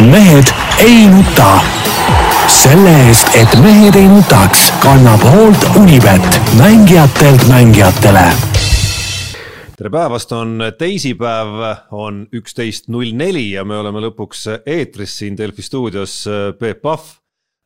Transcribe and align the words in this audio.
mehed 0.00 0.50
ei 0.82 1.06
nuta. 1.06 1.60
selle 2.50 2.90
eest, 3.06 3.30
et 3.38 3.52
mehed 3.62 3.94
ei 3.98 4.08
nutaks, 4.10 4.66
kannab 4.82 5.22
hoolt 5.22 5.66
Unibet, 5.78 6.26
mängijatelt 6.58 7.46
mängijatele 7.48 8.24
tere 9.78 9.90
päevast, 9.90 10.32
on 10.32 10.62
teisipäev, 10.78 11.62
on 11.94 12.24
üksteist 12.34 12.88
null 12.94 13.14
neli 13.14 13.48
ja 13.52 13.64
me 13.66 13.76
oleme 13.78 14.02
lõpuks 14.06 14.46
eetris 14.66 15.16
siin 15.18 15.38
Delfi 15.38 15.62
stuudios. 15.66 16.20
Peep 16.58 16.82
Pahv, 16.82 17.08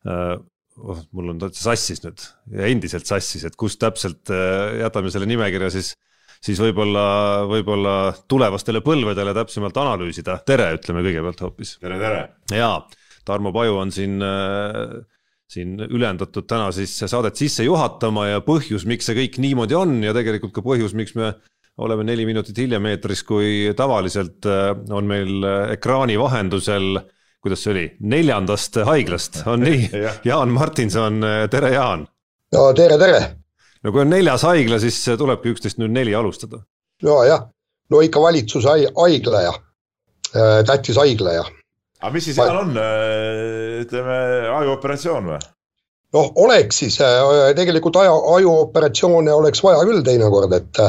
oh, 0.08 1.02
mul 1.12 1.34
on 1.34 1.40
täitsa 1.42 1.70
sassis 1.70 2.04
nüüd 2.04 2.24
ja 2.56 2.68
endiselt 2.68 3.08
sassis, 3.08 3.44
et 3.44 3.56
kus 3.56 3.76
täpselt 3.80 4.32
jätame 4.80 5.12
selle 5.12 5.28
nimekirja 5.28 5.72
siis 5.76 5.94
siis 6.44 6.60
võib-olla, 6.62 7.04
võib-olla 7.50 7.94
tulevastele 8.30 8.82
põlvedele 8.84 9.34
täpsemalt 9.36 9.76
analüüsida. 9.82 10.38
tere, 10.46 10.70
ütleme 10.78 11.04
kõigepealt 11.06 11.44
hoopis. 11.44 11.76
tere, 11.82 11.98
tere. 12.00 12.24
jaa, 12.54 12.80
Tarmo 13.28 13.52
Paju 13.52 13.78
on 13.82 13.92
siin 13.92 14.22
äh, 14.24 14.98
siin 15.48 15.78
ülendatud 15.80 16.46
täna 16.48 16.70
siis 16.76 16.92
saadet 17.00 17.38
sisse 17.40 17.64
juhatama 17.64 18.28
ja 18.28 18.42
põhjus, 18.44 18.84
miks 18.88 19.08
see 19.08 19.16
kõik 19.16 19.38
niimoodi 19.40 19.76
on 19.78 19.98
ja 20.04 20.12
tegelikult 20.16 20.54
ka 20.56 20.64
põhjus, 20.64 20.94
miks 20.96 21.16
me 21.18 21.32
oleme 21.78 22.04
neli 22.04 22.26
minutit 22.26 22.58
hiljem 22.58 22.88
eetris, 22.90 23.22
kui 23.26 23.72
tavaliselt 23.76 24.48
äh, 24.48 24.72
on 24.90 25.08
meil 25.08 25.46
ekraani 25.74 26.18
vahendusel, 26.20 27.02
kuidas 27.42 27.64
see 27.64 27.74
oli, 27.74 27.88
neljandast 28.14 28.80
haiglast, 28.88 29.42
on 29.50 29.64
nii 29.68 30.06
Jaan 30.26 30.54
Martinson, 30.54 31.20
tere 31.50 31.74
Jaan! 31.74 32.06
no 32.54 32.70
tere, 32.76 33.00
tere! 33.00 33.20
No 33.84 33.92
kui 33.92 34.02
on 34.04 34.10
neljas 34.12 34.44
haigla, 34.48 34.80
siis 34.82 34.98
tulebki 35.18 35.54
üksteist 35.54 35.80
null 35.80 35.92
neli 35.94 36.14
alustada. 36.14 36.62
ja, 37.02 37.18
jah, 37.28 37.44
no 37.90 38.02
ikka 38.04 38.22
valitsuse 38.22 38.78
haigla 38.96 39.44
ja 39.44 39.52
äh, 39.54 40.64
tähtis 40.66 40.98
haigla 41.00 41.36
ja. 41.38 41.44
aga 42.00 42.12
mis 42.14 42.28
siis 42.28 42.38
seal 42.40 42.56
on, 42.64 42.74
äh, 42.76 43.84
ütleme 43.84 44.18
ajuoperatsioon 44.56 45.30
või? 45.32 45.38
noh, 46.16 46.32
oleks 46.46 46.82
siis, 46.82 46.98
äh, 47.04 47.52
tegelikult 47.58 48.00
aju, 48.00 48.18
ajuoperatsioone 48.38 49.32
oleks 49.34 49.62
vaja 49.64 49.84
küll 49.86 50.02
teinekord, 50.06 50.56
et 50.58 50.82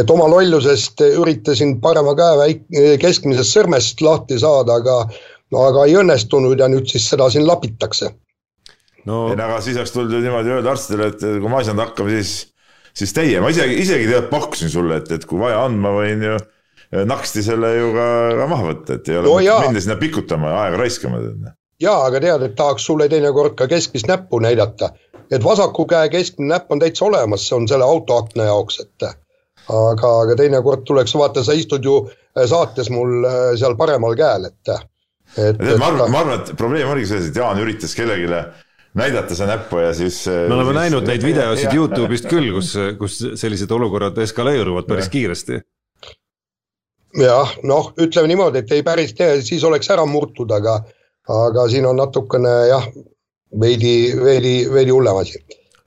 et 0.00 0.10
oma 0.10 0.30
lollusest 0.30 1.04
üritasin 1.10 1.78
parema 1.84 2.16
käe 2.18 2.40
väik-, 2.40 2.66
keskmisest 3.02 3.58
sõrmest 3.58 4.00
lahti 4.04 4.40
saada, 4.40 4.80
aga 4.80 5.04
aga 5.52 5.82
ei 5.84 5.98
õnnestunud 6.00 6.60
ja 6.60 6.68
nüüd 6.72 6.88
siis 6.88 7.04
seda 7.12 7.26
siin 7.30 7.44
lapitakse 7.44 8.08
no 9.08 9.22
aga 9.32 9.60
siis 9.64 9.78
oleks 9.78 9.94
tulnud 9.94 10.14
ju 10.14 10.22
niimoodi 10.24 10.56
öelda 10.56 10.74
arstidele, 10.74 11.12
et 11.12 11.22
kui 11.22 11.50
ma 11.50 11.62
ei 11.62 11.68
saanud 11.68 11.84
hakkama, 11.84 12.16
siis, 12.18 12.34
siis 13.02 13.14
teie, 13.16 13.40
ma 13.42 13.50
isegi, 13.52 13.78
isegi 13.82 14.10
tead 14.10 14.28
pakkusin 14.32 14.72
sulle, 14.72 15.00
et, 15.02 15.10
et 15.16 15.26
kui 15.28 15.40
vaja 15.40 15.64
on, 15.66 15.78
ma 15.82 15.94
võin 15.96 16.22
ju 16.26 16.36
eh, 16.36 17.02
naksti 17.08 17.44
selle 17.46 17.72
ju 17.78 17.90
ka, 17.96 18.06
ka 18.42 18.50
maha 18.52 18.68
võtta, 18.70 18.98
et 18.98 19.10
ei 19.10 19.18
ole 19.20 19.32
no 19.32 19.58
minna 19.66 19.84
sinna 19.84 19.98
pikutama 20.00 20.52
ja 20.52 20.60
aega 20.66 20.82
raiskama. 20.84 21.22
jaa, 21.82 21.98
aga 22.06 22.22
tead, 22.26 22.46
et 22.46 22.56
tahaks 22.58 22.86
sulle 22.90 23.08
teinekord 23.12 23.58
ka 23.58 23.68
keskmist 23.70 24.10
näppu 24.10 24.42
näidata, 24.44 24.92
et 25.32 25.42
vasaku 25.44 25.86
käe 25.90 26.12
keskmine 26.12 26.54
näpp 26.54 26.72
on 26.72 26.82
täitsa 26.82 27.08
olemas, 27.08 27.48
see 27.48 27.58
on 27.58 27.68
selle 27.70 27.88
autoakna 27.88 28.50
jaoks, 28.50 28.80
et 28.86 29.08
aga, 29.08 30.14
aga 30.26 30.38
teinekord 30.38 30.86
tuleks, 30.86 31.14
vaata, 31.18 31.44
sa 31.44 31.56
istud 31.58 31.84
ju 31.84 32.04
eh, 32.06 32.46
saates 32.46 32.90
mul 32.94 33.22
eh, 33.26 33.44
seal 33.58 33.78
paremal 33.80 34.14
käel, 34.18 34.50
et 34.52 34.76
et, 35.32 35.56
et 35.56 35.78
ma 35.80 35.88
arvan, 35.88 36.10
ma 36.12 36.20
arvan, 36.20 36.42
et 36.42 36.52
probleem 36.58 36.90
oligi 36.92 37.08
selles, 37.08 37.30
et 37.30 37.38
Jaan 37.40 37.60
üritas 37.62 37.94
kellelegi 37.96 38.28
näidata 38.98 39.36
seda 39.36 39.54
näppu 39.54 39.80
ja 39.82 39.92
siis. 39.94 40.24
me 40.26 40.54
oleme 40.54 40.70
siis, 40.70 40.78
näinud 40.80 41.06
neid 41.08 41.24
videosid 41.24 41.76
Youtube'ist 41.76 42.28
küll, 42.30 42.50
kus, 42.56 42.74
kus 42.98 43.20
sellised 43.40 43.70
olukorrad 43.70 44.18
eskaleeruvad 44.24 44.88
päris 44.88 45.08
ja. 45.08 45.14
kiiresti. 45.14 45.60
jah, 47.22 47.56
noh, 47.68 47.92
ütleme 48.00 48.32
niimoodi, 48.32 48.62
et 48.62 48.76
ei 48.76 48.84
päris 48.84 49.14
tee, 49.16 49.40
siis 49.44 49.64
oleks 49.64 49.90
ära 49.92 50.04
murtud, 50.08 50.52
aga, 50.52 50.78
aga 51.28 51.66
siin 51.72 51.88
on 51.88 51.98
natukene 52.00 52.54
jah, 52.68 52.86
veidi, 53.60 53.96
veidi, 54.16 54.54
veidi 54.72 54.94
hullem 54.94 55.20
asi 55.24 55.42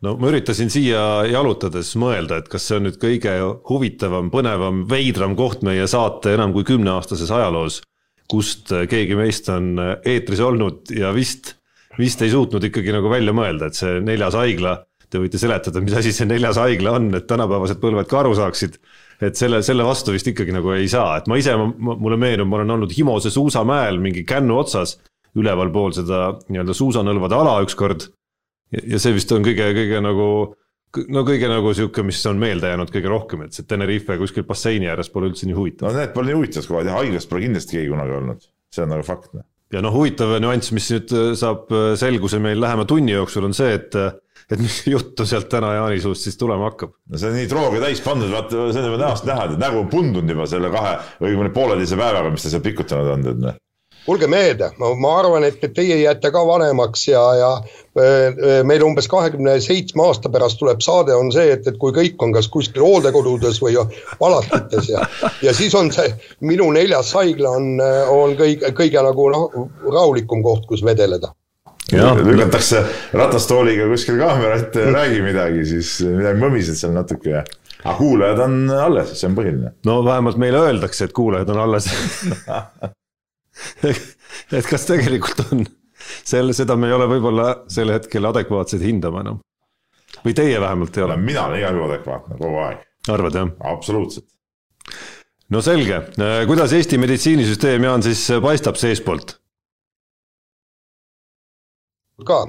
no 0.06 0.16
ma 0.22 0.30
üritasin 0.30 0.70
siia 0.74 1.02
jalutades 1.30 1.94
mõelda, 2.00 2.40
et 2.42 2.50
kas 2.52 2.68
see 2.68 2.80
on 2.80 2.88
nüüd 2.90 2.98
kõige 3.02 3.34
huvitavam, 3.70 4.30
põnevam, 4.34 4.84
veidram 4.90 5.36
koht 5.38 5.66
meie 5.66 5.88
saate 5.90 6.36
enam 6.36 6.54
kui 6.56 6.66
kümneaastases 6.68 7.32
ajaloos, 7.34 7.82
kust 8.30 8.74
keegi 8.90 9.18
meist 9.18 9.50
on 9.54 9.76
eetris 10.06 10.42
olnud 10.42 10.94
ja 10.94 11.14
vist 11.16 11.56
vist 12.00 12.22
ei 12.26 12.32
suutnud 12.34 12.64
ikkagi 12.70 12.94
nagu 12.96 13.10
välja 13.12 13.34
mõelda, 13.36 13.70
et 13.70 13.78
see 13.78 14.00
neljas 14.04 14.36
haigla, 14.38 14.76
te 15.10 15.22
võite 15.22 15.40
seletada, 15.40 15.82
mis 15.84 15.96
asi 15.96 16.12
see 16.16 16.28
neljas 16.30 16.60
haigla 16.60 16.96
on, 17.00 17.10
et 17.18 17.28
tänapäevased 17.30 17.80
põlved 17.82 18.10
ka 18.10 18.22
aru 18.24 18.36
saaksid. 18.38 18.80
et 19.24 19.38
selle, 19.40 19.62
selle 19.64 19.84
vastu 19.88 20.12
vist 20.12 20.28
ikkagi 20.28 20.52
nagu 20.52 20.74
ei 20.76 20.90
saa, 20.92 21.22
et 21.22 21.28
ma 21.32 21.38
ise, 21.40 21.54
mulle 21.56 22.18
meenub, 22.20 22.50
ma 22.52 22.58
olen 22.58 22.76
olnud 22.76 22.92
Himose 22.92 23.32
suusamäel 23.32 24.00
mingi 24.04 24.26
kännu 24.28 24.58
otsas, 24.60 24.98
ülevalpool 25.40 25.94
seda 25.96 26.34
nii-öelda 26.50 26.76
suusanõlvade 26.76 27.38
ala 27.38 27.62
ükskord. 27.64 28.10
ja 28.76 29.00
see 29.00 29.16
vist 29.16 29.32
on 29.32 29.46
kõige, 29.46 29.72
kõige 29.78 30.02
nagu 30.04 30.28
no 31.16 31.24
kõige 31.28 31.48
nagu 31.52 31.72
sihuke, 31.76 32.04
mis 32.04 32.20
on 32.28 32.40
meelde 32.40 32.72
jäänud 32.72 32.92
kõige 32.92 33.12
rohkem, 33.12 33.46
et 33.46 33.56
see 33.56 33.68
Tenerife 33.68 34.18
kuskil 34.20 34.44
basseini 34.48 34.92
ääres 34.92 35.12
pole 35.12 35.32
üldse 35.32 35.48
nii 35.48 35.56
huvitav. 35.56 35.92
no 35.92 36.00
need 36.00 36.16
pole 36.16 36.32
nii 36.32 36.40
huvitavad 36.42 36.72
kohad 36.72 36.92
ja 36.92 37.00
haiglas 37.00 37.28
pole 37.32 37.48
kindlasti 37.48 37.80
keegi 37.80 37.92
kunagi 37.92 38.20
olnud, 38.20 38.48
see 38.76 38.84
on 38.84 38.96
nagu 38.96 39.08
fakt 39.08 39.32
noh 39.36 39.48
ja 39.76 39.84
noh, 39.84 39.96
huvitav 39.96 40.38
nüanss, 40.42 40.74
mis 40.76 40.88
nüüd 40.94 41.16
äh, 41.16 41.34
saab 41.40 41.74
äh, 41.74 41.90
selguse 42.00 42.40
meil 42.44 42.62
lähema 42.62 42.88
tunni 42.90 43.16
jooksul, 43.16 43.50
on 43.50 43.58
see, 43.58 43.76
et 43.80 43.98
äh, 44.00 44.14
et 44.46 44.62
mis 44.62 44.78
juttu 44.94 45.26
sealt 45.26 45.50
täna 45.50 45.74
Jaani 45.74 46.02
suust 46.04 46.28
siis 46.28 46.38
tulema 46.40 46.70
hakkab? 46.70 46.96
no 47.10 47.20
see 47.20 47.32
on 47.32 47.38
nii 47.40 47.52
trooga 47.52 47.84
täis 47.84 48.02
pandud, 48.06 48.32
vaata, 48.34 48.68
on 48.70 48.90
juba 48.92 49.02
näost 49.02 49.28
näha, 49.30 49.50
et 49.50 49.62
nägu 49.62 49.82
on 49.84 49.92
pundunud 49.92 50.36
juba 50.36 50.48
selle 50.50 50.72
kahe 50.74 50.98
või 51.20 51.32
õigemini 51.32 51.56
pooleteise 51.56 52.00
päevaga, 52.00 52.34
mis 52.34 52.46
ta 52.46 52.54
seal 52.54 52.66
pikutanud 52.66 53.14
on, 53.16 53.30
tead 53.30 53.46
noh 53.48 53.62
kuulge 54.06 54.28
mehed, 54.30 54.62
ma, 54.80 54.92
ma 55.00 55.14
arvan, 55.20 55.46
et, 55.48 55.58
et 55.66 55.74
teie 55.76 55.98
jääte 56.00 56.32
ka 56.34 56.44
vanemaks 56.48 57.08
ja, 57.10 57.24
ja 57.40 57.52
äh, 57.58 58.62
meil 58.68 58.84
umbes 58.86 59.08
kahekümne 59.12 59.58
seitsme 59.64 60.06
aasta 60.06 60.30
pärast 60.34 60.60
tuleb 60.62 60.84
saade, 60.86 61.16
on 61.18 61.32
see, 61.34 61.48
et, 61.56 61.66
et 61.68 61.80
kui 61.82 61.94
kõik 61.96 62.22
on 62.24 62.36
kas 62.36 62.50
kuskil 62.54 62.86
hooldekodudes 62.86 63.62
või 63.64 63.78
palatites 64.22 64.92
ja, 64.94 65.06
ja 65.46 65.56
siis 65.58 65.76
on 65.78 65.92
see 65.96 66.12
minu 66.46 66.70
neljas 66.76 67.14
haigla 67.18 67.56
on, 67.58 67.74
on 68.14 68.38
kõige, 68.40 68.72
kõige 68.78 69.02
nagu 69.06 69.30
rahulikum 69.32 70.46
koht, 70.46 70.70
kus 70.70 70.86
vedeleda. 70.86 71.34
Lükatakse 71.94 72.80
ratastooliga 73.14 73.86
kuskil 73.92 74.18
kaamera 74.18 74.58
ette 74.58 74.88
ja 74.88 74.94
räägi 74.94 75.22
midagi, 75.22 75.66
siis 75.70 76.00
midagi 76.06 76.42
mõmised 76.42 76.80
seal 76.80 76.96
natuke 76.96 77.30
ja 77.30 77.44
aga 77.86 77.94
kuulajad 78.00 78.42
on 78.42 78.56
alles, 78.74 79.14
see 79.20 79.30
on 79.30 79.38
põhiline. 79.38 79.74
no 79.86 80.00
vähemalt 80.06 80.40
meile 80.42 80.64
öeldakse, 80.66 81.06
et 81.06 81.14
kuulajad 81.14 81.50
on 81.54 81.62
alles 81.68 81.90
et 84.58 84.70
kas 84.70 84.88
tegelikult 84.90 85.44
on, 85.52 85.66
selle, 86.24 86.56
seda 86.58 86.78
me 86.80 86.90
ei 86.90 86.96
ole 86.98 87.08
võib-olla 87.10 87.50
sel 87.72 87.94
hetkel 87.94 88.30
adekvaatsed 88.32 88.84
hindama 88.84 89.24
enam. 89.26 89.40
või 90.26 90.36
teie 90.38 90.60
vähemalt 90.62 90.98
ei 90.98 91.06
ole? 91.08 91.18
mina 91.22 91.48
olen 91.48 91.60
igal 91.60 91.80
juhul 91.80 91.94
adekvaatne 91.94 92.40
kogu 92.42 92.60
aeg. 92.66 92.84
arvad 93.16 93.40
jah? 93.40 93.56
absoluutselt. 93.72 94.28
no 95.50 95.62
selge, 95.66 96.02
kuidas 96.48 96.74
Eesti 96.74 97.00
meditsiinisüsteem, 97.02 97.90
Jaan, 97.90 98.04
siis 98.04 98.28
paistab 98.44 98.80
seestpoolt? 98.82 99.38
ka, 102.26 102.46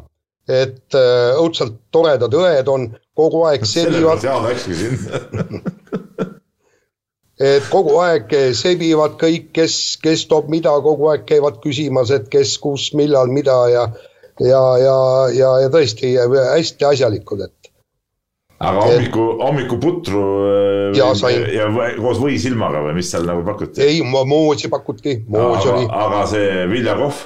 et 0.48 0.94
äh, 0.94 1.32
õudselt 1.40 1.80
toredad 1.94 2.34
õed 2.38 2.68
on 2.70 2.90
kogu 3.16 3.42
aeg 3.48 3.64
sellepärast 3.66 4.26
Jaan 4.28 4.46
läkski 4.46 4.78
sinna 4.78 5.22
et 7.40 7.64
kogu 7.70 7.98
aeg 8.00 8.32
sebivad 8.56 9.18
kõik, 9.20 9.50
kes, 9.56 9.96
kes 10.02 10.26
toob 10.30 10.48
mida, 10.52 10.72
kogu 10.84 11.10
aeg 11.12 11.26
käivad 11.28 11.60
küsimas, 11.64 12.12
et 12.14 12.30
kes, 12.32 12.56
kus, 12.62 12.90
millal, 12.96 13.32
mida 13.32 13.56
ja 13.72 13.88
ja, 14.40 14.62
ja, 14.80 14.96
ja, 15.32 15.52
ja 15.64 15.70
tõesti 15.72 16.12
hästi 16.16 16.88
asjalikud, 16.88 17.44
et. 17.46 17.70
aga 18.58 18.82
hommiku, 18.88 19.28
hommikuputru 19.40 20.24
äh, 20.48 20.98
ja, 20.98 21.12
sain. 21.18 21.46
ja 21.52 21.68
koos 22.00 22.20
võisilmaga 22.22 22.82
või 22.86 22.98
mis 22.98 23.12
seal 23.12 23.26
nagu 23.28 23.44
pakuti? 23.46 23.84
ei, 23.84 24.02
moosi 24.02 24.70
pakuti, 24.72 25.18
moos 25.28 25.64
aga, 25.64 25.72
oli. 25.76 25.88
aga 26.02 26.26
see 26.32 26.66
viljakohv? 26.72 27.24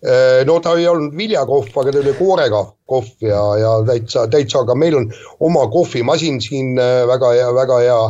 Äh, 0.00 0.40
no 0.48 0.58
ta 0.64 0.74
ei 0.78 0.88
olnud 0.88 1.14
viljakohv, 1.18 1.70
aga 1.82 1.94
ta 1.94 2.02
oli 2.02 2.16
koorega 2.18 2.64
kohv 2.90 3.26
ja, 3.26 3.42
ja 3.60 3.76
täitsa, 3.86 4.26
täitsa, 4.32 4.64
aga 4.64 4.74
meil 4.78 4.98
on 4.98 5.10
oma 5.46 5.66
kohvimasin 5.70 6.40
siin 6.42 6.74
väga 7.10 7.34
hea, 7.36 7.54
väga 7.54 7.80
hea 7.84 8.02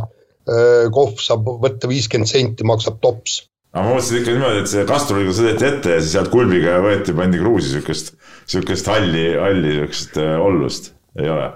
kohv 0.95 1.21
saab 1.23 1.49
võtta 1.63 1.89
viiskümmend 1.91 2.31
senti, 2.31 2.67
maksab 2.67 3.01
tops. 3.05 3.43
aga 3.73 3.87
ma 3.87 3.95
mõtlesin 3.95 4.21
ikka 4.21 4.35
niimoodi, 4.35 4.63
et 4.65 4.73
see 4.73 4.87
kastruliga 4.89 5.35
sõideti 5.37 5.69
ette 5.69 5.97
ja 5.97 6.03
siis 6.03 6.15
sealt 6.17 6.31
kulbiga 6.33 6.79
võeti, 6.85 7.15
pandi 7.17 7.41
kruusi 7.43 7.75
siukest, 7.75 8.15
siukest 8.51 8.89
halli, 8.91 9.27
halli 9.39 9.77
siukest 9.79 10.21
äh, 10.23 10.37
ollust, 10.43 10.95
ei 11.19 11.29
ole? 11.31 11.51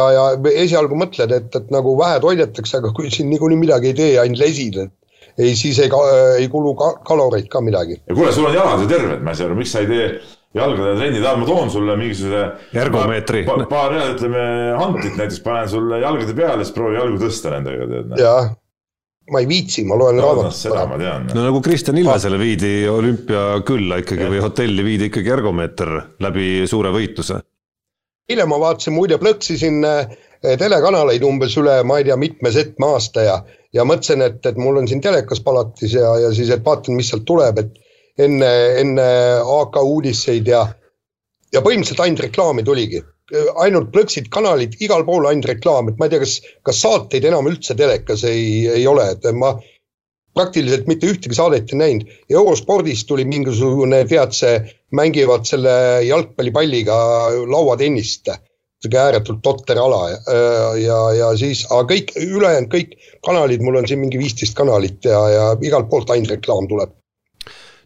ja, 0.00 0.08
ja 0.16 0.24
esialgu 0.64 0.96
mõtled, 0.98 1.34
et, 1.36 1.52
et 1.56 1.70
nagu 1.74 1.94
vähe 1.98 2.18
toidetakse, 2.22 2.80
aga 2.80 2.94
kui 2.96 3.12
siin 3.12 3.30
niikuinii 3.30 3.60
midagi 3.60 3.92
ei 3.92 3.98
tee, 4.00 4.10
ainult 4.22 4.42
lesid, 4.42 4.80
et 4.86 4.96
ei, 5.38 5.54
siis 5.56 5.78
ei, 5.82 5.90
ei 6.40 6.48
kulu 6.52 6.74
ka 6.78 6.92
kaloreid 7.06 7.48
ka 7.52 7.62
midagi. 7.64 8.00
ja 8.06 8.16
kuule, 8.16 8.32
sul 8.34 8.48
on 8.48 8.56
jalad 8.56 8.84
ju 8.84 8.90
terved, 8.90 9.24
ma 9.24 9.34
ei 9.34 9.40
saa 9.40 9.50
aru, 9.50 9.58
miks 9.60 9.74
sa 9.76 9.84
ei 9.84 9.90
tee 9.90 10.10
jalgade 10.54 10.96
trenni 10.98 11.20
tahad, 11.22 11.38
ma 11.38 11.46
toon 11.46 11.70
sulle 11.70 11.96
mingisuguse. 11.98 12.40
ergomeetri 12.82 13.44
pa,. 13.46 13.58
paar 13.70 13.94
head, 13.94 14.16
ütleme, 14.16 14.46
hantit 14.80 15.18
näiteks 15.18 15.42
panen 15.44 15.68
sulle 15.70 16.00
jalgade 16.02 16.34
peale, 16.36 16.64
siis 16.64 16.74
proovi 16.74 16.98
jalgu 16.98 17.20
tõsta 17.22 17.52
nendega, 17.54 17.86
tead. 17.90 18.16
jah, 18.18 18.48
ma 19.30 19.42
ei 19.44 19.46
viitsi, 19.50 19.84
ma 19.86 19.98
loen 20.00 20.18
raamatut. 20.22 20.58
seda 20.58 20.86
ma 20.90 20.98
tean. 21.00 21.28
no 21.34 21.44
nagu 21.46 21.60
Kristjan 21.64 22.00
Ilvesele 22.02 22.40
viidi 22.40 22.72
olümpiakülla 22.90 24.00
ikkagi 24.02 24.26
ja. 24.26 24.32
või 24.32 24.42
hotelli 24.46 24.86
viidi 24.86 25.10
ikkagi 25.10 25.36
ergomeeter 25.36 25.94
läbi 26.26 26.50
suure 26.70 26.90
võitluse. 26.94 27.38
eile 28.30 28.46
ma 28.50 28.58
vaatasin, 28.62 28.96
muide 28.96 29.20
plõksisin 29.22 29.86
äh, 29.86 30.18
telekanaleid 30.58 31.22
umbes 31.26 31.54
üle, 31.62 31.78
ma 31.86 32.00
ei 32.00 32.08
tea, 32.08 32.16
mitme-setme 32.18 32.90
aasta 32.90 33.22
ja, 33.26 33.38
ja 33.76 33.86
mõtlesin, 33.86 34.26
et, 34.26 34.42
et 34.46 34.58
mul 34.58 34.82
on 34.82 34.90
siin 34.90 35.02
telekas 35.04 35.42
palatis 35.46 35.94
ja, 35.94 36.10
ja 36.24 36.34
siis, 36.34 36.50
et 36.50 36.66
vaatan, 36.66 36.98
mis 36.98 37.12
sealt 37.12 37.26
tuleb, 37.28 37.62
et 37.62 37.78
enne, 38.26 38.50
enne 38.82 39.08
AK 39.60 39.80
uudiseid 39.82 40.48
ja, 40.50 40.66
ja 41.54 41.64
põhimõtteliselt 41.64 42.04
ainult 42.06 42.26
reklaami 42.28 42.66
tuligi 42.66 43.02
ainult 43.62 43.90
plõksid 43.94 44.30
kanalid, 44.32 44.76
igal 44.82 45.04
pool 45.06 45.28
ainult 45.30 45.50
reklaam, 45.50 45.90
et 45.90 45.98
ma 45.98 46.08
ei 46.08 46.14
tea, 46.14 46.22
kas, 46.24 46.38
kas 46.66 46.80
saateid 46.82 47.26
enam 47.28 47.48
üldse 47.50 47.76
telekas 47.78 48.24
ei, 48.28 48.66
ei 48.70 48.86
ole, 48.90 49.06
et 49.14 49.26
ma 49.36 49.54
praktiliselt 50.36 50.86
mitte 50.90 51.08
ühtegi 51.10 51.36
saadet 51.36 51.72
ei 51.72 51.80
näinud. 51.80 52.12
eurospordis 52.30 53.04
tuli 53.06 53.24
mingisugune, 53.26 54.04
tead 54.10 54.34
see, 54.36 54.60
mängivad 54.94 55.46
selle 55.46 55.72
jalgpallipalliga 56.06 57.00
lauatennist. 57.50 58.30
sihuke 58.80 58.96
ääretult 58.96 59.42
totter 59.44 59.76
ala 59.76 60.06
ja, 60.08 60.60
ja, 60.80 61.00
ja 61.12 61.26
siis, 61.36 61.66
aga 61.68 61.82
kõik 61.90 62.14
ülejäänud 62.16 62.70
kõik 62.72 62.94
kanalid, 63.26 63.60
mul 63.60 63.76
on 63.76 63.88
siin 63.90 64.00
mingi 64.00 64.18
viisteist 64.18 64.56
kanalit 64.56 65.04
ja, 65.04 65.20
ja 65.28 65.44
igalt 65.60 65.90
poolt 65.90 66.10
ainult 66.10 66.32
reklaam 66.32 66.68
tuleb 66.70 66.94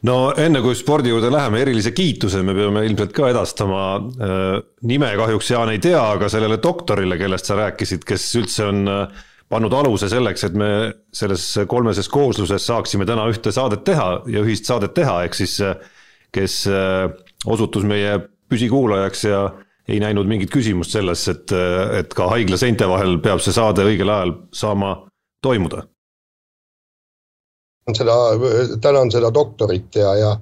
no 0.08 0.16
enne 0.40 0.60
kui 0.64 0.76
spordi 0.76 1.12
juurde 1.12 1.30
läheme, 1.32 1.60
erilise 1.64 1.94
kiituse 1.96 2.42
me 2.44 2.54
peame 2.56 2.84
ilmselt 2.88 3.14
ka 3.16 3.30
edastama. 3.32 3.84
Äh, 3.98 4.58
nime 4.90 5.12
kahjuks 5.20 5.52
Jaan 5.54 5.72
ei 5.72 5.80
tea, 5.82 6.00
aga 6.16 6.28
sellele 6.32 6.60
doktorile, 6.62 7.18
kellest 7.20 7.48
sa 7.50 7.58
rääkisid, 7.60 8.04
kes 8.08 8.28
üldse 8.40 8.68
on 8.68 8.84
äh, 8.90 9.24
pannud 9.50 9.74
aluse 9.76 10.08
selleks, 10.12 10.46
et 10.48 10.56
me 10.58 10.70
selles 11.14 11.46
kolmeses 11.70 12.08
koosluses 12.12 12.66
saaksime 12.70 13.06
täna 13.08 13.26
ühte 13.30 13.52
saadet 13.54 13.84
teha 13.86 14.08
ja 14.30 14.44
ühist 14.44 14.68
saadet 14.68 14.96
teha, 14.96 15.20
ehk 15.26 15.36
siis 15.38 15.58
äh, 15.64 15.76
kes 16.34 16.64
osutus 17.46 17.84
meie 17.86 18.16
püsikuulajaks 18.50 19.20
ja 19.28 19.44
ei 19.86 20.00
näinud 20.02 20.26
mingit 20.26 20.50
küsimust 20.50 20.96
selles, 20.96 21.22
et, 21.30 21.52
et 21.94 22.16
ka 22.16 22.26
haigla 22.32 22.58
seinte 22.58 22.88
vahel 22.90 23.20
peab 23.22 23.38
see 23.44 23.54
saade 23.54 23.84
õigel 23.86 24.10
ajal 24.10 24.32
saama 24.50 24.96
toimuda 25.44 25.84
seda, 27.92 28.16
tänan 28.80 29.12
seda 29.12 29.32
doktorit 29.34 30.00
ja, 30.00 30.14
ja 30.16 30.36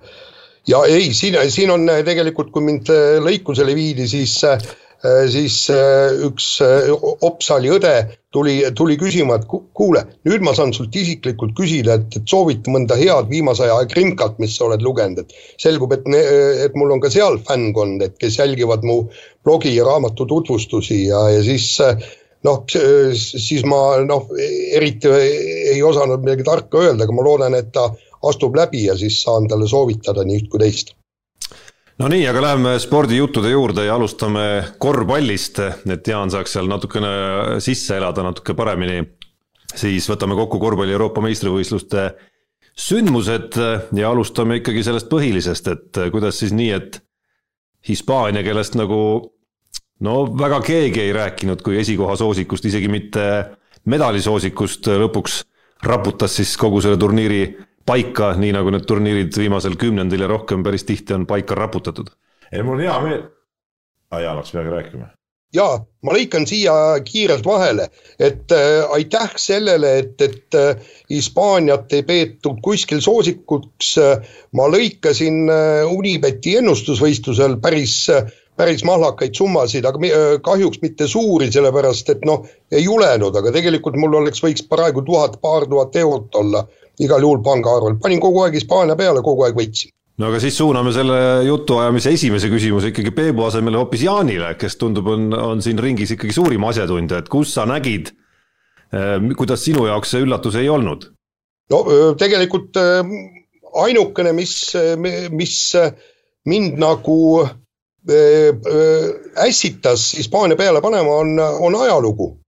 ja 0.68 0.84
ei, 0.86 1.10
siin, 1.14 1.34
siin 1.50 1.72
on 1.74 1.88
tegelikult, 2.06 2.52
kui 2.54 2.62
mind 2.62 2.90
lõikusele 3.24 3.74
viidi, 3.74 4.06
siis 4.06 4.38
siis 5.02 5.56
üks 6.22 6.60
Opsali 7.26 7.72
õde 7.74 7.94
tuli, 8.30 8.60
tuli 8.78 8.94
küsima, 9.00 9.40
et 9.40 9.48
kuule, 9.50 10.04
nüüd 10.28 10.44
ma 10.46 10.52
saan 10.54 10.70
sult 10.76 10.94
isiklikult 10.94 11.56
küsida, 11.58 11.96
et, 11.98 12.14
et 12.20 12.30
soovita 12.30 12.70
mõnda 12.70 12.94
head 13.00 13.26
viimase 13.32 13.66
aja 13.66 13.80
krimkat, 13.90 14.38
mis 14.38 14.54
sa 14.54 14.68
oled 14.68 14.84
lugenud, 14.86 15.24
et 15.24 15.34
selgub, 15.58 15.96
et, 15.96 16.06
et 16.62 16.78
mul 16.78 16.94
on 16.94 17.02
ka 17.02 17.10
seal 17.10 17.40
fännkond, 17.48 18.06
et 18.06 18.14
kes 18.22 18.38
jälgivad 18.38 18.86
mu 18.86 19.00
blogi 19.42 19.74
ja 19.74 19.88
raamatu 19.88 20.28
tutvustusi 20.30 21.08
ja, 21.08 21.26
ja 21.34 21.42
siis 21.42 21.74
noh, 22.46 22.64
siis 23.14 23.62
ma 23.68 24.00
noh, 24.06 24.26
eriti 24.74 25.10
ei 25.12 25.82
osanud 25.82 26.24
midagi 26.24 26.46
tarka 26.46 26.82
öelda, 26.82 27.06
aga 27.06 27.14
ma 27.16 27.26
loodan, 27.26 27.56
et 27.58 27.70
ta 27.74 27.88
astub 28.28 28.56
läbi 28.56 28.86
ja 28.86 28.96
siis 28.98 29.20
saan 29.22 29.48
talle 29.50 29.68
soovitada 29.70 30.24
nii 30.26 30.42
üht 30.42 30.50
kui 30.50 30.62
teist. 30.62 30.94
no 31.98 32.10
nii, 32.10 32.26
aga 32.28 32.42
läheme 32.46 32.74
spordijuttude 32.82 33.52
juurde 33.52 33.86
ja 33.86 33.96
alustame 33.98 34.74
korvpallist, 34.78 35.62
et 35.90 36.08
Jaan 36.08 36.30
saaks 36.30 36.56
seal 36.56 36.70
natukene 36.70 37.60
sisse 37.62 37.96
elada 37.96 38.24
natuke 38.26 38.54
paremini. 38.58 39.02
siis 39.74 40.08
võtame 40.10 40.36
kokku 40.36 40.58
korvpalli 40.60 40.92
Euroopa 40.92 41.20
meistrivõistluste 41.24 42.10
sündmused 42.78 43.56
ja 43.96 44.10
alustame 44.10 44.60
ikkagi 44.60 44.82
sellest 44.82 45.08
põhilisest, 45.08 45.68
et 45.68 46.04
kuidas 46.12 46.38
siis 46.38 46.52
nii, 46.52 46.70
et 46.70 47.02
Hispaania, 47.88 48.44
kellest 48.46 48.76
nagu 48.78 48.98
no 50.02 50.24
väga 50.38 50.60
keegi 50.66 51.00
ei 51.06 51.12
rääkinud 51.14 51.62
kui 51.62 51.78
esikoha 51.80 52.16
soosikust, 52.18 52.66
isegi 52.68 52.90
mitte 52.90 53.26
medalisoosikust, 53.90 54.90
lõpuks 55.02 55.42
raputas 55.86 56.36
siis 56.38 56.56
kogu 56.58 56.82
selle 56.82 56.98
turniiri 57.00 57.42
paika, 57.86 58.32
nii 58.38 58.52
nagu 58.54 58.70
need 58.74 58.86
turniirid 58.86 59.38
viimasel 59.38 59.78
kümnendil 59.78 60.22
ja 60.22 60.30
rohkem 60.30 60.62
päris 60.62 60.86
tihti 60.86 61.14
on 61.16 61.26
paika 61.26 61.58
raputatud. 61.58 62.12
ei, 62.52 62.62
mul 62.62 62.78
on 62.78 62.86
hea 62.86 63.00
meel. 63.00 63.26
aa, 64.10 64.20
Jaan 64.20 64.36
hakkas 64.36 64.54
midagi 64.54 64.74
rääkima. 64.76 65.08
ja 65.54 65.66
ma 66.02 66.14
lõikan 66.14 66.46
siia 66.46 66.74
kiirelt 67.04 67.46
vahele, 67.46 67.88
et 68.18 68.52
äh, 68.54 68.90
aitäh 68.94 69.34
sellele, 69.36 69.96
et, 69.98 70.20
et 70.22 70.54
äh, 70.54 70.76
Hispaaniat 71.10 71.92
ei 71.92 72.02
peetud 72.02 72.62
kuskil 72.62 73.00
soosikuks 73.00 73.96
äh,. 73.98 74.30
ma 74.52 74.70
lõikasin 74.70 75.50
äh, 75.50 75.90
Unibeti 75.90 76.56
ennustusvõistlusel 76.62 77.58
päris 77.62 78.06
äh, 78.10 78.30
päris 78.62 78.84
mahlakaid 78.86 79.34
summasid, 79.34 79.86
aga 79.88 80.12
kahjuks 80.46 80.82
mitte 80.84 81.08
suuri, 81.10 81.50
sellepärast 81.52 82.12
et 82.14 82.22
noh, 82.28 82.46
ei 82.72 82.84
julenud, 82.84 83.34
aga 83.40 83.54
tegelikult 83.54 83.98
mul 83.98 84.20
oleks, 84.22 84.42
võiks 84.44 84.62
praegu 84.70 85.02
tuhat, 85.06 85.40
paar 85.42 85.66
tuhat 85.70 85.98
eurot 85.98 86.38
olla 86.38 86.62
igal 87.02 87.24
juhul 87.24 87.42
pangaarvel, 87.42 87.98
panin 88.02 88.22
kogu 88.22 88.44
aeg 88.44 88.54
Hispaania 88.58 88.96
peale, 88.98 89.24
kogu 89.24 89.46
aeg 89.46 89.58
võitsin. 89.58 89.90
No 90.20 90.28
aga 90.28 90.38
siis 90.42 90.54
suuname 90.60 90.92
selle 90.94 91.18
jutuajamise 91.46 92.12
esimese 92.14 92.50
küsimuse 92.52 92.92
ikkagi 92.92 93.14
Peebu 93.16 93.46
asemele 93.46 93.80
hoopis 93.80 94.04
Jaanile, 94.04 94.52
kes 94.60 94.76
tundub, 94.78 95.08
on, 95.08 95.30
on 95.34 95.62
siin 95.64 95.80
ringis 95.80 96.12
ikkagi 96.14 96.34
suurim 96.36 96.66
asjatundja, 96.68 97.22
et 97.22 97.30
kus 97.32 97.54
sa 97.56 97.64
nägid, 97.66 98.12
kuidas 99.38 99.64
sinu 99.64 99.86
jaoks 99.88 100.12
see 100.12 100.22
üllatus 100.26 100.58
ei 100.60 100.68
olnud? 100.70 101.08
no 101.72 101.78
tegelikult 102.20 102.76
ainukene, 102.76 104.34
mis, 104.36 104.54
mis 105.32 105.56
mind 106.44 106.76
nagu 106.82 107.16
ässitas 109.36 110.14
Hispaania 110.16 110.56
peale 110.56 110.80
panema, 110.80 111.10
on, 111.10 111.38
on 111.38 111.74
ajalugu. 111.82 112.38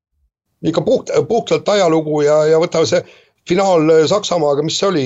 ikka 0.65 0.81
puht, 0.81 1.11
puhtalt 1.29 1.69
ajalugu 1.69 2.21
ja, 2.25 2.45
ja 2.47 2.59
võta 2.59 2.87
see 2.89 3.03
finaal 3.49 3.91
Saksamaaga, 4.09 4.65
mis 4.65 4.79
see 4.81 4.89
oli, 4.89 5.05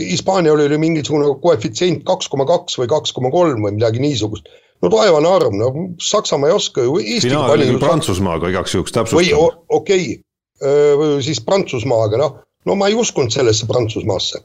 Hispaanial 0.00 0.60
oli 0.64 0.78
mingisugune 0.80 1.28
koefitsient 1.42 2.04
kaks 2.08 2.30
koma 2.32 2.46
kaks 2.48 2.78
või 2.80 2.88
kaks 2.90 3.12
koma 3.12 3.30
kolm 3.30 3.66
või 3.66 3.76
midagi 3.76 4.02
niisugust. 4.02 4.48
no 4.82 4.90
taevane 4.90 5.28
arv, 5.28 5.52
no 5.54 5.70
Saksamaa 6.02 6.50
ei 6.50 6.56
oska 6.56 6.82
ju. 6.82 6.96
finaal 7.22 7.54
oli 7.54 7.68
küll 7.70 7.82
Prantsusmaaga 7.84 8.50
igaks 8.52 8.74
juhuks 8.74 8.92
täpsustan. 8.92 9.20
või 9.20 9.50
okei 9.68 10.16
okay., 10.58 11.20
siis 11.22 11.40
Prantsusmaaga, 11.44 12.18
noh, 12.18 12.40
no 12.64 12.74
ma 12.74 12.88
ei 12.88 12.94
uskunud 12.98 13.30
sellesse 13.30 13.66
Prantsusmaasse. 13.66 14.40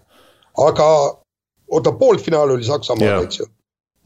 aga 0.57 0.89
oota, 1.71 1.91
poolfinaal 1.91 2.51
oli 2.57 2.67
Saksamaaga, 2.67 3.23
eks 3.23 3.39
ju 3.39 3.49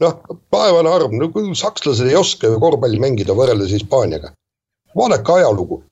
noh, 0.02 0.20
päevane 0.52 0.90
arv, 0.90 1.14
no 1.14 1.30
kui 1.34 1.54
sakslased 1.58 2.10
ei 2.10 2.18
oska 2.18 2.50
ju 2.50 2.60
korvpalli 2.62 3.00
mängida 3.02 3.36
võrreldes 3.36 3.74
Hispaaniaga. 3.74 4.32
vaadake 4.94 5.32
ajalugu. 5.32 5.82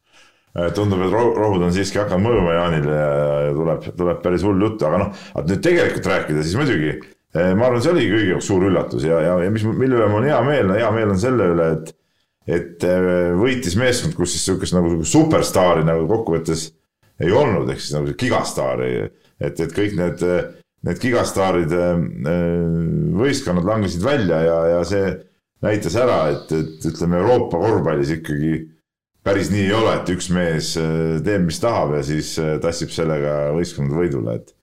Äh, 0.53 0.69
tundub, 0.77 1.01
et 1.01 1.15
rohud 1.15 1.63
on 1.65 1.73
siiski 1.73 1.99
hakanud 1.99 2.27
mõjuma 2.27 2.53
Jaanile 2.59 2.97
ja 2.99 3.55
tuleb, 3.57 3.89
tuleb 3.97 4.21
päris 4.25 4.45
hull 4.45 4.61
jutt, 4.61 4.83
aga 4.85 5.01
noh, 5.01 5.25
nüüd 5.49 5.63
tegelikult 5.65 6.11
rääkida, 6.11 6.45
siis 6.45 6.59
muidugi 6.61 6.91
äh, 6.93 7.55
ma 7.57 7.71
arvan, 7.71 7.81
see 7.81 7.95
oli 7.95 8.05
kõigi 8.11 8.35
jaoks 8.35 8.51
suur 8.51 8.67
üllatus 8.69 9.07
ja, 9.09 9.23
ja, 9.25 9.39
ja 9.47 9.55
mis, 9.55 9.65
mille 9.65 9.97
üle 9.97 10.11
mul 10.13 10.21
on 10.21 10.29
hea 10.29 10.43
meel, 10.45 10.69
no 10.69 10.77
hea 10.77 10.91
meel 10.93 11.15
on 11.15 11.23
selle 11.23 11.49
üle, 11.55 11.73
et 11.79 11.97
et 12.53 12.85
äh, 12.85 13.33
võitis 13.39 13.79
meeskond, 13.79 14.17
kus 14.19 14.35
siis 14.35 14.45
niisugust 14.45 14.75
nagu 14.77 14.97
superstaari 15.07 15.87
nagu 15.87 16.05
kokkuvõttes 16.11 16.69
ei 17.23 17.33
olnud, 17.33 17.71
ehk 17.71 17.81
siis 17.81 17.95
nagu 17.97 18.13
gigastaari, 18.19 18.93
et, 19.41 19.61
et 19.63 19.73
kõik 19.73 19.95
need 19.97 20.27
need 20.87 21.03
gigastaaride 21.03 21.83
äh, 21.83 22.47
võistkonnad 23.19 23.67
langesid 23.67 24.03
välja 24.05 24.41
ja, 24.47 24.59
ja 24.77 24.83
see 24.87 25.13
näitas 25.63 25.97
ära, 25.99 26.25
et, 26.35 26.53
et 26.57 26.87
ütleme, 26.91 27.21
Euroopa 27.23 27.61
korvpallis 27.63 28.11
ikkagi 28.17 28.55
päris 29.23 29.53
nii 29.53 29.69
ei 29.69 29.75
ole, 29.79 29.95
et 30.01 30.11
üks 30.15 30.31
mees 30.35 30.75
äh, 30.81 31.21
teeb, 31.25 31.47
mis 31.47 31.61
tahab 31.63 31.95
ja 31.99 32.03
siis 32.07 32.35
äh, 32.43 32.57
tassib 32.63 32.91
sellega 32.95 33.53
võistkonnad 33.57 33.95
võidule, 33.95 34.39
et, 34.41 34.55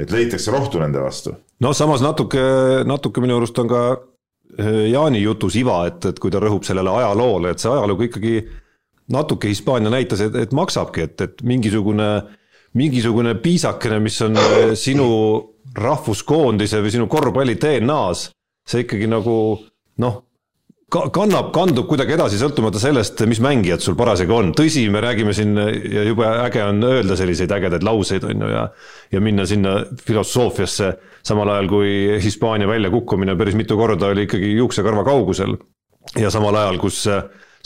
et 0.00 0.12
leitakse 0.14 0.54
rohtu 0.54 0.80
nende 0.80 1.02
vastu. 1.04 1.36
no 1.60 1.72
samas 1.76 2.04
natuke, 2.04 2.44
natuke 2.88 3.24
minu 3.24 3.40
arust 3.40 3.64
on 3.64 3.72
ka 3.72 3.86
Jaani 4.56 5.18
jutus 5.20 5.56
iva, 5.58 5.80
et, 5.90 5.98
et 6.06 6.18
kui 6.22 6.30
ta 6.32 6.38
rõhub 6.40 6.64
sellele 6.64 6.88
ajaloole, 7.00 7.50
et 7.50 7.60
see 7.60 7.68
ajalugu 7.68 8.06
ikkagi 8.06 8.36
natuke 9.12 9.50
Hispaania 9.50 9.90
näitas, 9.92 10.22
et, 10.22 10.38
et 10.38 10.54
maksabki, 10.54 11.02
et, 11.02 11.24
et 11.26 11.42
mingisugune, 11.44 12.06
mingisugune 12.78 13.34
piisakene, 13.42 13.98
mis 14.00 14.16
on 14.24 14.38
sinu 14.78 15.08
rahvuskoondise 15.76 16.80
või 16.84 16.92
sinu 16.94 17.08
korvpalli 17.10 17.56
DNA-s, 17.60 18.30
see 18.66 18.84
ikkagi 18.84 19.08
nagu 19.10 19.36
noh, 20.02 20.22
kannab, 20.86 21.50
kandub 21.54 21.88
kuidagi 21.90 22.14
edasi, 22.14 22.38
sõltumata 22.38 22.78
sellest, 22.80 23.20
mis 23.26 23.40
mängijad 23.42 23.82
sul 23.82 23.96
parasjagu 23.98 24.36
on, 24.36 24.52
tõsi, 24.56 24.84
me 24.92 25.02
räägime 25.02 25.34
siin 25.34 25.56
ja 25.58 26.04
jube 26.06 26.26
äge 26.44 26.62
on 26.62 26.84
öelda 26.86 27.16
selliseid 27.18 27.52
ägedaid 27.56 27.86
lauseid, 27.86 28.26
on 28.28 28.44
ju, 28.46 28.50
ja 28.52 28.68
ja 29.12 29.22
minna 29.22 29.46
sinna 29.46 29.80
filosoofiasse, 30.02 30.92
samal 31.26 31.50
ajal 31.54 31.68
kui 31.70 32.20
Hispaania 32.22 32.68
väljakukkumine 32.70 33.36
päris 33.38 33.58
mitu 33.58 33.78
korda 33.78 34.12
oli 34.14 34.26
ikkagi 34.26 34.54
juuksekarva 34.56 35.04
kaugusel. 35.04 35.56
ja 36.18 36.30
samal 36.30 36.54
ajal, 36.54 36.78
kus 36.78 37.02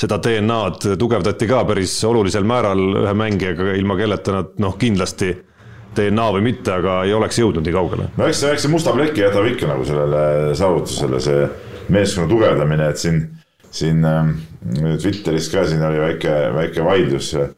seda 0.01 0.17
DNA-d 0.17 0.97
tugevdati 0.99 1.49
ka 1.49 1.65
päris 1.69 1.99
olulisel 2.09 2.45
määral 2.49 2.81
ühe 3.05 3.15
mängijaga, 3.15 3.75
ilma 3.77 3.97
kelleta 4.01 4.33
nad 4.33 4.57
noh, 4.59 4.79
kindlasti 4.81 5.35
DNA 5.97 6.27
või 6.37 6.45
mitte, 6.47 6.73
aga 6.75 7.01
ei 7.07 7.15
oleks 7.17 7.41
jõudnud 7.41 7.67
nii 7.67 7.75
kaugele. 7.75 8.09
no 8.17 8.29
eks 8.29 8.45
see, 8.45 8.53
eks 8.55 8.67
see 8.67 8.73
musta 8.73 8.95
pleki 8.97 9.25
jätab 9.25 9.49
ikka 9.51 9.71
nagu 9.71 9.87
sellele 9.89 10.55
saavutusele, 10.59 11.23
see 11.25 11.49
meeskonna 11.91 12.31
tugevdamine, 12.31 12.91
et 12.93 13.03
siin, 13.03 13.25
siin 13.75 14.05
ähm, 14.07 14.37
Twitteris 15.01 15.51
ka 15.51 15.65
siin 15.67 15.83
oli 15.87 15.99
väike, 16.03 16.37
väike 16.55 16.85
vaidlus 16.87 17.33
äh, 17.41 17.51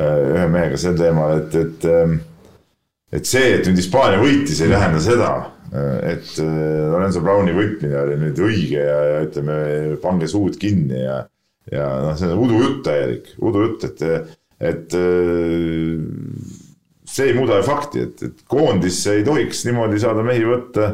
ühe 0.00 0.48
mehega 0.50 0.80
sel 0.80 0.98
teemal, 0.98 1.38
et, 1.42 1.56
et 1.60 1.88
ähm, 1.90 2.18
et 3.10 3.26
see, 3.26 3.56
et 3.56 3.66
nüüd 3.66 3.80
Hispaania 3.80 4.20
võitis, 4.22 4.60
ei 4.62 4.70
tähenda 4.70 5.00
seda, 5.02 5.30
et 6.06 6.30
äh, 6.42 6.54
Lorenzo 6.90 7.22
Browni 7.24 7.54
võitmine 7.54 7.98
oli 8.04 8.18
nüüd 8.20 8.38
õige 8.42 8.82
ja, 8.82 8.98
ja 9.12 9.20
ütleme, 9.26 9.58
pange 10.02 10.30
suud 10.30 10.58
kinni 10.60 11.04
ja, 11.04 11.20
ja 11.70 11.86
noh, 12.04 12.16
see 12.18 12.30
on 12.30 12.42
udujutt 12.46 12.82
täielik, 12.86 13.32
udujutt, 13.38 13.86
et, 13.90 14.34
et 14.72 14.98
äh, 14.98 16.02
see 17.10 17.30
ei 17.30 17.36
muuda 17.36 17.60
ju 17.60 17.66
fakti, 17.66 18.04
et, 18.06 18.22
et 18.28 18.44
koondisse 18.50 19.16
ei 19.18 19.24
tohiks 19.26 19.64
niimoodi 19.66 19.98
saada 20.02 20.22
mehi 20.26 20.44
võtta 20.46 20.92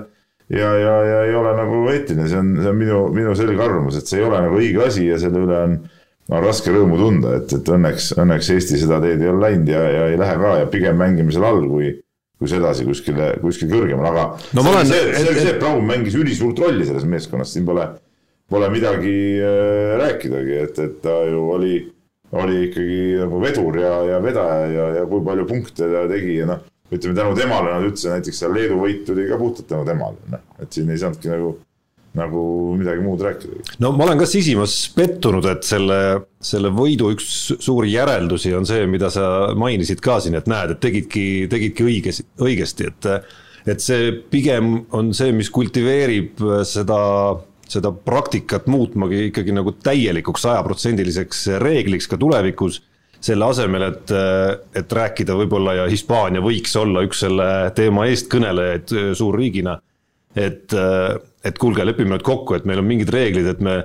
ja, 0.48 0.70
ja, 0.80 0.94
ja 1.10 1.20
ei 1.26 1.34
ole 1.36 1.52
nagu 1.58 1.82
eetiline, 1.92 2.30
see 2.30 2.40
on, 2.40 2.54
see 2.62 2.72
on 2.72 2.80
minu, 2.80 3.02
minu 3.14 3.36
selge 3.38 3.62
arvamus, 3.62 4.00
et 4.00 4.08
see 4.08 4.22
ei 4.22 4.26
ole 4.28 4.40
nagu 4.46 4.58
õige 4.60 4.86
asi 4.86 5.06
ja 5.10 5.20
selle 5.20 5.44
üle 5.44 5.60
on, 5.60 5.76
on 6.32 6.42
raske 6.42 6.72
rõõmu 6.74 6.98
tunda, 7.00 7.36
et, 7.40 7.52
et 7.58 7.70
õnneks, 7.76 8.14
õnneks 8.22 8.50
Eesti 8.56 8.80
seda 8.82 9.02
teed 9.04 9.22
ei 9.22 9.30
ole 9.30 9.44
läinud 9.48 9.70
ja, 9.74 9.84
ja 9.92 10.08
ei 10.12 10.18
lähe 10.20 10.40
ka 10.42 10.56
ja 10.62 10.68
pigem 10.72 10.98
mängime 11.00 11.34
seal 11.34 11.48
all, 11.50 11.64
kui 11.70 11.94
kui 12.36 12.50
sedasi 12.50 12.84
kuskile, 12.84 13.30
kuskil 13.40 13.70
kõrgemal, 13.70 14.10
aga 14.10 14.24
no, 14.52 14.60
see, 14.60 14.72
olen, 14.72 14.88
see, 14.90 15.04
see 15.14 15.30
oli 15.30 15.40
see, 15.40 15.52
et 15.54 15.60
Braun 15.62 15.86
mängis 15.88 16.16
ülisuurt 16.20 16.58
rolli 16.60 16.84
selles 16.84 17.06
meeskonnas, 17.08 17.52
siin 17.54 17.64
pole, 17.64 17.86
pole 18.52 18.68
midagi 18.72 19.14
äh, 19.40 19.94
rääkidagi, 20.02 20.58
et, 20.66 20.80
et 20.84 20.98
ta 21.04 21.14
ju 21.30 21.46
oli, 21.54 21.78
oli 22.32 22.64
ikkagi 22.66 22.96
nagu 23.20 23.42
vedur 23.42 23.78
ja, 23.78 23.92
ja 24.10 24.22
vedaja 24.22 24.66
ja, 24.72 24.88
ja 25.00 25.04
kui 25.10 25.22
palju 25.24 25.46
punkte 25.46 25.90
ta 25.92 26.06
tegi 26.10 26.40
ja 26.40 26.48
noh, 26.50 26.64
ütleme 26.90 27.14
tänu 27.18 27.36
temale 27.38 27.70
nad 27.74 27.86
üldse 27.86 28.10
näiteks 28.14 28.42
seal 28.42 28.54
Leedu 28.56 28.80
võit 28.80 29.04
tuli 29.06 29.28
ka 29.30 29.38
puhtalt 29.40 29.70
tänu 29.70 29.86
temale, 29.86 30.18
noh, 30.32 30.42
et 30.62 30.74
siin 30.74 30.90
ei 30.90 31.00
saanudki 31.02 31.32
nagu 31.32 31.56
nagu 32.16 32.42
midagi 32.78 33.02
muud 33.04 33.20
rääkida. 33.20 33.62
no 33.84 33.92
ma 33.92 34.06
olen 34.06 34.20
ka 34.20 34.28
sisimas 34.28 34.74
pettunud, 34.96 35.44
et 35.50 35.66
selle, 35.68 35.98
selle 36.40 36.70
võidu 36.74 37.10
üks 37.14 37.26
suuri 37.60 37.92
järeldusi 37.92 38.54
on 38.56 38.68
see, 38.68 38.86
mida 38.90 39.10
sa 39.12 39.52
mainisid 39.58 40.00
ka 40.04 40.18
siin, 40.24 40.38
et 40.38 40.48
näed, 40.50 40.72
et 40.72 40.80
tegidki, 40.82 41.26
tegidki 41.52 41.86
õiges, 41.86 42.22
õigesti, 42.42 42.88
et 42.92 43.10
et 43.66 43.82
see 43.82 44.12
pigem 44.30 44.84
on 44.94 45.10
see, 45.16 45.32
mis 45.34 45.50
kultiveerib 45.50 46.38
seda, 46.68 46.98
seda 47.68 47.90
praktikat 47.90 48.68
muutmagi 48.70 49.26
ikkagi 49.30 49.54
nagu 49.54 49.72
täielikuks 49.82 50.44
sajaprotsendiliseks 50.46 51.46
reegliks 51.62 52.06
ka 52.06 52.18
tulevikus 52.20 52.82
selle 53.26 53.48
asemel, 53.48 53.82
et, 53.88 54.12
et 54.76 54.92
rääkida 54.92 55.34
võib-olla 55.34 55.72
ja 55.80 55.86
Hispaania 55.90 56.42
võiks 56.44 56.76
olla 56.78 57.02
üks 57.02 57.24
selle 57.24 57.48
teema 57.74 58.04
eestkõnelejaid 58.06 58.92
suurriigina 59.18 59.74
et, 60.36 60.72
äh, 60.76 61.16
et 61.44 61.58
kuulge, 61.58 61.84
lepime 61.86 62.14
nüüd 62.14 62.24
kokku, 62.26 62.56
et 62.56 62.66
meil 62.68 62.82
on 62.82 62.88
mingid 62.88 63.10
reeglid, 63.12 63.48
et 63.48 63.62
me, 63.64 63.76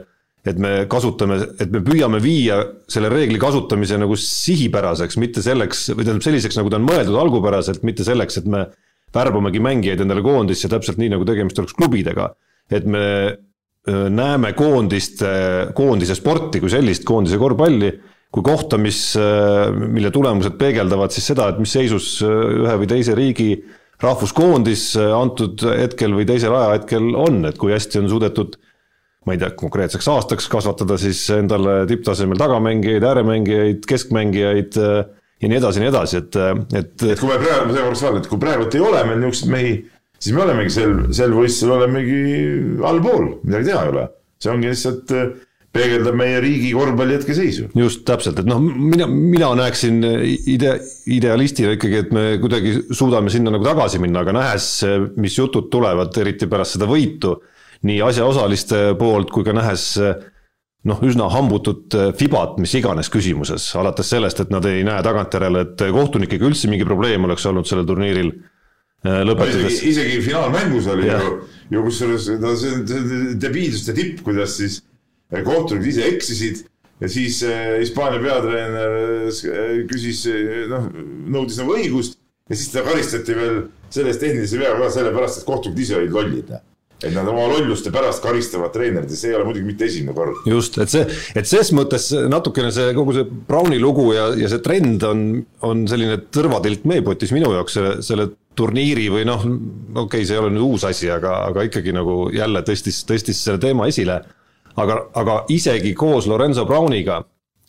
et 0.47 0.59
me 0.61 0.73
kasutame, 0.91 1.39
et 1.63 1.71
me 1.71 1.81
püüame 1.85 2.19
viia 2.23 2.59
selle 2.91 3.11
reegli 3.13 3.39
kasutamise 3.41 3.99
nagu 4.01 4.17
sihipäraseks, 4.19 5.17
mitte 5.21 5.43
selleks, 5.45 5.87
või 5.95 6.03
tähendab 6.05 6.27
selliseks, 6.27 6.59
nagu 6.59 6.71
ta 6.71 6.81
on 6.81 6.87
mõeldud 6.89 7.19
algupäraselt, 7.21 7.85
mitte 7.87 8.05
selleks, 8.07 8.41
et 8.41 8.49
me 8.51 8.65
värbamegi 9.15 9.61
mängijaid 9.63 10.03
endale 10.03 10.23
koondisse 10.25 10.69
täpselt 10.71 10.99
nii, 10.99 11.13
nagu 11.15 11.27
tegemist 11.27 11.59
oleks 11.59 11.75
klubidega. 11.77 12.33
et 12.71 12.85
me 12.87 12.99
äh, 13.03 13.31
näeme 13.89 14.51
koondist, 14.53 15.23
koondise 15.73 16.13
sporti 16.13 16.59
kui 16.61 16.69
sellist, 16.69 17.05
koondise 17.07 17.39
korvpalli 17.41 17.91
kui 18.31 18.43
kohta, 18.45 18.77
mis, 18.79 18.99
mille 19.91 20.11
tulemused 20.13 20.53
peegeldavad 20.59 21.11
siis 21.11 21.31
seda, 21.33 21.49
et 21.51 21.57
mis 21.59 21.73
seisus 21.73 22.13
ühe 22.23 22.75
või 22.79 22.87
teise 22.87 23.15
riigi 23.17 23.55
rahvuskoondis 24.01 24.85
antud 25.01 25.65
hetkel 25.65 26.13
või 26.15 26.27
teisel 26.29 26.53
ajahetkel 26.55 27.09
on, 27.17 27.41
et 27.49 27.57
kui 27.59 27.73
hästi 27.73 27.99
on 28.03 28.11
suudetud 28.13 28.55
ma 29.25 29.35
ei 29.35 29.41
tea, 29.41 29.51
konkreetseks 29.57 30.07
aastaks 30.09 30.47
kasvatada 30.49 30.97
siis 31.01 31.21
endale 31.35 31.81
tipptasemel 31.89 32.39
tagamängijaid, 32.41 33.03
ääremängijaid, 33.05 33.83
keskmängijaid 33.89 34.77
ja 34.77 35.49
nii 35.49 35.57
edasi 35.59 35.79
ja 35.79 35.85
nii 35.85 35.91
edasi, 35.91 36.21
et, 36.21 36.37
et. 36.77 36.93
et 37.13 37.19
kui 37.21 37.29
me 37.29 37.37
praegu, 37.41 37.67
ma 37.67 37.75
seekord 37.75 38.01
vaatan, 38.01 38.21
et 38.21 38.29
kui 38.31 38.41
praegult 38.41 38.77
ei 38.77 38.83
ole 38.85 39.03
meil 39.09 39.21
niisuguseid 39.21 39.53
mehi, 39.53 39.75
siis 40.21 40.35
me 40.35 40.43
olemegi 40.45 40.73
sel, 40.73 40.97
sel 41.15 41.33
võistlusel 41.35 41.77
olemegi 41.77 42.19
allpool, 42.87 43.31
midagi 43.45 43.71
teha 43.71 43.85
ei 43.85 43.93
ole. 43.95 44.09
see 44.41 44.53
ongi 44.53 44.69
lihtsalt 44.71 45.15
peegeldab 45.71 46.17
meie 46.19 46.39
riigi 46.43 46.73
korvpalli 46.75 47.15
hetkeseisu. 47.15 47.69
just, 47.79 48.03
täpselt, 48.07 48.41
et 48.41 48.49
noh, 48.49 48.59
mina, 48.61 49.07
mina 49.07 49.53
näeksin 49.57 50.01
ide-, 50.51 50.79
idealistina 51.15 51.75
ikkagi, 51.77 52.01
et 52.05 52.11
me 52.15 52.25
kuidagi 52.41 52.75
suudame 52.91 53.31
sinna 53.31 53.53
nagu 53.53 53.65
tagasi 53.65 54.01
minna, 54.03 54.25
aga 54.25 54.35
nähes, 54.35 54.73
mis 55.21 55.37
jutud 55.39 55.71
tulevad, 55.71 56.11
eriti 56.21 56.49
pärast 56.51 56.77
seda 56.77 56.89
võitu, 56.91 57.37
nii 57.87 58.01
asjaosaliste 58.05 58.91
poolt 58.99 59.31
kui 59.33 59.47
ka 59.47 59.55
nähes 59.57 59.87
noh, 60.89 61.01
üsna 61.05 61.29
hambutut 61.31 61.95
fibat 62.19 62.57
mis 62.61 62.73
iganes 62.77 63.09
küsimuses, 63.13 63.69
alates 63.79 64.11
sellest, 64.11 64.43
et 64.43 64.51
nad 64.53 64.65
ei 64.67 64.83
näe 64.85 65.01
tagantjärele, 65.05 65.65
et 65.69 65.85
kohtunikega 65.93 66.49
üldse 66.49 66.69
mingi 66.69 66.87
probleem 66.87 67.29
oleks 67.29 67.47
olnud 67.47 67.69
sellel 67.69 67.87
turniiril 67.87 68.33
lõpetades 69.01 69.79
no,. 69.79 69.89
isegi, 69.89 70.21
finaalmängus 70.21 70.87
oli 70.93 71.07
ja. 71.09 71.19
ju, 71.21 71.37
ju 71.73 71.83
kusjuures 71.87 72.27
no 72.41 72.55
see 72.59 72.73
on 72.75 72.83
debiilsuste 73.41 73.95
tipp, 73.97 74.21
kuidas 74.25 74.57
siis 74.59 74.81
kohtunikud 75.31 75.87
ise 75.89 76.05
eksisid 76.11 76.65
ja 77.01 77.09
siis 77.09 77.41
äh, 77.43 77.79
Hispaania 77.81 78.21
peatreener 78.21 78.97
äh, 79.27 79.85
küsis, 79.89 80.25
äh, 80.29 80.65
noh, 80.69 80.89
nõudis 81.33 81.57
nagu 81.61 81.77
õigust 81.77 82.19
ja 82.49 82.57
siis 82.57 82.73
teda 82.73 82.85
karistati 82.91 83.37
veel 83.37 83.63
selle 83.91 84.11
eest 84.13 84.21
tehnilise 84.21 84.59
veaga 84.59 84.83
ka 84.83 84.91
sellepärast, 84.99 85.41
et 85.41 85.49
kohtunikud 85.49 85.81
ise 85.81 85.97
olid 85.97 86.13
lollid 86.15 86.53
et 87.01 87.15
nad 87.15 87.25
oma 87.25 87.47
lolluste 87.49 87.89
pärast 87.93 88.21
karistavad 88.21 88.69
treenerit 88.75 89.09
ja 89.09 89.17
see 89.17 89.31
ei 89.31 89.37
ole 89.37 89.47
muidugi 89.47 89.65
mitte 89.65 89.87
esimene 89.87 90.13
kord. 90.13 90.43
just, 90.45 90.77
et 90.83 90.91
see, 90.93 91.07
et 91.41 91.49
ses 91.49 91.71
mõttes 91.73 92.11
natukene 92.29 92.69
see 92.75 92.93
kogu 92.97 93.15
see 93.17 93.25
Browni 93.47 93.81
lugu 93.81 94.11
ja, 94.13 94.29
ja 94.37 94.51
see 94.51 94.61
trend 94.61 95.01
on, 95.07 95.23
on 95.65 95.87
selline 95.89 96.19
tõrvatilk 96.29 96.85
meepotis 96.91 97.33
minu 97.33 97.55
jaoks 97.55 97.79
selle, 97.79 97.95
selle 98.05 98.29
turniiri 98.55 99.07
või 99.11 99.25
noh, 99.27 99.43
okei 99.45 100.03
okay,, 100.03 100.25
see 100.27 100.35
ei 100.35 100.41
ole 100.41 100.51
nüüd 100.53 100.65
uus 100.65 100.85
asi, 100.87 101.09
aga, 101.11 101.37
aga 101.49 101.65
ikkagi 101.67 101.93
nagu 101.95 102.25
jälle 102.35 102.63
tõstis, 102.67 103.03
tõstis 103.07 103.39
selle 103.43 103.61
teema 103.61 103.87
esile. 103.91 104.21
Aga, 104.79 104.97
aga 105.19 105.37
isegi 105.51 105.91
koos 105.97 106.29
Lorenzo 106.31 106.63
Browniga 106.65 107.19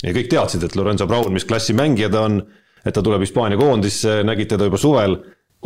ja 0.02 0.14
kõik 0.14 0.28
teadsid, 0.30 0.66
et 0.66 0.76
Lorenzo 0.78 1.06
Brown, 1.10 1.32
mis 1.34 1.46
klassi 1.46 1.74
mängija 1.74 2.10
ta 2.12 2.26
on, 2.28 2.40
et 2.82 2.94
ta 2.94 3.02
tuleb 3.02 3.22
Hispaania 3.22 3.58
koondisse, 3.58 4.20
nägid 4.26 4.50
teda 4.52 4.68
juba 4.68 4.78
suvel, 4.80 5.16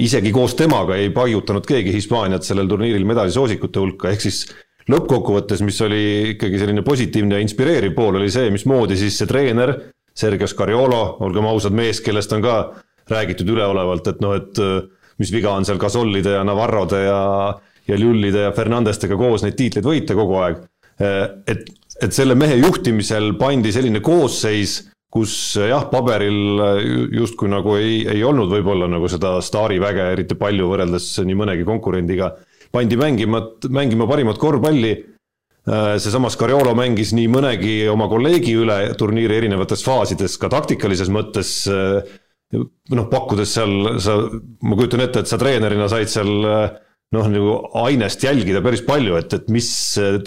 isegi 0.00 0.32
koos 0.32 0.56
temaga 0.56 0.96
ei 1.00 1.10
paigutanud 1.14 1.66
keegi 1.68 1.94
Hispaaniat 1.94 2.44
sellel 2.44 2.68
turniiril 2.68 3.06
medaalisoosikute 3.08 3.82
hulka, 3.82 4.12
ehk 4.12 4.24
siis 4.26 4.42
lõppkokkuvõttes, 4.92 5.62
mis 5.66 5.80
oli 5.84 6.02
ikkagi 6.34 6.60
selline 6.60 6.84
positiivne 6.86 7.38
ja 7.38 7.44
inspireeriv 7.44 7.96
pool, 7.96 8.20
oli 8.20 8.32
see, 8.32 8.50
mismoodi 8.54 8.98
siis 9.00 9.16
see 9.18 9.28
treener, 9.28 9.74
Sergio 10.16 10.48
Scariolo, 10.48 11.18
olgem 11.24 11.48
ausad, 11.48 11.74
mees, 11.76 12.00
kellest 12.04 12.32
on 12.32 12.44
ka 12.44 12.58
räägitud 13.10 13.50
üleolevalt, 13.52 14.06
et 14.12 14.22
noh, 14.24 14.36
et 14.38 14.60
mis 15.20 15.32
viga 15.32 15.54
on 15.56 15.64
seal 15.64 15.80
Gasolide 15.80 16.36
ja 16.38 16.44
Navarrode 16.44 17.02
ja 17.04 17.20
ja 17.86 17.96
Ljullide 17.98 18.46
ja 18.46 18.52
Fernandestega 18.54 19.14
koos 19.18 19.44
neid 19.44 19.56
tiitleid 19.58 19.86
võita 19.86 20.16
kogu 20.18 20.40
aeg. 20.42 20.62
Et, 21.46 21.68
et 22.02 22.14
selle 22.14 22.34
mehe 22.38 22.56
juhtimisel 22.58 23.34
pandi 23.38 23.72
selline 23.74 24.00
koosseis, 24.04 24.80
kus 25.12 25.32
jah, 25.60 25.86
paberil 25.92 27.12
justkui 27.14 27.48
nagu 27.52 27.76
ei, 27.78 28.00
ei 28.10 28.24
olnud 28.26 28.50
võib-olla 28.52 28.88
nagu 28.90 29.08
seda 29.08 29.36
staariväge 29.44 30.10
eriti 30.16 30.36
palju 30.38 30.70
võrreldes 30.72 31.12
nii 31.24 31.38
mõnegi 31.38 31.68
konkurendiga, 31.68 32.32
pandi 32.74 32.98
mängima, 33.00 33.44
mängima 33.70 34.08
parimat 34.10 34.40
korvpalli. 34.40 34.96
Seesama 35.66 36.28
Scariolo 36.30 36.76
mängis 36.78 37.10
nii 37.16 37.26
mõnegi 37.30 37.78
oma 37.90 38.06
kolleegi 38.10 38.52
üle 38.54 38.76
turniiri 38.98 39.40
erinevates 39.40 39.82
faasides, 39.82 40.36
ka 40.38 40.50
taktikalises 40.52 41.10
mõttes 41.10 41.56
noh, 42.54 43.06
pakkudes 43.10 43.54
seal, 43.56 43.96
sa, 44.02 44.16
ma 44.62 44.78
kujutan 44.78 45.02
ette, 45.06 45.22
et 45.22 45.30
sa 45.30 45.38
treenerina 45.40 45.88
said 45.90 46.10
seal 46.10 46.30
noh, 46.36 47.26
nagu 47.30 47.56
ainest 47.82 48.22
jälgida 48.26 48.62
päris 48.64 48.84
palju, 48.86 49.16
et, 49.18 49.34
et 49.34 49.50
mis 49.52 49.68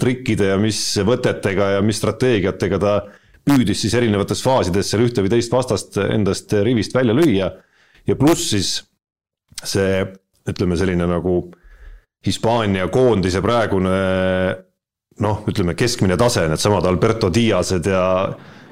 trikkide 0.00 0.52
ja 0.52 0.60
mis 0.60 0.80
võtetega 1.06 1.74
ja 1.76 1.82
mis 1.84 2.00
strateegiatega 2.00 2.80
ta 2.80 2.94
püüdis 3.46 3.84
siis 3.84 3.96
erinevates 3.96 4.42
faasides 4.44 4.90
seal 4.90 5.04
ühte 5.06 5.24
või 5.24 5.32
teist 5.32 5.52
vastast 5.52 5.96
endast 6.02 6.52
rivist 6.64 6.94
välja 6.96 7.16
lüüa. 7.16 7.50
ja 8.06 8.16
pluss 8.16 8.50
siis 8.52 8.74
see, 9.64 10.04
ütleme 10.48 10.76
selline 10.76 11.08
nagu 11.08 11.42
Hispaania 12.26 12.88
koondise 12.92 13.40
praegune 13.40 13.92
noh, 15.24 15.42
ütleme 15.48 15.74
keskmine 15.76 16.16
tase, 16.20 16.46
needsamad 16.48 16.86
Alberto 16.88 17.30
Diased 17.32 17.86
ja 17.88 18.04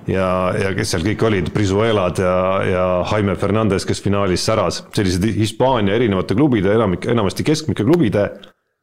ja, 0.08 0.28
ja 0.56 0.72
kes 0.76 0.94
seal 0.94 1.04
kõik 1.06 1.24
olid, 1.28 1.50
Brizuelad 1.54 2.20
ja, 2.22 2.36
ja 2.66 2.86
Jaime 3.10 3.36
Fernandez, 3.40 3.86
kes 3.88 4.00
finaalis 4.04 4.46
säras, 4.48 4.82
sellised 4.96 5.26
Hispaania 5.36 5.96
erinevate 5.98 6.36
klubide, 6.38 6.72
enamik, 6.74 7.06
enamasti 7.10 7.46
keskmike 7.46 7.86
klubide 7.86 8.28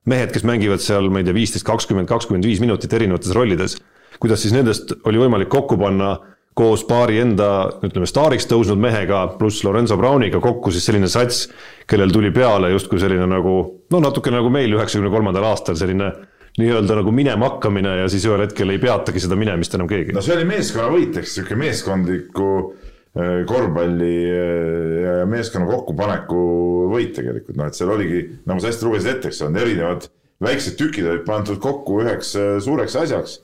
mehed, 0.10 0.32
kes 0.34 0.46
mängivad 0.46 0.84
seal, 0.84 1.10
ma 1.10 1.22
ei 1.22 1.28
tea, 1.28 1.36
viisteist, 1.36 1.66
kakskümmend, 1.68 2.10
kakskümmend 2.10 2.46
viis 2.46 2.62
minutit 2.62 2.94
erinevates 2.94 3.34
rollides. 3.36 3.80
kuidas 4.22 4.42
siis 4.42 4.54
nendest 4.56 4.94
oli 5.04 5.20
võimalik 5.20 5.50
kokku 5.52 5.78
panna 5.78 6.16
koos 6.56 6.86
paari 6.88 7.18
enda, 7.20 7.48
ütleme, 7.84 8.08
staariks 8.08 8.48
tõusnud 8.48 8.80
mehega, 8.80 9.26
pluss 9.40 9.66
Lorenzo 9.66 9.98
Browniga 10.00 10.40
kokku 10.40 10.72
siis 10.72 10.86
selline 10.88 11.10
sats, 11.12 11.50
kellel 11.90 12.14
tuli 12.16 12.32
peale 12.32 12.70
justkui 12.72 13.02
selline 13.02 13.28
nagu 13.28 13.58
no 13.92 14.00
natuke 14.00 14.32
nagu 14.32 14.52
meil 14.54 14.72
üheksakümne 14.78 15.12
kolmandal 15.12 15.50
aastal 15.50 15.76
selline 15.76 16.14
nii-öelda 16.60 17.00
nagu 17.02 17.12
minema 17.12 17.50
hakkamine 17.50 17.98
ja 18.02 18.10
siis 18.12 18.26
ühel 18.30 18.46
hetkel 18.46 18.72
ei 18.72 18.82
peatagi 18.82 19.22
seda 19.24 19.38
minemist 19.40 19.76
enam 19.76 19.90
keegi. 19.92 20.16
no 20.16 20.24
see 20.24 20.36
oli 20.38 20.48
meeskonnavõit, 20.50 21.18
eks 21.20 21.38
sihuke 21.40 21.58
meeskondliku 21.60 22.50
äh, 22.64 23.42
korvpalli 23.50 24.14
äh, 24.32 24.92
ja 25.06 25.16
meeskonna 25.30 25.68
kokkupaneku 25.72 26.44
võit 26.94 27.16
tegelikult, 27.18 27.58
noh 27.60 27.72
et 27.72 27.80
seal 27.80 27.92
oligi, 27.96 28.22
nagu 28.48 28.64
sa 28.64 28.72
hästi 28.72 28.88
lugesid 28.88 29.12
ette, 29.16 29.34
eks 29.34 29.44
on 29.48 29.60
erinevad 29.60 30.08
väiksed 30.46 30.78
tükid 30.80 31.08
olid 31.12 31.26
pandud 31.28 31.60
kokku 31.64 32.00
üheks 32.06 32.36
äh, 32.40 32.56
suureks 32.64 32.96
asjaks 33.04 33.40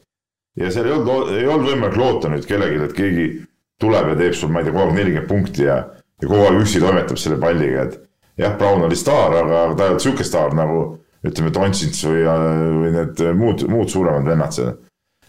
ja 0.59 0.71
seal 0.71 0.87
ei 0.87 0.95
olnud, 0.95 1.33
ei 1.35 1.47
olnud 1.47 1.71
võimalik 1.71 1.99
loota 1.99 2.31
nüüd 2.31 2.47
kellelegi, 2.47 2.79
et 2.85 2.95
keegi 2.95 3.27
tuleb 3.81 4.13
ja 4.13 4.17
teeb 4.19 4.37
sul, 4.37 4.51
ma 4.53 4.61
ei 4.61 4.67
tea, 4.67 4.75
kogu 4.75 4.87
aeg 4.87 4.97
nelikümmend 4.99 5.29
punkti 5.29 5.67
ja, 5.67 5.77
ja 6.21 6.27
kogu 6.27 6.47
aeg 6.47 6.63
üksi 6.63 6.81
toimetab 6.83 7.19
selle 7.19 7.39
palliga, 7.41 7.87
et 7.87 7.99
jah, 8.39 8.55
Brown 8.59 8.87
oli 8.87 8.97
staar, 8.99 9.35
aga 9.43 9.63
ta 9.75 9.85
ei 9.85 9.93
olnud 9.93 10.03
sihuke 10.03 10.27
staar 10.27 10.55
nagu 10.57 10.83
ütleme, 11.27 11.53
Donsits 11.53 12.03
või, 12.07 12.23
või 12.25 12.93
need 12.95 13.23
muud, 13.37 13.65
muud 13.69 13.91
suuremad 13.91 14.25
vennad 14.25 14.55
seal, 14.55 14.75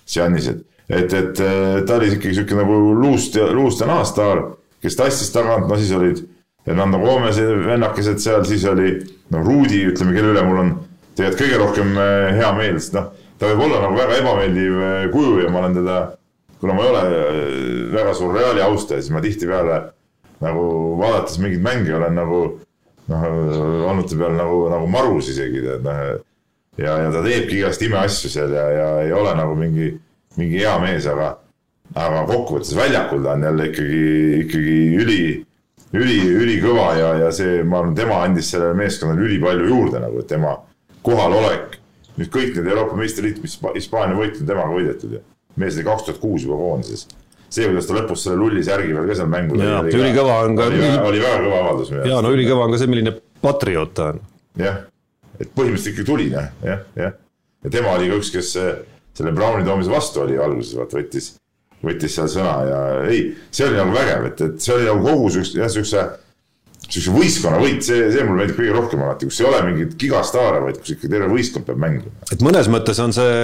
Giannised. 0.08 0.62
et, 0.88 1.12
et 1.14 1.40
ta 1.86 1.96
oli 1.96 2.14
ikkagi 2.14 2.36
sihuke 2.36 2.56
nagu 2.58 2.78
luust 2.98 3.36
ja, 3.38 3.46
luust 3.52 3.80
ja 3.80 3.88
naastaar, 3.90 4.44
kes 4.82 4.96
tassis 4.98 5.30
tagant, 5.34 5.68
no 5.68 5.78
siis 5.78 5.92
olid 5.96 6.24
Fernando 6.64 6.98
Gomez'i 7.02 7.44
vennakesed 7.66 8.22
seal, 8.22 8.44
siis 8.46 8.64
oli 8.70 8.94
no 9.34 9.42
Rudi, 9.42 9.82
ütleme, 9.90 10.14
kelle 10.16 10.32
üle 10.34 10.44
mul 10.46 10.62
on 10.62 10.72
tegelikult 11.16 11.42
kõige 11.42 11.60
rohkem 11.60 11.94
eh, 11.98 12.32
hea 12.38 12.50
meel, 12.56 12.78
sest 12.80 12.96
noh 12.96 13.10
ta 13.42 13.48
võib 13.50 13.64
olla 13.66 13.80
nagu 13.82 13.98
väga 13.98 14.18
ebameeldiv 14.20 14.82
eh, 14.86 15.06
kuju 15.12 15.40
ja 15.42 15.48
ma 15.50 15.64
olen 15.64 15.78
teda, 15.80 15.96
kuna 16.62 16.76
ma 16.76 16.84
ei 16.84 16.92
ole 16.92 17.02
väga 17.96 18.14
suur 18.14 18.36
Reali 18.38 18.62
austaja, 18.62 19.02
siis 19.02 19.14
ma 19.14 19.22
tihtipeale 19.24 19.80
nagu 20.42 20.66
vaadates 21.00 21.40
mingeid 21.42 21.64
mänge 21.64 21.96
olen 21.98 22.14
nagu 22.18 22.42
noh, 23.10 24.02
ta 24.08 24.18
peal 24.18 24.36
nagu, 24.38 24.58
nagu 24.72 24.90
marus 24.90 25.30
isegi 25.32 25.62
tead 25.64 25.86
noh. 25.86 26.02
ja, 26.78 26.96
ja 27.04 27.12
ta 27.14 27.22
teebki 27.24 27.60
igast 27.60 27.82
imeasju 27.82 28.30
seal 28.32 28.54
ja, 28.54 28.66
ja 28.70 28.88
ei 29.06 29.12
ole 29.16 29.34
nagu 29.38 29.56
mingi, 29.58 29.92
mingi 30.38 30.62
hea 30.62 30.74
mees, 30.82 31.06
aga, 31.10 31.34
aga 31.94 32.26
kokkuvõttes 32.30 32.74
väljakul 32.78 33.24
ta 33.24 33.36
on 33.36 33.46
jälle 33.48 33.68
ikkagi, 33.72 34.02
ikkagi 34.46 34.76
üli, 35.02 35.22
üli, 35.98 36.18
ülikõva 36.44 36.92
ja, 36.98 37.12
ja 37.26 37.32
see, 37.34 37.62
ma 37.66 37.82
arvan, 37.82 37.96
tema 37.98 38.22
andis 38.26 38.52
sellele 38.54 38.78
meeskonnale 38.78 39.26
ülipalju 39.26 39.68
juurde 39.72 40.02
nagu, 40.02 40.22
et 40.22 40.30
tema 40.30 40.56
kohalolek 41.02 41.78
nüüd 42.18 42.30
kõik 42.32 42.56
need 42.56 42.68
Euroopa 42.68 42.96
meistritiitlid, 42.98 43.44
mis 43.44 43.58
Hispaania 43.76 44.16
võitnud, 44.18 44.46
temaga 44.48 44.74
võidetud 44.74 45.16
ju. 45.16 45.20
mees 45.56 45.76
oli 45.76 45.84
kaks 45.84 46.06
tuhat 46.06 46.20
kuus 46.20 46.44
juba 46.46 46.56
koondises. 46.60 47.06
See, 47.52 47.68
kuidas 47.68 47.88
ta 47.88 47.96
lõpus 47.96 48.24
selle 48.26 48.38
lulli 48.40 48.62
särgi 48.64 48.94
veel 48.96 49.10
ka 49.10 49.18
seal 49.18 49.28
mängu 49.32 49.58
lõi. 49.58 49.92
ülikõva 49.92 50.38
on 50.46 50.56
ka. 50.58 50.68
oli, 50.70 50.80
oli 51.10 51.20
väga 51.22 51.42
kõva 51.44 51.60
avaldus. 51.66 51.92
ja 52.08 52.22
no 52.24 52.32
ülikõva 52.32 52.66
on 52.66 52.74
ka 52.74 52.80
see, 52.80 52.90
milline 52.92 53.14
patrioot 53.44 53.94
ta 53.98 54.08
on. 54.12 54.22
jah, 54.60 54.80
et 55.38 55.52
põhimõtteliselt 55.52 55.94
ikka 55.94 56.08
tuli 56.08 56.30
jah, 56.32 56.48
jah, 56.64 56.82
jah. 56.98 57.14
ja 57.64 57.76
tema 57.76 57.94
oli 57.98 58.10
ka 58.10 58.18
üks, 58.22 58.32
kes 58.34 58.56
eh, 58.62 58.72
selle 59.16 59.34
Browni 59.36 59.66
toomise 59.68 59.92
vastu 59.92 60.24
oli 60.24 60.40
alguses, 60.40 60.74
vaata 60.78 60.98
võttis, 61.00 61.32
võttis 61.84 62.16
seal 62.16 62.30
sõna 62.32 62.56
ja 62.68 62.82
ei, 63.10 63.24
see 63.50 63.68
oli 63.68 63.80
nagu 63.80 63.96
vägev, 63.96 64.28
et, 64.32 64.44
et 64.48 64.64
see 64.64 64.76
oli 64.78 64.88
nagu 64.88 65.04
kogu 65.06 65.32
siukse, 65.36 65.58
jah, 65.60 65.72
siukse 65.72 66.06
niisuguse 66.92 67.12
võistkonnavõit, 67.16 67.80
see, 67.86 68.00
see 68.12 68.24
mulle 68.26 68.42
meeldib 68.42 68.58
kõige 68.58 68.74
rohkem 68.76 69.02
alati, 69.04 69.28
kus 69.28 69.40
ei 69.40 69.46
ole 69.48 69.60
mingit 69.64 69.94
gigastaare, 70.00 70.60
vaid 70.66 70.80
kus 70.82 70.92
ikka 70.94 71.08
terve 71.08 71.28
võistkond 71.32 71.66
peab 71.68 71.80
mängima. 71.80 72.12
et 72.34 72.44
mõnes 72.44 72.68
mõttes 72.72 73.00
on 73.00 73.14
see, 73.16 73.38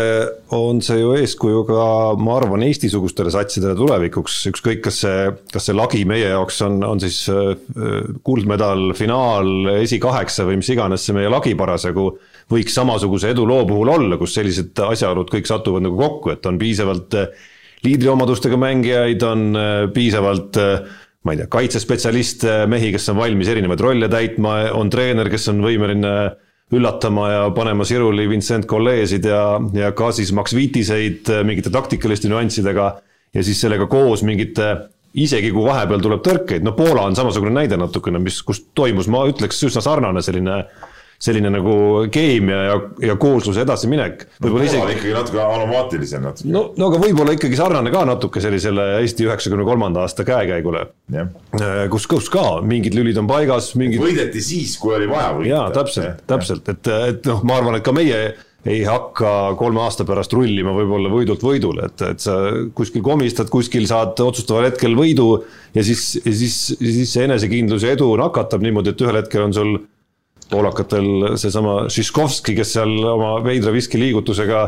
on 0.57 0.83
see 0.85 0.99
ju 1.01 1.15
eeskuju 1.17 1.65
ka, 1.69 1.87
ma 2.21 2.37
arvan, 2.37 2.67
Eesti-sugustele 2.69 3.33
satsidele 3.33 3.75
tulevikuks, 3.79 4.39
ükskõik, 4.53 4.83
kas 4.85 5.01
see, 5.05 5.27
kas 5.53 5.69
see 5.71 5.77
lagi 5.77 6.05
meie 6.09 6.29
jaoks 6.29 6.61
on, 6.67 6.81
on 6.85 7.01
siis 7.03 7.23
äh, 7.33 7.55
kuldmedal, 8.27 8.93
finaal, 8.99 9.53
esikaheksa 9.79 10.49
või 10.49 10.61
mis 10.61 10.73
iganes 10.75 11.09
see 11.09 11.17
meie 11.17 11.33
lagi 11.33 11.57
parasjagu 11.59 12.11
võiks 12.53 12.77
samasuguse 12.77 13.33
eduloo 13.33 13.65
puhul 13.69 13.95
olla, 13.97 14.21
kus 14.21 14.37
sellised 14.37 14.77
asjaolud 14.89 15.33
kõik 15.33 15.49
satuvad 15.49 15.89
nagu 15.89 15.97
kokku, 16.01 16.37
et 16.37 16.47
on 16.49 16.61
piisavalt 16.61 17.17
äh, 17.17 17.33
liidriomadustega 17.87 18.61
mängijaid, 18.61 19.25
on 19.25 19.51
äh, 19.57 19.85
piisavalt 19.95 20.61
ma 21.29 21.35
ei 21.35 21.43
tea, 21.43 21.49
kaitsespetsialiste, 21.53 22.63
mehi, 22.73 22.91
kes 22.95 23.11
on 23.13 23.19
valmis 23.21 23.51
erinevaid 23.53 23.83
rolle 23.85 24.09
täitma, 24.09 24.59
on 24.77 24.89
treener, 24.93 25.29
kes 25.29 25.51
on 25.53 25.61
võimeline 25.65 26.13
üllatama 26.73 27.29
ja 27.33 27.43
panema 27.57 27.85
siruli 27.89 28.27
Vincent 28.29 28.67
Collesid 28.69 29.25
ja, 29.29 29.43
ja 29.77 29.93
ka 29.97 30.11
siis 30.17 30.33
Max 30.37 30.57
Vitiseid 30.57 31.31
mingite 31.49 31.73
taktikaliste 31.73 32.29
nüanssidega 32.33 32.89
ja 33.37 33.45
siis 33.45 33.61
sellega 33.61 33.87
koos 33.89 34.25
mingite 34.25 34.75
isegi 35.19 35.53
kui 35.53 35.65
vahepeal 35.65 36.03
tuleb 36.05 36.21
tõrkeid, 36.25 36.65
no 36.65 36.75
Poola 36.77 37.07
on 37.09 37.17
samasugune 37.17 37.55
näide 37.55 37.79
natukene, 37.81 38.21
mis, 38.23 38.43
kus 38.45 38.61
toimus, 38.77 39.09
ma 39.13 39.25
ütleks, 39.29 39.61
üsna 39.69 39.81
sarnane 39.85 40.21
selline 40.25 40.59
äh, 40.61 40.88
selline 41.19 41.51
nagu 41.51 41.75
keemia 42.15 42.59
ja, 42.69 42.75
ja 43.11 43.15
koosluse 43.19 43.65
edasiminek. 43.65 44.23
võib-olla 44.39 44.63
no, 44.63 44.69
isegi. 44.71 44.95
ikkagi 44.95 45.15
natuke 45.17 45.41
anomaatilisem 45.43 46.23
natuke. 46.23 46.51
no, 46.55 46.63
no 46.79 46.91
aga 46.93 47.01
võib-olla 47.03 47.35
ikkagi 47.35 47.59
sarnane 47.59 47.93
ka 47.95 48.05
natuke 48.07 48.43
sellisele 48.43 48.87
Eesti 49.01 49.27
üheksakümne 49.27 49.67
kolmanda 49.67 50.05
aasta 50.07 50.27
käekäigule. 50.29 50.85
Äh, 51.15 51.81
kus, 51.91 52.07
kus 52.11 52.31
ka 52.31 52.61
mingid 52.63 52.95
lülid 52.95 53.19
on 53.19 53.31
paigas, 53.31 53.73
mingid. 53.79 54.03
võideti 54.03 54.43
siis, 54.45 54.77
kui 54.79 54.95
oli 54.95 55.11
vaja 55.11 55.33
võita. 55.41 55.51
jaa, 55.51 55.65
täpselt, 55.75 56.23
täpselt, 56.31 56.71
et, 56.71 56.93
et 57.11 57.27
noh, 57.33 57.43
ma 57.47 57.59
arvan, 57.59 57.81
et 57.81 57.87
ka 57.87 57.97
meie 57.97 58.23
ei 58.69 58.81
hakka 58.85 59.55
kolme 59.59 59.81
aasta 59.83 60.05
pärast 60.07 60.33
rullima 60.35 60.73
võib-olla 60.77 61.11
võidult 61.11 61.43
võidule, 61.43 61.91
et, 61.91 62.03
et 62.13 62.23
sa 62.23 62.39
kuskil 62.77 63.03
komistad, 63.07 63.51
kuskil 63.51 63.87
saad 63.91 64.19
otsustaval 64.23 64.69
hetkel 64.69 64.95
võidu 64.99 65.31
ja 65.75 65.85
siis, 65.87 66.11
siis, 66.23 66.59
siis 66.79 67.15
see 67.15 67.27
enesekindlus 67.27 67.87
ja 67.87 67.95
edu 67.95 68.11
nakatab 68.19 68.63
niimoodi, 68.63 68.95
et 68.95 69.07
ühel 69.07 69.23
hetkel 69.23 69.47
on 69.47 69.55
sul 69.57 69.79
poolakatel 70.51 71.37
seesama 71.41 71.81
Šiškovski, 71.93 72.55
kes 72.59 72.75
seal 72.79 72.95
oma 73.13 73.37
veidra 73.45 73.73
viskiliigutusega 73.75 74.63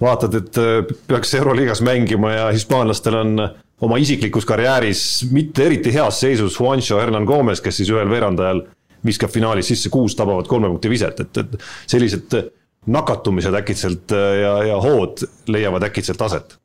vaatad, 0.00 0.34
et 0.40 0.60
äh, 0.60 0.96
peaks 1.08 1.34
Euroliigas 1.38 1.82
mängima 1.84 2.32
ja 2.32 2.50
hispaanlastel 2.54 3.20
on 3.20 3.48
oma 3.80 4.00
isiklikus 4.00 4.46
karjääris 4.48 5.02
mitte 5.32 5.66
eriti 5.66 5.92
heas 5.94 6.20
seisus 6.20 6.60
Juancho 6.60 7.00
Hernan 7.00 7.28
Gomez, 7.28 7.60
kes 7.64 7.80
siis 7.80 7.92
ühel 7.92 8.10
veerandajal 8.10 8.64
viskab 9.06 9.30
finaalis 9.30 9.68
sisse 9.72 9.92
kuus 9.92 10.16
tabavat 10.16 10.48
kolme 10.48 10.68
punkti 10.72 10.90
viset, 10.90 11.20
et, 11.20 11.42
et 11.42 11.58
sellised 11.86 12.38
nakatumised 12.86 13.54
äkitselt 13.54 14.12
äh, 14.14 14.38
ja, 14.42 14.54
ja 14.72 14.78
hood 14.80 15.26
leiavad 15.52 15.88
äkitselt 15.88 16.22
aset. 16.22 16.56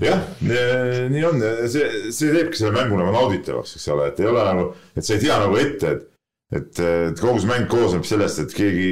Jah, 0.00 0.22
nii 0.40 1.24
on, 1.28 1.42
see, 1.68 1.88
see 2.08 2.30
teebki 2.32 2.56
selle 2.56 2.72
mängu 2.72 2.96
nagu 2.96 3.12
nauditavaks, 3.12 3.74
eks 3.76 3.88
ole, 3.92 4.06
et 4.08 4.22
ei 4.22 4.30
ole 4.30 4.44
nagu, 4.48 4.70
et 4.96 5.04
sa 5.04 5.12
ei 5.12 5.20
tea 5.26 5.36
nagu 5.42 5.58
ette, 5.60 5.90
et 5.92 6.06
et, 6.50 6.80
et 6.80 7.20
kogu 7.20 7.40
see 7.40 7.50
mäng 7.50 7.68
koosneb 7.70 8.06
sellest, 8.08 8.42
et 8.42 8.54
keegi, 8.56 8.90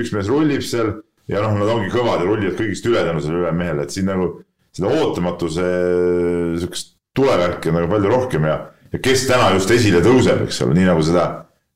üks 0.00 0.12
mees 0.14 0.28
rullib 0.30 0.64
seal 0.66 0.94
ja 1.28 1.42
noh, 1.44 1.56
nad 1.60 1.72
ongi 1.72 1.90
kõvad 1.92 2.22
ja 2.22 2.28
rullivad 2.28 2.56
kõigist 2.58 2.86
üle 2.88 3.02
tänu 3.04 3.22
sellele 3.24 3.46
ühele 3.46 3.56
mehele, 3.56 3.84
et 3.84 3.94
siin 3.94 4.08
nagu 4.08 4.30
seda 4.76 4.92
ootamatuse 4.92 5.66
sihukest 6.60 6.94
tulevärki 7.16 7.72
on 7.72 7.80
nagu 7.80 7.90
palju 7.92 8.12
rohkem 8.12 8.46
ja, 8.48 8.56
ja 8.92 9.02
kes 9.02 9.26
täna 9.28 9.50
just 9.56 9.72
esile 9.74 10.02
tõuseb, 10.04 10.44
eks 10.46 10.62
ole, 10.64 10.76
nii 10.78 10.88
nagu 10.88 11.04
seda, 11.04 11.26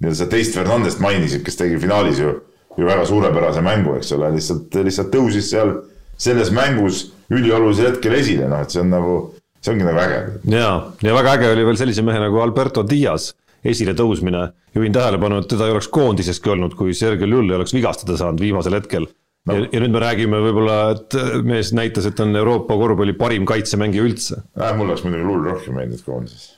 nii-öelda 0.01 0.21
seda 0.21 0.35
teist 0.37 0.57
Fernandest 0.59 1.03
mainisid, 1.03 1.45
kes 1.47 1.59
tegi 1.59 1.81
finaalis 1.83 2.23
ju, 2.23 2.37
ju 2.79 2.89
väga 2.89 3.07
suurepärase 3.09 3.65
mängu, 3.65 3.97
eks 3.99 4.15
ole, 4.17 4.31
lihtsalt, 4.37 4.81
lihtsalt 4.87 5.13
tõusis 5.13 5.51
seal 5.53 5.75
selles 6.21 6.53
mängus 6.55 7.09
üliolulisel 7.33 7.91
hetkel 7.91 8.15
esile, 8.21 8.49
noh, 8.51 8.63
et 8.63 8.73
see 8.73 8.83
on 8.85 8.93
nagu, 8.93 9.17
see 9.65 9.73
ongi 9.75 9.89
nagu 9.89 10.03
äge. 10.05 10.21
ja, 10.53 10.73
ja 11.03 11.17
väga 11.17 11.39
äge 11.39 11.53
oli 11.57 11.67
veel 11.67 11.81
sellise 11.81 12.05
mehe 12.07 12.21
nagu 12.23 12.41
Alberto 12.45 12.85
Dias 12.87 13.33
esiletõusmine. 13.65 14.47
juhin 14.75 14.93
tähelepanu, 14.93 15.43
et 15.43 15.51
teda 15.53 15.67
ei 15.69 15.75
oleks 15.75 15.89
koondiseski 15.93 16.51
olnud, 16.51 16.75
kui 16.79 16.95
Sergei 16.95 17.29
Llull 17.29 17.51
ei 17.51 17.59
oleks 17.61 17.75
vigastada 17.75 18.17
saanud 18.17 18.41
viimasel 18.41 18.79
hetkel 18.79 19.07
no.. 19.07 19.55
ja, 19.55 19.67
ja 19.67 19.83
nüüd 19.85 19.95
me 19.95 20.03
räägime 20.03 20.41
võib-olla, 20.47 20.79
et 20.97 21.19
mees 21.47 21.75
näitas, 21.77 22.09
et 22.09 22.21
on 22.25 22.35
Euroopa 22.37 22.79
korvpalli 22.81 23.15
parim 23.19 23.47
kaitsemängija 23.49 24.09
üldse 24.09 24.43
äh,. 24.59 24.75
mul 24.77 24.91
oleks 24.91 25.07
muidugi 25.07 25.29
Lull 25.29 25.47
rohkem 25.53 25.79
meeldinud 25.79 26.05
koondises 26.07 26.51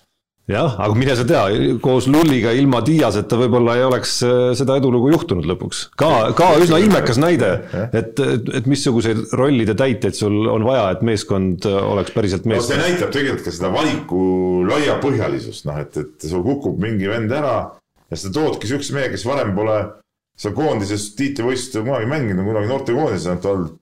jah, 0.50 0.74
aga 0.76 0.96
mine 0.96 1.14
sa 1.16 1.24
tea, 1.28 1.42
koos 1.82 2.06
Lulliga 2.10 2.52
ilma 2.52 2.82
Diaseta 2.84 3.38
võib-olla 3.40 3.78
ei 3.78 3.84
oleks 3.86 4.16
äh, 4.26 4.40
seda 4.58 4.76
edulugu 4.80 5.08
juhtunud 5.14 5.46
lõpuks. 5.48 5.84
ka, 6.00 6.10
ka 6.36 6.50
üsna 6.60 6.80
ilmekas 6.84 7.20
näide, 7.22 7.50
et, 7.96 8.20
et, 8.20 8.68
missuguseid 8.68 9.36
rollide 9.40 9.76
täiteid 9.78 10.18
sul 10.18 10.50
on 10.52 10.66
vaja, 10.66 10.90
et 10.94 11.04
meeskond 11.06 11.64
äh, 11.70 11.78
oleks 11.94 12.12
päriselt 12.16 12.48
meeskond 12.50 12.76
no,. 12.76 12.82
see 12.84 12.92
näitab 12.92 13.14
tegelikult 13.14 13.46
ka 13.48 13.54
seda 13.56 13.72
valiku 13.72 14.24
laiapõhjalisust, 14.68 15.68
noh 15.70 15.80
et, 15.80 15.96
et 16.02 16.28
sul 16.28 16.44
kukub 16.44 16.76
mingi 16.82 17.08
vend 17.08 17.32
ära 17.32 17.56
ja 18.10 18.20
sa 18.20 18.32
toodki 18.34 18.68
siukse 18.68 18.96
mehe, 18.96 19.08
kes 19.14 19.24
varem 19.28 19.54
pole 19.56 19.78
seal 20.36 20.52
koondises 20.56 21.14
tiitlivõistlustel 21.16 21.86
kunagi 21.86 22.10
mänginud, 22.10 22.44
kunagi 22.44 22.68
noortekoondises 22.68 23.30
ainult 23.30 23.48
olnud 23.48 23.72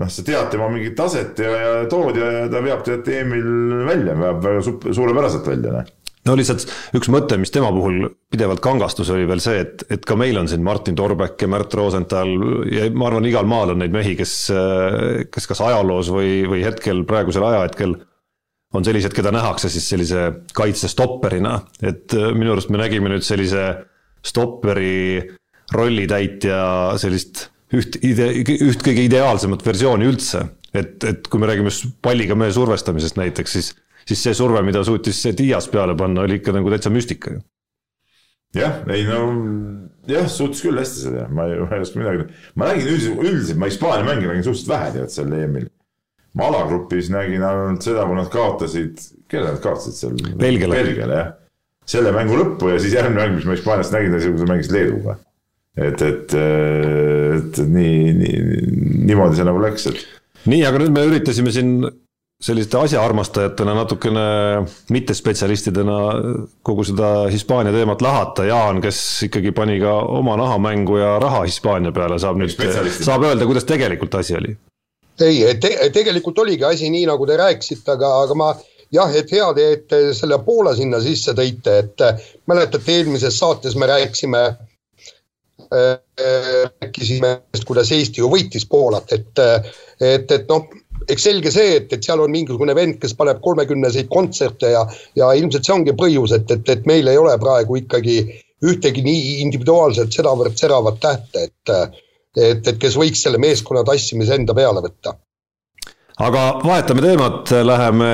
noh, 0.00 0.10
sa 0.10 0.24
tead 0.26 0.50
tema 0.50 0.66
mingit 0.72 0.96
taset 0.98 1.38
ja, 1.38 1.54
ja 1.60 1.72
tood 1.92 2.18
ja, 2.18 2.30
ja 2.40 2.44
ta 2.50 2.62
veab 2.64 2.82
tead 2.86 3.08
EM-il 3.14 3.84
välja, 3.86 4.16
veab 4.18 4.42
väga 4.42 4.62
suurepäraselt 4.90 5.46
välja, 5.46 5.78
noh 5.78 5.96
no 6.28 6.36
lihtsalt 6.36 6.66
üks 6.98 7.08
mõte, 7.12 7.38
mis 7.40 7.52
tema 7.54 7.70
puhul 7.74 8.10
pidevalt 8.32 8.62
kangastus, 8.64 9.10
oli 9.14 9.28
veel 9.28 9.42
see, 9.42 9.62
et, 9.64 9.84
et 9.92 10.04
ka 10.06 10.16
meil 10.20 10.38
on 10.40 10.50
siin 10.50 10.64
Martin 10.66 10.98
Torbek 10.98 11.40
ja 11.40 11.48
Märt 11.50 11.74
Rosenthal 11.78 12.34
ja 12.70 12.90
ma 12.92 13.08
arvan, 13.08 13.28
igal 13.30 13.48
maal 13.48 13.74
on 13.74 13.82
neid 13.82 13.94
mehi, 13.94 14.14
kes, 14.18 14.34
kes 15.32 15.50
kas 15.50 15.64
ajaloos 15.64 16.12
või, 16.12 16.40
või 16.50 16.64
hetkel, 16.66 17.04
praegusel 17.08 17.46
ajahetkel 17.48 17.96
on 18.76 18.86
sellised, 18.86 19.14
keda 19.16 19.32
nähakse 19.34 19.70
siis 19.72 19.88
sellise 19.90 20.28
kaitsestopperina, 20.54 21.56
et 21.82 22.14
minu 22.36 22.54
arust 22.54 22.70
me 22.70 22.78
nägime 22.78 23.10
nüüd 23.10 23.26
sellise 23.26 23.64
stopperi 24.26 25.24
rollitäitja 25.74 26.60
sellist 27.00 27.48
üht 27.74 27.98
ide-, 28.02 28.32
üht 28.42 28.82
kõige 28.82 29.04
ideaalsemat 29.06 29.62
versiooni 29.66 30.08
üldse. 30.10 30.46
et, 30.74 31.02
et 31.02 31.26
kui 31.26 31.40
me 31.42 31.48
räägime 31.50 31.70
palliga 32.02 32.36
mehe 32.38 32.52
survestamisest 32.54 33.16
näiteks, 33.18 33.52
siis, 33.56 33.70
siis 34.10 34.26
see 34.26 34.36
surve, 34.36 34.62
mida 34.66 34.82
suutis 34.86 35.22
Dias 35.38 35.68
peale 35.70 35.96
panna, 35.98 36.26
oli 36.26 36.40
ikka 36.40 36.54
nagu 36.56 36.72
täitsa 36.72 36.92
müstika 36.92 37.36
ju. 37.36 37.42
jah, 38.58 38.80
ei 38.90 39.04
no 39.06 39.20
jah, 40.10 40.28
suutis 40.30 40.64
küll 40.66 40.80
hästi 40.80 41.06
seda, 41.06 41.26
ma 41.30 41.46
ei, 41.48 41.60
ma 41.62 41.76
ei 41.76 41.84
oska 41.86 42.02
midagi, 42.02 42.26
ma 42.58 42.70
nägin 42.72 42.94
üldiselt, 42.94 43.22
üldiselt 43.24 43.60
ma 43.62 43.70
Hispaania 43.70 44.08
mänge 44.08 44.26
nägin 44.26 44.46
suhteliselt 44.48 44.72
vähe 44.74 44.92
tead 44.96 45.14
sel 45.14 45.34
EM-il. 45.38 45.70
ma 46.34 46.50
alagrupis 46.50 47.10
nägin 47.14 47.46
ainult 47.46 47.86
seda, 47.86 48.06
kui 48.06 48.18
nad 48.18 48.30
kaotasid, 48.32 49.02
kellele 49.30 49.56
nad 49.56 49.64
kaotasid 49.64 49.98
seal? 49.98 50.20
Belgiale. 50.38 50.82
Belgiale 50.82 51.18
jah, 51.22 51.32
selle 51.90 52.14
mängu 52.14 52.38
lõppu 52.38 52.74
ja 52.74 52.82
siis 52.82 52.94
järgmine 52.98 53.24
mäng, 53.24 53.40
mis 53.40 53.48
ma 53.48 53.58
Hispaaniast 53.58 53.94
nägin, 53.94 54.14
oli 54.14 54.24
see, 54.26 54.34
kui 54.34 54.42
sa 54.42 54.52
mängisid 54.52 54.76
Leeduga 54.76 55.20
et, 55.78 56.02
et, 56.02 56.34
et 56.34 57.60
nii, 57.62 58.12
nii, 58.18 58.40
niimoodi 59.06 59.38
see 59.38 59.46
nagu 59.46 59.62
läks, 59.62 59.86
et. 59.90 60.00
nii, 60.50 60.62
aga 60.66 60.82
nüüd 60.82 60.94
me 60.96 61.04
üritasime 61.08 61.54
siin 61.54 61.76
selliste 62.40 62.78
asjaarmastajatena 62.78 63.74
natukene 63.74 64.20
mittespetsialistidena 64.90 65.98
kogu 66.62 66.84
seda 66.88 67.10
Hispaania 67.32 67.72
teemat 67.74 68.02
lahata, 68.02 68.46
Jaan, 68.48 68.80
kes 68.80 69.00
ikkagi 69.28 69.52
pani 69.56 69.76
ka 69.82 69.92
oma 70.20 70.38
naha 70.40 70.56
mängu 70.58 70.96
ja 71.00 71.18
raha 71.20 71.44
Hispaania 71.44 71.92
peale, 71.92 72.18
saab 72.22 72.40
nüüd, 72.40 72.56
saab 72.96 73.28
öelda, 73.28 73.48
kuidas 73.48 73.68
tegelikult 73.68 74.16
asi 74.22 74.38
oli? 74.40 74.56
ei 75.20 75.54
te, 75.60 75.74
tegelikult 75.92 76.38
oligi 76.40 76.64
asi 76.64 76.88
nii, 76.88 77.04
nagu 77.10 77.26
te 77.28 77.36
rääkisite, 77.36 77.92
aga, 77.92 78.08
aga 78.24 78.36
ma 78.40 78.54
jah, 78.94 79.12
et 79.20 79.32
hea 79.36 79.52
te, 79.56 79.66
et 79.76 79.86
te 79.90 79.98
selle 80.16 80.40
Poola 80.46 80.72
sinna 80.78 81.00
sisse 81.04 81.36
tõite, 81.36 81.76
et 81.84 82.04
mäletate, 82.48 82.96
eelmises 82.96 83.36
saates 83.36 83.76
me 83.76 83.90
rääkisime 83.90 84.44
äh, 84.48 85.98
rääkisime, 86.80 87.34
kuidas 87.68 87.92
Eesti 87.92 88.24
ju 88.24 88.30
võitis 88.32 88.64
Poolat, 88.68 89.12
et, 89.12 89.44
et, 90.00 90.32
et 90.32 90.48
noh, 90.48 90.66
eks 91.08 91.24
selge 91.24 91.52
see, 91.54 91.76
et, 91.80 91.92
et 91.92 92.04
seal 92.04 92.20
on 92.20 92.30
mingisugune 92.32 92.74
vend, 92.76 92.98
kes 93.00 93.14
paneb 93.18 93.40
kolmekümneseid 93.44 94.10
kontserte 94.12 94.72
ja, 94.74 94.84
ja 95.16 95.32
ilmselt 95.38 95.66
see 95.66 95.76
ongi 95.76 95.96
põhjus, 95.98 96.34
et, 96.36 96.50
et, 96.50 96.68
et 96.74 96.86
meil 96.88 97.08
ei 97.10 97.18
ole 97.20 97.36
praegu 97.40 97.80
ikkagi 97.80 98.20
ühtegi 98.66 99.02
nii 99.04 99.40
individuaalselt 99.46 100.12
sedavõrd 100.12 100.58
seravat 100.60 101.00
tähte, 101.00 101.48
et, 101.48 101.72
et, 102.36 102.68
et 102.74 102.78
kes 102.80 102.96
võiks 103.00 103.24
selle 103.24 103.40
meeskonna 103.40 103.84
tassimise 103.88 104.36
enda 104.36 104.56
peale 104.56 104.84
võtta. 104.84 105.16
aga 106.20 106.46
vahetame 106.64 107.04
teemat, 107.06 107.54
läheme 107.64 108.12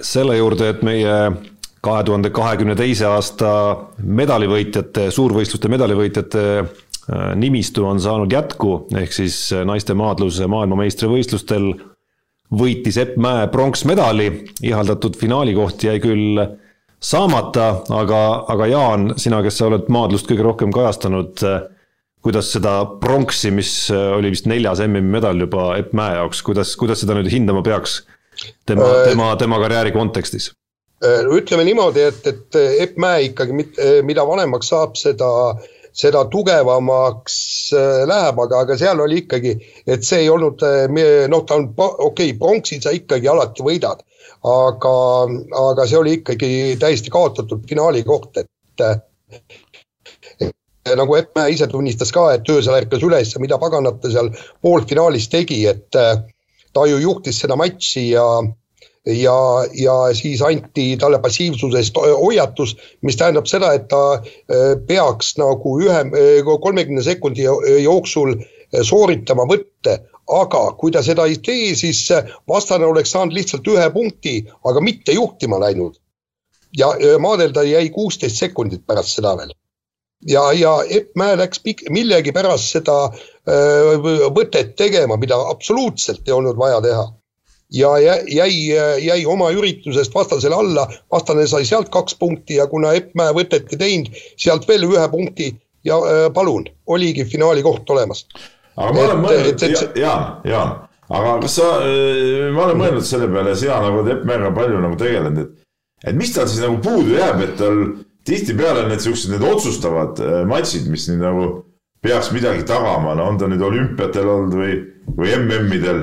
selle 0.00 0.38
juurde, 0.38 0.70
et 0.72 0.84
meie 0.86 1.16
kahe 1.84 2.04
tuhande 2.04 2.30
kahekümne 2.32 2.76
teise 2.76 3.06
aasta 3.08 3.50
medalivõitjate, 4.00 5.10
suurvõistluste 5.12 5.68
medalivõitjate 5.72 6.44
äh, 6.60 6.72
nimistu 7.36 7.84
on 7.88 8.00
saanud 8.00 8.32
jätku, 8.32 8.86
ehk 8.96 9.12
siis 9.12 9.38
naiste 9.68 9.96
maadluse 9.96 10.48
maailmameistrivõistlustel 10.50 11.72
võitis 12.50 12.98
Epp 13.00 13.18
Mäe 13.20 13.48
pronksmedali, 13.52 14.30
ihaldatud 14.66 15.18
finaalikoht 15.18 15.84
jäi 15.86 15.98
küll 16.02 16.40
saamata, 17.00 17.68
aga, 17.96 18.22
aga 18.52 18.70
Jaan, 18.70 19.12
sina, 19.20 19.42
kes 19.44 19.60
sa 19.60 19.68
oled 19.70 19.90
maadlust 19.92 20.28
kõige 20.28 20.46
rohkem 20.46 20.72
kajastanud, 20.74 21.44
äh, 21.46 21.60
kuidas 22.20 22.50
seda 22.52 22.82
pronksi, 23.00 23.52
mis 23.54 23.72
oli 23.90 24.34
vist 24.34 24.48
neljas 24.50 24.82
MM-i 24.84 25.14
medal 25.18 25.40
juba 25.40 25.74
Epp 25.80 25.94
Mäe 25.96 26.18
jaoks, 26.18 26.42
kuidas, 26.46 26.74
kuidas 26.80 27.00
seda 27.04 27.16
nüüd 27.16 27.30
hindama 27.32 27.62
peaks 27.64 28.02
tema, 28.66 28.88
tema, 29.08 29.36
tema 29.40 29.60
karjääri 29.62 29.92
kontekstis? 29.94 30.50
Äh, 31.04 31.24
ütleme 31.32 31.64
niimoodi, 31.64 32.02
et, 32.10 32.26
et 32.28 32.60
Epp 32.84 32.98
Mäe 33.00 33.30
ikkagi, 33.30 33.56
äh, 33.80 34.00
mida 34.04 34.26
vanemaks 34.28 34.68
saab, 34.72 34.98
seda, 35.00 35.30
seda 35.96 36.24
tugevamaks 36.30 37.36
äh, 37.76 38.02
läheb, 38.08 38.40
aga, 38.44 38.62
aga 38.64 38.76
seal 38.78 39.00
oli 39.02 39.22
ikkagi, 39.24 39.56
et 39.86 40.06
see 40.06 40.24
ei 40.24 40.30
olnud 40.32 40.62
noh, 40.62 41.44
ta 41.46 41.58
on 41.58 41.68
okei 41.76 42.06
okay,, 42.06 42.38
pronksi 42.38 42.80
sa 42.82 42.94
ikkagi 42.94 43.28
alati 43.30 43.66
võidad, 43.66 44.04
aga, 44.46 44.94
aga 45.70 45.86
see 45.86 46.00
oli 46.00 46.18
ikkagi 46.20 46.52
täiesti 46.80 47.12
kaotatud 47.12 47.66
finaali 47.68 48.04
koht, 48.06 48.40
et 48.40 48.48
nagu 50.96 51.16
Epp 51.16 51.36
Mäe 51.36 51.52
ise 51.54 51.68
tunnistas 51.70 52.10
ka, 52.14 52.30
et 52.34 52.48
öösel 52.50 52.78
ärkas 52.78 53.04
üles 53.06 53.34
ja 53.34 53.42
mida 53.42 53.58
paganat 53.60 54.00
ta 54.02 54.10
seal 54.12 54.32
poolfinaalis 54.62 55.28
tegi, 55.32 55.60
et 55.68 55.90
ta 55.90 56.86
ju 56.88 56.98
juhtis 57.02 57.42
seda 57.42 57.56
matši 57.58 58.06
ja 58.14 58.24
ja, 59.06 59.64
ja 59.74 60.14
siis 60.14 60.42
anti 60.42 60.96
talle 61.00 61.18
passiivsusest 61.18 61.96
hoiatus, 61.96 62.76
mis 63.02 63.16
tähendab 63.16 63.48
seda, 63.48 63.72
et 63.74 63.88
ta 63.88 64.02
äh, 64.14 64.74
peaks 64.86 65.36
nagu 65.40 65.76
ühe, 65.80 66.00
äh, 66.04 66.50
kolmekümne 66.62 67.02
sekundi 67.02 67.46
jooksul 67.84 68.36
äh, 68.36 68.82
sooritama 68.82 69.46
võtte, 69.48 70.00
aga 70.30 70.64
kui 70.78 70.92
ta 70.92 71.02
seda 71.02 71.26
ei 71.26 71.40
tee, 71.42 71.72
siis 71.74 72.04
vastane 72.48 72.86
oleks 72.86 73.10
saanud 73.16 73.34
lihtsalt 73.34 73.66
ühe 73.66 73.88
punkti, 73.94 74.36
aga 74.64 74.84
mitte 74.84 75.16
juhtima 75.16 75.60
läinud. 75.60 75.96
ja 76.78 76.86
maadelda 77.18 77.64
jäi 77.66 77.88
kuusteist 77.90 78.36
sekundit 78.38 78.84
pärast 78.86 79.16
seda 79.16 79.32
veel. 79.36 79.50
ja, 80.26 80.52
ja 80.52 80.76
Epp 80.86 81.16
Mäe 81.18 81.36
läks 81.36 81.58
pik-, 81.64 81.88
millegipärast 81.90 82.76
seda 82.76 83.10
öö, 83.48 83.96
võtet 84.30 84.76
tegema, 84.76 85.16
mida 85.16 85.40
absoluutselt 85.50 86.28
ei 86.28 86.32
olnud 86.32 86.56
vaja 86.56 86.78
teha 86.80 87.08
ja 87.70 87.90
jäi, 87.98 88.52
jäi 89.04 89.24
oma 89.26 89.50
üritusest 89.54 90.14
vastasele 90.14 90.54
alla, 90.54 90.86
vastane 91.12 91.46
sai 91.46 91.64
sealt 91.68 91.88
kaks 91.94 92.16
punkti 92.18 92.58
ja 92.58 92.66
kuna 92.70 92.92
Epp 92.98 93.14
Mäe 93.18 93.34
võtet 93.36 93.70
ei 93.74 93.78
teinud, 93.80 94.22
sealt 94.40 94.68
veel 94.68 94.88
ühe 94.88 95.06
punkti 95.12 95.52
ja 95.84 95.98
äh, 95.98 96.26
palun, 96.34 96.66
oligi 96.86 97.24
finaali 97.24 97.62
koht 97.62 97.90
olemas. 97.90 98.26
aga 98.76 98.92
ma 98.92 99.06
olen 99.06 99.24
mõelnud, 99.24 99.64
Jaan, 99.98 100.26
Jaan, 100.44 100.76
aga 101.08 101.38
kas 101.44 101.56
sa, 101.60 101.72
äh, 101.86 102.50
ma 102.54 102.66
olen 102.66 102.82
mõelnud 102.82 103.06
selle 103.06 103.30
peale, 103.32 103.56
sina 103.56 103.80
nagu 103.84 104.02
oled 104.02 104.14
Epp 104.16 104.28
Mäega 104.28 104.52
palju 104.56 104.82
nagu 104.82 105.00
tegelenud, 105.00 105.42
et 105.44 105.56
et 106.10 106.16
mis 106.16 106.32
tal 106.32 106.48
siis 106.48 106.62
nagu 106.64 106.78
puudu 106.80 107.12
jääb, 107.18 107.42
et 107.44 107.58
tal 107.60 107.82
tihtipeale 108.28 108.86
need 108.88 109.02
siuksed, 109.04 109.32
need 109.32 109.44
otsustavad 109.44 110.20
äh, 110.24 110.38
matšid, 110.48 110.88
mis 110.92 111.08
nüüd 111.10 111.24
nagu 111.24 111.50
peaks 112.04 112.30
midagi 112.32 112.64
tagama, 112.68 113.14
no 113.16 113.28
on 113.28 113.38
ta 113.40 113.48
nüüd 113.50 113.62
olümpiatel 113.64 114.28
olnud 114.28 114.56
või, 114.56 114.78
või 115.16 115.34
MM-idel 115.36 116.00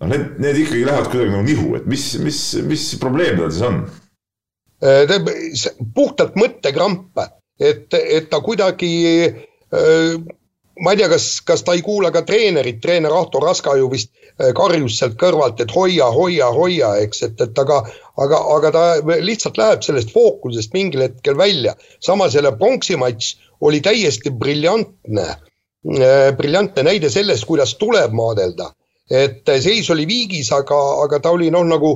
noh, 0.00 0.08
need, 0.10 0.36
need 0.42 0.60
ikkagi 0.62 0.86
lähevad 0.86 1.10
kuidagi 1.12 1.32
nagu 1.32 1.46
nihu, 1.46 1.68
et 1.78 1.86
mis, 1.90 2.08
mis, 2.22 2.40
mis 2.66 2.88
probleem 3.02 3.40
tal 3.40 3.52
siis 3.52 3.66
on? 3.66 3.84
Äh, 4.84 5.14
puhtalt 5.96 6.36
mõttekramp, 6.36 7.16
et, 7.60 7.86
et 7.96 8.28
ta 8.28 8.42
kuidagi 8.44 8.90
äh, 9.24 10.18
ma 10.84 10.92
ei 10.92 11.00
tea, 11.00 11.08
kas, 11.08 11.28
kas 11.48 11.64
ta 11.64 11.72
ei 11.76 11.82
kuula 11.84 12.10
ka 12.12 12.22
treenerit, 12.28 12.82
treener 12.84 13.14
Ahto 13.16 13.40
Raska 13.40 13.76
ju 13.80 13.88
vist 13.92 14.12
äh, 14.12 14.52
karjus 14.56 14.98
sealt 15.00 15.16
kõrvalt, 15.20 15.62
et 15.64 15.72
hoia, 15.72 16.10
hoia, 16.12 16.50
hoia, 16.52 16.92
eks, 17.06 17.22
et, 17.30 17.40
et 17.40 17.64
aga, 17.64 17.80
aga, 18.20 18.42
aga 18.58 18.72
ta 18.74 18.84
lihtsalt 19.24 19.56
läheb 19.60 19.84
sellest 19.86 20.12
fookusest 20.12 20.76
mingil 20.76 21.06
hetkel 21.06 21.38
välja. 21.40 21.74
samas 22.04 22.36
jälle 22.36 22.52
pronksi 22.58 23.00
matš 23.00 23.36
oli 23.64 23.80
täiesti 23.80 24.30
briljantne, 24.30 25.30
briljantne 26.36 26.82
näide 26.84 27.08
sellest, 27.10 27.46
kuidas 27.48 27.78
tuleb 27.80 28.12
maadelda 28.12 28.74
et 29.10 29.50
seis 29.62 29.90
oli 29.90 30.06
viigis, 30.06 30.50
aga, 30.52 30.78
aga 31.04 31.20
ta 31.22 31.30
oli 31.34 31.50
noh, 31.50 31.64
nagu 31.66 31.92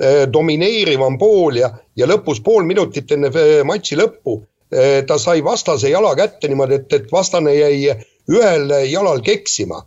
eh, 0.00 0.26
domineerivam 0.30 1.18
pool 1.18 1.60
ja, 1.60 1.70
ja 1.96 2.06
lõpus 2.06 2.42
pool 2.44 2.66
minutit 2.66 3.12
enne 3.14 3.30
eh, 3.30 3.60
matši 3.66 3.98
lõppu 4.00 4.40
eh, 4.72 5.04
ta 5.06 5.18
sai 5.18 5.42
vastase 5.44 5.92
jala 5.92 6.14
kätte 6.18 6.50
niimoodi, 6.50 6.80
et, 6.82 6.92
et 6.92 7.12
vastane 7.12 7.54
jäi 7.54 7.94
ühel 8.28 8.74
jalal 8.90 9.22
keksima. 9.24 9.84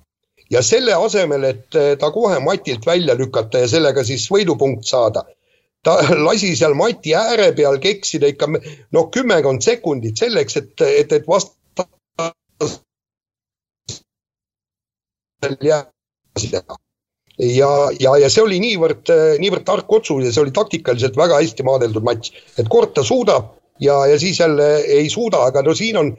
ja 0.52 0.62
selle 0.62 0.94
asemel, 0.94 1.44
et 1.48 1.76
ta 2.00 2.12
kohe 2.12 2.40
matilt 2.44 2.86
välja 2.86 3.14
lükata 3.16 3.60
ja 3.62 3.68
sellega 3.72 4.04
siis 4.04 4.26
võidupunkt 4.32 4.84
saada, 4.84 5.24
ta 5.84 5.98
lasi 6.28 6.56
seal 6.56 6.74
mati 6.74 7.16
ääre 7.16 7.52
peal 7.56 7.80
keksida 7.80 8.28
ikka 8.28 8.48
noh, 8.92 9.10
kümmekond 9.14 9.62
sekundit 9.62 10.18
selleks, 10.18 10.58
et, 10.58 10.82
et, 10.82 11.12
et 11.12 11.26
vasta 16.42 16.62
teha. 16.62 16.80
ja, 17.42 17.72
ja, 18.00 18.18
ja 18.26 18.30
see 18.30 18.44
oli 18.44 18.60
niivõrd, 18.62 19.10
niivõrd 19.42 19.66
tark 19.66 19.92
otsus 19.92 20.26
ja 20.26 20.34
see 20.34 20.44
oli 20.44 20.54
taktikaliselt 20.56 21.18
väga 21.18 21.40
hästi 21.42 21.66
maadeldud 21.66 22.06
matš, 22.06 22.34
et 22.60 22.70
kord 22.70 22.94
ta 22.96 23.04
suudab 23.04 23.56
ja, 23.82 24.06
ja 24.08 24.20
siis 24.20 24.40
jälle 24.40 24.76
ei 24.78 25.10
suuda, 25.10 25.46
aga 25.46 25.62
no 25.62 25.74
siin 25.76 25.98
on 25.98 26.12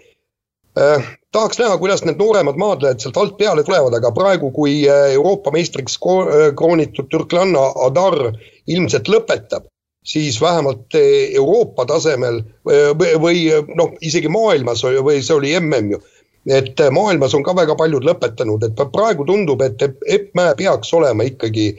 äh,, 0.78 1.11
tahaks 1.32 1.58
näha, 1.58 1.78
kuidas 1.78 2.04
need 2.04 2.20
nooremad 2.20 2.58
maadlejad 2.61 3.02
sealt 3.02 3.16
alt 3.16 3.37
peale 3.38 3.64
tulevad, 3.64 3.94
aga 3.96 4.12
praegu, 4.12 4.50
kui 4.54 4.82
äh, 4.88 5.12
Euroopa 5.16 5.52
meistriks 5.54 5.98
äh, 5.98 6.48
kroonitud 6.58 7.11
türklanna 7.12 7.68
Adar 7.87 8.18
ilmselt 8.66 9.08
lõpetab, 9.08 9.68
siis 10.04 10.40
vähemalt 10.40 10.98
äh, 10.98 11.37
Euroopa 11.40 11.87
tasemel 11.87 12.42
või, 12.64 13.14
või 13.26 13.44
noh, 13.76 13.94
isegi 14.00 14.32
maailmas 14.32 14.85
või 14.85 15.22
see 15.22 15.37
oli 15.37 15.54
mm 15.61 15.94
ju, 15.96 16.02
et 16.46 16.81
maailmas 16.90 17.35
on 17.35 17.44
ka 17.46 17.55
väga 17.57 17.76
paljud 17.78 18.05
lõpetanud, 18.07 18.66
et 18.66 18.85
praegu 18.92 19.26
tundub, 19.28 19.62
et 19.62 19.83
Epp 19.83 20.35
Mäe 20.38 20.55
peaks 20.59 20.92
olema 20.94 21.26
ikkagi 21.28 21.70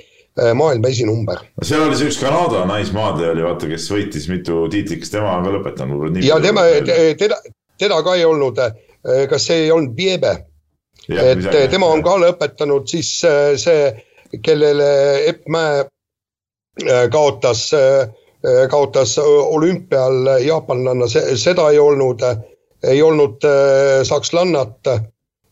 maailma 0.57 0.89
esinumber. 0.89 1.43
seal 1.61 1.83
oli 1.85 1.97
see 1.97 2.09
üks 2.09 2.17
Kanada 2.21 2.63
naismaadleja 2.65 3.35
oli 3.35 3.43
vaata, 3.45 3.67
kes 3.69 3.85
võitis 3.91 4.25
mitu 4.31 4.63
tiitlit, 4.71 5.03
kas 5.03 5.13
tema 5.13 5.35
on 5.37 5.45
ka 5.45 5.53
lõpetanud? 5.57 6.17
ja 6.25 6.39
tema, 6.41 6.63
teda, 7.19 7.37
teda 7.79 7.99
ka 8.05 8.15
ei 8.17 8.25
olnud, 8.25 8.61
kas 9.29 9.45
see 9.49 9.65
ei 9.65 9.71
olnud 9.71 9.93
Biebe? 9.97 10.33
et 11.09 11.45
tema 11.69 11.91
on 11.91 12.01
ka 12.03 12.15
lõpetanud 12.21 12.87
siis 12.89 13.11
see, 13.61 13.91
kellele 14.41 14.89
Epp 15.29 15.45
Mäe 15.53 15.83
kaotas, 17.13 17.67
kaotas 18.71 19.17
olümpial 19.21 20.39
jaapanlanna, 20.41 21.05
seda 21.37 21.69
ei 21.69 21.79
olnud, 21.79 22.25
ei 22.89 23.01
olnud 23.01 23.45
sakslannat 24.07 24.89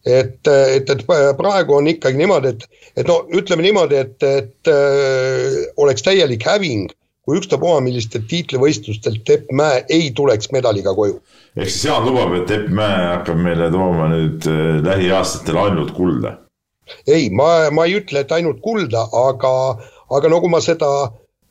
et, 0.06 0.48
et, 0.48 0.90
et 0.90 1.04
praegu 1.38 1.76
on 1.78 1.90
ikkagi 1.90 2.20
niimoodi, 2.22 2.56
et, 2.56 2.66
et 2.98 3.08
no 3.10 3.22
ütleme 3.38 3.66
niimoodi, 3.66 4.00
et, 4.02 4.18
et 4.26 4.72
äh, 4.72 5.62
oleks 5.82 6.06
täielik 6.06 6.46
häving, 6.48 6.90
kui 7.26 7.38
ükstapuha 7.38 7.82
millistelt 7.86 8.26
tiitlivõistlustelt 8.32 9.30
Epp 9.30 9.52
Mäe 9.54 9.84
ei 9.94 10.10
tuleks 10.18 10.50
medaliga 10.56 10.96
koju. 10.98 11.20
ehk 11.56 11.70
siis 11.70 11.86
Jaan 11.86 12.08
lubab, 12.08 12.34
et 12.40 12.54
Epp 12.58 12.72
Mäe 12.74 13.04
hakkab 13.12 13.42
meile 13.46 13.70
tooma 13.74 14.10
nüüd 14.14 14.48
äh, 14.50 14.80
lähiaastatel 14.86 15.62
ainult 15.68 15.94
kulda? 15.98 16.40
ei, 17.08 17.30
ma, 17.30 17.70
ma 17.72 17.86
ei 17.88 18.00
ütle, 18.02 18.26
et 18.26 18.32
ainult 18.36 18.60
kulda, 18.66 19.06
aga, 19.16 19.54
aga 20.12 20.32
nagu 20.34 20.50
ma 20.52 20.60
seda 20.66 20.90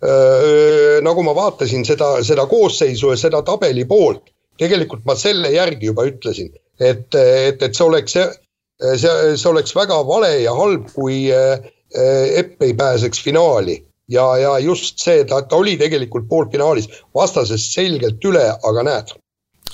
äh,, 0.03 0.99
nagu 1.07 1.23
ma 1.25 1.37
vaatasin 1.39 1.87
seda, 1.87 2.19
seda 2.27 2.45
koosseisu 2.51 3.15
ja 3.15 3.21
seda 3.21 3.41
tabeli 3.47 3.87
poolt, 3.89 4.27
tegelikult 4.61 5.07
ma 5.09 5.17
selle 5.17 5.53
järgi 5.55 5.89
juba 5.91 6.05
ütlesin 6.09 6.53
et, 6.81 7.15
et, 7.15 7.63
et 7.63 7.77
see 7.77 7.87
oleks, 7.87 8.17
see, 8.17 9.15
see 9.37 9.51
oleks 9.51 9.77
väga 9.77 10.01
vale 10.09 10.33
ja 10.45 10.57
halb, 10.57 10.89
kui 10.95 11.29
eh, 11.35 11.71
Epp 11.91 12.63
ei 12.63 12.77
pääseks 12.79 13.19
finaali. 13.25 13.81
Ja, 14.11 14.29
ja 14.39 14.53
just 14.63 15.03
see, 15.03 15.25
ta, 15.27 15.41
ta 15.43 15.59
oli 15.59 15.73
tegelikult 15.79 16.29
poolfinaalis 16.31 16.87
vastasest 17.15 17.75
selgelt 17.75 18.23
üle, 18.31 18.45
aga 18.47 18.85
näed. 18.87 19.11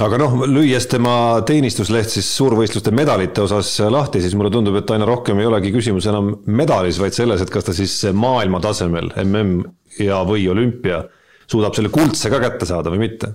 Aga 0.01 0.17
noh, 0.21 0.39
lüües 0.49 0.89
tema 0.89 1.43
teenistusleht 1.49 2.09
siis 2.13 2.29
suurvõistluste 2.39 2.93
medalite 2.93 3.45
osas 3.45 3.75
lahti, 3.93 4.21
siis 4.25 4.33
mulle 4.37 4.53
tundub, 4.53 4.77
et 4.81 4.93
aina 4.97 5.09
rohkem 5.09 5.41
ei 5.41 5.49
olegi 5.49 5.73
küsimus 5.77 6.09
enam 6.09 6.35
medalis, 6.49 7.01
vaid 7.01 7.17
selles, 7.17 7.45
et 7.45 7.53
kas 7.53 7.69
ta 7.69 7.77
siis 7.77 7.99
maailma 8.17 8.61
tasemel 8.65 9.13
mm 9.13 9.65
ja, 10.05 10.21
või 10.29 10.49
olümpia 10.53 11.03
suudab 11.49 11.77
selle 11.77 11.93
kuldse 11.93 12.33
ka 12.33 12.41
kätte 12.43 12.69
saada 12.69 12.93
või 12.93 13.07
mitte 13.07 13.33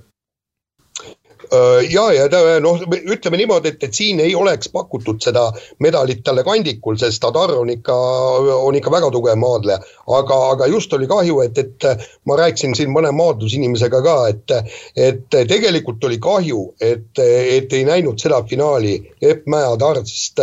ja, 1.90 2.04
ja 2.16 2.28
ta 2.32 2.40
noh, 2.64 2.80
ütleme 2.88 3.40
niimoodi, 3.42 3.74
et, 3.74 3.84
et 3.84 3.96
siin 3.96 4.22
ei 4.24 4.34
oleks 4.38 4.70
pakutud 4.72 5.20
seda 5.24 5.50
medalit 5.84 6.24
talle 6.24 6.46
kandikul, 6.48 6.96
sest 7.00 7.22
Tadar 7.22 7.54
on 7.58 7.70
ikka, 7.74 7.96
on 8.56 8.78
ikka 8.80 8.94
väga 8.94 9.12
tugev 9.12 9.40
maadleja. 9.40 9.80
aga, 10.08 10.38
aga 10.54 10.68
just 10.72 10.94
oli 10.94 11.08
kahju, 11.12 11.42
et, 11.44 11.58
et 11.58 11.88
ma 12.26 12.38
rääkisin 12.40 12.76
siin 12.78 12.94
mõne 12.96 13.12
maadlusinimesega 13.16 14.02
ka, 14.06 14.16
et, 14.32 14.56
et 14.96 15.40
tegelikult 15.52 16.04
oli 16.08 16.20
kahju, 16.24 16.62
et, 16.80 17.20
et 17.20 17.74
ei 17.74 17.84
näinud 17.88 18.20
seda 18.22 18.44
finaali 18.48 18.96
Epp 19.22 19.48
Mäe 19.52 19.68
Tadar, 19.76 20.02
sest, 20.08 20.40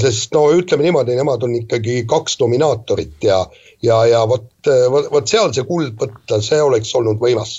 sest 0.00 0.32
no 0.32 0.46
ütleme 0.56 0.88
niimoodi, 0.88 1.16
nemad 1.18 1.44
on 1.44 1.58
ikkagi 1.60 2.02
kaks 2.08 2.38
dominaatorit 2.40 3.28
ja, 3.28 3.44
ja, 3.82 4.00
ja 4.08 4.24
vot, 4.28 4.48
vot, 4.64 5.12
vot 5.12 5.28
seal 5.28 5.52
see 5.52 5.68
kuld 5.68 5.94
võtta, 6.00 6.40
see 6.40 6.62
oleks 6.62 6.94
olnud 6.96 7.20
võimas 7.20 7.58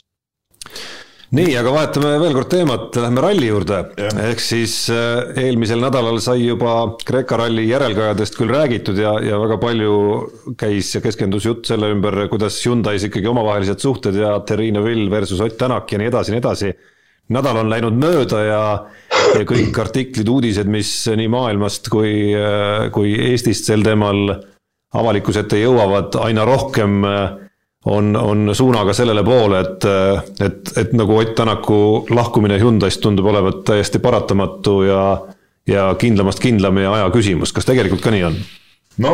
nii, 1.34 1.54
aga 1.58 1.72
vahetame 1.74 2.12
veel 2.22 2.36
kord 2.36 2.50
teemat, 2.52 2.98
lähme 3.02 3.22
ralli 3.24 3.48
juurde. 3.50 3.80
ehk 4.28 4.42
siis 4.44 4.76
äh, 4.94 5.34
eelmisel 5.44 5.82
nädalal 5.82 6.20
sai 6.22 6.44
juba 6.44 6.76
Kreeka 7.06 7.40
ralli 7.42 7.66
järelkajadest 7.72 8.38
küll 8.38 8.54
räägitud 8.54 9.00
ja, 9.02 9.16
ja 9.24 9.40
väga 9.42 9.58
palju 9.62 9.96
käis 10.60 10.94
ja 10.94 11.02
keskendus 11.02 11.48
jutt 11.50 11.66
selle 11.70 11.90
ümber, 11.94 12.28
kuidas 12.30 12.60
Hyundai's 12.66 13.08
ikkagi 13.10 13.32
omavahelised 13.32 13.82
suhted 13.82 14.18
ja 14.20 14.36
Terrine 14.46 14.84
Vill 14.86 15.10
versus 15.12 15.42
Ott 15.42 15.58
Tänak 15.58 15.92
ja 15.92 16.02
nii 16.02 16.12
edasi 16.12 16.32
ja 16.32 16.38
nii 16.38 16.44
edasi. 16.46 16.74
nädal 17.34 17.58
on 17.64 17.70
läinud 17.72 17.98
mööda 17.98 18.44
ja, 18.46 18.64
ja 19.34 19.46
kõik 19.48 19.78
artiklid, 19.80 20.30
uudised, 20.30 20.70
mis 20.70 20.92
nii 21.08 21.30
maailmast 21.34 21.90
kui, 21.90 22.30
äh, 22.38 22.92
kui 22.94 23.16
Eestist 23.32 23.66
sel 23.66 23.82
teemal 23.82 24.28
avalikkuse 24.94 25.48
ette 25.48 25.58
jõuavad, 25.58 26.14
aina 26.22 26.46
rohkem 26.46 27.02
äh, 27.10 27.43
on, 27.86 28.16
on 28.16 28.56
suunaga 28.56 28.94
sellele 28.94 29.24
poole, 29.24 29.60
et, 29.60 29.88
et, 30.42 30.74
et 30.78 30.94
nagu 30.96 31.18
Ott 31.18 31.36
Tänaku 31.36 32.06
lahkumine 32.10 32.60
Hyundai'st 32.62 33.02
tundub 33.04 33.28
olevat 33.32 33.64
täiesti 33.68 34.00
paratamatu 34.00 34.82
ja, 34.88 35.06
ja 35.68 35.88
kindlamast 36.00 36.40
kindlam 36.44 36.80
ja 36.80 36.94
aja 36.94 37.10
küsimus, 37.14 37.54
kas 37.56 37.68
tegelikult 37.68 38.04
ka 38.04 38.14
nii 38.14 38.28
on? 38.30 38.38
no 39.04 39.14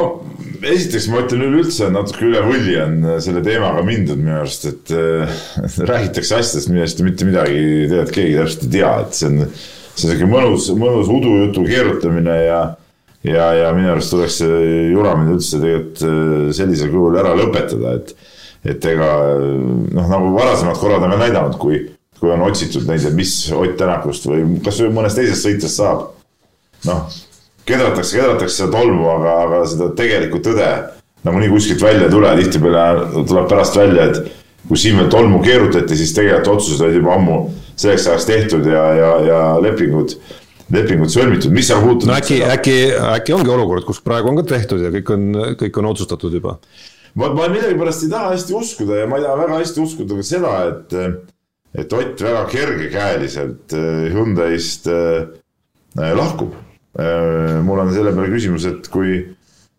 esiteks 0.60 1.08
ma 1.08 1.22
ütlen 1.24 1.46
üleüldse, 1.48 1.88
natuke 1.94 2.26
üle 2.28 2.42
võlli 2.44 2.76
on 2.84 2.98
selle 3.24 3.42
teemaga 3.46 3.84
mindud 3.88 4.20
minu 4.20 4.42
arust, 4.42 4.68
et 4.68 4.92
äh, 4.92 5.38
räägitakse 5.92 6.42
asjadest, 6.42 6.72
millest 6.74 7.04
mitte 7.06 7.28
midagi 7.28 7.62
tegelikult 7.88 8.16
keegi 8.18 8.40
täpselt 8.42 8.66
ei 8.68 8.74
tea, 8.76 8.92
et 9.06 9.16
see 9.16 9.30
on, 9.30 9.46
see 9.48 10.10
on 10.10 10.14
sihuke 10.14 10.30
mõnus, 10.34 10.68
mõnus 10.78 11.14
udujutu 11.16 11.64
keerutamine 11.68 12.38
ja 12.44 12.60
ja, 13.24 13.48
ja 13.56 13.72
minu 13.76 13.94
arust 13.94 14.14
tuleks 14.14 14.42
see 14.44 14.60
juramine 14.94 15.38
üldse 15.38 15.62
tegelikult 15.62 16.04
äh, 16.08 16.52
sellisel 16.60 16.92
kujul 16.92 17.18
ära 17.24 17.34
lõpetada, 17.40 17.96
et 18.00 18.14
et 18.66 18.86
ega 18.92 19.08
noh, 19.40 20.10
nagu 20.12 20.34
varasemad 20.36 20.80
korrad 20.80 21.06
on 21.06 21.16
ka 21.16 21.22
näidanud, 21.24 21.58
kui, 21.62 21.82
kui 22.20 22.32
on 22.34 22.44
otsitud 22.48 22.88
neid, 22.90 23.06
et 23.08 23.16
mis 23.16 23.34
Ott 23.56 23.78
Tänakust 23.80 24.28
või 24.28 24.44
kasvõi 24.66 24.92
mõnest 24.96 25.20
teisest 25.20 25.48
sõitjast 25.48 25.80
saab. 25.80 26.08
noh, 26.88 27.06
kedratakse, 27.68 28.18
kedratakse 28.18 28.64
seda 28.64 28.72
tolmu, 28.78 29.08
aga, 29.14 29.36
aga 29.46 29.64
seda 29.70 29.92
tegelikku 29.96 30.42
tõde 30.44 30.70
nagunii 31.28 31.50
kuskilt 31.52 31.82
välja 31.84 32.08
ei 32.08 32.12
tule, 32.12 32.36
tihtipeale 32.40 33.26
tuleb 33.28 33.50
pärast 33.52 33.76
välja, 33.76 34.10
et 34.10 34.68
kui 34.68 34.80
siin 34.80 35.00
veel 35.00 35.10
tolmu 35.12 35.42
keerutati, 35.44 35.98
siis 35.98 36.14
tegelikult 36.16 36.60
otsused 36.60 36.86
olid 36.86 37.00
juba 37.00 37.16
ammu 37.16 37.40
selleks 37.80 38.08
ajaks 38.08 38.28
tehtud 38.28 38.68
ja, 38.68 38.84
ja, 38.96 39.10
ja 39.28 39.42
lepingud 39.64 40.16
lepingud 40.74 41.10
sõlmitud, 41.12 41.52
mis 41.56 41.68
sa 41.72 41.80
puutud? 41.82 42.08
no 42.10 42.16
äkki, 42.16 42.42
äkki, 42.46 42.78
äkki 43.16 43.36
ongi 43.36 43.52
olukord, 43.52 43.88
kus 43.88 44.02
praegu 44.06 44.32
on 44.32 44.40
ka 44.42 44.46
tehtud 44.54 44.84
ja 44.84 44.92
kõik 44.94 45.12
on, 45.16 45.28
kõik 45.60 45.82
on 45.82 45.90
otsustatud 45.92 46.36
juba 46.40 46.60
ma, 47.16 47.30
ma 47.34 47.48
millegipärast 47.50 48.06
ei 48.06 48.12
taha 48.12 48.34
hästi 48.34 48.56
uskuda 48.58 49.02
ja 49.02 49.08
ma 49.10 49.20
ei 49.20 49.26
taha 49.26 49.38
väga 49.44 49.60
hästi 49.62 49.84
uskuda 49.84 50.18
ka 50.20 50.26
seda, 50.26 50.56
et, 50.70 50.98
et 51.80 51.94
Ott 51.94 52.22
väga 52.22 52.44
kergekäeliselt 52.50 53.74
äh, 53.78 54.10
Hyundai'st 54.14 54.90
äh, 54.90 55.28
äh, 55.98 56.14
lahkub. 56.18 56.56
mul 57.64 57.80
on 57.80 57.92
selle 57.94 58.12
peale 58.12 58.32
küsimus, 58.34 58.66
et 58.66 58.88
kui 58.92 59.20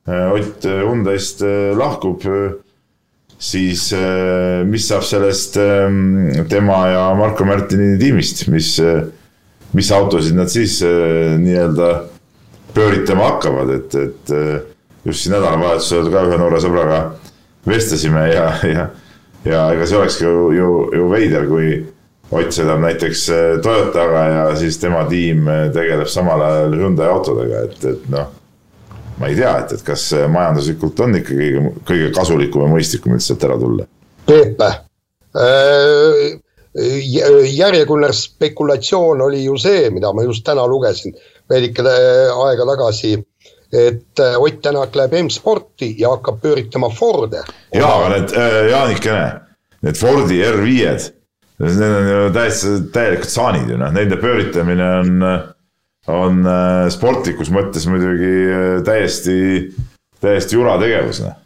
Ott 0.07 0.64
Hyundai'st 0.64 1.43
lahkub, 1.77 2.23
siis 3.37 3.90
mis 4.71 4.87
saab 4.88 5.03
sellest 5.05 5.59
tema 6.49 6.79
ja 6.88 7.03
Marko 7.19 7.45
Märtini 7.45 7.99
tiimist, 8.01 8.47
mis, 8.49 8.71
mis 9.77 9.90
autosid 9.93 10.38
nad 10.38 10.49
siis 10.55 10.79
nii-öelda 10.87 11.90
pööritama 12.79 13.29
hakkavad, 13.35 13.75
et, 13.75 13.99
et 14.07 14.33
just 15.05 15.25
siin 15.25 15.37
nädalavahetusel 15.37 16.11
ka 16.13 16.27
ühe 16.29 16.41
noore 16.41 16.61
sõbraga 16.63 17.01
vestlesime 17.69 18.27
ja, 18.33 18.51
ja, 18.67 18.91
ja 19.45 19.63
ega 19.75 19.87
see 19.87 19.99
olekski 20.01 20.27
ju, 20.27 20.51
ju, 20.57 20.75
ju 20.97 21.09
veider, 21.13 21.49
kui 21.51 21.73
Ott 22.31 22.55
sõidab 22.55 22.79
näiteks 22.79 23.23
äh, 23.35 23.57
Toyotaga 23.63 24.21
ja 24.31 24.43
siis 24.59 24.77
tema 24.79 25.01
tiim 25.11 25.49
äh, 25.51 25.65
tegeleb 25.75 26.07
samal 26.11 26.45
ajal 26.47 26.77
Hyundai 26.79 27.09
autodega, 27.11 27.65
et, 27.67 27.81
et 27.91 28.05
noh. 28.13 28.29
ma 29.19 29.27
ei 29.27 29.35
tea, 29.35 29.51
et, 29.65 29.73
et 29.75 29.83
kas 29.85 30.05
majanduslikult 30.31 31.03
on 31.03 31.19
ikkagi 31.19 31.49
kõige, 31.57 31.73
kõige 31.89 32.13
kasulikum 32.15 32.63
ja 32.65 32.69
mõistlikum 32.71 33.17
üldse 33.17 33.33
sealt 33.33 33.49
ära 33.49 33.59
tulla. 33.59 33.89
Peep 34.31 34.63
äh,, 34.63 36.39
järjekordne 37.51 38.13
spekulatsioon 38.15 39.27
oli 39.27 39.43
ju 39.43 39.59
see, 39.59 39.91
mida 39.91 40.15
ma 40.15 40.23
just 40.23 40.47
täna 40.47 40.69
lugesin, 40.71 41.19
veidike 41.51 41.83
aega 41.83 42.69
tagasi 42.69 43.17
et 43.72 44.18
äh, 44.18 44.42
Ott 44.42 44.62
Tänak 44.62 44.94
läheb 44.94 45.14
M-sporti 45.22 45.94
ja 45.98 46.11
hakkab 46.14 46.40
pööritama 46.42 46.90
Forde. 46.90 47.44
jaa, 47.74 47.92
aga 47.96 48.09
need 48.16 48.35
äh,, 48.35 48.61
Jaanikene, 48.70 49.26
need 49.87 49.98
Fordi 49.98 50.40
R5-d, 50.44 51.12
need 51.61 51.83
on 51.87 52.09
ju 52.11 52.22
täiesti, 52.35 52.72
täielikud 52.94 53.30
saanid 53.30 53.70
ju 53.70 53.78
noh, 53.80 53.92
nende 53.94 54.18
pööritamine 54.20 54.88
on, 55.02 55.28
on 56.11 56.40
äh, 56.46 56.88
sportlikus 56.90 57.52
mõttes 57.54 57.87
muidugi 57.90 58.33
äh, 58.48 58.72
täiesti, 58.87 59.37
täiesti 60.20 60.59
jura 60.59 60.78
tegevus 60.83 61.22
noh. 61.24 61.38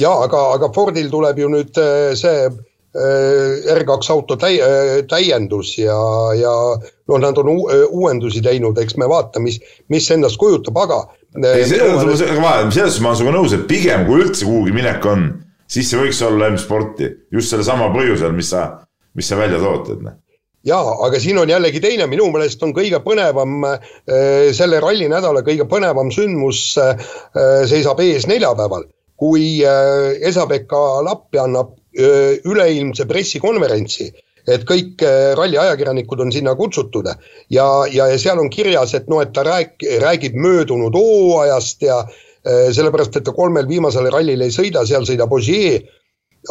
jaa, 0.00 0.16
aga, 0.24 0.46
aga 0.56 0.72
Fordil 0.74 1.12
tuleb 1.12 1.44
ju 1.44 1.52
nüüd 1.52 1.84
see 2.16 2.48
R2 2.96 4.08
auto 4.08 4.38
täi-, 4.40 4.62
täiendus 5.04 5.74
ja, 5.76 5.96
ja 6.32 6.52
noh, 6.80 7.18
nad 7.20 7.36
on 7.36 7.50
uuendusi 7.52 8.40
teinud, 8.40 8.78
eks 8.80 8.96
me 8.96 9.04
vaata, 9.10 9.42
mis, 9.44 9.58
mis 9.92 10.08
endast 10.14 10.40
kujutab, 10.40 10.78
aga 10.80 11.02
selles 11.42 12.04
suhtes 12.04 12.38
ma 12.42 12.58
olen 12.60 12.72
sinuga 12.72 13.34
nõus, 13.38 13.56
et 13.56 13.66
pigem 13.70 14.06
kui 14.08 14.22
üldse 14.24 14.46
kuhugi 14.48 14.74
minek 14.76 15.04
on, 15.06 15.28
siis 15.68 15.90
see 15.90 16.00
võiks 16.00 16.22
olla 16.26 16.50
M-sporti 16.52 17.10
just 17.32 17.52
sellesama 17.52 17.90
põhjusel, 17.94 18.32
mis 18.36 18.52
sa, 18.54 18.68
mis 19.16 19.28
sa 19.28 19.38
välja 19.40 19.60
tood, 19.62 19.92
et 19.96 20.06
noh 20.06 20.20
jaa, 20.66 20.96
aga 21.06 21.20
siin 21.22 21.38
on 21.40 21.50
jällegi 21.50 21.80
teine, 21.82 22.08
minu 22.10 22.26
meelest 22.34 22.62
on 22.66 22.74
kõige 22.76 23.00
põnevam 23.04 23.64
äh, 23.68 23.78
selle 24.56 24.80
ralli 24.82 25.08
nädala 25.10 25.44
kõige 25.46 25.66
põnevam 25.70 26.10
sündmus 26.14 26.68
äh, 26.82 26.94
seisab 27.70 28.02
ees 28.04 28.28
neljapäeval. 28.30 28.88
kui 29.16 29.62
äh, 29.64 30.12
Esa-Pekka 30.28 31.02
Lappi 31.06 31.38
annab 31.40 31.76
üleilmse 31.96 33.06
pressikonverentsi, 33.08 34.10
et 34.46 34.64
kõik 34.68 35.02
äh, 35.06 35.32
ralli 35.38 35.58
ajakirjanikud 35.60 36.22
on 36.24 36.32
sinna 36.34 36.54
kutsutud. 36.58 37.08
Ja, 37.52 37.66
ja, 37.90 38.08
ja 38.12 38.18
seal 38.20 38.40
on 38.42 38.50
kirjas, 38.52 38.94
et 38.98 39.10
noh, 39.12 39.22
et 39.24 39.34
ta 39.36 39.44
rääk-, 39.46 39.86
räägib 40.02 40.38
möödunud 40.38 40.94
hooajast 40.96 41.84
ja 41.86 42.04
sellepärast, 42.46 43.16
et 43.18 43.24
ta 43.26 43.32
kolmel 43.34 43.66
viimasel 43.66 44.06
rallil 44.14 44.44
ei 44.44 44.52
sõida, 44.54 44.84
seal 44.86 45.02
sõidab 45.08 45.32
Ogier, 45.34 45.80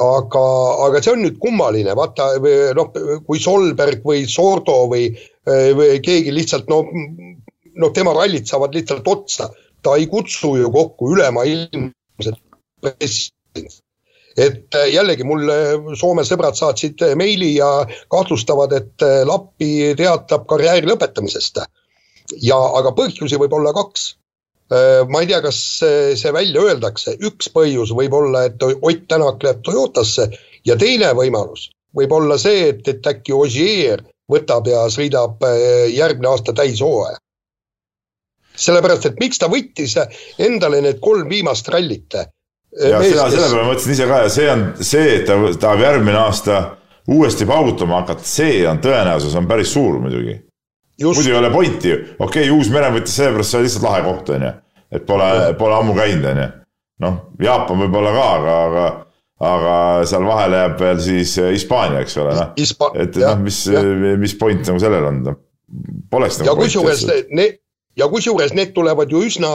aga, 0.04 0.42
aga 0.88 1.00
see 1.00 1.14
on 1.14 1.24
nüüd 1.24 1.38
kummaline, 1.40 1.94
vaata 1.96 2.34
noh, 2.76 2.90
kui 3.24 3.40
Solberg 3.40 4.04
või 4.04 4.26
Sordo 4.28 4.90
või, 4.92 5.06
või 5.48 6.02
keegi 6.04 6.34
lihtsalt 6.36 6.68
no, 6.68 6.82
noh, 7.80 7.94
tema 7.96 8.12
rallid 8.18 8.48
saavad 8.50 8.76
lihtsalt 8.76 9.08
otsa, 9.08 9.50
ta 9.86 9.96
ei 10.00 10.10
kutsu 10.12 10.56
ju 10.60 10.72
kokku 10.74 11.14
ülemaailmset 11.16 12.44
et 14.38 14.76
äh, 14.76 14.90
jällegi 14.94 15.24
mul 15.28 15.48
Soome 15.96 16.26
sõbrad 16.28 16.58
saatsid 16.60 17.02
äh, 17.06 17.16
meili 17.20 17.56
ja 17.56 17.70
kahtlustavad, 18.12 18.76
et 18.76 19.06
äh, 19.06 19.24
Lappi 19.28 19.96
teatab 19.98 20.46
karjääri 20.50 20.88
lõpetamisest. 20.90 21.64
ja, 22.42 22.58
aga 22.58 22.92
põhjusi 22.98 23.40
võib 23.40 23.54
olla 23.54 23.74
kaks. 23.74 24.16
ma 25.14 25.20
ei 25.22 25.28
tea, 25.30 25.44
kas 25.46 25.58
see 26.18 26.32
välja 26.34 26.62
öeldakse, 26.66 27.12
üks 27.22 27.52
põhjus 27.54 27.92
võib 27.94 28.16
olla, 28.18 28.48
et 28.48 28.64
Ott 28.66 29.04
Tänak 29.08 29.44
läheb 29.46 29.60
Toyotasse 29.62 30.26
ja 30.66 30.76
teine 30.76 31.12
võimalus 31.14 31.68
võib 31.94 32.12
olla 32.12 32.38
see, 32.42 32.72
et, 32.72 32.88
et 32.88 33.06
äkki 33.06 33.34
Ogier 33.34 34.02
võtab 34.32 34.66
ja 34.66 34.88
sõidab 34.90 35.46
järgmine 35.94 36.32
aasta 36.32 36.58
täishooaja 36.58 37.22
sellepärast, 38.58 39.06
et 39.06 39.22
miks 39.22 39.38
ta 39.38 39.52
võttis 39.54 40.00
endale 40.42 40.82
need 40.82 40.98
kolm 40.98 41.30
viimast 41.30 41.70
rallit 41.70 42.18
ja 42.80 43.02
seda, 43.04 43.28
selle 43.32 43.52
peale 43.52 43.68
mõtlesin 43.70 43.94
ise 43.96 44.08
ka 44.10 44.24
ja 44.26 44.32
see 44.34 44.50
on 44.52 44.66
see, 44.82 45.06
et 45.20 45.30
ta 45.30 45.38
tahab 45.62 45.84
järgmine 45.86 46.20
aasta 46.20 46.60
uuesti 47.12 47.48
paugutama 47.48 48.02
hakata, 48.02 48.26
see 48.28 48.66
on 48.68 48.82
tõenäosus 48.84 49.36
on 49.38 49.48
päris 49.48 49.72
suur 49.74 50.00
muidugi. 50.04 50.36
muidu 51.04 51.32
ei 51.32 51.40
ole 51.40 51.52
pointi 51.54 51.90
ju, 51.90 51.98
okei 52.20 52.48
okay,, 52.48 52.52
Uus-Meremaa 52.58 53.00
võttis 53.00 53.18
sellepärast, 53.20 53.52
see 53.52 53.60
on 53.60 53.66
lihtsalt 53.68 53.88
lahe 53.88 54.04
koht, 54.08 54.30
on 54.36 54.48
ju. 54.48 54.54
et 54.92 55.08
pole, 55.08 55.32
pole 55.60 55.80
ammu 55.80 55.98
käinud, 55.98 56.30
on 56.32 56.44
ju. 56.44 56.52
noh, 57.06 57.18
Jaapan 57.48 57.84
võib-olla 57.86 58.14
ka, 58.16 58.28
aga, 58.40 58.56
aga, 58.68 58.86
aga 59.52 59.76
seal 60.10 60.28
vahele 60.28 60.64
jääb 60.64 60.80
veel 60.82 61.04
siis 61.08 61.36
Hispaania, 61.46 62.04
eks 62.06 62.18
ole, 62.24 62.38
noh. 62.40 62.54
et 63.04 63.22
noh, 63.22 63.44
mis, 63.44 63.62
mis 64.26 64.40
point 64.40 64.72
nagu 64.72 64.84
sellel 64.84 65.12
on, 65.12 65.22
noh. 65.30 65.42
Poleks 66.12 66.38
nagu. 66.40 66.52
ja 66.52 66.60
kusjuures 66.60 67.08
need 67.34 67.62
ja 67.98 68.08
kusjuures 68.12 68.54
need 68.56 68.74
tulevad 68.76 69.12
ju 69.12 69.22
üsna, 69.26 69.52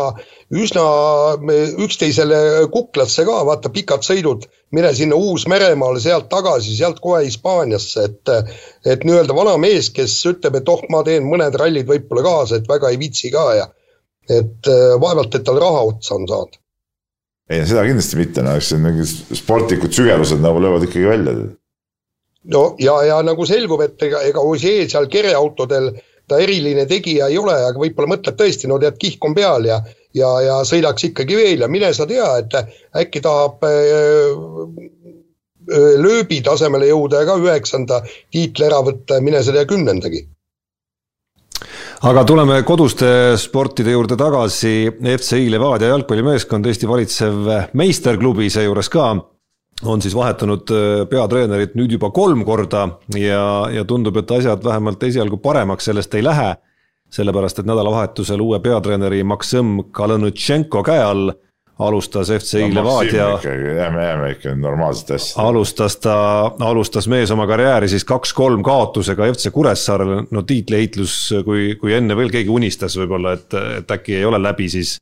üsna 0.50 0.84
üksteisele 1.84 2.40
kuklasse 2.72 3.24
ka, 3.28 3.40
vaata 3.48 3.72
pikad 3.72 4.06
sõidud, 4.06 4.46
mine 4.76 4.92
sinna 4.96 5.18
Uus-Meremaale, 5.18 6.00
sealt 6.02 6.30
tagasi, 6.32 6.74
sealt 6.76 7.02
kohe 7.04 7.22
Hispaaniasse, 7.26 8.06
et 8.08 8.32
et 8.88 9.04
nii-öelda 9.04 9.36
vana 9.36 9.58
mees, 9.60 9.90
kes 9.94 10.16
ütleb, 10.32 10.56
et 10.60 10.72
oh, 10.72 10.82
ma 10.92 11.04
teen 11.06 11.28
mõned 11.28 11.56
rallid 11.60 11.88
võib-olla 11.88 12.24
kaasa, 12.26 12.60
et 12.60 12.68
väga 12.70 12.90
ei 12.90 13.00
viitsi 13.00 13.32
ka 13.34 13.46
ja 13.58 13.68
et 14.30 14.68
vaevalt, 15.02 15.34
et 15.34 15.44
tal 15.44 15.58
raha 15.60 15.86
otsa 15.92 16.16
on 16.16 16.28
saanud. 16.30 16.60
ei, 17.50 17.64
seda 17.66 17.84
kindlasti 17.84 18.20
mitte, 18.20 18.44
no 18.46 18.54
eks 18.56 18.74
mingid 18.78 19.40
sportlikud 19.40 19.92
sügavused 19.92 20.40
nagu 20.40 20.62
löövad 20.62 20.86
ikkagi 20.88 21.08
välja. 21.12 21.34
no 22.54 22.62
ja, 22.80 23.02
ja 23.04 23.20
nagu 23.26 23.44
selgub, 23.46 23.82
et 23.84 24.08
ega, 24.08 24.22
ega 24.32 24.40
Ossier 24.40 24.88
seal 24.88 25.10
kereautodel 25.12 25.90
äh, 25.92 26.06
ta 26.30 26.38
eriline 26.38 26.86
tegija 26.90 27.28
ei 27.30 27.38
ole, 27.40 27.56
aga 27.66 27.82
võib-olla 27.82 28.14
mõtleb 28.14 28.38
tõesti, 28.38 28.70
no 28.70 28.78
tead, 28.82 28.98
kihk 29.00 29.24
on 29.26 29.34
peal 29.36 29.66
ja, 29.66 29.80
ja, 30.16 30.30
ja 30.46 30.58
sõidaks 30.66 31.10
ikkagi 31.10 31.38
veel 31.38 31.66
ja 31.66 31.70
mine 31.70 31.92
sa 31.96 32.06
tea, 32.10 32.30
et 32.42 32.58
äkki 33.04 33.22
tahab 33.24 33.66
äh, 33.66 34.34
lööbi 36.00 36.40
tasemele 36.46 36.90
jõuda 36.90 37.22
ja 37.22 37.30
ka 37.30 37.38
üheksanda 37.42 38.02
tiitli 38.08 38.66
ära 38.66 38.82
võtta 38.86 39.18
ja 39.18 39.26
mine 39.26 39.42
sa 39.42 39.54
tea 39.54 39.66
kümnendagi 39.70 40.24
aga 42.08 42.22
tuleme 42.24 42.62
koduste 42.64 43.36
sportide 43.36 43.92
juurde 43.92 44.16
tagasi. 44.16 44.88
FCI 45.18 45.50
Levadia 45.52 45.90
jalgpallimeeskond, 45.92 46.66
Eesti 46.66 46.88
valitsev 46.88 47.50
meisterklubi 47.76 48.48
seejuures 48.52 48.88
ka 48.88 49.10
on 49.84 50.02
siis 50.02 50.14
vahetanud 50.14 50.70
äh, 50.70 51.08
peatreenerit 51.08 51.76
nüüd 51.78 51.92
juba 51.96 52.10
kolm 52.14 52.44
korda 52.44 52.86
ja, 53.16 53.44
ja 53.72 53.84
tundub, 53.84 54.16
et 54.20 54.30
asjad 54.30 54.64
vähemalt 54.64 55.02
esialgu 55.02 55.40
paremaks 55.40 55.90
sellest 55.90 56.14
ei 56.14 56.24
lähe. 56.24 56.54
sellepärast, 57.10 57.58
et 57.58 57.66
nädalavahetusel 57.66 58.40
uue 58.40 58.60
peatreeneri 58.62 59.24
Maksim 59.26 59.80
Kalõnutšenko 59.90 60.82
käe 60.86 61.00
all 61.02 61.32
alustas 61.80 62.30
FCI 62.30 62.68
no, 62.68 62.74
Levadia. 62.74 63.26
jääme, 63.76 64.04
jääme 64.04 64.30
ikka 64.30 64.54
normaalsete 64.54 65.14
asjadega. 65.14 65.48
alustas 65.48 65.96
ta, 65.96 66.14
alustas 66.60 67.08
mees 67.08 67.30
oma 67.30 67.46
karjääri 67.46 67.88
siis 67.88 68.04
kaks-kolm 68.04 68.62
kaotusega 68.62 69.26
FC 69.32 69.50
Kuressaarele, 69.50 70.22
no 70.30 70.42
tiitliheitlus, 70.42 71.16
kui, 71.44 71.74
kui 71.80 71.96
enne 71.96 72.16
veel 72.16 72.30
keegi 72.30 72.52
unistas 72.52 72.94
võib-olla, 73.00 73.34
et, 73.38 73.58
et 73.80 73.90
äkki 73.96 74.20
ei 74.20 74.24
ole 74.28 74.38
läbi, 74.42 74.68
siis, 74.70 74.98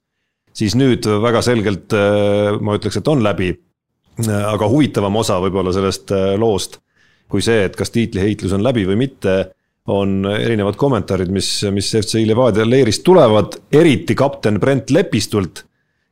siis 0.55 0.79
nüüd 0.79 1.05
väga 1.23 1.43
selgelt 1.45 1.93
äh, 1.93 2.55
ma 2.61 2.79
ütleks, 2.79 3.03
et 3.03 3.11
on 3.11 3.27
läbi 3.27 3.53
aga 4.27 4.69
huvitavam 4.71 5.17
osa 5.21 5.39
võib-olla 5.43 5.73
sellest 5.75 6.13
äh, 6.15 6.35
loost 6.41 6.81
kui 7.29 7.45
see, 7.45 7.67
et 7.69 7.77
kas 7.77 7.93
tiitliheitlus 7.93 8.55
on 8.57 8.65
läbi 8.65 8.87
või 8.89 8.97
mitte, 9.05 9.37
on 9.93 10.25
erinevad 10.29 10.77
kommentaarid, 10.81 11.31
mis, 11.33 11.49
mis 11.73 11.91
FCI 11.97 12.25
Levadia 12.29 12.65
leerist 12.65 13.05
tulevad, 13.05 13.59
eriti 13.73 14.17
kapten 14.17 14.59
Brent 14.61 14.93
Lepistult, 14.93 15.63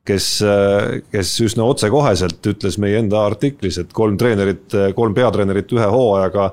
kes, 0.06 0.26
äh, 0.44 0.98
kes 1.12 1.32
üsna 1.44 1.66
otsekoheselt 1.68 2.52
ütles 2.52 2.76
meie 2.82 3.00
enda 3.00 3.24
artiklis, 3.26 3.80
et 3.80 3.96
kolm 3.96 4.18
treenerit, 4.20 4.68
kolm 4.96 5.16
peatreenerit 5.16 5.72
ühe 5.76 5.88
hooajaga 5.92 6.50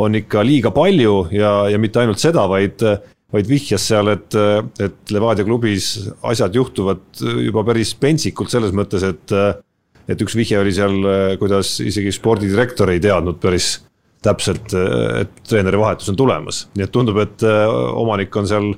on 0.00 0.16
ikka 0.16 0.42
liiga 0.44 0.72
palju 0.76 1.28
ja, 1.32 1.52
ja 1.72 1.78
mitte 1.80 2.02
ainult 2.02 2.20
seda, 2.20 2.48
vaid 2.50 2.82
vaid 3.32 3.48
vihjas 3.50 3.82
seal, 3.90 4.08
et, 4.12 4.34
et 4.80 5.12
Levadia 5.12 5.44
klubis 5.44 5.96
asjad 6.30 6.54
juhtuvad 6.54 7.20
juba 7.42 7.64
päris 7.66 7.90
pentsikult 7.98 8.52
selles 8.52 8.70
mõttes, 8.76 9.02
et 9.02 9.34
et 10.10 10.22
üks 10.22 10.36
vihje 10.38 10.60
oli 10.60 10.72
seal, 10.74 10.96
äh, 11.02 11.34
kuidas 11.40 11.76
isegi 11.84 12.14
spordidirektor 12.14 12.90
ei 12.92 13.02
teadnud 13.02 13.40
päris 13.42 13.76
täpselt, 14.24 14.72
äh, 14.74 15.22
et 15.24 15.42
treeneri 15.48 15.80
vahetus 15.80 16.10
on 16.12 16.18
tulemas, 16.18 16.64
nii 16.76 16.86
et 16.86 16.94
tundub, 16.94 17.20
et 17.22 17.46
äh, 17.46 17.66
omanik 17.98 18.34
on 18.38 18.48
seal 18.48 18.72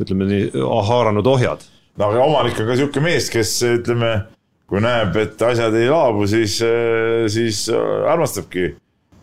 ütleme 0.00 0.28
nii, 0.28 0.50
haaranud 0.88 1.26
ohjad. 1.28 1.64
no 2.00 2.08
aga 2.08 2.24
omanik 2.24 2.60
on 2.60 2.70
ka 2.70 2.78
sihuke 2.78 3.02
mees, 3.04 3.28
kes 3.32 3.58
ütleme, 3.68 4.14
kui 4.70 4.80
näeb, 4.80 5.16
et 5.20 5.42
asjad 5.42 5.74
ei 5.76 5.90
laabu, 5.90 6.24
siis, 6.30 6.60
siis 7.34 7.64
armastabki 7.74 8.68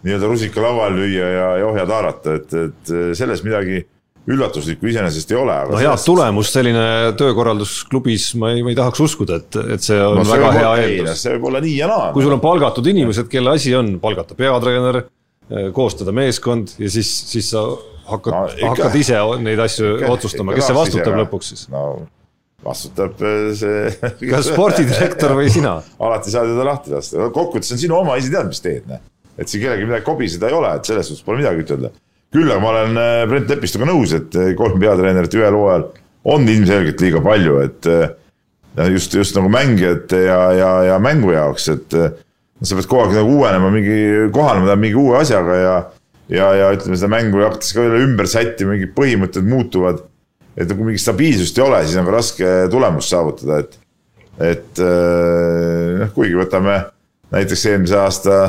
nii-öelda 0.05 0.27
rusika 0.29 0.61
lauale 0.61 0.99
lüüa 0.99 1.29
ja, 1.31 1.47
ja 1.61 1.69
ohjad 1.69 1.93
haarata, 1.95 2.35
et, 2.37 2.53
et 2.67 2.91
selles 3.17 3.41
midagi 3.47 3.79
üllatuslikku 4.27 4.89
iseenesest 4.91 5.31
ei 5.31 5.37
ole. 5.39 5.55
no 5.71 5.79
head 5.79 6.03
tulemust 6.03 6.55
selline 6.57 6.85
töökorraldus 7.19 7.79
klubis, 7.87 8.29
ma 8.39 8.51
ei, 8.53 8.63
ma 8.65 8.73
ei 8.73 8.77
tahaks 8.77 9.03
uskuda, 9.05 9.39
et, 9.39 9.59
et 9.77 9.83
see 9.83 9.99
on 10.03 10.19
no, 10.19 10.25
see 10.27 10.39
väga 10.41 10.49
hea 10.57 10.71
eeldus. 10.83 11.21
see 11.23 11.35
võib 11.37 11.47
olla 11.51 11.61
nii 11.63 11.75
ja 11.77 11.87
naa. 11.91 12.09
kui 12.15 12.25
sul 12.25 12.35
on 12.35 12.43
palgatud 12.43 12.89
inimesed, 12.91 13.29
kelle 13.31 13.55
asi 13.55 13.75
on 13.77 13.93
palgata 14.03 14.35
peatreener, 14.37 14.99
eh, 15.47 15.69
koostada 15.75 16.15
meeskond 16.15 16.75
ja 16.81 16.91
siis, 16.91 17.11
siis 17.31 17.53
sa 17.53 17.63
hakkad 18.11 18.35
no,, 18.35 18.43
hakkad 18.73 18.99
ise 18.99 19.21
neid 19.45 19.63
asju 19.63 19.93
ikka, 19.95 20.13
otsustama, 20.17 20.55
kes 20.57 20.71
see 20.71 20.79
vastutab 20.81 21.13
ise, 21.13 21.21
lõpuks 21.23 21.51
siis 21.53 21.67
no.? 21.71 21.85
vastutab 22.67 23.23
eh, 23.23 23.53
see 23.55 24.09
kas 24.33 24.49
spordidirektor 24.51 25.37
või 25.39 25.53
sina? 25.53 25.77
alati 26.09 26.35
saad 26.35 26.51
ta 26.51 26.67
lahti 26.67 26.97
lasta, 26.97 27.29
kokkuvõttes 27.31 27.71
on 27.77 27.79
sinu 27.85 28.01
oma, 28.01 28.19
ise 28.19 28.33
tead, 28.33 28.51
mis 28.51 28.59
teed, 28.65 28.91
noh. 28.91 28.99
et 29.39 29.47
siin 29.47 29.63
kellelgi 29.63 29.87
midagi 29.87 30.07
kobiseda 30.09 30.51
ei 30.51 30.59
ole, 30.59 30.73
et 30.75 30.91
selles 30.91 31.07
suhtes 31.07 31.23
pole 31.23 31.39
midagi 31.39 31.63
ütelda 31.63 31.93
küll 32.35 32.51
aga 32.51 32.61
ma 32.61 32.71
olen 32.73 32.99
äh, 32.99 33.23
Brent 33.29 33.51
Lepistuga 33.51 33.87
nõus, 33.87 34.13
et 34.15 34.35
äh, 34.37 34.53
kolm 34.59 34.79
peatreenerit 34.81 35.35
ühel 35.37 35.57
hooajal 35.57 35.85
on 36.27 36.47
ilmselgelt 36.51 37.03
liiga 37.03 37.21
palju, 37.23 37.59
et 37.63 37.87
äh, 37.91 38.89
just, 38.91 39.15
just 39.15 39.37
nagu 39.37 39.51
mängijate 39.51 40.25
ja, 40.25 40.39
ja, 40.57 40.71
ja 40.91 40.97
mängu 41.03 41.31
jaoks, 41.33 41.69
et 41.73 41.95
sa 41.95 42.77
pead 42.77 42.89
kogu 42.89 43.05
aeg 43.05 43.15
nagu 43.15 43.37
uuenema, 43.39 43.71
mingi, 43.73 44.01
kohanema 44.35 44.75
mingi 44.79 44.99
uue 44.99 45.21
asjaga 45.21 45.61
ja 45.61 45.77
ja, 46.27 46.49
ja 46.59 46.69
ütleme, 46.75 46.97
seda 46.99 47.07
mängu 47.13 47.39
hakates 47.45 47.71
ka 47.71 47.85
jälle 47.85 48.03
ümber 48.03 48.27
sättima, 48.27 48.73
mingid 48.75 48.91
põhimõtted 48.97 49.47
muutuvad. 49.47 50.03
et 50.57 50.71
kui 50.73 50.89
mingit 50.89 51.03
stabiilsust 51.03 51.57
ei 51.59 51.63
ole, 51.63 51.79
siis 51.85 51.99
on 52.01 52.07
ka 52.09 52.15
raske 52.17 52.53
tulemust 52.73 53.13
saavutada, 53.13 53.61
et, 53.61 53.77
et 54.51 54.83
noh, 56.01 56.11
kuigi 56.17 56.35
võtame 56.35 56.79
näiteks 57.31 57.65
eelmise 57.71 57.99
aasta 58.01 58.39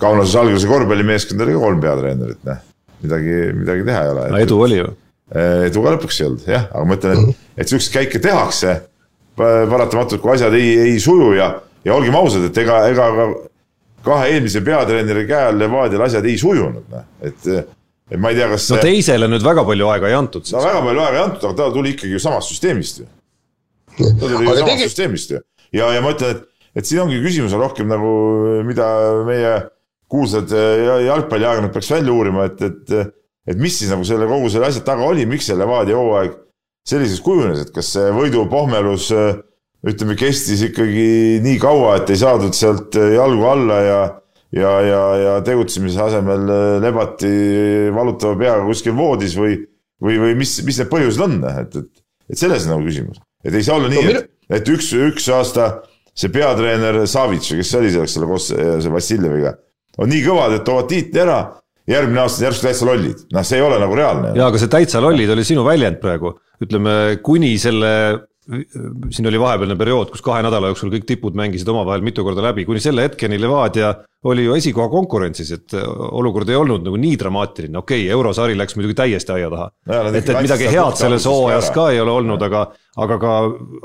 Kaunase 0.00 0.34
Salgrise 0.34 0.66
korvpallimeeskond 0.66 1.44
oli 1.44 1.54
ka 1.54 1.66
kolm 1.68 1.84
peatreenerit, 1.84 2.40
noh 2.48 2.62
midagi, 3.04 3.38
midagi 3.60 3.86
teha 3.86 4.02
ei 4.02 4.12
ole. 4.14 4.26
no 4.32 4.42
edu 4.42 4.60
oli 4.66 4.80
ju. 4.80 4.90
Eh, 5.34 5.68
edu 5.68 5.84
ka 5.84 5.94
lõpuks 5.96 6.20
ei 6.20 6.28
olnud 6.28 6.48
jah, 6.48 6.66
aga 6.70 6.84
ma 6.88 6.98
ütlen, 6.98 7.22
et, 7.30 7.46
et 7.62 7.72
siukseid 7.72 7.94
käike 7.98 8.20
tehakse 8.24 8.74
paratamatult, 9.36 10.20
kui 10.22 10.34
asjad 10.34 10.54
ei, 10.54 10.74
ei 10.84 10.98
suju 11.02 11.32
ja, 11.38 11.48
ja 11.86 11.96
olgem 11.96 12.14
ausad, 12.18 12.44
et 12.48 12.60
ega, 12.62 12.84
ega 12.92 13.08
ka 13.16 13.28
kahe 14.04 14.34
eelmise 14.34 14.60
peatreeneri 14.64 15.24
käe 15.28 15.48
all 15.48 15.58
Levadial 15.58 16.04
asjad 16.06 16.28
ei 16.28 16.36
sujunud, 16.40 16.84
noh, 16.92 17.08
et 17.24 17.50
et 18.12 18.20
ma 18.20 18.30
ei 18.30 18.36
tea, 18.36 18.50
kas 18.52 18.68
no 18.74 18.80
teisele 18.84 19.28
nüüd 19.32 19.44
väga 19.44 19.64
palju 19.64 19.88
aega 19.94 20.10
ei 20.10 20.16
antud. 20.18 20.44
no 20.52 20.64
väga 20.64 20.82
palju 20.84 21.04
aega 21.06 21.18
ei 21.18 21.24
antud, 21.24 21.46
aga 21.48 21.56
ta 21.62 21.68
tuli 21.72 21.94
ikkagi 21.94 22.12
ju 22.12 22.20
samast 22.20 22.52
süsteemist 22.52 23.00
ju. 23.00 23.06
ta 23.96 24.10
tuli 24.20 24.44
ju 24.44 24.50
samast 24.50 24.68
tegi... 24.68 24.88
süsteemist 24.90 25.32
ju 25.32 25.40
ja, 25.72 25.88
ja 25.96 26.02
ma 26.04 26.12
ütlen, 26.12 26.36
et 26.36 26.50
et 26.74 26.88
siin 26.88 27.04
ongi 27.04 27.20
küsimus 27.22 27.54
on 27.54 27.62
rohkem 27.62 27.88
nagu, 27.90 28.10
mida 28.66 28.86
meie 29.26 29.54
kuulsad 30.14 30.54
jalgpalliajakirjanikud 30.54 31.74
peaks 31.74 31.90
välja 31.90 32.14
uurima, 32.14 32.48
et, 32.48 32.62
et, 32.62 33.14
et 33.50 33.60
mis 33.60 33.74
siis 33.74 33.90
nagu 33.92 34.06
selle 34.06 34.28
kogu 34.30 34.50
selle 34.52 34.70
asja 34.70 34.84
taga 34.86 35.06
oli, 35.08 35.26
miks 35.28 35.50
see 35.50 35.58
Levadia 35.58 35.98
hooaeg 35.98 36.38
selliseks 36.88 37.24
kujunes, 37.24 37.64
et 37.64 37.72
kas 37.74 37.90
see 37.96 38.12
võidupohmelus 38.14 39.10
ütleme, 39.84 40.16
kestis 40.16 40.62
ikkagi 40.68 41.40
nii 41.44 41.56
kaua, 41.60 41.98
et 41.98 42.12
ei 42.12 42.20
saadud 42.20 42.56
sealt 42.56 42.96
jalgu 42.96 43.48
alla 43.50 43.80
ja 43.84 43.98
ja, 44.54 44.72
ja, 44.86 45.02
ja 45.18 45.34
tegutsemise 45.44 46.00
asemel 46.04 46.46
lebati 46.82 47.30
valutava 47.94 48.36
peaga 48.38 48.66
kuskil 48.68 48.94
voodis 48.96 49.34
või, 49.38 49.56
või, 50.02 50.20
või 50.22 50.36
mis, 50.38 50.56
mis 50.66 50.78
need 50.80 50.90
põhjused 50.92 51.24
on, 51.26 51.40
et, 51.50 51.74
et, 51.80 52.04
et 52.30 52.40
selles 52.40 52.68
on 52.68 52.76
nagu 52.76 52.86
küsimus. 52.86 53.18
et 53.44 53.54
ei 53.54 53.66
saa 53.66 53.80
olla 53.80 53.90
nii 53.90 54.04
no,, 54.06 54.14
et, 54.20 54.30
et 54.60 54.70
üks, 54.70 54.92
üks 54.94 55.28
aasta 55.34 55.68
see 56.14 56.30
peatreener 56.34 57.02
Savits 57.10 57.50
või 57.50 57.60
kes 57.60 57.72
see 57.72 57.80
oli 57.82 57.92
selleks 57.94 58.16
selle 58.16 58.30
koos 58.30 58.50
see 58.52 58.94
Vassiljeviga, 58.94 59.56
on 59.98 60.10
nii 60.10 60.24
kõvad, 60.26 60.58
et 60.58 60.66
toovad 60.66 60.90
tiitli 60.90 61.24
ära, 61.24 61.38
järgmine 61.90 62.22
aasta 62.24 62.46
järsku 62.46 62.68
täitsa 62.68 62.88
lollid, 62.88 63.26
noh, 63.34 63.44
see 63.46 63.60
ei 63.60 63.66
ole 63.66 63.80
nagu 63.82 63.98
reaalne. 63.98 64.34
jaa, 64.38 64.48
aga 64.48 64.60
see 64.60 64.72
täitsa 64.72 65.02
lollid 65.04 65.32
oli 65.34 65.44
sinu 65.46 65.66
väljend 65.66 66.00
praegu, 66.02 66.36
ütleme 66.64 66.94
kuni 67.24 67.56
selle 67.60 67.92
siin 68.44 69.28
oli 69.28 69.38
vahepealne 69.40 69.76
periood, 69.80 70.10
kus 70.12 70.22
kahe 70.24 70.42
nädala 70.44 70.68
jooksul 70.68 70.90
kõik 70.92 71.06
tipud 71.08 71.36
mängisid 71.38 71.68
omavahel 71.72 72.04
mitu 72.04 72.24
korda 72.26 72.42
läbi, 72.44 72.66
kuni 72.68 72.82
selle 72.82 73.06
hetkeni 73.06 73.38
Levadia 73.40 73.94
oli 74.28 74.44
ju 74.44 74.56
esikoha 74.58 74.90
konkurentsis, 74.92 75.52
et 75.56 75.76
olukord 75.76 76.48
ei 76.52 76.58
olnud 76.58 76.84
nagu 76.84 77.00
nii 77.00 77.16
dramaatiline, 77.20 77.78
okei 77.80 78.02
okay,, 78.04 78.12
eurosari 78.12 78.56
läks 78.58 78.76
muidugi 78.76 78.98
täiesti 79.00 79.32
aia 79.32 79.48
taha. 79.52 79.70
et, 80.10 80.20
et 80.20 80.42
midagi 80.44 80.68
head 80.68 81.00
selles 81.00 81.28
hooajas 81.28 81.72
ka 81.72 81.88
ei 81.94 82.02
ole 82.04 82.12
olnud, 82.18 82.44
aga, 82.44 82.66
aga 83.06 83.18
ka, 83.22 83.34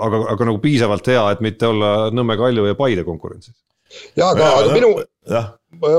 aga, 0.10 0.22
aga 0.36 0.52
nagu 0.52 0.62
piisavalt 0.64 1.08
hea, 1.08 1.24
et 1.32 1.44
mitte 1.46 1.70
olla 1.70 1.96
Nõmme, 2.12 2.36
Kalju 2.40 2.68
ja 2.68 2.76
Paide 2.80 3.08
konkurentsis. 3.08 3.56
Ja 4.20 4.32
aga, 4.34 4.54
aga 4.62 4.74
minu, 4.74 4.96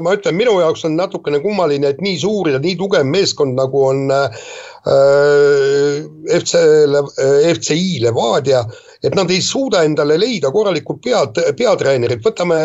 ma 0.05 0.17
ütlen, 0.17 0.37
minu 0.39 0.59
jaoks 0.61 0.85
on 0.89 0.99
natukene 0.99 1.43
kummaline, 1.45 1.95
et 1.95 2.03
nii 2.05 2.19
suur 2.23 2.51
ja 2.53 2.61
nii 2.63 2.77
tugev 2.81 3.07
meeskond, 3.07 3.57
nagu 3.59 3.87
on 3.91 4.11
äh, 4.15 4.43
Äh, 4.87 6.09
FC, 6.41 6.55
äh, 6.55 7.55
FCI 7.55 8.01
Levadia, 8.01 8.67
et 9.03 9.15
nad 9.15 9.31
ei 9.31 9.43
suuda 9.45 9.83
endale 9.85 10.17
leida 10.17 10.49
korralikult 10.51 11.03
pead, 11.05 11.37
peatreenerit, 11.59 12.23
võtame, 12.25 12.61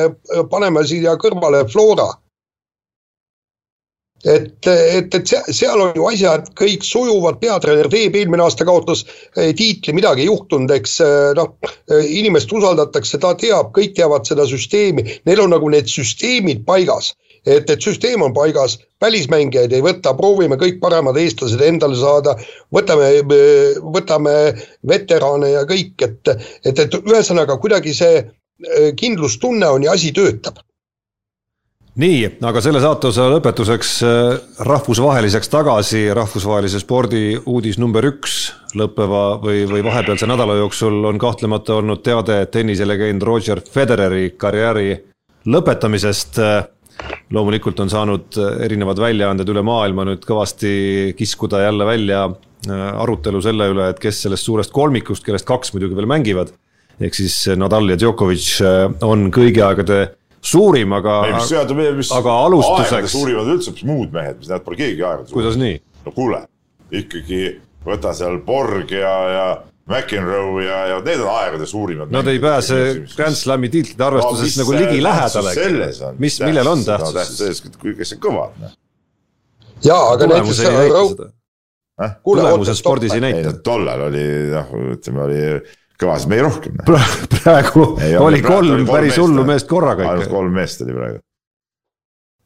paneme 0.47 0.83
siia 0.87 1.17
kõrvale 1.19 1.65
Flora 1.67 2.07
et, 4.23 4.67
et, 4.67 5.15
et 5.15 5.33
seal 5.53 5.81
on 5.81 5.91
ju 5.95 6.07
asjad 6.09 6.47
kõik 6.57 6.85
sujuvad, 6.85 7.37
peatreener 7.41 7.89
teeb, 7.91 8.15
eelmine 8.17 8.45
aasta 8.45 8.65
kaotas 8.67 9.03
tiitli, 9.35 9.93
midagi 9.97 10.25
ei 10.25 10.29
juhtunud, 10.29 10.71
eks 10.77 10.97
noh, 11.37 11.53
inimest 11.91 12.53
usaldatakse, 12.55 13.19
ta 13.21 13.35
teab, 13.39 13.73
kõik 13.75 13.93
teavad 13.97 14.25
seda 14.27 14.47
süsteemi, 14.49 15.05
neil 15.29 15.43
on 15.45 15.53
nagu 15.53 15.69
need 15.73 15.91
süsteemid 15.91 16.65
paigas. 16.67 17.13
et, 17.45 17.69
et 17.69 17.81
süsteem 17.81 18.23
on 18.25 18.33
paigas, 18.33 18.79
välismängijaid 19.01 19.73
ei 19.77 19.83
võta, 19.85 20.15
proovime 20.17 20.57
kõik 20.57 20.79
paremad 20.81 21.17
eestlased 21.21 21.61
endale 21.61 21.97
saada, 21.99 22.33
võtame, 22.73 23.11
võtame 23.93 24.33
veterane 24.81 25.51
ja 25.51 25.61
kõik, 25.69 25.93
et, 26.01 26.33
et, 26.65 26.79
et 26.79 26.97
ühesõnaga 27.03 27.59
kuidagi 27.61 27.93
see 27.93 28.23
kindlustunne 28.97 29.67
on 29.67 29.85
ja 29.85 29.93
asi 29.93 30.09
töötab 30.15 30.63
nii, 32.01 32.19
aga 32.43 32.61
selle 32.63 32.81
saateosa 32.83 33.29
lõpetuseks 33.31 33.91
äh, 34.03 34.35
rahvusvaheliseks 34.67 35.51
tagasi, 35.51 36.05
rahvusvahelise 36.15 36.81
spordi 36.83 37.37
uudis 37.47 37.79
number 37.79 38.05
üks 38.09 38.49
lõppeva 38.75 39.37
või, 39.39 39.63
või 39.69 39.83
vahepealse 39.85 40.27
nädala 40.27 40.57
jooksul 40.59 41.05
on 41.07 41.19
kahtlemata 41.21 41.77
olnud 41.79 42.03
teade 42.03 42.41
tenniselegend 42.51 43.23
Roger 43.23 43.61
Federeri 43.63 44.33
karjääri 44.37 44.95
lõpetamisest. 45.45 46.41
loomulikult 47.31 47.79
on 47.79 47.89
saanud 47.89 48.37
erinevad 48.63 48.99
väljaanded 48.99 49.49
üle 49.51 49.61
maailma 49.61 50.05
nüüd 50.07 50.23
kõvasti 50.25 51.13
kiskuda 51.17 51.63
jälle 51.63 51.85
välja 51.85 52.25
äh, 52.25 53.01
arutelu 53.03 53.41
selle 53.41 53.69
üle, 53.71 53.89
et 53.89 53.99
kes 53.99 54.21
sellest 54.21 54.43
suurest 54.43 54.71
kolmikust, 54.71 55.23
kellest 55.23 55.47
kaks 55.47 55.73
muidugi 55.73 55.95
veel 55.95 56.11
mängivad, 56.11 56.51
ehk 56.99 57.15
siis 57.15 57.47
Nadal 57.55 57.89
ja 57.89 57.99
Djokovic 57.99 58.61
äh, 58.61 58.91
on 59.01 59.29
kõigi 59.31 59.63
aegade 59.63 60.09
suurim, 60.45 60.95
aga. 60.97 61.19
ei, 61.27 61.35
mis 61.37 61.51
seadub, 61.51 61.83
mis. 61.97 62.11
aga 62.15 62.39
alustuseks. 62.45 63.11
suurimad 63.13 63.53
üldse, 63.55 63.75
mis 63.75 63.85
muud 63.87 64.15
mehed, 64.15 64.41
mis 64.41 64.51
näed, 64.51 64.65
pole 64.65 64.79
keegi 64.79 65.01
aegade 65.03 65.29
suurim. 65.29 65.37
kuidas 65.39 65.59
nii? 65.61 65.77
no 66.05 66.13
kuule, 66.15 66.41
ikkagi 67.03 67.39
võta 67.85 68.13
seal 68.17 68.39
Borg 68.45 68.91
ja, 68.93 69.13
ja 69.35 69.47
McEnroe 69.85 70.65
ja, 70.65 70.79
ja 70.89 70.97
need 71.05 71.21
on 71.21 71.29
aegade 71.29 71.67
suurimad. 71.69 72.09
Nad 72.13 72.27
ei 72.31 72.39
pääse 72.41 72.79
Grand 73.13 73.37
Slami 73.37 73.69
tiitlite 73.73 74.05
arvestuses 74.07 74.57
no, 74.57 74.63
nagu 74.63 74.77
ligilähedalegi. 74.79 76.11
mis, 76.21 76.39
millel 76.41 76.73
on 76.73 76.83
tähtsus 76.85 77.13
no,? 77.13 77.19
tähtsus 77.19 77.41
selles, 77.43 77.63
kui, 77.81 77.93
kes 77.97 78.15
on 78.17 78.21
kõvad, 78.25 78.59
noh. 78.63 78.75
jaa, 79.85 80.03
aga 80.15 80.29
näiteks 80.33 80.61
äh? 82.01 82.15
tulemused 82.25 82.81
spordis 82.81 83.13
ei 83.15 83.23
näita. 83.23 83.53
tollal 83.65 84.07
oli 84.09 84.25
noh, 84.51 84.73
ütleme 84.97 85.25
oli 85.27 85.43
kõvas 86.01 86.27
mehi 86.31 86.43
rohkem 86.45 86.77
pra. 86.85 86.99
praegu 87.37 87.87
ei, 88.03 88.17
oli 88.19 88.41
kolm 88.45 88.85
päris 88.89 89.19
hullu 89.21 89.45
meest 89.47 89.69
korraga 89.71 90.03
ikka. 90.03 90.13
ainult 90.15 90.33
kolm 90.33 90.55
meest 90.59 90.83
oli 90.85 90.95
praegu. 90.97 91.19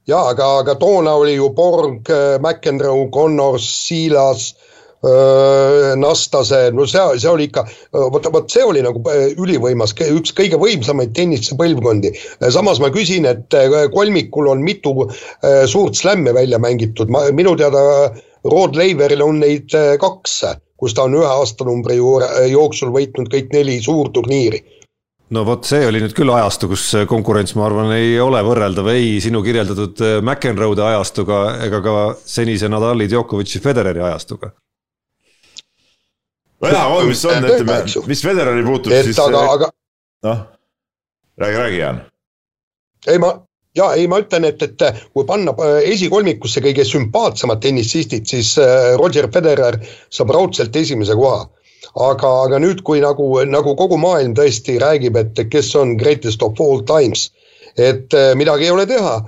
ja 0.09 0.23
aga, 0.31 0.49
aga 0.63 0.75
toona 0.81 1.15
oli 1.19 1.37
ju 1.37 1.51
Borg, 1.55 2.09
McEnroe, 2.41 3.09
Connors, 3.13 3.69
Silas 3.87 4.51
äh,, 4.53 5.95
Nastase, 5.95 6.61
no 6.75 6.85
see, 6.89 7.03
see 7.19 7.31
oli 7.31 7.47
ikka, 7.49 7.65
vot, 8.13 8.25
vot 8.33 8.49
see 8.51 8.65
oli 8.67 8.83
nagu 8.85 9.01
äh, 9.09 9.29
ülivõimas, 9.39 9.95
üks 10.11 10.33
kõige 10.35 10.59
võimsamaid 10.59 11.13
tennisepõlvkondi. 11.17 12.13
samas 12.51 12.81
ma 12.83 12.91
küsin, 12.93 13.27
et 13.29 13.57
äh, 13.57 13.85
kolmikul 13.93 14.51
on 14.51 14.65
mitu 14.65 14.95
äh, 15.07 15.65
suurt 15.65 15.95
slämme 15.95 16.33
välja 16.35 16.59
mängitud, 16.59 17.09
ma, 17.09 17.29
minu 17.31 17.55
teada 17.59 17.81
Rod 18.45 18.75
Laveril 18.79 19.23
on 19.23 19.41
neid 19.43 19.73
kaks 19.99 20.41
kus 20.79 20.95
ta 20.95 21.05
on 21.07 21.17
ühe 21.19 21.27
aastanumbri 21.27 21.99
jooksul 22.51 22.93
võitnud 22.95 23.31
kõik 23.31 23.51
neli 23.53 23.79
suurturniiri 23.83 24.63
no 25.35 25.43
vot, 25.45 25.65
see 25.67 25.85
oli 25.87 26.01
nüüd 26.01 26.15
küll 26.17 26.31
ajastu, 26.33 26.69
kus 26.71 26.85
konkurents, 27.09 27.53
ma 27.57 27.67
arvan, 27.67 27.91
ei 27.97 28.15
ole 28.21 28.41
võrreldav 28.45 28.89
ei 28.93 29.17
sinu 29.23 29.43
kirjeldatud 29.45 30.01
äh, 30.05 30.15
McEnroe'de 30.23 30.85
ajastuga 30.85 31.41
ega 31.65 31.81
ka 31.85 31.95
senise 32.23 32.69
Nadali, 32.71 33.09
Djokovic'i, 33.11 33.61
Federeri 33.63 34.03
ajastuga. 34.05 34.51
nojah, 36.63 36.95
on 36.95 37.11
mis 37.11 37.25
on, 37.25 37.45
ütleme, 37.45 37.81
mis 38.09 38.23
Federeri 38.25 38.65
puutub, 38.65 38.95
siis. 39.05 39.19
aga, 39.21 39.43
äh, 39.43 39.53
aga. 39.57 39.71
noh, 40.27 40.41
räägi, 41.45 41.61
räägi, 41.63 41.83
Jaan. 41.83 42.01
ei, 43.07 43.21
ma, 43.21 43.35
ja 43.77 43.91
ei, 43.95 44.07
ma 44.09 44.19
ütlen, 44.23 44.47
et, 44.49 44.61
et 44.65 44.99
kui 45.13 45.25
panna 45.29 45.53
äh, 45.61 45.79
esikolmikusse 45.93 46.63
kõige 46.65 46.85
sümpaatsemad 46.87 47.61
tennisistid, 47.63 48.27
siis 48.29 48.55
äh, 48.61 48.93
Roger 48.99 49.29
Federer 49.33 49.79
saab 50.09 50.33
raudselt 50.35 50.75
esimese 50.75 51.17
koha. 51.19 51.47
aga, 51.95 52.29
aga 52.45 52.59
nüüd, 52.61 52.83
kui 52.85 52.99
nagu, 53.01 53.25
nagu 53.49 53.73
kogu 53.75 53.97
maailm 53.97 54.35
tõesti 54.37 54.77
räägib, 54.81 55.15
et 55.17 55.39
kes 55.49 55.73
on 55.75 55.95
greatest 55.97 56.43
of 56.45 56.59
all 56.61 56.83
times, 56.85 57.31
et 57.77 58.13
äh, 58.13 58.33
midagi 58.37 58.67
ei 58.67 58.73
ole 58.75 58.85
teha, 58.89 59.19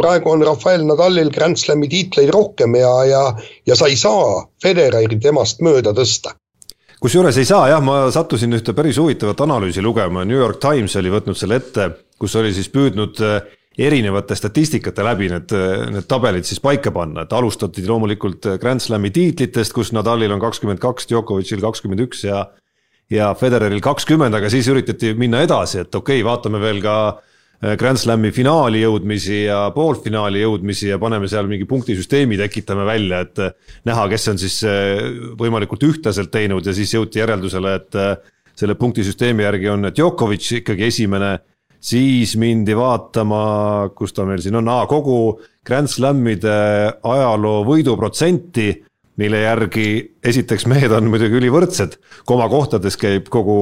praegu 0.00 0.30
on 0.32 0.40
Rafael 0.40 0.86
Nadalil 0.88 1.28
Grand 1.34 1.58
Slami 1.60 1.90
tiitleid 1.92 2.30
rohkem 2.32 2.72
ja, 2.78 2.92
ja, 3.04 3.24
ja 3.68 3.76
sa 3.76 3.90
ei 3.92 3.98
saa 4.00 4.46
Federeri 4.64 5.18
temast 5.20 5.60
mööda 5.60 5.92
tõsta 5.92 6.32
kusjuures 7.00 7.38
ei 7.40 7.48
saa 7.48 7.68
jah, 7.72 7.80
ma 7.84 8.02
sattusin 8.12 8.56
ühte 8.56 8.74
päris 8.76 8.98
huvitavat 9.00 9.40
analüüsi 9.46 9.82
lugema, 9.84 10.24
New 10.28 10.38
York 10.38 10.60
Times 10.62 10.96
oli 11.00 11.12
võtnud 11.12 11.38
selle 11.38 11.60
ette, 11.60 11.88
kus 12.20 12.36
oli 12.36 12.52
siis 12.56 12.68
püüdnud 12.72 13.22
äh, 13.24 13.38
erinevate 13.80 14.36
statistikate 14.36 15.04
läbi 15.06 15.30
need, 15.32 15.54
äh, 15.56 15.86
need 15.94 16.08
tabelid 16.10 16.48
siis 16.48 16.60
paika 16.60 16.92
panna, 16.94 17.24
et 17.24 17.32
alustati 17.36 17.86
loomulikult 17.86 18.50
äh, 18.52 18.58
Grand 18.60 18.84
Slami 18.84 19.12
tiitlitest, 19.14 19.74
kus 19.76 19.94
Nadalil 19.96 20.32
on 20.36 20.42
kakskümmend 20.42 20.82
kaks, 20.82 21.08
Djokovicil 21.10 21.64
kakskümmend 21.64 22.04
üks 22.08 22.26
ja 22.28 22.46
ja 23.10 23.32
Federeril 23.34 23.80
kakskümmend, 23.82 24.36
aga 24.36 24.46
siis 24.52 24.68
üritati 24.70 25.16
minna 25.18 25.40
edasi, 25.42 25.80
et 25.82 25.94
okei 25.94 26.20
okay,, 26.20 26.26
vaatame 26.28 26.60
veel 26.62 26.78
ka 26.84 26.94
Äh, 27.18 27.29
Grand 27.60 28.00
Slami 28.00 28.30
finaali 28.32 28.80
jõudmisi 28.80 29.42
ja 29.44 29.66
poolfinaali 29.74 30.40
jõudmisi 30.40 30.88
ja 30.88 30.96
paneme 31.02 31.28
seal 31.28 31.48
mingi 31.50 31.66
punktisüsteemi, 31.68 32.38
tekitame 32.40 32.86
välja, 32.88 33.20
et 33.26 33.42
äh, 33.44 33.54
näha, 33.88 34.06
kes 34.12 34.28
on 34.32 34.40
siis 34.40 34.60
äh, 34.64 35.02
võimalikult 35.40 35.84
ühtlaselt 35.90 36.32
teinud 36.32 36.66
ja 36.66 36.74
siis 36.76 36.94
jõuti 36.96 37.20
järeldusele, 37.20 37.74
et 37.76 38.00
selle 38.60 38.76
punktisüsteemi 38.80 39.44
järgi 39.44 39.70
on 39.72 39.88
Djokovic 39.92 40.50
ikkagi 40.60 40.88
esimene, 40.88 41.34
siis 41.80 42.34
mindi 42.40 42.76
vaatama, 42.76 43.42
kus 43.96 44.12
ta 44.16 44.26
meil 44.28 44.42
siin 44.44 44.58
on, 44.60 44.68
kogu 44.88 45.16
Grand 45.66 45.88
Slamide 45.88 46.56
ajaloo 47.00 47.64
võiduprotsenti 47.68 48.70
mille 49.20 49.42
järgi 49.42 49.86
esiteks 50.24 50.66
mehed 50.70 50.92
on 50.96 51.10
muidugi 51.12 51.36
ülivõrdsed, 51.40 51.98
komakohtades 52.28 52.96
käib 53.00 53.28
kogu, 53.32 53.58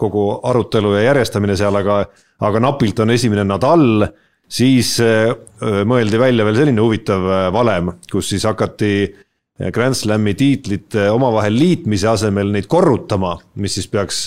kogu 0.00 0.24
arutelu 0.48 0.94
ja 0.96 1.10
järjestamine 1.10 1.56
seal, 1.60 1.76
aga, 1.80 2.04
aga 2.40 2.62
napilt 2.64 3.04
on 3.04 3.12
esimene 3.14 3.44
Nadal, 3.48 4.06
siis 4.48 4.96
mõeldi 5.90 6.20
välja 6.20 6.46
veel 6.48 6.58
selline 6.58 6.82
huvitav 6.84 7.28
valem, 7.54 7.94
kus 8.10 8.32
siis 8.32 8.44
hakati 8.48 8.94
Grand 9.74 9.94
Slami 9.94 10.34
tiitlite 10.34 11.06
omavahel 11.14 11.54
liitmise 11.54 12.08
asemel 12.10 12.50
neid 12.50 12.66
korrutama, 12.70 13.36
mis 13.62 13.76
siis 13.78 13.86
peaks 13.92 14.24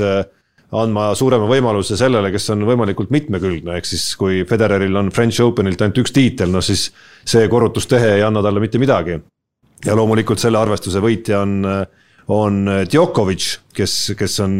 andma 0.78 1.10
suurema 1.16 1.48
võimaluse 1.48 1.96
sellele, 2.00 2.32
kes 2.34 2.50
on 2.56 2.66
võimalikult 2.68 3.12
mitmekülgne, 3.14 3.78
ehk 3.80 3.88
siis 3.88 4.10
kui 4.20 4.44
Federeril 4.48 4.96
on 5.00 5.12
French 5.16 5.44
Openilt 5.44 5.82
ainult 5.84 6.02
üks 6.04 6.16
tiitel, 6.16 6.52
no 6.52 6.64
siis 6.64 6.90
see 7.28 7.48
korrutustehe 7.52 8.18
ei 8.18 8.24
anna 8.28 8.44
talle 8.44 8.64
mitte 8.64 8.80
midagi. 8.82 9.20
Ja 9.86 9.96
loomulikult 9.96 10.42
selle 10.42 10.60
arvestuse 10.60 11.02
võitja 11.04 11.42
on, 11.44 11.62
on 12.34 12.60
Djokovic, 12.90 13.50
kes, 13.76 13.96
kes 14.18 14.40
on 14.46 14.58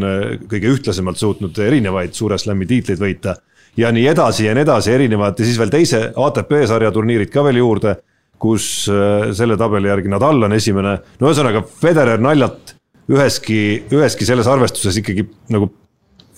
kõige 0.50 0.74
ühtlasemalt 0.76 1.20
suutnud 1.22 1.58
erinevaid 1.66 2.16
suure 2.18 2.38
slam'i 2.38 2.68
tiitleid 2.70 3.02
võita. 3.02 3.36
ja 3.78 3.92
nii 3.94 4.08
edasi 4.08 4.46
ja 4.46 4.54
nii 4.54 4.66
edasi, 4.66 4.92
erinevad. 4.92 5.40
Ja 5.40 5.46
siis 5.46 5.58
veel 5.60 5.74
teise 5.74 6.12
ATP 6.16 6.54
sarja 6.68 6.92
turniirid 6.92 7.34
ka 7.34 7.44
veel 7.46 7.62
juurde, 7.62 7.98
kus 8.38 8.88
selle 9.34 9.58
tabeli 9.58 9.90
järgi 9.90 10.10
Nadal 10.14 10.44
on 10.46 10.54
esimene, 10.54 10.98
no 11.20 11.30
ühesõnaga 11.30 11.64
Federer 11.82 12.22
naljalt 12.22 12.76
üheski, 13.10 13.60
üheski 13.94 14.28
selles 14.28 14.48
arvestuses 14.52 14.98
ikkagi 15.02 15.26
nagu 15.54 15.72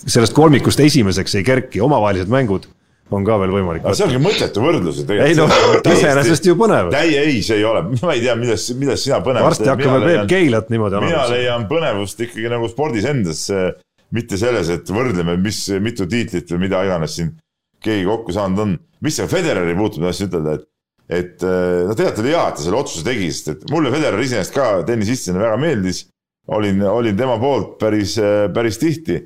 sellest 0.06 0.32
kolmikust 0.36 0.80
esimeseks 0.80 1.34
ei 1.36 1.44
kerki, 1.44 1.80
omavahelised 1.84 2.30
mängud 2.32 2.68
on 3.16 3.26
ka 3.26 3.36
veel 3.42 3.52
võimalik. 3.54 3.86
see 3.96 4.06
ongi 4.06 4.20
mõttetu 4.22 4.62
võrdlus 4.62 5.00
ju 5.00 5.04
tegelikult. 5.08 5.86
ei 5.86 5.92
no 5.92 5.96
iseenesest 5.96 6.48
ju 6.48 6.56
põnev. 6.58 6.90
ei, 6.98 7.14
ei, 7.18 7.38
see 7.46 7.58
ei 7.60 7.66
ole, 7.66 7.82
ma 7.98 8.14
ei 8.14 8.24
tea, 8.24 8.36
millest, 8.38 8.72
millest 8.78 9.06
sina 9.06 9.20
põnevust. 9.24 9.60
varsti 9.60 9.70
hakkame 9.72 10.00
Peep 10.06 10.26
Keilat 10.30 10.72
niimoodi 10.72 11.02
mina 11.04 11.24
leian 11.30 11.66
põnevust 11.70 12.22
ikkagi 12.26 12.52
nagu 12.52 12.70
spordis 12.70 13.08
endas, 13.10 13.44
mitte 14.14 14.38
selles, 14.40 14.70
et 14.74 14.90
võrdleme, 14.90 15.36
mis, 15.42 15.62
mitu 15.82 16.06
tiitlit 16.10 16.50
või 16.54 16.66
mida 16.66 16.82
iganes 16.86 17.18
siin 17.18 17.34
keegi 17.82 18.06
kokku 18.08 18.34
saanud 18.36 18.64
on. 18.66 18.76
mis 19.00 19.16
see 19.16 19.30
Federeri 19.30 19.74
puutub, 19.78 20.04
ma 20.04 20.10
tahtsin 20.10 20.30
ütelda, 20.30 20.56
et, 20.58 20.66
et 21.20 21.44
no 21.88 21.96
tegelikult 21.96 22.24
oli 22.24 22.34
hea, 22.34 22.46
et 22.46 22.58
ta 22.58 22.64
selle 22.66 22.80
otsuse 22.80 23.06
tegi, 23.06 23.30
sest 23.34 23.52
et 23.54 23.68
mulle 23.72 23.92
Federer 23.94 24.22
iseenesest 24.22 24.56
ka 24.56 24.70
tennisistina 24.88 25.42
väga 25.42 25.60
meeldis. 25.60 26.06
olin, 26.50 26.82
olin 26.82 27.16
tema 27.16 27.36
poolt 27.38 27.76
päris, 27.78 28.16
päris 28.54 28.78
tihti 28.80 29.20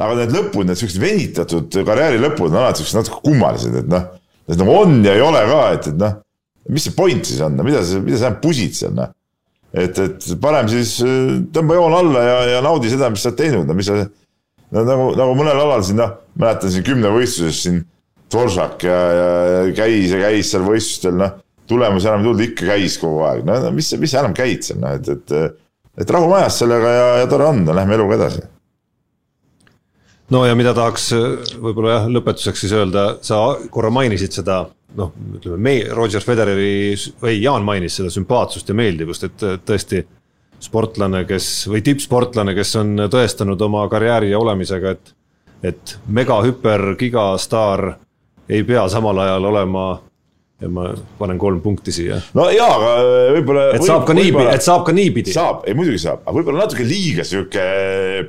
aga 0.00 0.16
need 0.22 0.34
lõpud, 0.34 0.68
need 0.68 0.80
siuksed 0.80 1.00
venitatud 1.02 1.74
karjääri 1.86 2.20
lõpud 2.22 2.52
on 2.52 2.62
alati 2.62 2.80
siuksed 2.80 2.98
natuke 3.00 3.20
kummalised, 3.26 3.74
et 3.82 3.90
noh, 3.92 4.06
et 4.48 4.56
nagu 4.58 4.76
on 4.76 5.02
ja 5.04 5.16
ei 5.18 5.24
ole 5.24 5.42
ka, 5.50 5.60
et, 5.76 5.88
et 5.92 5.98
noh, 6.00 6.16
mis 6.72 6.86
see 6.86 6.96
point 6.96 7.28
siis 7.28 7.42
on, 7.44 7.58
mida 7.66 7.82
sa, 7.84 8.00
mida 8.04 8.20
sa 8.20 8.32
pusid 8.40 8.76
seal, 8.78 8.94
noh. 8.96 9.12
et, 9.76 9.98
et 10.00 10.28
parem 10.40 10.70
siis 10.72 10.96
äh, 11.04 11.36
tõmba 11.52 11.76
joon 11.76 11.96
alla 12.00 12.24
ja, 12.24 12.36
ja 12.54 12.64
naudi 12.64 12.92
seda, 12.92 13.10
mis 13.12 13.24
sa 13.24 13.32
oled 13.32 13.40
teinud, 13.42 13.68
no 13.68 13.76
mis 13.76 13.90
sa, 13.90 13.98
no 14.72 14.84
nagu, 14.88 15.08
nagu 15.18 15.36
mõnel 15.38 15.60
alal 15.66 15.84
siin 15.84 16.00
noh, 16.00 16.16
mäletan 16.40 16.72
siin 16.72 16.86
kümnevõistluses 16.88 17.64
siin 17.66 17.82
Dvoržak 18.32 18.86
ja, 18.88 18.98
ja, 19.12 19.56
käis 19.76 20.08
ja 20.08 20.22
käis 20.22 20.48
seal 20.54 20.62
võistlustel, 20.64 21.18
noh, 21.20 21.34
tulemus 21.68 22.06
enam 22.08 22.22
ei 22.22 22.30
tulnud, 22.30 22.46
ikka 22.46 22.70
käis 22.70 22.96
kogu 23.00 23.26
aeg, 23.28 23.44
no 23.44 23.58
mis, 23.76 23.90
mis 24.00 24.14
sa 24.14 24.22
enam 24.22 24.32
käid 24.36 24.64
seal, 24.64 24.80
noh, 24.80 24.96
et, 24.96 25.12
et 25.12 25.60
et 26.00 26.08
rahu 26.08 26.30
majas 26.30 26.56
sellega 26.62 26.88
ja, 26.88 27.08
ja 27.20 27.28
tore 27.28 27.44
on, 27.44 27.66
lähme 27.68 27.98
eluga 27.98 28.16
edasi 28.16 28.40
no 30.32 30.44
ja 30.48 30.56
mida 30.58 30.72
tahaks 30.76 31.10
võib-olla 31.60 31.96
jah, 31.98 32.08
lõpetuseks 32.12 32.64
siis 32.64 32.72
öelda, 32.76 33.06
sa 33.24 33.42
korra 33.72 33.92
mainisid 33.94 34.34
seda 34.40 34.64
noh, 34.96 35.12
ütleme 35.36 35.58
me, 35.60 35.76
Roger 35.96 36.24
Federeri 36.24 36.94
või 37.22 37.38
Jaan 37.40 37.64
mainis 37.66 37.96
seda 38.00 38.10
sümpaatsust 38.12 38.68
ja 38.68 38.76
meeldivust, 38.76 39.28
et 39.28 39.46
tõesti 39.66 40.02
sportlane, 40.62 41.24
kes 41.26 41.48
või 41.70 41.82
tippsportlane, 41.84 42.54
kes 42.54 42.76
on 42.80 43.06
tõestanud 43.10 43.60
oma 43.66 43.86
karjääri 43.92 44.30
ja 44.32 44.40
olemisega, 44.42 44.94
et 44.96 45.18
et 45.62 45.92
megahüper, 46.10 46.96
gigastaar 46.98 47.92
ei 48.50 48.64
pea 48.66 48.82
samal 48.90 49.20
ajal 49.22 49.44
olema 49.46 49.84
ja 50.62 50.70
ma 50.70 50.86
panen 51.18 51.38
kolm 51.40 51.60
punkti 51.64 51.92
siia. 51.94 52.18
no 52.38 52.46
jaa, 52.52 52.68
aga 52.76 52.90
äh, 53.00 53.28
võib-olla. 53.36 53.64
et 53.76 53.86
saab 53.86 54.04
ka 54.08 54.16
niipidi, 54.16 54.46
et 54.52 54.64
saab 54.64 54.84
ka 54.86 54.94
niipidi. 54.96 55.34
saab, 55.34 55.64
ei 55.68 55.76
muidugi 55.78 56.00
saab, 56.02 56.22
aga 56.24 56.36
võib-olla 56.38 56.64
natuke 56.66 56.86
liiga 56.86 57.26
sihuke 57.26 57.64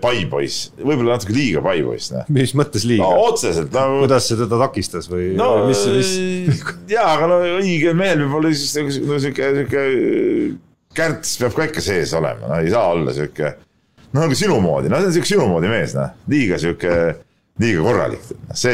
paipoiss, 0.04 0.72
võib-olla 0.80 1.18
natuke 1.18 1.36
liiga 1.36 1.64
paipoiss, 1.66 2.14
noh. 2.16 2.30
mis 2.34 2.56
mõttes 2.58 2.88
liiga 2.90 3.06
no,? 3.06 3.28
otseselt 3.30 3.74
nagu. 3.76 4.02
kuidas 4.04 4.30
see 4.30 4.40
teda 4.40 4.62
takistas 4.66 5.10
või 5.12 5.34
no,? 5.38 5.50
mis, 5.70 5.84
mis? 5.94 6.14
jaa, 6.92 7.10
aga 7.16 7.30
no 7.32 7.42
õigel 7.60 7.98
mehel 8.00 8.24
peab 8.26 8.40
olla 8.42 8.54
siis 8.56 8.74
nagu 8.80 8.96
no, 9.10 9.20
sihuke, 9.22 9.52
sihuke 9.60 9.84
kärts 10.98 11.38
peab 11.42 11.58
ka 11.58 11.70
ikka 11.70 11.84
sees 11.86 12.16
olema, 12.18 12.50
no 12.50 12.64
ei 12.64 12.74
saa 12.74 12.90
olla 12.96 13.14
sihuke. 13.16 13.54
no 14.14 14.26
nagu 14.26 14.38
sinu 14.38 14.58
moodi, 14.64 14.90
no 14.90 15.02
see 15.02 15.12
on 15.12 15.16
sihuke 15.20 15.34
sinu 15.36 15.52
moodi 15.52 15.70
mees, 15.72 15.94
noh, 15.98 16.18
liiga 16.32 16.62
sihuke 16.62 16.98
liiga 17.62 17.84
korralik. 17.86 18.22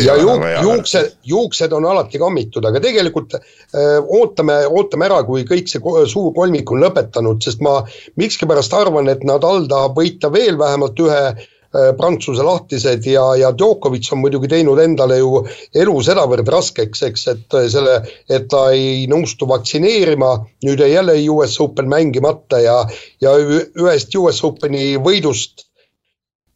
ja 0.06 0.16
juuk, 0.16 0.44
juuksed, 0.64 1.12
juuksed 1.28 1.74
on 1.76 1.86
alati 1.90 2.20
kammitud, 2.20 2.66
aga 2.66 2.80
tegelikult 2.84 3.36
öö, 3.36 4.00
ootame, 4.22 4.62
ootame 4.72 5.10
ära, 5.10 5.20
kui 5.28 5.44
kõik 5.48 5.68
see 5.72 5.84
suur 6.08 6.34
kolmik 6.36 6.72
on 6.72 6.84
lõpetanud, 6.86 7.44
sest 7.44 7.64
ma 7.66 7.82
miskipärast 8.20 8.74
arvan, 8.78 9.12
et 9.12 9.26
Nadal 9.28 9.68
tahab 9.72 10.00
võita 10.00 10.32
veel 10.32 10.58
vähemalt 10.60 11.00
ühe 11.04 11.22
öö, 11.28 11.92
Prantsuse 12.00 12.46
lahtised 12.46 13.04
ja, 13.12 13.26
ja 13.42 13.52
Djokovic 13.52 14.08
on 14.16 14.24
muidugi 14.24 14.48
teinud 14.56 14.80
endale 14.80 15.20
ju 15.20 15.44
elu 15.76 16.00
sedavõrd 16.08 16.48
raskeks, 16.56 17.04
eks, 17.12 17.28
et 17.36 17.62
selle, 17.76 18.00
et 18.32 18.48
ta 18.50 18.70
ei 18.72 19.04
nõustu 19.12 19.50
vaktsineerima, 19.52 20.38
nüüd 20.64 20.86
jäi 20.86 20.94
jälle 20.96 21.20
US 21.36 21.60
Open 21.60 21.92
mängimata 21.92 22.64
ja, 22.64 22.80
ja 23.20 23.36
ühest 23.44 24.16
US 24.16 24.40
Openi 24.48 24.94
võidust 25.04 25.69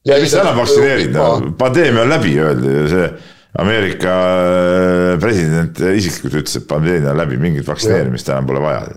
ja 0.08 0.18
mis 0.22 0.34
enam 0.38 0.58
vaktsineerida, 0.60 1.30
pandeemia 1.60 2.04
on 2.04 2.12
läbi, 2.12 2.34
öeldi 2.40 2.76
ju 2.80 2.90
see 2.92 3.08
Ameerika 3.62 4.14
äh, 4.18 5.20
president 5.22 5.78
isiklikult 5.94 6.42
ütles, 6.42 6.58
et 6.58 6.68
pandeemia 6.70 7.12
on 7.14 7.22
läbi, 7.22 7.38
mingit 7.42 7.68
vaktsineerimist 7.68 8.32
enam 8.32 8.50
pole 8.50 8.64
vaja. 8.64 8.96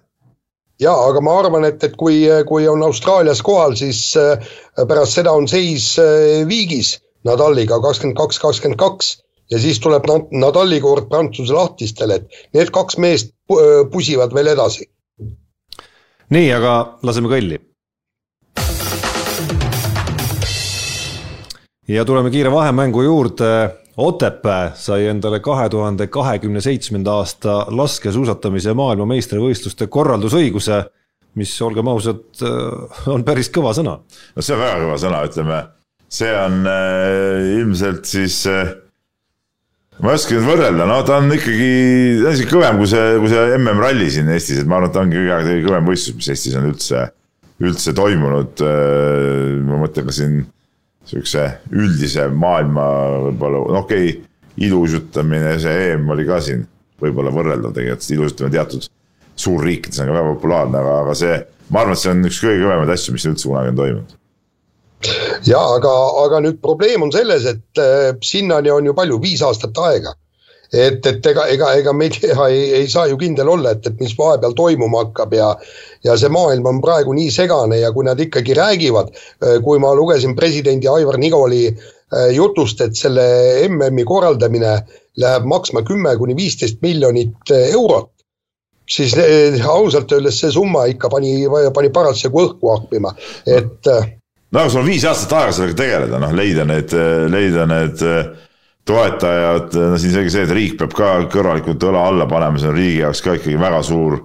ja 0.80 0.94
aga 1.08 1.20
ma 1.24 1.36
arvan, 1.42 1.66
et, 1.68 1.84
et 1.84 1.96
kui, 2.00 2.22
kui 2.48 2.66
on 2.68 2.82
Austraalias 2.86 3.42
kohal, 3.44 3.76
siis 3.76 4.00
äh, 4.20 4.40
pärast 4.88 5.20
seda 5.20 5.36
on 5.36 5.48
seis 5.50 5.94
äh, 6.02 6.42
viigis 6.48 6.96
Nadaliga 7.26 7.80
kakskümmend 7.82 8.16
kaks, 8.18 8.40
kakskümmend 8.40 8.80
kaks 8.80 9.16
ja 9.52 9.60
siis 9.62 9.80
tuleb 9.82 10.08
Nadali 10.32 10.80
kord 10.82 11.10
Prantsuse 11.10 11.54
lahtistele, 11.54 12.20
et 12.20 12.54
need 12.56 12.72
kaks 12.74 12.98
meest 13.02 13.34
pusivad 13.92 14.34
veel 14.34 14.54
edasi. 14.56 14.88
nii, 16.34 16.48
aga 16.56 16.76
laseme 17.06 17.30
kõlli 17.30 17.60
ja 21.88 22.04
tuleme 22.04 22.30
kiire 22.30 22.52
vahemängu 22.52 23.02
juurde. 23.02 23.70
Otepää 23.96 24.72
sai 24.74 25.06
endale 25.08 25.40
kahe 25.40 25.68
tuhande 25.72 26.06
kahekümne 26.06 26.60
seitsmenda 26.60 27.14
aasta 27.16 27.62
laskesuusatamise 27.72 28.74
maailmameistrivõistluste 28.76 29.86
korraldusõiguse, 29.88 30.82
mis 31.40 31.54
olgem 31.64 31.88
ausad, 31.88 32.26
on 33.08 33.24
päris 33.24 33.48
kõva 33.48 33.72
sõna. 33.72 33.94
no 34.36 34.44
see 34.44 34.52
on 34.52 34.60
väga 34.60 34.82
kõva 34.82 34.98
sõna, 35.00 35.20
ütleme, 35.24 35.60
see 36.12 36.34
on 36.36 36.58
äh, 36.68 37.46
ilmselt 37.56 38.04
siis 38.04 38.42
äh, 38.52 38.74
ma 40.04 40.12
ei 40.12 40.20
oska 40.20 40.36
nüüd 40.36 40.44
võrrelda, 40.44 40.88
no 40.90 40.98
ta 41.08 41.16
on 41.22 41.32
ikkagi, 41.32 41.70
ta 42.20 42.28
on 42.28 42.36
isegi 42.36 42.50
kõvem 42.50 42.82
kui 42.82 42.90
see, 42.92 43.06
kui 43.22 43.32
see 43.32 43.46
MM-ralli 43.56 44.10
siin 44.12 44.28
Eestis, 44.34 44.60
et 44.60 44.68
ma 44.68 44.76
arvan, 44.76 44.92
et 44.92 44.96
ta 44.98 45.06
ongi 45.06 45.22
kõige 45.22 45.56
kõvem 45.70 45.88
võistlus, 45.88 46.18
mis 46.20 46.28
Eestis 46.34 46.58
on 46.60 46.68
üldse, 46.68 47.06
üldse 47.64 47.96
toimunud. 47.96 48.60
Äh, 48.60 49.56
ma 49.64 49.80
mõtlen 49.86 50.12
ka 50.12 50.18
siin 50.20 50.36
sihukese 51.06 51.46
üldise 51.72 52.28
maailma 52.32 52.86
võib-olla, 53.28 53.62
no 53.74 53.82
okei 53.84 54.10
okay,, 54.10 54.22
ilusutamine, 54.66 55.56
see 55.62 55.90
EM 55.92 56.10
oli 56.14 56.26
ka 56.28 56.40
siin 56.44 56.64
võib-olla 57.02 57.32
võrreldav 57.34 57.74
tegelikult, 57.76 58.04
sest 58.04 58.14
ilusutamine 58.16 58.56
teatud 58.56 58.86
suurriikides 59.36 60.00
on 60.00 60.10
ka 60.10 60.16
väga 60.16 60.34
populaarne, 60.34 60.78
aga, 60.80 60.94
aga 61.04 61.16
see, 61.18 61.40
ma 61.70 61.82
arvan, 61.82 61.96
et 61.96 62.02
see 62.02 62.12
on 62.12 62.28
üks 62.30 62.38
kõige 62.44 62.62
kõvemaid 62.62 62.92
asju, 62.94 63.16
mis 63.16 63.26
üldse 63.28 63.50
kunagi 63.50 63.72
on 63.72 63.80
toimunud. 63.80 64.14
Ja 65.46 65.60
aga, 65.76 65.92
aga 66.24 66.40
nüüd 66.42 66.62
probleem 66.62 67.04
on 67.04 67.12
selles, 67.14 67.44
et 67.50 67.82
äh, 67.82 68.14
sinnani 68.24 68.72
on 68.72 68.88
ju 68.88 68.94
palju, 68.96 69.20
viis 69.22 69.44
aastat 69.44 69.76
aega 69.84 70.14
et, 70.72 71.06
et 71.06 71.26
ega, 71.26 71.46
ega, 71.52 71.72
ega 71.78 71.92
me 71.92 72.08
ei 72.08 72.14
tea, 72.16 72.36
ei, 72.48 72.62
ei 72.80 72.88
saa 72.90 73.06
ju 73.10 73.18
kindel 73.20 73.48
olla, 73.48 73.76
et, 73.76 73.86
et 73.86 74.00
mis 74.00 74.14
vahepeal 74.18 74.56
toimuma 74.58 75.04
hakkab 75.04 75.34
ja 75.36 75.52
ja 76.06 76.16
see 76.18 76.30
maailm 76.32 76.66
on 76.70 76.80
praegu 76.84 77.14
nii 77.16 77.30
segane 77.34 77.80
ja 77.80 77.92
kui 77.94 78.06
nad 78.06 78.20
ikkagi 78.22 78.54
räägivad, 78.56 79.12
äh, 79.12 79.58
kui 79.64 79.80
ma 79.82 79.94
lugesin 79.96 80.36
presidendi 80.38 80.88
Aivar 80.90 81.18
Nigoli 81.18 81.64
äh, 81.70 82.28
jutust, 82.36 82.80
et 82.84 82.96
selle 82.98 83.24
MM-i 83.68 84.04
korraldamine 84.06 84.76
läheb 85.22 85.48
maksma 85.48 85.82
kümme 85.86 86.14
kuni 86.20 86.36
viisteist 86.38 86.82
miljonit 86.84 87.54
äh, 87.54 87.70
eurot, 87.74 88.12
siis 88.90 89.16
ausalt 89.66 90.12
öeldes 90.14 90.38
see 90.40 90.52
summa 90.54 90.86
ikka 90.92 91.10
pani, 91.10 91.40
pani 91.74 91.90
parasjagu 91.90 92.44
õhku 92.44 92.70
ahmima, 92.76 93.10
et 93.46 93.88
no 93.90 94.60
aga 94.60 94.68
sul 94.70 94.84
on 94.84 94.86
viis 94.86 95.04
aastat 95.08 95.32
aega 95.40 95.56
sellega 95.56 95.80
tegeleda, 95.80 96.20
noh, 96.22 96.34
leida 96.36 96.66
need, 96.68 96.94
leida 97.32 97.66
need 97.66 98.04
toetajad, 98.86 99.74
no 99.74 99.98
siin 99.98 100.14
selge 100.14 100.32
see, 100.32 100.46
et 100.46 100.54
riik 100.54 100.78
peab 100.80 100.94
ka 100.96 101.10
kõrvalikult 101.32 101.84
õla 101.88 102.06
alla 102.12 102.26
panema, 102.30 102.60
see 102.60 102.70
on 102.70 102.76
riigi 102.78 103.02
jaoks 103.02 103.22
ka 103.24 103.34
ikkagi 103.38 103.58
väga 103.58 103.80
suur, 103.86 104.18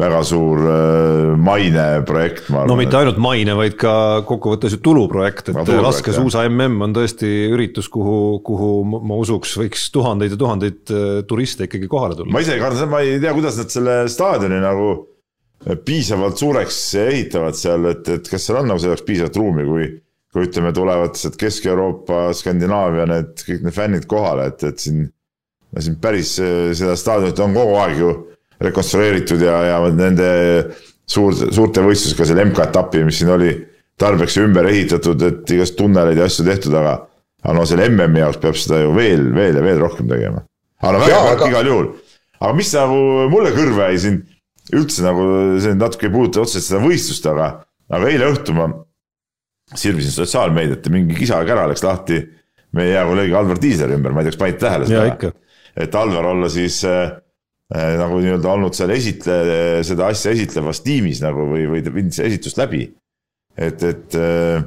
väga 0.00 0.22
suur 0.26 0.64
äh, 0.66 1.36
maineprojekt, 1.38 2.50
no 2.50 2.76
mitte 2.78 2.98
ainult 2.98 3.20
maine, 3.22 3.54
vaid 3.58 3.76
ka 3.80 3.92
kokkuvõttes 4.26 4.74
ju 4.74 4.80
tuluprojekt, 4.84 5.52
et 5.52 5.72
laskesuusa 5.86 6.48
mm 6.48 6.86
on 6.88 6.96
tõesti 6.96 7.30
üritus, 7.52 7.90
kuhu, 7.92 8.40
kuhu 8.46 8.72
ma 8.88 9.20
usuks, 9.20 9.54
võiks 9.62 9.86
tuhandeid 9.94 10.34
ja 10.34 10.40
tuhandeid 10.40 10.94
äh, 10.94 11.06
turiste 11.30 11.70
ikkagi 11.70 11.90
kohale 11.90 12.18
tulla. 12.18 12.34
ma 12.34 12.42
ise 12.42 12.58
kardan, 12.58 12.90
ma 12.90 13.04
ei 13.06 13.22
tea, 13.22 13.34
kuidas 13.36 13.62
nad 13.62 13.70
selle 13.70 14.02
staadioni 14.10 14.58
nagu 14.64 14.92
piisavalt 15.86 16.40
suureks 16.40 16.76
ehitavad 17.04 17.58
seal, 17.58 17.90
et, 17.92 18.08
et 18.08 18.30
kas 18.32 18.46
seal 18.48 18.62
on 18.62 18.72
nagu 18.72 18.80
selleks 18.82 19.04
piisavalt 19.06 19.36
ruumi, 19.38 19.66
kui 19.68 19.90
kui 20.30 20.46
ütleme, 20.46 20.70
tulevad 20.74 21.16
sealt 21.18 21.38
Kesk-Euroopa, 21.40 22.28
Skandinaavia 22.38 23.06
need 23.10 23.42
kõik 23.46 23.64
need 23.66 23.74
fännid 23.74 24.06
kohale, 24.10 24.50
et, 24.52 24.62
et 24.68 24.82
siin. 24.82 25.08
no 25.70 25.82
siin 25.82 25.96
päris 26.02 26.36
seda 26.78 26.96
staadionit 26.98 27.38
on 27.42 27.54
kogu 27.54 27.74
aeg 27.82 27.98
ju 27.98 28.12
rekonstrueeritud 28.60 29.42
ja, 29.42 29.56
ja 29.70 29.76
nende 29.94 30.30
suur, 31.10 31.34
suurte 31.34 31.82
võistlustega 31.84 32.28
selle 32.28 32.46
MK-etapi, 32.50 33.04
mis 33.06 33.20
siin 33.22 33.32
oli. 33.36 33.52
tarbeks 34.00 34.38
ümber 34.40 34.64
ehitatud, 34.64 35.22
et 35.26 35.50
igast 35.52 35.74
tunneleid 35.76 36.16
ja 36.16 36.24
asju 36.24 36.46
tehtud, 36.46 36.74
aga. 36.78 36.94
aga 37.42 37.54
no 37.56 37.66
selle 37.68 37.88
MM-i 37.90 38.22
jaoks 38.22 38.38
peab 38.40 38.56
seda 38.56 38.78
ju 38.80 38.94
veel, 38.96 39.26
veel 39.36 39.58
ja 39.58 39.64
veel 39.64 39.82
rohkem 39.82 40.08
tegema. 40.08 40.44
aga 40.80 40.92
no 40.94 41.00
väga 41.04 41.24
värk 41.26 41.42
aga... 41.42 41.50
igal 41.50 41.72
juhul. 41.72 41.88
aga 42.40 42.52
mis 42.56 42.70
nagu 42.76 43.00
mulle 43.32 43.50
kõrva 43.56 43.90
jäi 43.90 43.98
siin 44.04 44.22
üldse 44.78 45.02
nagu 45.04 45.26
see 45.60 45.74
natuke 45.74 46.06
ei 46.06 46.14
puuduta 46.14 46.44
otseselt 46.44 46.68
seda 46.68 46.80
võistlust, 46.84 47.26
aga, 47.26 47.50
aga 47.90 48.08
eile 48.12 48.30
õhtul 48.30 48.56
ma 48.56 48.70
sirvisin 49.74 50.12
sotsiaalmeediat 50.14 50.86
ja 50.86 50.92
mingi 50.92 51.16
kisa-kära 51.18 51.68
läks 51.70 51.84
lahti 51.84 52.20
meie 52.76 52.94
hea 52.94 53.04
kolleegi 53.06 53.34
Alvar 53.34 53.58
Tiisleri 53.60 53.96
ümber, 53.98 54.14
ma 54.14 54.22
ei 54.22 54.28
tea, 54.28 54.34
kas 54.34 54.40
panite 54.40 54.64
tähele 54.64 54.88
seda? 54.88 55.32
et 55.80 55.94
Alvar 55.94 56.30
olla 56.32 56.48
siis 56.50 56.80
äh, 56.88 57.14
äh, 57.74 57.94
nagu 58.00 58.18
nii-öelda 58.22 58.50
olnud 58.50 58.76
seal 58.76 58.92
esitle-, 58.94 59.84
seda 59.86 60.10
asja 60.10 60.34
esitlevas 60.34 60.82
tiimis 60.86 61.22
nagu 61.24 61.46
või, 61.52 61.66
või 61.70 61.84
viinud 61.86 62.14
seda 62.14 62.30
esitust 62.30 62.60
läbi. 62.60 62.88
et, 63.56 63.82
et, 63.82 64.18
äh, 64.18 64.62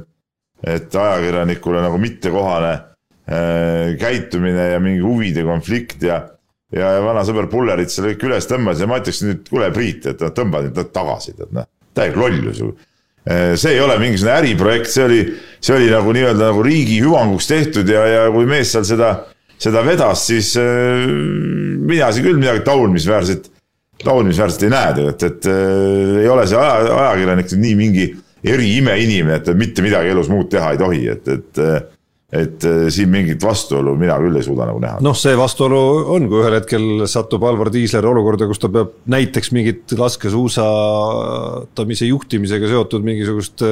et 0.76 0.96
ajakirjanikule 0.96 1.82
nagu 1.84 2.00
mittekohane 2.00 2.72
äh, 2.74 3.96
käitumine 4.00 4.70
ja 4.74 4.80
mingi 4.80 5.04
huvide 5.04 5.44
konflikt 5.44 6.02
ja 6.04 6.22
ja, 6.74 6.90
vana 7.04 7.22
sõber 7.26 7.46
Pullerit 7.52 7.92
selle 7.92 8.14
kõik 8.14 8.28
üles 8.30 8.48
tõmbas 8.50 8.80
ja 8.80 8.88
ma 8.90 8.98
ütleks 9.00 9.22
nüüd, 9.24 9.44
kuule 9.50 9.70
Priit, 9.74 10.08
et 10.10 10.24
tõmba 10.34 10.64
nüüd 10.64 10.80
tagasi, 10.94 11.36
tead 11.38 11.52
noh, 11.54 11.68
täielik 11.94 12.18
lollus 12.18 12.60
ju 12.62 12.72
see 13.24 13.72
ei 13.72 13.80
ole 13.80 13.96
mingisugune 14.00 14.34
äriprojekt, 14.36 14.90
see 14.92 15.04
oli, 15.04 15.20
see 15.64 15.76
oli 15.78 15.86
nagu 15.92 16.12
nii-öelda 16.12 16.50
nagu 16.50 16.64
riigi 16.66 16.98
hüvanguks 17.00 17.48
tehtud 17.48 17.88
ja, 17.88 18.04
ja 18.10 18.26
kui 18.34 18.44
mees 18.48 18.74
seal 18.74 18.84
seda, 18.88 19.14
seda 19.60 19.84
vedas, 19.86 20.26
siis 20.28 20.52
äh, 20.60 21.06
mina 21.08 22.10
siin 22.12 22.26
küll 22.26 22.40
midagi 22.40 22.64
taunimisväärset, 22.66 23.48
taunimisväärset 24.04 24.66
ei 24.66 24.74
näe 24.74 24.92
tegelikult, 24.98 25.26
et 25.30 25.48
äh, 25.48 26.20
ei 26.24 26.30
ole 26.34 26.46
see 26.50 26.60
aja, 26.60 26.76
ajakirjanik 26.98 27.56
nii 27.64 27.74
mingi 27.80 28.06
eriimeinimene, 28.44 29.40
et 29.40 29.52
mitte 29.56 29.84
midagi 29.84 30.12
elus 30.12 30.28
muud 30.28 30.50
teha 30.52 30.74
ei 30.74 30.80
tohi, 30.80 31.04
et, 31.14 31.28
et 31.32 31.62
et 32.34 32.64
äh, 32.66 32.88
siin 32.92 33.10
mingit 33.12 33.44
vastuolu 33.44 33.92
mina 33.98 34.16
küll 34.22 34.36
ei 34.38 34.44
suuda 34.46 34.66
nagu 34.68 34.80
näha. 34.82 34.98
noh, 35.04 35.16
see 35.18 35.34
vastuolu 35.38 35.80
on, 36.16 36.22
kui 36.30 36.38
ühel 36.42 36.54
hetkel 36.58 36.84
satub 37.10 37.42
Alvar 37.46 37.68
Tiisler 37.74 38.06
olukorda, 38.10 38.48
kus 38.50 38.60
ta 38.62 38.68
peab 38.74 38.88
näiteks 39.14 39.48
mingit 39.54 39.94
laskesuusatamise 39.98 42.04
juhtimisega 42.10 42.66
seotud 42.72 43.02
mingisugust 43.06 43.56
äh, 43.66 43.70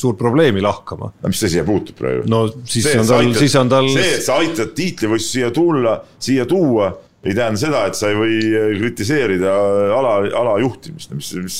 suurt 0.00 0.18
probleemi 0.20 0.60
lahkama. 0.64 1.06
no 1.12 1.32
mis 1.32 1.40
see 1.44 1.52
siia 1.56 1.64
puutub 1.68 1.96
praegu? 2.00 2.20
no 2.30 2.38
siis 2.64 2.84
see, 2.88 2.98
on 3.00 3.06
tal, 3.10 3.26
siis 3.36 3.54
on 3.60 3.68
tal. 3.72 3.86
see, 3.92 4.10
et 4.16 4.26
sa 4.26 4.32
aitad 4.40 4.70
tiitlivõistlusi 4.76 5.38
siia 5.40 5.50
tulla, 5.54 5.92
siia 6.18 6.44
tuua 6.48 6.86
ei 7.20 7.34
tähenda 7.36 7.60
seda, 7.60 7.84
et 7.90 7.96
sa 7.98 8.08
ei 8.08 8.16
või 8.16 8.36
kritiseerida 8.78 9.50
ala, 9.92 10.12
ala 10.40 10.54
juhtimist, 10.62 11.12
mis, 11.12 11.28
mis 11.36 11.58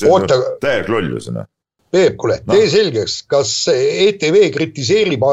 täielik 0.63 0.89
lollus 0.89 1.29
on 1.29 1.37
Peep, 1.91 2.15
kuule 2.19 2.37
no., 2.45 2.55
tee 2.55 2.69
selgeks, 2.71 3.17
kas 3.27 3.51
ETV 3.71 4.37
kritiseerib 4.55 5.25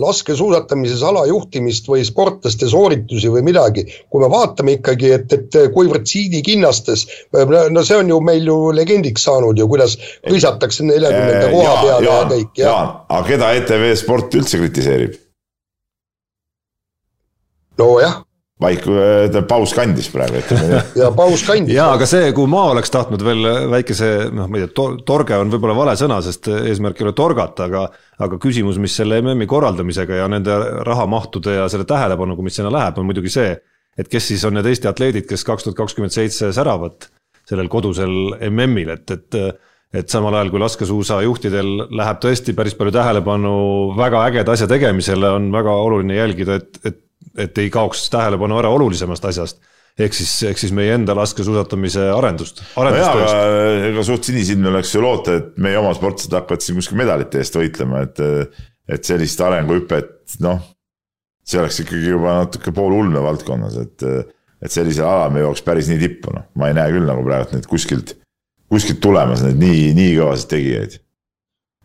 laskesuusatamises 0.00 1.02
alajuhtimist 1.04 1.90
või 1.92 2.06
sportlaste 2.08 2.68
sooritusi 2.72 3.28
või 3.32 3.44
midagi. 3.46 3.84
kui 4.10 4.22
me 4.22 4.30
vaatame 4.32 4.78
ikkagi, 4.78 5.12
et, 5.12 5.36
et 5.36 5.58
kuivõrd 5.74 6.08
Siidi 6.08 6.40
kinnastes, 6.46 7.04
no 7.70 7.84
see 7.84 8.00
on 8.00 8.08
ju 8.14 8.20
meil 8.24 8.48
ju 8.48 8.56
legendiks 8.76 9.28
saanud 9.28 9.58
ju, 9.58 9.68
kuidas 9.68 9.98
hõisatakse 10.24 10.88
neljakümnenda 10.88 11.52
koha 11.52 11.76
peale 11.82 12.08
ja, 12.08 12.16
ja 12.16 12.26
kõik. 12.32 12.58
Jaan, 12.64 12.92
aga 13.08 13.22
keda 13.28 13.52
ETV 13.60 13.86
Sport 14.00 14.40
üldse 14.40 14.62
kritiseerib? 14.62 15.22
nojah 17.76 18.25
vaik, 18.62 18.86
paus 19.48 19.74
kandis 19.76 20.08
praegu, 20.12 20.40
ütleme 20.40 20.68
nii. 20.70 20.82
ja 21.02 21.10
paus 21.16 21.44
kandis. 21.46 21.76
jaa, 21.76 21.90
aga 21.98 22.08
see, 22.08 22.30
kuhu 22.36 22.48
ma 22.50 22.62
oleks 22.72 22.92
tahtnud 22.94 23.24
veel 23.26 23.50
väikese, 23.72 24.10
noh, 24.32 24.48
ma 24.48 24.60
ei 24.60 24.66
tea, 24.66 24.86
torge 25.08 25.36
on 25.36 25.52
võib-olla 25.52 25.76
vale 25.76 25.96
sõna, 26.00 26.22
sest 26.24 26.48
eesmärk 26.54 27.02
ei 27.02 27.08
ole 27.08 27.16
torgata, 27.16 27.68
aga 27.68 27.86
aga 28.24 28.38
küsimus, 28.40 28.78
mis 28.80 28.96
selle 28.96 29.20
MM-i 29.20 29.48
korraldamisega 29.50 30.22
ja 30.22 30.30
nende 30.32 30.56
rahamahtude 30.88 31.58
ja 31.58 31.68
selle 31.68 31.84
tähelepanuga, 31.88 32.44
mis 32.46 32.56
sinna 32.56 32.72
läheb, 32.72 32.96
on 32.96 33.08
muidugi 33.10 33.32
see, 33.34 33.52
et 33.96 34.08
kes 34.08 34.32
siis 34.32 34.44
on 34.48 34.56
need 34.56 34.68
Eesti 34.70 34.88
atleedid, 34.88 35.28
kes 35.28 35.44
kaks 35.44 35.66
tuhat 35.66 35.76
kakskümmend 35.82 36.16
seitse 36.16 36.48
säravad 36.56 37.10
sellel 37.46 37.68
kodusel 37.70 38.38
MM-il, 38.48 38.94
et, 38.96 39.10
et 39.12 39.42
et 39.96 40.10
samal 40.10 40.34
ajal 40.34 40.50
kui 40.50 40.60
laskesuusajuhtidel 40.60 41.68
läheb 41.94 42.18
tõesti 42.20 42.52
päris 42.56 42.74
palju 42.76 42.92
tähelepanu 42.96 43.52
väga 43.96 44.24
ägeda 44.28 44.56
asja 44.56 44.66
tegemisele, 44.68 45.30
on 45.38 45.46
väga 45.54 45.72
oluline 45.86 46.18
jälgida, 46.18 46.58
et, 46.58 46.80
et 46.84 46.98
et 47.38 47.58
ei 47.58 47.70
kaoks 47.72 48.06
tähelepanu 48.12 48.58
ära 48.60 48.70
olulisemast 48.72 49.24
asjast 49.28 49.62
ehk 49.96 50.16
siis, 50.16 50.32
ehk 50.50 50.60
siis 50.60 50.72
meie 50.76 50.94
enda 50.96 51.16
laskesuusatamise 51.16 52.04
arendust, 52.12 52.60
no. 52.76 52.84
aga 52.84 53.26
ega 53.90 54.04
suht 54.04 54.28
sinisilmne 54.28 54.70
oleks 54.72 54.92
ju 54.94 55.02
loota, 55.04 55.38
et 55.40 55.54
meie 55.62 55.78
oma 55.80 55.94
sportlased 55.96 56.36
hakkavad 56.36 56.64
siin 56.64 56.76
kuskil 56.80 57.00
medalite 57.00 57.40
eest 57.40 57.56
võitlema, 57.56 58.04
et, 58.04 58.20
et 58.92 59.08
sellist 59.08 59.40
arenguhüpet, 59.44 60.36
noh. 60.44 60.60
see 61.46 61.62
oleks 61.62 61.80
ikkagi 61.86 62.12
juba 62.12 62.42
natuke 62.42 62.74
poolulme 62.76 63.22
valdkonnas, 63.24 63.80
et, 63.86 64.06
et 64.60 64.72
sellisel 64.72 65.08
alal 65.08 65.32
me 65.32 65.44
jõuaks 65.44 65.64
päris 65.64 65.88
nii 65.92 66.02
tippu, 66.02 66.34
noh, 66.36 66.48
ma 66.60 66.70
ei 66.70 66.76
näe 66.76 66.92
küll 66.92 67.08
nagu 67.08 67.24
praegu 67.24 67.56
neid 67.56 67.68
kuskilt, 67.70 68.18
kuskilt 68.72 69.00
tulemas 69.00 69.46
neid 69.46 69.60
nii, 69.62 69.90
nii 69.96 70.14
kõvasid 70.20 70.52
tegijaid 70.52 71.00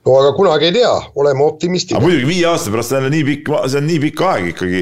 no 0.02 0.18
aga 0.18 0.34
kunagi 0.36 0.68
ei 0.68 0.76
tea, 0.82 0.92
oleme 1.22 1.46
optimistid. 1.46 1.96
aga 1.96 2.04
muidugi 2.04 2.28
viie 2.28 2.48
aasta 2.50 2.74
pärast 2.74 2.92
on 2.92 3.00
jälle 3.00 3.14
nii 3.14 3.26
pikk, 3.28 3.52
see 3.70 3.80
on 3.80 3.88
nii 3.88 4.00
pikk 4.08 4.24
aeg 4.28 4.48
ikkagi 4.52 4.82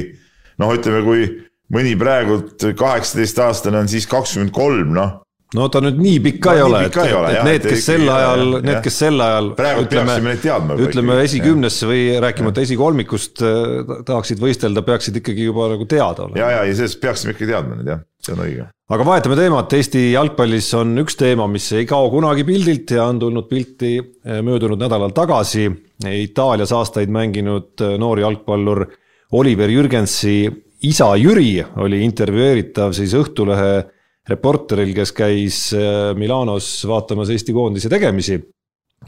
noh, 0.60 0.76
ütleme, 0.76 1.02
kui 1.06 1.26
mõni 1.74 1.96
praegult 1.98 2.68
kaheksateistaastane 2.78 3.80
on 3.80 3.90
siis 3.90 4.08
kakskümmend 4.10 4.54
kolm, 4.54 4.94
noh 4.96 5.18
no 5.56 5.66
ta 5.72 5.80
nüüd 5.82 5.98
nii 5.98 6.18
pikk 6.26 6.42
ka 6.44 6.52
no, 6.52 6.58
ei 6.58 6.64
ole, 6.64 6.80
et, 6.86 6.96
et 7.02 7.10
jah, 7.10 7.46
need, 7.46 7.64
kes 7.66 7.86
sel 7.88 8.04
ajal, 8.14 8.44
need, 8.62 8.78
kes 8.84 8.98
sel 9.02 9.22
ajal 9.24 9.48
praegu 9.58 9.86
teadma. 9.90 10.76
ütleme 10.86 11.16
esikümnesse 11.24 11.88
või 11.90 12.04
rääkimata 12.22 12.62
esikolmikust 12.66 13.42
äh, 13.46 13.96
tahaksid 14.06 14.42
võistelda, 14.42 14.84
peaksid 14.86 15.18
ikkagi 15.20 15.48
juba 15.48 15.72
nagu 15.72 15.88
teada 15.90 16.28
olema. 16.28 16.38
ja, 16.38 16.52
ja, 16.58 16.62
ja 16.68 16.78
sellest 16.78 17.00
peaksime 17.02 17.34
ikka 17.34 17.50
teadma 17.50 17.80
nüüd 17.80 17.90
jah, 17.90 18.04
see 18.22 18.36
on 18.36 18.44
õige. 18.46 18.68
aga 18.94 19.08
vahetame 19.10 19.40
teemat, 19.40 19.76
Eesti 19.80 20.06
jalgpallis 20.12 20.70
on 20.78 20.94
üks 21.02 21.18
teema, 21.18 21.50
mis 21.50 21.66
ei 21.74 21.88
kao 21.90 22.12
kunagi 22.14 22.46
pildilt 22.46 22.94
ja 22.94 23.08
on 23.10 23.18
tulnud 23.24 23.50
pilti 23.50 23.96
äh, 23.98 24.42
möödunud 24.46 24.80
nädalal 24.80 25.14
tagasi. 25.16 25.66
Itaalias 26.00 26.70
aastaid 26.72 27.10
mänginud 27.12 27.82
äh, 27.82 27.98
noor 28.00 28.22
jalgpallur 28.22 28.86
Oliver 29.32 29.70
Jürgensi 29.70 30.50
isa 30.82 31.12
Jüri 31.20 31.60
oli 31.78 32.00
intervjueeritav 32.02 32.94
siis 32.96 33.12
Õhtulehe 33.14 33.84
reporteril, 34.30 34.92
kes 34.96 35.12
käis 35.16 35.58
äh, 35.76 36.10
Milanos 36.18 36.68
vaatamas 36.88 37.30
Eesti 37.32 37.54
koondise 37.54 37.90
tegemisi. 37.92 38.38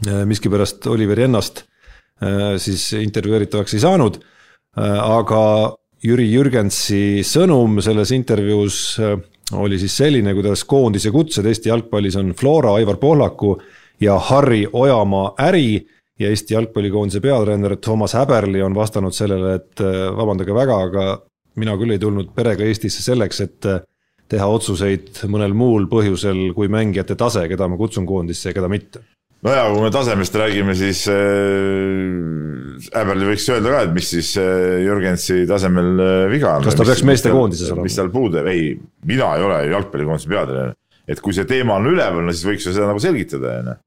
Äh, 0.07 0.23
miskipärast 0.29 0.87
Oliveri 0.91 1.27
ennast 1.27 1.63
äh, 2.23 2.55
siis 2.61 2.91
intervjueeritavaks 2.99 3.77
ei 3.77 3.83
saanud. 3.83 4.21
aga 4.73 5.39
Jüri 6.01 6.31
Jürgensi 6.31 7.21
sõnum 7.21 7.75
selles 7.85 8.09
intervjuus 8.15 8.77
oli 9.53 9.77
siis 9.77 9.97
selline, 9.99 10.33
kuidas 10.33 10.63
koondise 10.65 11.11
kutsed 11.13 11.45
Eesti 11.45 11.69
jalgpallis 11.69 12.17
on 12.17 12.31
Flora, 12.33 12.71
Aivar 12.79 12.97
Pohlaku 12.97 13.51
ja 14.01 14.17
Harri 14.17 14.63
Ojamaa 14.65 15.35
äri 15.45 15.83
ja 16.23 16.33
Eesti 16.33 16.55
jalgpallikoondise 16.55 17.21
peatreener 17.23 17.77
Toomas 17.81 18.15
Häberli 18.17 18.61
on 18.63 18.75
vastanud 18.75 19.15
sellele, 19.15 19.55
et 19.59 19.83
äh, 19.83 20.09
vabandage 20.17 20.55
väga, 20.55 20.79
aga 20.89 21.07
mina 21.61 21.75
küll 21.79 21.95
ei 21.95 22.01
tulnud 22.01 22.33
perega 22.35 22.65
Eestisse 22.67 23.03
selleks, 23.05 23.41
et 23.45 23.69
äh, 23.69 23.81
teha 24.31 24.47
otsuseid 24.49 25.25
mõnel 25.29 25.55
muul 25.57 25.87
põhjusel 25.91 26.53
kui 26.57 26.71
mängijate 26.71 27.17
tase, 27.19 27.45
keda 27.51 27.67
ma 27.69 27.77
kutsun 27.79 28.07
koondisse 28.09 28.49
ja 28.49 28.57
keda 28.57 28.71
mitte. 28.71 29.03
no 29.43 29.51
ja 29.51 29.67
kui 29.69 29.83
me 29.83 29.91
tasemest 29.93 30.35
räägime, 30.39 30.75
siis 30.79 31.03
äh, 31.11 32.89
Häberli 32.93 33.29
võiks 33.33 33.47
öelda 33.53 33.75
ka, 33.75 33.85
et 33.87 33.95
mis 33.95 34.11
siis 34.15 34.33
Jürgensi 34.39 35.43
tasemel 35.49 35.93
viga 36.31 36.57
on. 36.57 36.67
kas 36.67 36.79
ta 36.79 36.85
mis, 36.85 36.93
peaks 36.93 37.07
meestekoondises 37.11 37.73
olema? 37.73 37.89
mis 37.89 37.99
tal 37.99 38.11
puudu, 38.13 38.43
ei, 38.49 38.73
mina 39.09 39.35
ei 39.37 39.47
ole 39.49 39.63
jalgpallikoondise 39.75 40.31
peatreener. 40.31 40.77
et 41.07 41.21
kui 41.21 41.35
see 41.35 41.49
teema 41.49 41.77
on 41.81 41.91
üleval, 41.91 42.23
no 42.25 42.35
siis 42.35 42.47
võiks 42.47 42.69
ju 42.69 42.75
seda 42.75 42.89
nagu 42.89 43.03
selgitada, 43.03 43.59
on 43.59 43.73
ju 43.73 43.81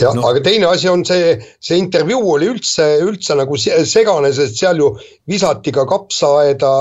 jah 0.00 0.14
no., 0.16 0.26
aga 0.28 0.42
teine 0.44 0.66
asi 0.70 0.88
on 0.90 1.04
see, 1.06 1.34
see 1.62 1.78
intervjuu 1.80 2.34
oli 2.36 2.48
üldse, 2.52 2.86
üldse 3.04 3.36
nagu 3.38 3.58
segane, 3.58 4.32
sest 4.34 4.58
seal 4.60 4.80
ju 4.82 4.90
visati 5.30 5.72
ka 5.74 5.86
kapsaaeda 5.90 6.72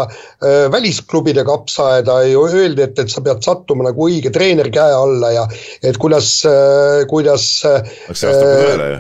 välisklubide 0.74 1.46
kapsaaeda 1.48 2.20
ju 2.32 2.46
öeldi, 2.50 2.88
et, 2.88 3.00
et 3.00 3.14
sa 3.14 3.24
pead 3.26 3.44
sattuma 3.46 3.88
nagu 3.88 4.08
õige 4.10 4.34
treeneri 4.34 4.74
käe 4.74 4.98
alla 4.98 5.34
ja 5.36 5.48
et 5.84 6.00
kuidas 6.02 6.36
kuidas 7.10 7.48
äh,. 7.70 7.94
see 8.12 8.32
vastab 8.32 8.50
tõele 8.50 8.90
ju. 8.90 9.00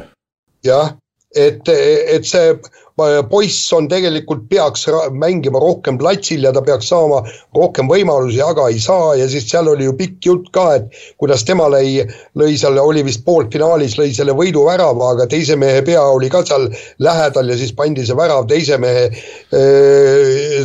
jah, 0.69 0.93
et, 1.35 1.73
et 1.73 2.29
see 2.29 2.53
poiss 2.95 3.73
on 3.73 3.87
tegelikult, 3.89 4.43
peaks 4.49 4.85
mängima 5.11 5.59
rohkem 5.59 5.97
platsil 5.97 6.43
ja 6.45 6.51
ta 6.53 6.61
peaks 6.61 6.91
saama 6.91 7.23
rohkem 7.55 7.89
võimalusi, 7.89 8.41
aga 8.45 8.67
ei 8.69 8.79
saa. 8.79 9.15
Ja 9.17 9.27
siis 9.29 9.47
seal 9.49 9.67
oli 9.71 9.87
ju 9.87 9.95
pikk 9.97 10.25
jutt 10.25 10.51
ka, 10.53 10.67
et 10.77 10.99
kuidas 11.17 11.45
tema 11.47 11.69
lõi, 11.73 12.03
lõi 12.37 12.57
seal, 12.59 12.77
oli 12.77 13.03
vist 13.05 13.25
poolfinaalis, 13.25 13.97
lõi 13.97 14.13
selle 14.13 14.35
võiduvärava, 14.37 15.13
aga 15.15 15.27
teise 15.31 15.57
mehe 15.57 15.81
pea 15.85 16.03
oli 16.13 16.29
ka 16.29 16.43
seal 16.45 16.69
lähedal 17.01 17.49
ja 17.49 17.57
siis 17.57 17.73
pandi 17.73 18.05
see 18.05 18.17
värav 18.17 18.45
teise 18.51 18.77
mehe, 18.77 19.09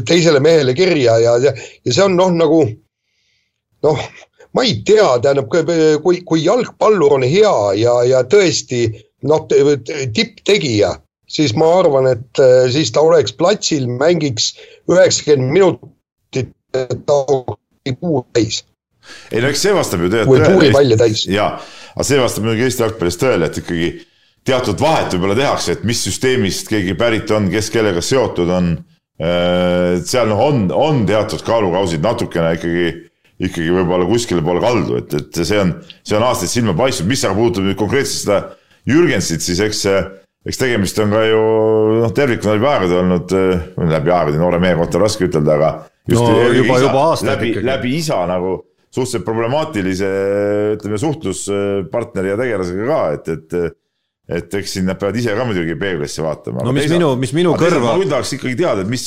teisele 0.09 0.41
mehele 0.45 0.76
kirja 0.76 1.18
ja, 1.22 1.37
ja, 1.43 1.57
ja 1.57 1.93
see 1.93 2.05
on 2.05 2.16
noh, 2.18 2.35
nagu 2.37 2.62
noh, 3.87 4.07
ma 4.53 4.64
ei 4.66 4.81
tea, 4.85 5.11
tähendab, 5.22 5.49
kui, 6.03 6.22
kui 6.26 6.45
jalgpallur 6.45 7.18
on 7.18 7.26
hea 7.26 7.57
ja, 7.81 8.01
ja 8.05 8.24
tõesti 8.29 8.87
noh, 9.29 9.47
tipptegija, 9.49 10.93
siis 11.29 11.55
ma 11.59 11.70
arvan, 11.79 12.09
et 12.11 12.43
äh, 12.43 12.66
siis 12.72 12.93
ta 12.95 13.05
oleks 13.05 13.35
platsil, 13.37 13.87
mängiks 14.01 14.55
üheksakümmend 14.91 15.55
minutit, 15.55 16.53
ta 17.07 17.20
oleks 17.29 17.99
puu 18.01 18.22
täis. 18.37 18.62
ei 19.33 19.41
no 19.41 19.49
eks 19.49 19.64
see 19.64 19.72
vastab 19.76 20.05
ju 20.05 20.12
tõele. 20.12 20.29
või 20.29 20.45
puuripalle 20.45 21.01
täis. 21.01 21.24
jaa, 21.31 21.57
aga 21.95 22.07
see 22.11 22.20
vastab 22.20 22.47
muidugi 22.47 22.68
Eesti 22.68 22.85
jalgpallis 22.85 23.20
tõele, 23.20 23.49
et 23.49 23.61
ikkagi 23.62 23.91
teatud 24.49 24.81
vahet 24.81 25.12
võib-olla 25.14 25.37
tehakse, 25.39 25.76
et 25.76 25.85
mis 25.89 26.01
süsteemist 26.05 26.70
keegi 26.72 26.97
pärit 26.99 27.31
on, 27.37 27.51
kes 27.53 27.68
kellega 27.72 28.05
seotud 28.05 28.53
on. 28.53 28.70
Äh, 29.18 29.99
seal 30.07 30.29
noh, 30.31 30.41
on, 30.45 30.68
on 30.70 31.01
teatud 31.09 31.43
kaalukausid 31.43 32.05
natukene 32.05 32.53
ikkagi 32.55 32.91
ikkagi 33.39 33.70
võib-olla 33.70 34.07
kuskile 34.09 34.43
poole 34.43 34.62
kaldu, 34.62 34.97
et, 34.99 35.12
et 35.14 35.41
see 35.47 35.59
on, 35.62 35.76
see 36.07 36.16
on 36.18 36.24
aastaid 36.26 36.51
silma 36.51 36.74
paistnud, 36.79 37.09
mis 37.11 37.22
aga 37.22 37.37
puudutab 37.39 37.68
nüüd 37.68 37.79
konkreetselt 37.79 38.24
seda 38.24 38.39
Jürgensit, 38.89 39.45
siis 39.45 39.61
eks, 39.62 39.83
eks 40.49 40.61
tegemist 40.61 40.99
on 41.05 41.12
ka 41.12 41.24
ju 41.28 41.42
noh, 42.03 42.14
tervikuna 42.16 42.57
läbi 42.57 42.70
aegade 42.70 42.99
olnud, 43.03 43.36
läbi 43.92 44.14
aegade 44.14 44.40
noore 44.40 44.61
mehe 44.62 44.78
kohta 44.78 45.03
raske 45.03 45.28
ütelda, 45.28 45.59
aga 45.59 45.72
no, 46.14 46.24
juba, 46.57 46.80
juba 46.84 47.05
aastaid 47.11 47.34
läbi, 47.34 47.53
läbi 47.68 47.92
isa 47.99 48.22
nagu 48.30 48.57
suhteliselt 48.88 49.26
problemaatilise 49.26 50.09
ütleme 50.78 50.99
suhtluspartneri 51.03 52.32
ja 52.32 52.38
tegelasega 52.40 52.88
ka, 52.88 53.03
et, 53.18 53.30
et 53.36 53.76
et 54.28 54.55
eks 54.59 54.74
siin 54.76 54.84
nad 54.88 54.99
peavad 55.01 55.16
ise 55.16 55.32
ka 55.36 55.44
muidugi 55.49 55.76
peeglisse 55.80 56.24
vaatama. 56.24 56.64
no 56.64 56.72
mis 56.76 56.84
teisalt, 56.84 57.01
minu, 57.01 57.12
mis 57.20 57.32
minu 57.36 57.55
kõrva. 57.57 57.94
ma 57.94 57.96
küll 57.96 58.12
tahaks 58.12 58.34
ikkagi 58.36 58.59
teada, 58.61 58.84
et 58.84 58.90
mis 58.92 59.07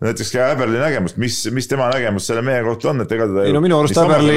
näiteks 0.00 0.32
ka 0.32 0.48
Häberli 0.50 0.80
nägemust, 0.80 1.18
mis, 1.20 1.36
mis 1.52 1.68
tema 1.68 1.90
nägemus 1.92 2.26
selle 2.30 2.42
mehe 2.44 2.62
kohta 2.64 2.90
on, 2.92 3.04
et 3.04 3.12
ega 3.16 3.26
teda 3.28 3.46
ei 3.48 3.54
no 3.54 3.60
minu 3.64 3.78
arust 3.80 3.98
Häberli, 4.00 4.36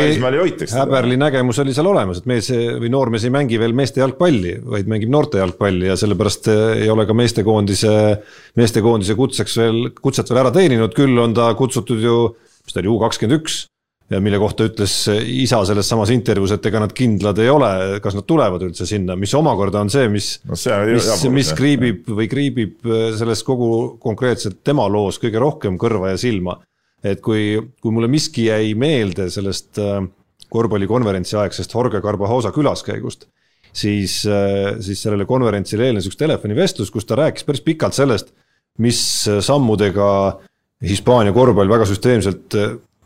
Häberli 0.74 1.20
nägemus 1.20 1.60
oli 1.64 1.76
seal 1.76 1.88
olemas, 1.88 2.20
et 2.20 2.30
mees 2.30 2.50
või 2.52 2.92
noormees 2.92 3.28
ei 3.28 3.34
mängi 3.34 3.60
veel 3.62 3.76
meeste 3.78 4.04
jalgpalli, 4.04 4.58
vaid 4.76 4.92
mängib 4.92 5.14
noorte 5.14 5.40
jalgpalli 5.40 5.88
ja 5.88 5.98
sellepärast 6.00 6.52
ei 6.54 6.90
ole 6.92 7.08
ka 7.08 7.16
meestekoondise, 7.18 7.94
meestekoondise 8.60 9.16
kutseks 9.20 9.60
veel, 9.62 9.86
kutset 10.04 10.32
veel 10.32 10.44
ära 10.44 10.56
teeninud, 10.56 10.96
küll 10.98 11.20
on 11.24 11.36
ta 11.38 11.52
kutsutud 11.60 12.04
ju, 12.04 12.18
mis 12.64 12.76
ta 12.76 12.84
oli, 12.84 12.92
U 12.92 13.00
kakskümmend 13.04 13.40
üks 13.40 13.64
mille 14.22 14.40
kohta 14.42 14.68
ütles 14.68 14.94
isa 15.10 15.62
selles 15.68 15.88
samas 15.90 16.12
intervjuus, 16.14 16.54
et 16.56 16.66
ega 16.70 16.82
nad 16.84 16.94
kindlad 16.96 17.40
ei 17.42 17.50
ole, 17.52 17.70
kas 18.04 18.18
nad 18.18 18.28
tulevad 18.30 18.66
üldse 18.66 18.88
sinna, 18.90 19.16
mis 19.20 19.34
omakorda 19.38 19.82
on 19.84 19.92
see, 19.94 20.10
mis 20.12 20.36
no, 20.44 20.58
mis, 20.90 21.10
mis 21.34 21.52
kriibib 21.58 22.10
või 22.10 22.28
kriibib 22.32 22.90
äh, 22.90 23.08
selles 23.18 23.44
kogu 23.48 23.70
konkreetselt 24.04 24.62
tema 24.66 24.88
loos 24.92 25.22
kõige 25.22 25.42
rohkem 25.42 25.80
kõrva 25.82 26.14
ja 26.14 26.20
silma. 26.22 26.60
et 27.04 27.20
kui, 27.20 27.58
kui 27.84 27.92
mulle 27.92 28.08
miski 28.08 28.48
jäi 28.48 28.74
meelde 28.80 29.30
sellest 29.34 29.80
äh, 29.82 30.00
korvpallikonverentsi 30.54 31.38
aegsest 31.42 31.74
Jorge 31.74 32.02
Carbajosa 32.02 32.52
külaskäigust, 32.54 33.26
siis, 33.74 34.20
siis 34.86 35.00
sellele 35.02 35.26
konverentsile 35.26 35.88
eelnes 35.88 36.06
üks 36.06 36.20
telefonivestlus, 36.20 36.92
kus 36.94 37.08
ta 37.10 37.18
rääkis 37.18 37.48
päris 37.48 37.64
pikalt 37.66 37.98
sellest, 37.98 38.30
mis 38.78 39.00
sammudega 39.42 40.10
Hispaania 40.86 41.34
korvpall 41.34 41.72
väga 41.72 41.88
süsteemselt 41.90 42.54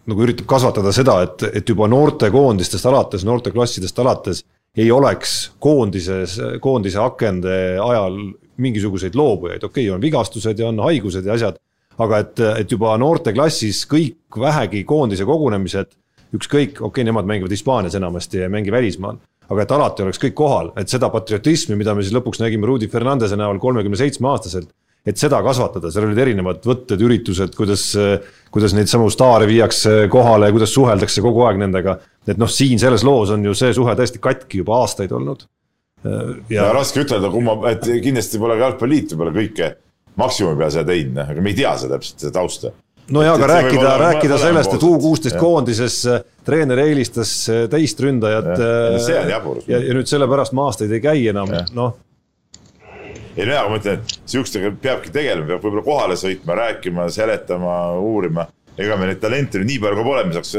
nagu 0.08 0.24
üritab 0.24 0.47
kasvatada 0.49 0.93
seda, 0.95 1.20
et, 1.26 1.45
et 1.60 1.70
juba 1.70 1.88
noortekoondistest 1.91 2.88
alates, 2.88 3.26
noorteklassidest 3.28 3.99
alates 4.03 4.43
ei 4.78 4.89
oleks 4.93 5.38
koondises, 5.64 6.38
koondise 6.62 7.01
akende 7.01 7.55
ajal 7.82 8.18
mingisuguseid 8.62 9.16
loobujaid, 9.18 9.64
okei 9.64 9.88
okay,, 9.88 9.93
on 9.95 10.01
vigastused 10.01 10.60
ja 10.60 10.70
on 10.70 10.80
haigused 10.86 11.26
ja 11.26 11.36
asjad, 11.38 11.58
aga 12.01 12.22
et, 12.24 12.43
et 12.64 12.72
juba 12.72 12.93
noorteklassis 13.01 13.84
kõik 13.89 14.39
vähegi 14.41 14.84
koondise 14.88 15.26
kogunemised, 15.26 15.91
ükskõik, 16.38 16.80
okei 16.80 16.89
okay,, 16.89 17.08
nemad 17.08 17.30
mängivad 17.30 17.53
Hispaanias 17.53 17.97
enamasti 17.97 18.41
ja 18.41 18.47
ei 18.47 18.53
mängi 18.53 18.74
välismaal, 18.74 19.20
aga 19.47 19.64
et 19.64 19.74
alati 19.74 20.05
oleks 20.05 20.22
kõik 20.22 20.36
kohal, 20.38 20.72
et 20.80 20.91
seda 20.91 21.10
patriotismi, 21.14 21.78
mida 21.80 21.95
me 21.95 22.03
siis 22.05 22.16
lõpuks 22.16 22.41
nägime 22.41 22.68
Rudi 22.70 22.89
Fernandese 22.91 23.38
näol 23.39 23.62
kolmekümne 23.64 23.99
seitsme 23.99 24.30
aastaselt, 24.34 24.72
et 25.08 25.20
seda 25.20 25.39
kasvatada, 25.45 25.91
seal 25.93 26.08
olid 26.10 26.20
erinevad 26.20 26.64
võtted, 26.68 27.02
üritused, 27.04 27.54
kuidas, 27.56 27.89
kuidas 28.54 28.76
neid 28.76 28.91
samu 28.91 29.10
staare 29.14 29.48
viiakse 29.50 30.08
kohale, 30.12 30.50
kuidas 30.56 30.74
suheldakse 30.76 31.24
kogu 31.24 31.45
aeg 31.48 31.62
nendega. 31.62 32.00
et 32.28 32.39
noh, 32.39 32.50
siin 32.52 32.80
selles 32.80 33.06
loos 33.08 33.32
on 33.36 33.45
ju 33.45 33.54
see 33.56 33.74
suhe 33.76 33.95
täiesti 33.95 34.20
katki 34.24 34.64
juba 34.64 34.82
aastaid 34.82 35.14
olnud. 35.16 35.45
ja, 36.52 36.72
raske 36.76 37.06
ütelda, 37.06 37.32
kumma, 37.32 37.60
et 37.72 37.88
kindlasti 38.04 38.39
pole 38.41 38.58
ka 38.58 38.68
jalgpalliliit 38.68 39.14
võib-olla 39.14 39.38
kõike 39.38 39.72
maksimumi 40.18 40.60
peal 40.60 40.74
seda 40.74 40.91
teinud, 40.91 41.24
aga 41.24 41.41
me 41.45 41.54
ei 41.54 41.58
tea 41.58 41.72
seda 41.78 41.98
täpselt, 41.98 42.20
seda 42.22 42.36
tausta 42.39 42.74
no 43.12 43.24
jaa, 43.24 43.36
aga 43.38 43.48
rääkida, 43.48 43.93
rääkida 44.02 44.39
sellest, 44.41 44.74
et 44.76 44.84
U 44.84 44.98
kuusteist 45.00 45.38
koondises 45.39 46.02
treener 46.48 46.84
eelistas 46.84 47.32
teist 47.72 48.04
ründajat. 48.04 48.52
see 49.06 49.22
on 49.22 49.32
jaburus. 49.32 49.70
ja, 49.72 49.80
ja 49.80 49.95
nüüd 49.95 50.12
sellepärast 50.12 50.56
ma 50.58 50.68
aastaid 50.68 50.91
ei 50.91 51.04
käi 51.04 51.30
enam, 51.32 51.54
noh 51.78 51.95
ei 53.38 53.46
no 53.46 53.54
jaa, 53.54 53.66
ma 53.70 53.80
ütlen, 53.80 54.02
et 54.02 54.20
sihukestega 54.26 54.74
peabki 54.82 55.14
tegelema, 55.14 55.48
peab 55.52 55.64
võib-olla 55.64 55.86
kohale 55.86 56.20
sõitma, 56.20 56.58
rääkima, 56.58 57.08
seletama, 57.14 57.80
uurima. 58.02 58.48
ega 58.78 58.98
me 58.98 59.10
neid 59.10 59.22
talente 59.22 59.62
nii 59.64 59.80
palju 59.82 59.98
ka 59.98 60.06
pole, 60.06 60.24
me 60.28 60.38
saaks 60.38 60.56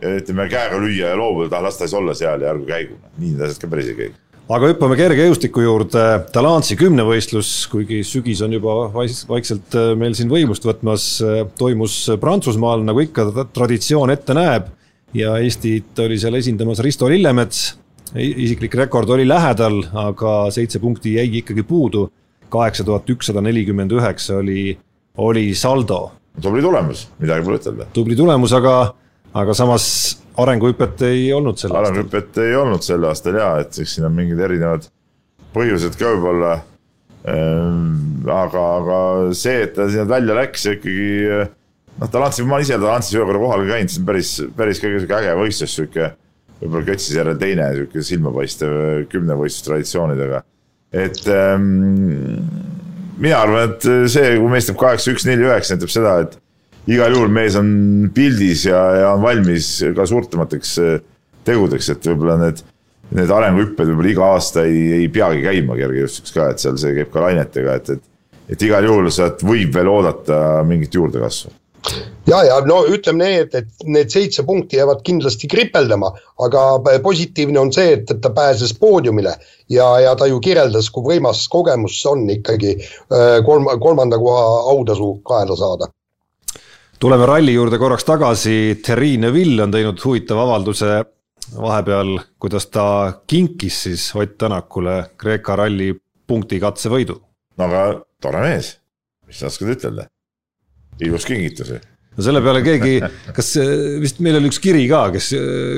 ütleme 0.00 0.48
käega 0.48 0.80
lüüa 0.80 1.12
ja 1.12 1.16
loobuda, 1.16 1.58
ah 1.58 1.64
las 1.64 1.76
ta 1.76 1.88
siis 1.88 1.96
olla 1.98 2.14
seal 2.16 2.42
ja 2.44 2.54
ärgu 2.54 2.66
käigu. 2.68 2.98
nii 3.18 3.34
need 3.34 3.46
asjad 3.46 3.64
ka 3.64 3.72
päris 3.72 3.92
ei 3.92 3.96
käi 3.98 4.12
aga 4.50 4.72
hüppame 4.72 4.96
kergejõustiku 4.98 5.62
juurde, 5.62 6.04
Talansi 6.34 6.74
kümnevõistlus, 6.78 7.68
kuigi 7.70 8.00
sügis 8.06 8.40
on 8.42 8.56
juba 8.56 8.74
vaikselt 8.90 9.76
äh, 9.78 9.92
meil 9.98 10.16
siin 10.18 10.30
võimust 10.32 10.66
võtmas, 10.66 11.06
äh, 11.22 11.44
toimus 11.58 12.02
Prantsusmaal, 12.20 12.82
nagu 12.86 13.04
ikka 13.04 13.28
traditsioon 13.54 14.10
ette 14.10 14.36
näeb. 14.36 14.70
ja 15.14 15.36
Eestit 15.42 15.98
oli 15.98 16.18
seal 16.22 16.36
esindamas 16.38 16.78
Risto 16.86 17.08
Lillemets, 17.10 17.72
isiklik 18.18 18.74
rekord 18.74 19.10
oli 19.10 19.26
lähedal, 19.28 19.82
aga 19.94 20.34
seitse 20.54 20.80
punkti 20.82 21.14
jäigi 21.18 21.44
ikkagi 21.44 21.62
puudu. 21.62 22.10
kaheksa 22.50 22.82
tuhat 22.84 23.06
ükssada 23.10 23.40
nelikümmend 23.40 23.92
üheksa 23.94 24.40
oli, 24.40 24.78
oli 25.16 25.54
saldo. 25.54 26.12
tubli 26.42 26.62
tulemus, 26.62 27.08
midagi 27.18 27.44
pole 27.44 27.58
ütelda. 27.58 27.86
tubli 27.92 28.16
tulemus, 28.16 28.52
aga, 28.52 28.94
aga 29.34 29.54
samas 29.54 30.16
arenguhüpet 30.36 31.02
ei 31.02 31.32
olnud 31.32 31.58
sel 31.58 31.70
aastal. 31.70 31.84
arenguhüpet 31.84 32.38
ei 32.38 32.56
olnud 32.56 32.82
sel 32.82 33.04
aastal 33.04 33.38
ja, 33.38 33.52
et 33.60 33.78
eks 33.78 33.94
siin 33.94 34.08
on 34.08 34.16
mingid 34.16 34.38
erinevad 34.38 34.88
põhjused 35.54 35.94
ka 35.98 36.10
võib-olla 36.14 36.56
ähm,. 37.30 38.26
aga, 38.26 38.64
aga 38.80 38.98
see, 39.34 39.62
et 39.68 39.74
ta 39.76 39.86
sinna 39.90 40.08
välja 40.10 40.34
läks 40.34 40.66
ikkagi 40.74 40.98
noh, 42.00 42.08
ta 42.10 42.18
Lantsi, 42.18 42.46
ma 42.48 42.58
ise 42.62 42.78
Lantsis 42.80 43.14
ühe 43.14 43.26
korra 43.28 43.42
kohal 43.44 43.66
käinud, 43.68 43.92
see 43.92 44.02
on 44.02 44.10
päris, 44.10 44.34
päris 44.56 44.82
kõige 44.82 45.04
sihuke 45.04 45.18
äge 45.20 45.38
võistlus, 45.38 45.76
sihuke 45.78 46.10
võib-olla 46.60 46.86
Kötsis 46.90 47.16
järel 47.16 47.38
teine 47.40 47.68
sihuke 47.76 48.04
silmapaistev 48.04 48.74
kümnevõistlustraditsioonidega. 49.12 50.42
et 50.92 51.20
ähm, 51.30 51.68
mina 53.20 53.42
arvan, 53.44 53.70
et 53.70 53.86
see, 54.10 54.34
kui 54.40 54.50
mees 54.52 54.68
teeb 54.68 54.78
kaheksa, 54.80 55.14
üks, 55.14 55.26
neli, 55.28 55.46
üheksa, 55.46 55.76
näitab 55.76 55.92
seda, 55.92 56.16
et 56.24 56.36
igal 56.90 57.14
juhul 57.14 57.30
mees 57.32 57.56
on 57.60 57.70
pildis 58.14 58.66
ja, 58.68 58.80
ja 58.98 59.14
on 59.14 59.22
valmis 59.24 59.72
ka 59.96 60.06
suurtemateks 60.08 60.74
äh, 60.82 60.98
tegudeks, 61.46 61.92
et 61.94 62.10
võib-olla 62.10 62.36
need, 62.42 62.64
need 63.16 63.32
arenguhüpped 63.36 63.92
võib-olla 63.92 64.12
iga 64.12 64.32
aasta 64.34 64.66
ei, 64.68 64.82
ei 65.00 65.08
peagi 65.12 65.44
käima 65.46 65.78
kergejõustikus 65.78 66.36
ka, 66.36 66.50
et 66.52 66.62
seal 66.62 66.80
see 66.80 66.96
käib 66.98 67.14
ka 67.14 67.24
lainetega, 67.24 67.78
et, 67.80 67.94
et, 67.96 68.36
et 68.56 68.68
igal 68.68 68.88
juhul 68.88 69.08
sealt 69.14 69.44
võib 69.46 69.72
veel 69.76 69.92
oodata 69.92 70.60
mingit 70.66 70.98
juurdekasvu 70.98 71.59
ja, 72.26 72.40
ja 72.44 72.58
no 72.66 72.80
ütleme 72.90 73.24
nii, 73.24 73.38
et, 73.44 73.54
et 73.54 73.86
need 73.88 74.12
seitse 74.12 74.44
punkti 74.46 74.78
jäävad 74.78 75.02
kindlasti 75.06 75.48
kripeldama, 75.50 76.12
aga 76.44 76.64
positiivne 77.02 77.60
on 77.60 77.72
see, 77.74 77.94
et, 77.96 78.10
et 78.10 78.20
ta 78.22 78.32
pääses 78.34 78.74
poodiumile 78.78 79.34
ja, 79.72 79.88
ja 80.04 80.14
ta 80.18 80.28
ju 80.30 80.40
kirjeldas, 80.42 80.90
kui 80.94 81.06
võimas 81.14 81.46
kogemus 81.52 82.00
see 82.02 82.12
on 82.12 82.26
ikkagi 82.36 82.74
äh, 82.80 83.38
kolm, 83.46 83.70
kolmanda 83.82 84.18
koha 84.20 84.44
autasu 84.74 85.14
kaela 85.26 85.56
saada. 85.56 85.90
tuleme 87.00 87.26
ralli 87.26 87.54
juurde 87.54 87.78
korraks 87.78 88.04
tagasi, 88.04 88.80
Thierry 88.84 89.16
Neuville 89.16 89.62
on 89.64 89.72
teinud 89.74 90.04
huvitava 90.04 90.44
avalduse 90.48 91.00
vahepeal, 91.56 92.18
kuidas 92.38 92.68
ta 92.70 92.84
kinkis 93.26 93.82
siis 93.88 94.12
Ott 94.14 94.38
Tänakule 94.38 95.02
Kreeka 95.18 95.56
ralli 95.56 95.94
punktikatse 96.26 96.92
võidu. 96.92 97.20
no 97.56 97.64
aga 97.66 98.00
tore 98.22 98.46
mees, 98.46 98.76
mis 99.26 99.40
sa 99.40 99.48
oskad 99.50 99.72
ütelda 99.76 100.10
ilus 101.06 101.26
kingitus 101.28 101.74
ju 101.74 101.80
no 102.16 102.24
selle 102.26 102.42
peale 102.44 102.62
keegi, 102.64 102.96
kas 103.36 103.52
vist 104.02 104.18
meil 104.24 104.40
oli 104.40 104.50
üks 104.50 104.58
kiri 104.62 104.82
ka, 104.90 105.04
kes, 105.14 105.30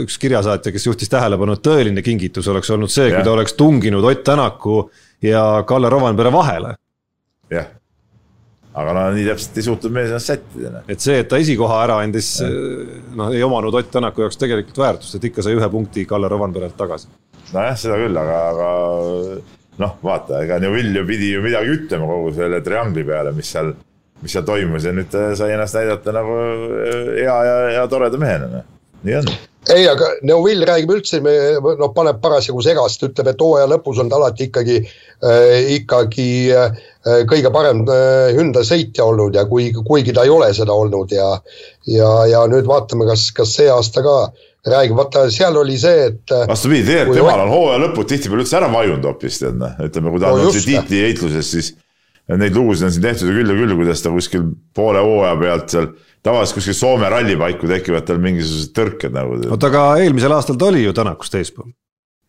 üks 0.06 0.16
kirjasaatja, 0.22 0.72
kes 0.74 0.88
juhtis 0.88 1.12
tähelepanu, 1.12 1.56
et 1.58 1.64
tõeline 1.66 2.04
kingitus 2.04 2.48
oleks 2.52 2.72
olnud 2.72 2.92
see, 2.92 3.10
kui 3.12 3.22
ta 3.26 3.34
oleks 3.34 3.54
tunginud 3.58 4.06
Ott 4.08 4.24
Tänaku 4.26 4.80
ja 5.22 5.44
Kalle 5.68 5.92
Rovanpere 5.92 6.32
vahele. 6.32 6.74
jah, 7.52 7.68
aga 8.72 8.94
no 8.96 9.04
nii 9.12 9.26
täpselt 9.28 9.60
ei 9.60 9.66
suutnud 9.66 9.92
mees 9.92 10.08
ennast 10.10 10.32
sättida. 10.32 10.72
Noh. 10.72 10.86
et 10.88 11.04
see, 11.04 11.18
et 11.20 11.28
ta 11.28 11.40
esikoha 11.42 11.82
ära 11.84 12.00
andis, 12.02 12.34
noh, 13.18 13.32
ei 13.34 13.44
omanud 13.44 13.76
Ott 13.82 13.92
Tänaku 13.92 14.24
jaoks 14.24 14.40
tegelikult 14.40 14.80
väärtust, 14.82 15.18
et 15.18 15.28
ikka 15.28 15.44
sai 15.44 15.58
ühe 15.58 15.68
punkti 15.72 16.06
Kalle 16.08 16.32
Rovanperelt 16.32 16.78
tagasi. 16.80 17.12
nojah, 17.52 17.76
seda 17.78 18.00
küll, 18.00 18.16
aga, 18.16 18.42
aga 18.54 18.70
noh, 19.82 19.96
vaata, 20.04 20.42
ega 20.46 20.58
Neuvill 20.62 20.96
ju 20.96 21.06
pidi 21.08 21.32
ju 21.34 21.44
midagi 21.44 21.76
ütlema 21.76 22.08
kogu 22.08 22.32
selle 22.36 22.62
triangli 22.64 23.04
peale, 23.04 23.34
mis 23.36 23.52
seal, 23.52 23.74
mis 24.22 24.34
seal 24.34 24.44
toimus 24.46 24.86
ja 24.86 24.92
nüüd 24.94 25.10
ta 25.12 25.32
sai 25.38 25.54
ennast 25.56 25.78
näidata 25.78 26.14
nagu 26.14 26.36
hea 27.16 27.38
ja, 27.48 27.56
ja 27.78 27.88
toreda 27.90 28.20
mehena, 28.20 28.50
noh, 28.58 28.68
nii 29.06 29.18
on. 29.22 29.32
Ei, 29.70 29.84
aga 29.86 30.08
Neuvill 30.26 30.64
räägib 30.66 30.90
üldse, 30.90 31.20
noh, 31.22 31.90
paneb 31.94 32.18
parasjagu 32.22 32.58
segast, 32.66 33.04
ütleb, 33.06 33.28
et 33.30 33.42
hooaja 33.42 33.68
lõpus 33.70 34.00
on 34.02 34.08
ta 34.10 34.18
alati 34.18 34.48
ikkagi 34.48 34.80
äh,, 34.80 35.68
ikkagi 35.76 36.30
äh, 36.50 36.80
kõige 37.30 37.52
parem 37.54 37.84
äh, 37.86 38.32
Hyundai 38.34 38.66
sõitja 38.66 39.06
olnud 39.06 39.38
ja 39.38 39.44
kui, 39.46 39.68
kuigi 39.86 40.14
ta 40.16 40.24
ei 40.26 40.32
ole 40.34 40.50
seda 40.56 40.74
olnud 40.74 41.14
ja 41.14 41.28
ja, 41.86 42.10
ja 42.26 42.42
nüüd 42.50 42.66
vaatame, 42.66 43.06
kas, 43.06 43.28
kas 43.36 43.54
see 43.54 43.70
aasta 43.70 44.02
ka 44.02 44.16
räägib, 44.66 44.98
vaata 44.98 45.28
seal 45.30 45.56
oli 45.62 45.78
see, 45.78 46.08
et 46.10 46.34
äh, 46.34 46.42
vastupidi, 46.50 46.82
tegelikult 46.88 47.22
temal 47.22 47.46
on 47.46 47.54
hooaja 47.54 47.84
lõpud 47.86 48.10
tihtipeale 48.10 48.42
üldse 48.42 48.58
ära 48.58 48.72
vajunud 48.74 49.08
hoopis, 49.12 49.40
tead 49.44 49.62
noh, 49.62 49.78
ütleme, 49.86 50.10
kui 50.10 50.22
ta 50.22 50.34
no, 50.34 50.42
on 50.42 50.58
siin 50.58 50.68
tiitliheitluses, 50.72 51.54
siis 51.54 51.72
neid 52.41 52.57
lugusid 52.57 52.87
on 52.87 52.95
siin 52.95 53.05
tehtud 53.05 53.28
ju 53.28 53.37
küll 53.41 53.53
ja 53.53 53.59
küll, 53.59 53.76
kuidas 53.78 54.03
ta 54.05 54.12
kuskil 54.14 54.49
poole 54.76 55.03
hooaja 55.03 55.37
pealt 55.41 55.74
seal 55.74 55.89
tavaliselt 56.22 56.59
kuskil 56.59 56.76
Soome 56.78 57.09
rallipaiku 57.11 57.70
tekivad 57.70 58.07
tal 58.07 58.20
mingisugused 58.22 58.74
tõrked 58.76 59.14
nagu. 59.14 59.39
oota, 59.51 59.70
aga 59.72 59.85
eelmisel 60.05 60.35
aastal 60.37 60.59
ta 60.59 60.70
oli 60.70 60.85
ju 60.85 60.95
Tänakust 60.97 61.35
eespool. 61.39 61.72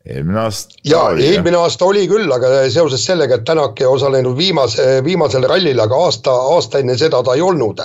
eelmine 0.06 0.39
aasta. 0.43 0.80
ja 0.89 1.04
eelmine 1.14 1.60
aasta 1.62 1.86
oli 1.86 2.08
küll, 2.12 2.32
aga 2.34 2.66
seoses 2.74 3.06
sellega, 3.06 3.39
et 3.39 3.47
Tänak 3.47 3.82
ei 3.82 3.89
osalenud 3.89 4.38
viimase, 4.38 5.01
viimasel 5.06 5.47
rallil, 5.49 5.80
aga 5.80 6.04
aasta, 6.08 6.36
aasta 6.58 6.84
enne 6.84 6.97
seda 6.97 7.24
ta 7.24 7.38
ei 7.38 7.45
olnud. 7.45 7.84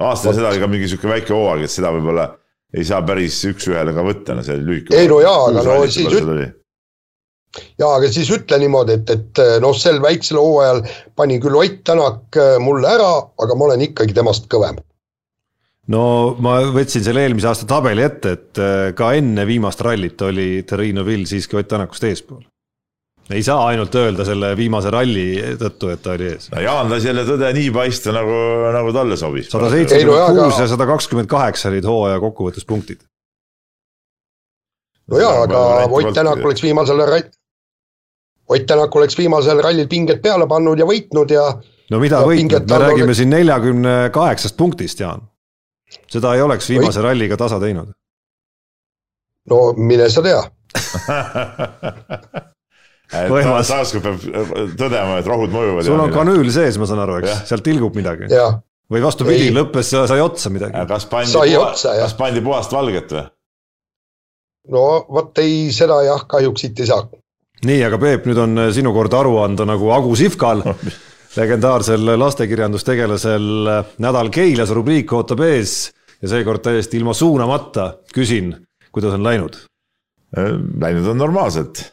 aasta 0.00 0.30
enne 0.30 0.40
seda 0.40 0.52
oli 0.54 0.62
ka 0.62 0.70
mingi 0.70 0.92
sihuke 0.92 1.10
väike 1.10 1.34
hooaeg, 1.34 1.66
et 1.66 1.74
seda 1.74 1.92
võib-olla 1.96 2.30
ei 2.76 2.84
saa 2.84 3.02
päris 3.06 3.38
üks-ühele 3.50 3.94
ka 3.96 4.04
võtta, 4.06 4.36
no 4.36 4.46
see 4.46 4.58
oli 4.58 4.70
lühike. 4.70 4.94
ei 4.96 5.10
no 5.10 5.20
jaa, 5.24 5.50
aga 5.50 5.66
no 5.66 5.82
siis 5.90 6.12
üt-, 6.12 6.54
jaa, 7.78 7.92
aga 7.94 8.10
siis 8.12 8.30
ütle 8.34 8.58
niimoodi, 8.62 9.00
et, 9.00 9.14
et 9.14 9.44
noh, 9.62 9.76
sel 9.76 10.02
väiksel 10.04 10.40
hooajal 10.40 10.82
pani 11.16 11.40
küll 11.42 11.56
Ott 11.56 11.82
Tänak 11.86 12.36
mulle 12.60 12.88
ära, 12.96 13.14
aga 13.42 13.56
ma 13.56 13.70
olen 13.70 13.84
ikkagi 13.86 14.14
temast 14.16 14.50
kõvem 14.52 14.78
no 15.92 16.02
ma 16.42 16.58
võtsin 16.74 17.04
selle 17.06 17.24
eelmise 17.26 17.48
aasta 17.50 17.68
tabeli 17.68 18.04
ette, 18.06 18.34
et 18.36 18.60
äh, 18.62 18.90
ka 18.98 19.12
enne 19.18 19.46
viimast 19.48 19.82
rallit 19.86 20.20
oli 20.26 20.62
Terrino 20.68 21.04
Vill 21.06 21.26
siiski 21.28 21.58
Ott 21.58 21.70
Tänakust 21.70 22.06
eespool. 22.08 22.42
ei 23.30 23.42
saa 23.42 23.66
ainult 23.72 23.94
öelda 23.98 24.24
selle 24.26 24.52
viimase 24.58 24.90
ralli 24.94 25.26
tõttu, 25.58 25.90
et 25.90 26.02
ta 26.02 26.14
oli 26.14 26.30
ees. 26.32 26.50
no 26.52 26.62
Jaan 26.62 26.90
lasi 26.90 27.10
jälle 27.10 27.26
tõde 27.26 27.52
nii 27.58 27.72
paista, 27.74 28.14
nagu, 28.14 28.38
nagu 28.76 28.94
talle 28.94 29.18
sobis. 29.18 29.50
sada 29.50 29.70
seitsekümmend 29.70 30.40
kuus 30.40 30.62
ja 30.62 30.68
sada 30.70 30.88
kakskümmend 30.90 31.30
kaheksa 31.30 31.70
olid 31.70 31.86
hooaja 31.90 32.20
kokkuvõttes 32.22 32.66
punktid. 32.66 33.02
no 35.10 35.22
jaa, 35.22 35.42
aga 35.46 35.64
Ott 35.86 36.14
Tänak 36.14 36.42
oleks 36.44 36.66
viimasel 36.66 37.02
rall-, 37.06 37.34
Ott 38.46 38.66
Tänak 38.66 38.94
oleks 38.94 39.16
viimasel 39.18 39.58
rallil 39.62 39.88
pinged 39.90 40.20
peale 40.22 40.46
pannud 40.46 40.78
ja 40.78 40.86
võitnud 40.86 41.32
ja 41.34 41.46
no 41.90 41.98
mida 42.02 42.20
võitnud, 42.22 42.68
me 42.70 42.78
räägime 42.78 43.14
siin 43.14 43.32
neljakümne 43.34 43.96
kaheksast 44.14 44.56
punktist, 44.56 45.00
Jaan 45.02 45.24
seda 46.10 46.34
ei 46.34 46.42
oleks 46.42 46.68
viimase 46.70 47.00
Või... 47.00 47.06
ralliga 47.10 47.38
tasa 47.40 47.60
teinud. 47.62 47.92
no 49.50 49.60
mine 49.78 50.08
sa 50.10 50.22
tea 50.24 50.42
võimas. 53.30 53.70
taaskord 53.70 54.02
peab 54.06 54.18
tõdema, 54.78 55.20
et 55.20 55.30
rohud 55.30 55.54
mõjuvad. 55.54 55.86
sul 55.86 56.02
on 56.02 56.14
kanüül 56.14 56.50
sees, 56.54 56.78
ma 56.80 56.88
saan 56.90 57.04
aru, 57.04 57.20
eks, 57.22 57.46
sealt 57.50 57.64
tilgub 57.66 57.94
midagi. 57.98 58.30
või 58.90 59.00
vastupidi, 59.04 59.52
lõppes, 59.54 59.94
sai 60.10 60.20
otsa 60.24 60.52
midagi. 60.54 60.86
kas 60.90 61.06
pandi, 61.10 61.54
kas 61.86 62.14
pandi 62.18 62.44
puhast 62.44 62.74
valget 62.74 63.08
või? 63.18 63.26
no 64.74 64.82
vot 65.12 65.38
ei, 65.42 65.70
seda 65.74 66.02
jah, 66.06 66.26
kahjuks 66.28 66.66
siit 66.66 66.82
ei 66.82 66.90
saa. 66.90 67.06
Nii, 67.64 67.80
aga 67.86 67.98
Peep, 67.98 68.26
nüüd 68.28 68.40
on 68.42 68.66
sinu 68.74 68.92
kord 68.92 69.14
aru 69.16 69.38
anda 69.44 69.64
nagu 69.68 69.90
Agu 69.94 70.16
Sihvkal 70.18 70.62
legendaarsel 71.40 72.12
lastekirjandustegelasel 72.20 73.48
nädal 74.02 74.30
Keilas 74.34 74.72
rubriik 74.76 75.12
ootab 75.16 75.42
ees 75.46 75.76
ja 76.22 76.32
seekord 76.32 76.64
täiesti 76.64 77.00
ilma 77.00 77.14
suunamata 77.16 77.90
küsin, 78.14 78.54
kuidas 78.92 79.16
on 79.16 79.24
läinud? 79.26 79.58
Läinud 80.36 81.06
on 81.12 81.20
normaalselt. 81.20 81.92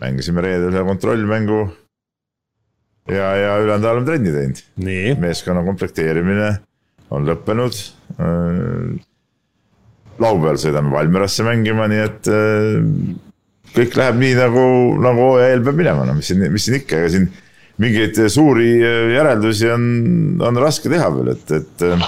mängisime 0.00 0.42
reedel 0.42 0.74
ühe 0.74 0.84
kontrollmängu 0.84 1.58
ja, 3.08 3.34
ja 3.36 3.56
ülejäänud 3.62 3.84
ajal 3.84 3.96
oleme 3.96 4.06
trenni 4.06 4.32
teinud. 4.32 4.62
meeskonna 5.20 5.64
komplekteerimine 5.64 6.50
on 7.10 7.28
lõppenud. 7.28 7.78
laupäeval 10.18 10.58
sõidame 10.60 10.92
Valmierasse 10.92 11.44
mängima, 11.46 11.88
nii 11.88 12.02
et 12.04 12.28
kõik 13.74 13.96
läheb 13.98 14.20
nii 14.20 14.34
nagu, 14.38 14.66
nagu 15.02 15.30
hooaja 15.30 15.54
eel 15.54 15.64
peab 15.66 15.80
minema, 15.80 16.06
no 16.06 16.14
mis 16.18 16.30
siin, 16.30 16.44
mis 16.52 16.68
siin 16.68 16.78
ikka, 16.78 17.00
ega 17.02 17.14
siin 17.16 17.30
mingeid 17.82 18.18
suuri 18.30 18.68
äh, 18.78 19.14
järeldusi 19.14 19.70
on, 19.74 19.86
on 20.44 20.60
raske 20.62 20.90
teha 20.92 21.08
veel, 21.14 21.32
et, 21.34 21.54
et 21.56 21.86
äh, 21.86 22.04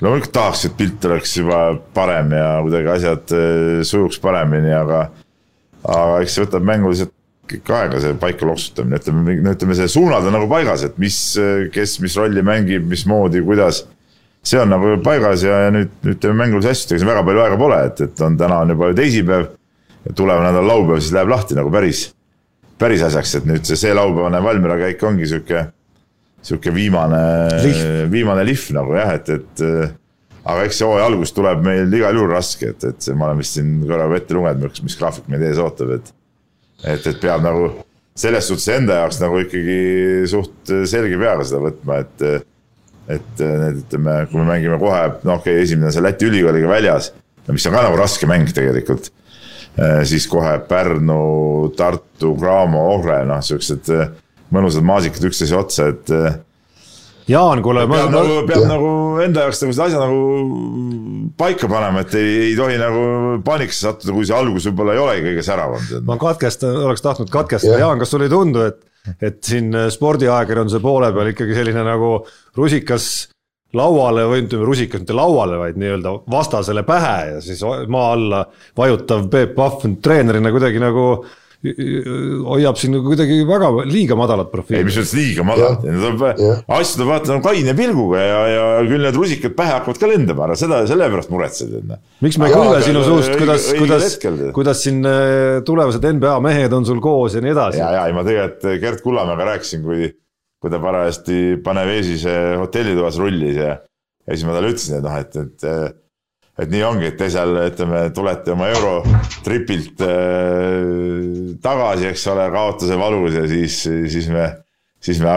loomulikult 0.00 0.32
tahaks, 0.34 0.68
et 0.68 0.76
pilt 0.78 1.04
oleks 1.08 1.36
juba 1.40 1.60
parem 1.96 2.32
ja 2.36 2.46
kuidagi 2.64 2.92
asjad 2.94 3.34
äh, 3.36 3.82
sujuks 3.86 4.20
paremini, 4.24 4.72
aga, 4.76 5.06
aga 5.84 6.22
eks 6.24 6.38
see 6.38 6.46
võtab 6.46 6.68
mänguliselt 6.70 7.12
kõik 7.50 7.74
aega, 7.76 7.98
see 8.00 8.14
paika 8.16 8.46
loksutamine, 8.48 8.96
ütleme, 9.02 9.34
ütleme, 9.52 9.74
see 9.76 9.90
suunad 9.92 10.24
on 10.24 10.32
nagu 10.32 10.46
paigas, 10.48 10.86
et 10.86 10.94
mis, 11.02 11.18
kes 11.74 11.98
mis 12.00 12.14
rolli 12.16 12.40
mängib, 12.44 12.86
mismoodi, 12.88 13.42
kuidas. 13.44 13.82
see 14.44 14.60
on 14.60 14.68
nagu 14.72 14.94
paigas 15.04 15.44
ja, 15.44 15.58
ja 15.66 15.72
nüüd, 15.72 15.92
nüüd 16.04 16.18
teeme 16.20 16.36
mängulisi 16.40 16.68
asju, 16.72 16.88
ega 16.88 17.02
siin 17.02 17.10
väga 17.10 17.26
palju 17.28 17.42
aega 17.44 17.60
pole, 17.60 17.82
et, 17.90 18.00
et 18.00 18.24
on 18.24 18.40
täna 18.40 18.62
on 18.64 18.72
juba 18.72 18.90
ju 18.90 18.96
teisipäev. 18.96 19.46
Ja 20.04 20.12
tulev 20.16 20.42
nädal 20.44 20.66
laupäev, 20.68 21.00
siis 21.00 21.14
läheb 21.16 21.32
lahti 21.32 21.56
nagu 21.56 21.72
päris 21.72 22.08
päris 22.80 23.04
asjaks, 23.06 23.38
et 23.38 23.48
nüüd 23.48 23.66
see, 23.66 23.78
see 23.78 23.94
laupäevane 23.96 24.40
Valmiera 24.44 24.76
käik 24.80 25.02
ongi 25.06 25.28
sihuke, 25.30 25.66
sihuke 26.44 26.72
viimane, 26.74 27.20
viimane 28.12 28.44
lihv 28.46 28.72
nagu 28.76 28.96
jah, 28.98 29.14
et, 29.18 29.30
et 29.30 29.64
aga 30.44 30.66
eks 30.66 30.80
see 30.80 30.88
hooaja 30.88 31.08
algus 31.08 31.32
tuleb 31.36 31.62
meil 31.64 31.92
igal 31.94 32.18
juhul 32.18 32.34
raske, 32.34 32.74
et, 32.74 32.86
et 32.90 33.10
ma 33.16 33.30
olen 33.30 33.42
vist 33.42 33.58
siin 33.58 33.76
korra 33.88 34.08
ette 34.18 34.36
lugenud, 34.36 34.66
mis, 34.66 34.84
mis 34.88 34.98
graafik 35.00 35.30
meid 35.32 35.44
ees 35.46 35.62
ootab, 35.62 35.96
et 35.98 36.14
et, 36.84 37.06
et 37.06 37.20
peab 37.22 37.44
nagu 37.44 37.70
selles 38.18 38.46
suhtes 38.50 38.66
enda 38.74 38.98
jaoks 39.00 39.20
nagu 39.22 39.38
ikkagi 39.40 39.78
suht 40.30 40.74
selge 40.90 41.16
peaga 41.20 41.46
seda 41.46 41.62
võtma, 41.64 42.02
et 42.04 42.26
et 43.14 43.40
need, 43.40 43.82
ütleme, 43.84 44.12
kui 44.30 44.40
me 44.40 44.46
mängime 44.48 44.78
kohe, 44.80 45.00
no 45.28 45.36
okei 45.36 45.58
okay,, 45.58 45.64
esimene 45.66 45.90
on 45.90 45.94
see 45.94 46.04
Läti 46.04 46.24
ülikooliga 46.24 46.70
väljas, 46.70 47.10
mis 47.50 47.66
on 47.68 47.76
ka 47.76 47.82
nagu 47.84 47.98
raske 48.00 48.28
mäng 48.28 48.48
tegelikult 48.56 49.10
Äh, 49.12 49.23
siis 50.06 50.26
kohe 50.30 50.58
Pärnu, 50.68 51.72
Tartu, 51.76 52.34
Graamo, 52.38 52.86
Ohre, 52.94 53.22
noh, 53.26 53.40
siuksed 53.42 53.90
äh, 53.94 54.10
mõnusad 54.54 54.86
maasikad 54.86 55.30
üksteise 55.30 55.56
otsa, 55.58 55.88
et. 55.94 56.12
Äh, 56.14 56.40
Jaan, 57.28 57.62
kuule. 57.64 57.86
peab, 57.88 58.10
ma... 58.12 58.20
nagu, 58.20 58.40
peab 58.44 58.66
nagu 58.68 58.88
enda 59.24 59.46
jaoks 59.46 59.62
nagu 59.64 59.72
seda 59.72 59.86
asja 59.88 60.00
nagu 60.02 61.28
paika 61.40 61.70
panema, 61.72 62.02
et 62.04 62.16
ei, 62.20 62.34
ei 62.50 62.56
tohi 62.58 62.76
nagu 62.76 63.04
paanikasse 63.46 63.86
sattuda, 63.86 64.12
kui 64.12 64.28
see 64.28 64.36
algus 64.36 64.68
võib-olla 64.68 64.92
ei 64.92 65.00
olegi 65.00 65.30
kõige 65.30 65.44
säravam. 65.46 65.86
ma 66.04 66.18
katkestan, 66.20 66.76
oleks 66.84 67.04
tahtnud 67.06 67.32
katkestada, 67.32 67.80
Jaan, 67.80 68.02
kas 68.02 68.12
sulle 68.12 68.28
ei 68.28 68.34
tundu, 68.34 68.66
et, 68.68 68.84
et 69.24 69.40
siin 69.42 69.72
spordiajakirjanduse 69.96 70.82
poole 70.84 71.08
peal 71.16 71.32
ikkagi 71.32 71.56
selline 71.56 71.86
nagu 71.88 72.18
rusikas 72.60 73.08
lauale 73.78 74.26
või 74.30 74.44
ütleme, 74.44 74.66
rusikas 74.68 75.04
mitte 75.04 75.16
lauale, 75.16 75.60
vaid 75.60 75.78
nii-öelda 75.80 76.18
vastasele 76.30 76.84
pähe 76.88 77.16
ja 77.34 77.40
siis 77.44 77.62
maa 77.88 78.12
alla 78.16 78.44
vajutav 78.78 79.28
Peep 79.32 79.56
Pahv 79.56 79.88
treenerina 80.02 80.52
kuidagi 80.54 80.82
nagu 80.82 81.08
hoiab 81.64 82.76
siin 82.76 82.92
nagu 82.92 83.08
kuidagi 83.08 83.38
väga 83.48 83.70
liiga 83.88 84.16
madalat 84.18 84.50
profiili. 84.52 84.82
ei, 84.82 84.84
mis 84.84 84.98
mõttes 84.98 85.14
liiga 85.16 85.46
madalat, 85.48 85.86
asju 86.76 86.98
tuleb 86.98 87.08
vaadata 87.08 87.38
kaine 87.46 87.74
pilguga 87.78 88.20
ja, 88.20 88.40
ja 88.52 88.66
küll 88.84 89.06
need 89.06 89.16
rusikad 89.16 89.54
pähe 89.56 89.72
hakkavad 89.78 90.00
ka 90.02 90.10
lendama, 90.10 90.44
ära 90.48 90.58
seda, 90.60 90.82
selle 90.90 91.08
pärast 91.14 91.32
muretsed. 91.32 91.78
Noh. 91.88 92.02
miks 92.24 92.36
me 92.40 92.50
ei 92.50 92.56
kuule 92.56 92.82
sinu 92.84 93.04
suust, 93.06 93.32
kuidas, 93.40 93.70
kuidas, 93.78 94.18
kuidas 94.56 94.84
siin 94.84 95.00
äh, 95.08 95.62
tulevased 95.64 96.04
NBA 96.18 96.36
mehed 96.44 96.76
on 96.76 96.84
sul 96.88 97.00
koos 97.04 97.38
ja 97.38 97.44
nii 97.44 97.54
edasi? 97.56 97.80
ja, 97.80 97.94
ja 97.96 98.04
ei 98.10 98.16
ma 98.16 98.26
tegelikult 98.28 98.68
Gerd 98.84 99.00
Kullamäega 99.06 99.48
rääkisin, 99.54 99.86
kui 99.86 100.12
kui 100.64 100.72
ta 100.72 100.80
parajasti 100.80 101.58
Panevesis 101.64 102.24
hotellitoas 102.56 103.20
rullis 103.20 103.58
ja, 103.60 103.74
ja 104.24 104.32
siis 104.32 104.46
ma 104.48 104.56
talle 104.56 104.72
ütlesin, 104.72 104.96
et 104.96 105.04
noh, 105.04 105.18
et, 105.20 105.36
et 105.36 106.00
et 106.54 106.70
nii 106.70 106.84
ongi, 106.86 107.08
et 107.10 107.16
te 107.18 107.28
seal 107.34 107.56
ütleme, 107.64 108.04
tulete 108.14 108.52
oma 108.54 108.68
eurotripilt 108.70 110.02
äh, 110.06 111.56
tagasi, 111.62 112.08
eks 112.12 112.26
ole, 112.30 112.46
kaotuse 112.54 112.98
valus 112.98 113.34
ja 113.40 113.42
siis, 113.50 113.80
siis 113.84 114.28
me, 114.32 114.46
siis 115.04 115.20
me 115.20 115.28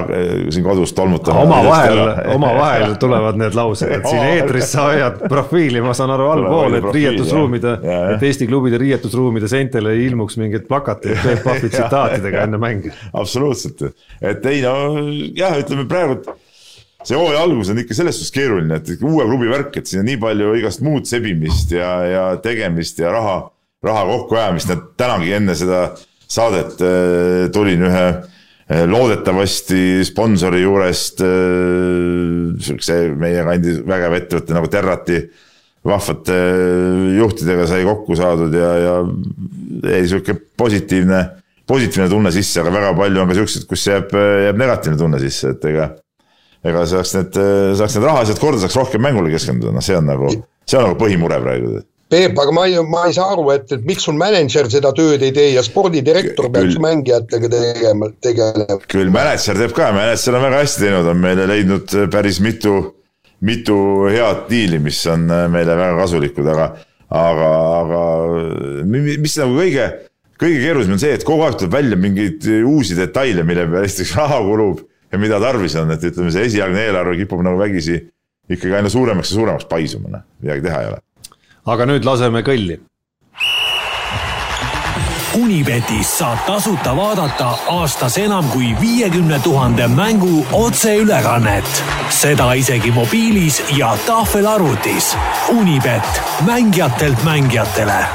siin 0.49 0.63
kodus 0.63 0.93
tolmutame. 0.93 1.39
omavahel, 1.39 1.99
omavahel 2.35 2.95
tulevad 2.99 3.35
need 3.39 3.55
laused, 3.57 3.91
et 3.91 4.07
siin 4.07 4.23
eetris 4.37 4.71
sa 4.71 4.87
hoiad 4.87 5.19
profiili, 5.33 5.81
ma 5.83 5.95
saan 5.97 6.13
aru, 6.15 6.29
allpool, 6.31 6.77
et 6.79 6.89
riietusruumide, 6.95 7.73
et 8.13 8.23
Eesti 8.29 8.47
klubide 8.47 8.79
riietusruumide 8.81 9.49
seintele 9.51 9.95
ei 9.97 10.05
ilmuks 10.07 10.39
mingeid 10.39 10.67
plakateid 10.69 11.19
Peep 11.23 11.43
Pahvi 11.43 11.71
tsitaatidega 11.73 12.45
enne 12.47 12.59
mänge. 12.61 12.93
absoluutselt, 13.13 13.89
et 14.21 14.45
ei 14.47 14.63
no 14.63 14.75
jah, 15.35 15.57
ütleme 15.59 15.87
praegu 15.89 16.21
see 17.07 17.15
hooaja 17.15 17.43
algus 17.43 17.69
on 17.71 17.83
ikka 17.83 17.95
selles 17.95 18.17
suhtes 18.17 18.33
keeruline, 18.35 18.79
et 18.79 19.03
uue 19.03 19.27
klubi 19.27 19.51
värk, 19.51 19.75
et 19.81 19.91
siin 19.91 20.05
on 20.05 20.09
nii 20.13 20.21
palju 20.23 20.55
igast 20.61 20.83
muud 20.85 21.07
sebimist 21.07 21.75
ja, 21.75 21.91
ja 22.07 22.25
tegemist 22.43 23.03
ja 23.03 23.11
raha, 23.11 23.37
raha 23.83 24.07
kokkuajamist, 24.13 24.71
et 24.71 24.89
tänagi 24.99 25.35
enne 25.41 25.59
seda 25.59 25.89
saadet 26.27 26.79
äh, 26.83 27.51
tulin 27.55 27.87
ühe 27.87 28.07
Eh, 28.07 28.36
loodetavasti 28.67 30.03
sponsori 30.03 30.61
juurest 30.61 31.21
eh, 31.23 32.55
siukse 32.59 32.97
meie 33.15 33.43
kandi 33.47 33.77
vägev 33.87 34.15
ettevõte 34.17 34.55
nagu 34.55 34.67
Terrati 34.71 35.21
vahvate 35.87 36.35
eh, 36.35 37.03
juhtidega 37.15 37.67
sai 37.69 37.85
kokku 37.87 38.17
saadud 38.19 38.53
ja, 38.57 38.71
ja 38.83 38.95
jäi 39.93 40.01
sihuke 40.11 40.35
positiivne, 40.59 41.21
positiivne 41.67 42.09
tunne 42.11 42.33
sisse, 42.35 42.59
aga 42.59 42.73
väga 42.75 42.91
palju 42.97 43.23
on 43.23 43.31
ka 43.31 43.39
siukseid, 43.39 43.69
kus 43.69 43.87
jääb, 43.87 44.11
jääb 44.47 44.59
negatiivne 44.59 44.99
tunne 44.99 45.21
sisse, 45.23 45.55
et 45.55 45.71
ega. 45.71 45.93
ega 46.67 46.83
saaks 46.89 47.13
need, 47.15 47.37
saaks 47.79 47.95
need 47.95 48.07
rahaasjad 48.09 48.39
korda, 48.41 48.59
saaks 48.59 48.75
rohkem 48.75 49.03
mängule 49.05 49.31
keskenduda, 49.31 49.71
noh, 49.75 49.85
see 49.85 49.95
on 49.95 50.09
nagu, 50.09 50.33
see 50.67 50.79
on 50.79 50.89
nagu 50.89 50.99
põhimure 50.99 51.39
praegu 51.43 51.77
Peep, 52.07 52.37
aga 52.39 52.51
ma 52.55 52.63
ei, 52.69 52.77
ma 52.87 53.01
ei 53.09 53.13
saa 53.17 53.33
aru, 53.33 53.49
et, 53.51 53.71
et 53.75 53.81
miks 53.87 54.05
sul 54.07 54.15
mänedžer 54.15 54.69
seda 54.71 54.93
tööd 54.95 55.25
ei 55.27 55.33
tee 55.35 55.49
ja 55.51 55.63
spordidirektor 55.65 56.47
peaks 56.53 56.77
mängijatega 56.79 57.49
tegema, 57.51 58.07
tegelema. 58.23 58.77
küll 58.87 59.09
mänedžer 59.11 59.57
teeb 59.59 59.73
ka, 59.75 59.89
mänedžer 59.95 60.37
on 60.37 60.45
väga 60.45 60.61
hästi 60.61 60.85
teinud, 60.85 61.09
on 61.11 61.17
meile 61.19 61.47
leidnud 61.51 61.95
päris 62.13 62.39
mitu, 62.43 62.77
mitu 63.43 63.79
head 64.07 64.45
diili, 64.47 64.79
mis 64.83 65.01
on 65.11 65.25
meile 65.51 65.75
väga 65.75 65.97
kasulikud, 65.99 66.47
aga, 66.53 66.67
aga, 67.11 67.49
aga 67.81 68.03
mis 68.87 69.35
nagu 69.41 69.57
kõige, 69.57 69.87
kõige 70.39 70.61
keerulisem 70.63 70.95
on 70.95 71.01
see, 71.01 71.17
et 71.17 71.25
kogu 71.27 71.43
aeg 71.43 71.57
tuleb 71.59 71.75
välja 71.75 71.97
mingeid 71.99 72.47
uusi 72.61 72.95
detaile, 72.95 73.43
mille 73.47 73.65
peale 73.67 73.89
esiteks 73.89 74.13
raha 74.21 74.37
kulub 74.47 74.79
ja 75.11 75.19
mida 75.19 75.41
tarvis 75.43 75.75
on, 75.83 75.91
et 75.91 76.07
ütleme, 76.07 76.31
see 76.31 76.47
esialgne 76.53 76.87
eelarve 76.87 77.19
kipub 77.19 77.43
nagu 77.43 77.59
vägisi 77.59 77.99
ikkagi 78.47 78.79
aina 78.79 78.87
suuremaks 78.95 79.33
ja 79.33 79.41
suuremaks 79.41 79.67
paisuma, 79.67 80.13
noh, 80.13 80.23
midagi 80.39 80.63
teha 80.69 80.79
ei 80.85 80.89
ole 80.93 81.03
aga 81.67 81.87
nüüd 81.89 82.05
laseme 82.07 82.43
kõlli. 82.47 82.79
Unibetis 85.37 86.09
saab 86.17 86.39
tasuta 86.47 86.95
vaadata 86.97 87.49
aastas 87.69 88.15
enam 88.17 88.47
kui 88.49 88.71
viiekümne 88.81 89.37
tuhande 89.43 89.87
mängu 89.87 90.45
otseülekannet. 90.53 91.83
seda 92.09 92.53
isegi 92.53 92.91
mobiilis 92.91 93.61
ja 93.77 93.97
tahvelarvutis. 94.05 95.15
Unibet, 95.49 96.21
mängijatelt 96.45 97.23
mängijatele 97.23 98.05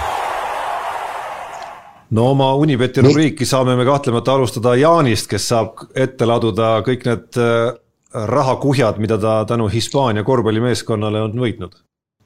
no 2.11 2.31
oma 2.31 2.55
Unibeti 2.55 3.01
rubriiki 3.01 3.47
saame 3.47 3.77
me 3.77 3.85
kahtlemata 3.85 4.33
alustada 4.33 4.75
Jaanist, 4.77 5.31
kes 5.31 5.49
saab 5.49 5.87
ette 5.95 6.27
laduda 6.27 6.83
kõik 6.85 7.07
need 7.09 7.39
äh, 7.41 7.73
rahakuhjad, 8.15 8.99
mida 8.99 9.19
ta 9.19 9.45
tänu 9.49 9.69
Hispaania 9.73 10.25
korvpallimeeskonnale 10.25 11.23
on 11.23 11.33
võitnud 11.33 11.73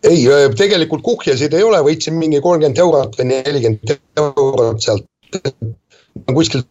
ei, 0.04 0.26
tegelikult 0.56 1.02
kuhjasid 1.06 1.54
ei 1.56 1.64
ole, 1.64 1.80
võitsin 1.86 2.16
mingi 2.18 2.40
kolmkümmend 2.44 2.78
eurot 2.82 3.18
või 3.18 3.30
nelikümmend 3.32 3.96
eurot 4.20 4.82
sealt. 4.82 5.08
kuskilt 6.32 6.66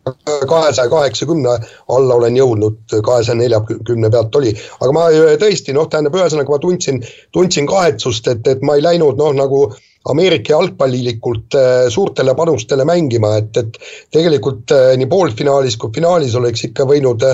kahesaja 0.49 0.89
kaheksakümne 0.89 1.51
alla 1.93 2.15
olen 2.15 2.37
jõudnud, 2.37 2.79
kahesaja 3.05 3.37
neljakümne 3.37 4.09
pealt 4.09 4.35
oli, 4.35 4.53
aga 4.81 4.93
ma 4.95 5.03
tõesti 5.41 5.75
noh, 5.75 5.85
tähendab 5.89 6.17
ühesõnaga 6.17 6.49
ma 6.55 6.57
tundsin, 6.63 7.03
tundsin 7.33 7.67
kahetsust, 7.69 8.27
et, 8.27 8.47
et 8.47 8.63
ma 8.65 8.75
ei 8.75 8.83
läinud 8.83 9.21
noh, 9.21 9.35
nagu 9.37 9.67
Ameerika 10.09 10.53
jalgpallilikult 10.53 11.55
suurtele 11.89 12.35
panustele 12.37 12.85
mängima, 12.85 13.35
et, 13.41 13.57
et 13.57 13.77
tegelikult 14.13 14.73
nii 14.97 15.07
poolfinaalis 15.09 15.77
kui 15.81 15.93
finaalis 15.95 16.35
oleks 16.37 16.65
ikka 16.67 16.85
võinud, 16.89 17.25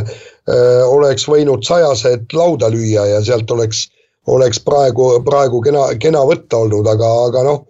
oleks 0.88 1.28
võinud 1.28 1.68
sajased 1.68 2.32
lauda 2.36 2.72
lüüa 2.72 3.10
ja 3.10 3.24
sealt 3.28 3.52
oleks 3.52 3.90
oleks 4.28 4.62
praegu, 4.66 5.12
praegu 5.26 5.62
kena, 5.66 5.88
kena 6.02 6.24
võtta 6.28 6.62
olnud, 6.62 6.88
aga, 6.88 7.10
aga 7.28 7.44
noh, 7.48 7.64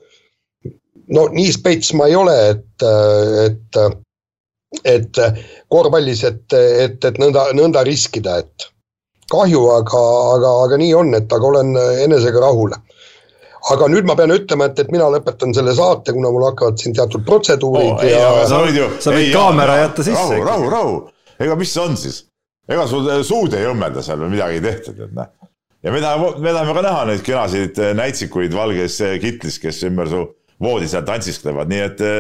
no 1.16 1.28
nii 1.32 1.52
spets 1.54 1.94
ma 1.96 2.10
ei 2.12 2.18
ole, 2.20 2.36
et, 2.52 2.86
et, 3.46 3.82
et 4.84 5.22
korvpallis, 5.72 6.24
et, 6.28 6.46
et, 6.54 7.00
et 7.00 7.22
nõnda, 7.22 7.52
nõnda 7.58 7.86
riskida, 7.88 8.42
et 8.44 8.68
kahju, 9.32 9.64
aga, 9.78 10.02
aga, 10.36 10.56
aga 10.66 10.80
nii 10.82 10.96
on, 10.98 11.14
et 11.16 11.32
aga 11.32 11.52
olen 11.54 11.76
enesega 12.08 12.44
rahul 12.44 12.76
aga 13.72 13.88
nüüd 13.94 14.08
ma 14.10 14.16
pean 14.18 14.34
ütlema, 14.34 14.68
et, 14.72 14.80
et 14.82 14.90
mina 14.92 15.08
lõpetan 15.14 15.54
selle 15.54 15.76
saate, 15.78 16.16
kuna 16.16 16.32
mul 16.34 16.48
hakkavad 16.50 16.82
siin 16.82 16.96
teatud 16.98 17.24
protseduurid 17.28 17.92
oh, 17.94 18.04
ja. 18.10 18.32
sa 18.50 18.64
võid 18.66 18.80
ju, 18.80 18.88
sa 19.04 19.14
võid 19.14 19.30
kaamera 19.36 19.78
jätta 19.84 20.06
sisse. 20.08 20.18
rahu, 20.18 20.42
rahu, 20.48 20.72
rahu, 20.74 20.96
ega 21.46 21.56
mis 21.60 21.72
see 21.76 21.84
on 21.84 21.94
siis, 22.00 22.24
ega 22.68 22.88
sul 22.90 23.06
suud 23.28 23.54
ei 23.56 23.70
õmmelda 23.70 24.02
seal 24.04 24.26
või 24.26 24.34
midagi 24.34 24.58
ei 24.58 24.66
tehtud, 24.66 25.06
et 25.06 25.14
noh 25.16 25.30
ja 25.84 25.92
me 25.92 26.02
tahame, 26.02 26.40
me 26.40 26.54
tahame 26.54 26.74
ka 26.74 26.84
näha 26.86 27.06
neid 27.10 27.24
kenasid 27.26 27.80
äh, 27.82 27.96
näitsikuid 27.98 28.54
valges 28.54 29.00
äh, 29.06 29.18
kitlis, 29.22 29.58
kes 29.62 29.82
ümber 29.90 30.10
su 30.10 30.22
voodi 30.62 30.90
seal 30.90 31.06
tantsisklevad, 31.08 31.72
nii 31.72 31.82
et, 31.88 32.04
äh, 32.06 32.20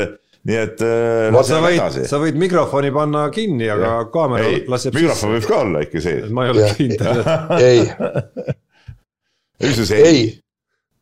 nii 0.49 0.57
et 0.57 0.81
no, 1.33 1.43
sa 1.45 1.61
võid, 1.61 1.99
sa 2.09 2.21
võid 2.21 2.39
mikrofoni 2.41 2.89
panna 2.95 3.27
kinni, 3.33 3.69
aga 3.69 3.93
ja. 3.99 4.07
kaamera 4.13 4.49
ei, 4.49 4.63
laseb 4.71 4.97
mikrofon 4.97 5.35
võib 5.35 5.47
ka 5.49 5.61
olla 5.67 5.85
ikka 5.85 6.01
sees. 6.01 6.33
ma 6.33 6.47
ei 6.47 6.55
ole 6.55 6.71
kindel. 6.79 7.23
ei. 7.69 7.85
üksus 9.69 9.93
ei. 9.93 10.01
ei, 10.01 10.25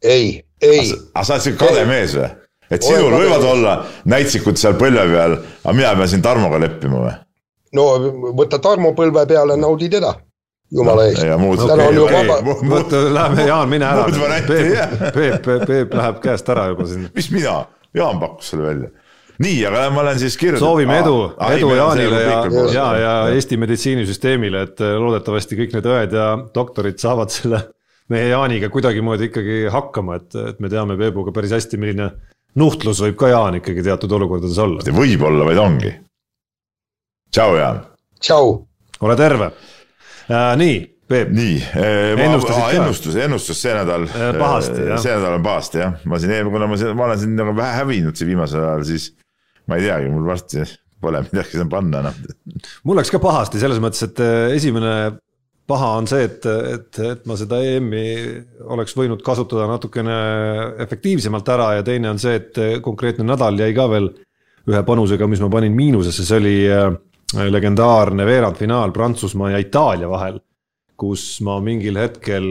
ei, 0.04 0.30
ei. 0.60 0.86
aga 1.14 1.24
sa 1.24 1.40
oled 1.40 1.48
siuke 1.48 1.64
kade 1.64 1.88
mees 1.88 2.20
või? 2.20 2.30
et 2.70 2.86
sinul 2.86 3.16
võivad 3.16 3.48
olla 3.50 3.80
näitsikud 4.12 4.60
seal 4.60 4.76
põlve 4.78 5.08
peal, 5.10 5.40
aga 5.64 5.78
mina 5.78 5.96
pean 5.96 6.12
siin 6.12 6.28
Tarmoga 6.28 6.60
leppima 6.60 7.06
või? 7.08 7.16
no 7.80 7.92
võta 8.36 8.60
Tarmo 8.60 8.92
põlve 8.98 9.24
peale, 9.32 9.56
naudi 9.56 9.88
teda 9.96 10.18
jumala 10.72 11.08
eest. 11.10 11.22
täna 11.22 11.90
on 11.90 11.96
ju 11.96 12.06
vaba. 12.14 12.56
vot 12.70 12.96
lähme, 13.14 13.48
Jaan, 13.48 13.70
mine 13.70 13.86
ära. 13.86 14.06
Peep, 14.48 15.44
Peep, 15.46 15.68
Peep, 15.68 15.94
läheb 15.94 16.24
käest 16.24 16.50
ära 16.50 16.70
juba 16.74 16.88
siin. 16.88 17.10
mis 17.16 17.32
mina, 17.32 17.62
Jaan 17.94 18.20
pakkus 18.20 18.54
selle 18.54 18.70
välja 18.70 18.90
nii, 19.40 19.60
aga 19.70 19.86
ma 19.96 20.02
olen 20.04 20.20
siis 20.20 20.36
kirjutanud. 20.38 20.68
soovime 20.68 20.98
edu, 21.00 21.18
edu 21.56 21.70
Jaanile 21.76 22.22
ja, 22.22 22.40
ja, 22.74 22.88
ja 23.00 23.14
Eesti 23.32 23.58
meditsiinisüsteemile, 23.62 24.64
et 24.68 24.82
äh, 24.84 24.98
loodetavasti 25.00 25.60
kõik 25.62 25.78
need 25.78 25.88
õed 25.88 26.16
ja 26.16 26.26
doktorid 26.56 27.00
saavad 27.00 27.32
selle 27.32 27.62
meie 28.12 28.32
Jaaniga 28.32 28.70
kuidagimoodi 28.74 29.30
ikkagi 29.30 29.62
hakkama, 29.72 30.20
et, 30.20 30.36
et 30.52 30.60
me 30.60 30.72
teame 30.72 30.98
Peebuga 31.00 31.34
päris 31.36 31.54
hästi, 31.56 31.80
milline 31.82 32.10
nuhtlus 32.60 33.02
võib 33.06 33.18
ka 33.20 33.30
Jaan 33.32 33.60
ikkagi 33.62 33.86
teatud 33.86 34.12
olukordades 34.18 34.60
olla. 34.60 34.84
võib-olla, 34.98 35.46
vaid 35.48 35.62
ongi. 35.62 35.94
tšau, 37.32 37.56
Jaan. 37.60 37.84
tšau. 38.20 38.56
ole 39.00 39.16
terve. 39.20 39.52
Nii, 40.30 40.80
Peep. 41.10 41.32
nii 41.34 41.56
äh,, 41.74 42.20
ennustus, 42.76 43.16
ennustus 43.18 43.62
see 43.62 43.74
nädal. 43.74 44.06
Äh,. 44.10 45.00
see 45.02 45.16
nädal 45.16 45.40
on 45.40 45.46
pahasti 45.46 45.82
jah, 45.82 45.96
ma 46.06 46.20
siin, 46.22 46.52
kuna 46.54 46.68
ma, 46.70 46.78
ma 46.94 47.08
olen 47.08 47.24
siin 47.24 47.34
nagu 47.40 47.56
vähe 47.58 47.80
hävinud 47.82 48.20
siin 48.20 48.30
viimasel 48.30 48.62
ajal, 48.62 48.86
siis 48.92 49.10
ma 49.70 49.80
ei 49.80 49.88
teagi, 49.88 50.12
mul 50.14 50.28
varsti 50.30 50.68
pole 51.02 51.24
midagi 51.32 51.56
sinna 51.56 51.66
panna 51.72 52.04
enam 52.04 52.22
no.. 52.22 52.62
mul 52.86 53.00
läks 53.00 53.12
ka 53.14 53.22
pahasti 53.24 53.62
selles 53.62 53.82
mõttes, 53.82 54.06
et 54.06 54.22
äh, 54.22 54.54
esimene 54.58 54.94
paha 55.70 55.90
on 56.00 56.08
see, 56.10 56.24
et, 56.26 56.46
et, 56.46 57.02
et 57.06 57.28
ma 57.30 57.38
seda 57.38 57.60
EM-i 57.62 58.06
oleks 58.74 58.96
võinud 58.98 59.22
kasutada 59.26 59.68
natukene 59.70 60.16
efektiivsemalt 60.86 61.52
ära 61.54 61.74
ja 61.78 61.86
teine 61.86 62.10
on 62.14 62.22
see, 62.22 62.40
et 62.40 62.58
konkreetne 62.86 63.26
nädal 63.28 63.58
jäi 63.62 63.76
ka 63.78 63.86
veel 63.92 64.10
ühe 64.70 64.82
panusega, 64.86 65.28
mis 65.30 65.42
ma 65.42 65.50
panin 65.54 65.74
miinusesse, 65.78 66.26
see 66.26 66.42
oli 66.42 66.56
äh, 66.74 66.90
legendaarne 67.38 68.26
veerandfinaal 68.26 68.92
Prantsusmaa 68.92 69.52
ja 69.54 69.60
Itaalia 69.62 70.10
vahel, 70.10 70.40
kus 71.00 71.40
ma 71.46 71.60
mingil 71.64 72.00
hetkel 72.00 72.48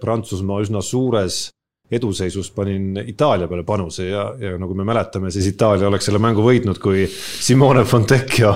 Prantsusmaa 0.00 0.62
üsna 0.64 0.82
suures 0.82 1.50
eduseisus 1.92 2.48
panin 2.56 2.96
Itaalia 3.06 3.48
peale 3.48 3.66
panuse 3.68 4.06
ja, 4.08 4.24
ja 4.40 4.54
nagu 4.58 4.74
me 4.74 4.86
mäletame, 4.88 5.30
siis 5.30 5.50
Itaalia 5.52 5.90
oleks 5.90 6.08
selle 6.08 6.20
mängu 6.22 6.44
võitnud, 6.46 6.80
kui 6.80 7.04
Simone 7.12 7.84
Fontecchio 7.84 8.54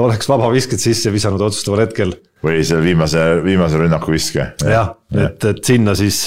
oleks 0.00 0.28
vabavisked 0.30 0.80
sisse 0.80 1.12
visanud 1.12 1.42
otsustaval 1.44 1.84
hetkel. 1.84 2.14
või 2.44 2.62
selle 2.64 2.84
viimase, 2.86 3.22
viimase 3.44 3.80
rünnaku 3.82 4.14
viske. 4.14 4.52
jah, 4.64 4.94
et, 5.12 5.44
et 5.44 5.62
sinna 5.64 5.94
siis, 5.98 6.22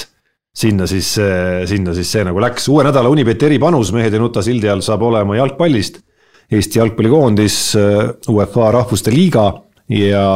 sinna 0.54 0.86
siis, 0.86 1.14
sinna 1.66 1.94
siis 1.98 2.14
see 2.14 2.24
nagu 2.28 2.40
läks, 2.42 2.68
uue 2.70 2.86
nädala 2.86 3.10
Unibeti 3.10 3.48
eripanus 3.50 3.90
Mehed 3.96 4.14
ei 4.14 4.22
nuta 4.22 4.44
sildi 4.44 4.70
all 4.70 4.84
saab 4.86 5.02
olema 5.10 5.40
jalgpallist 5.40 5.98
Eesti 6.52 6.80
jalgpallikoondis, 6.80 7.56
äh, 7.80 8.12
UEFA 8.28 8.70
rahvuste 8.74 9.12
liiga 9.14 9.46
ja 9.92 10.26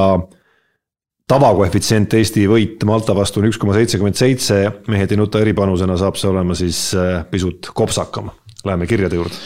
tavakoefitsient 1.28 2.14
Eesti 2.16 2.46
võit 2.48 2.82
Malta 2.88 3.14
vastu 3.16 3.42
on 3.42 3.50
üks 3.50 3.60
koma 3.60 3.76
seitsekümmend 3.76 4.18
seitse, 4.18 4.60
mehed 4.88 5.12
ei 5.12 5.20
nuta 5.20 5.42
eripanusena 5.42 5.98
saab 6.00 6.18
see 6.20 6.30
olema 6.30 6.56
siis 6.58 6.88
äh, 6.96 7.22
pisut 7.30 7.68
kopsakam. 7.76 8.30
Läheme 8.66 8.88
kirjade 8.88 9.18
juurde. 9.18 9.36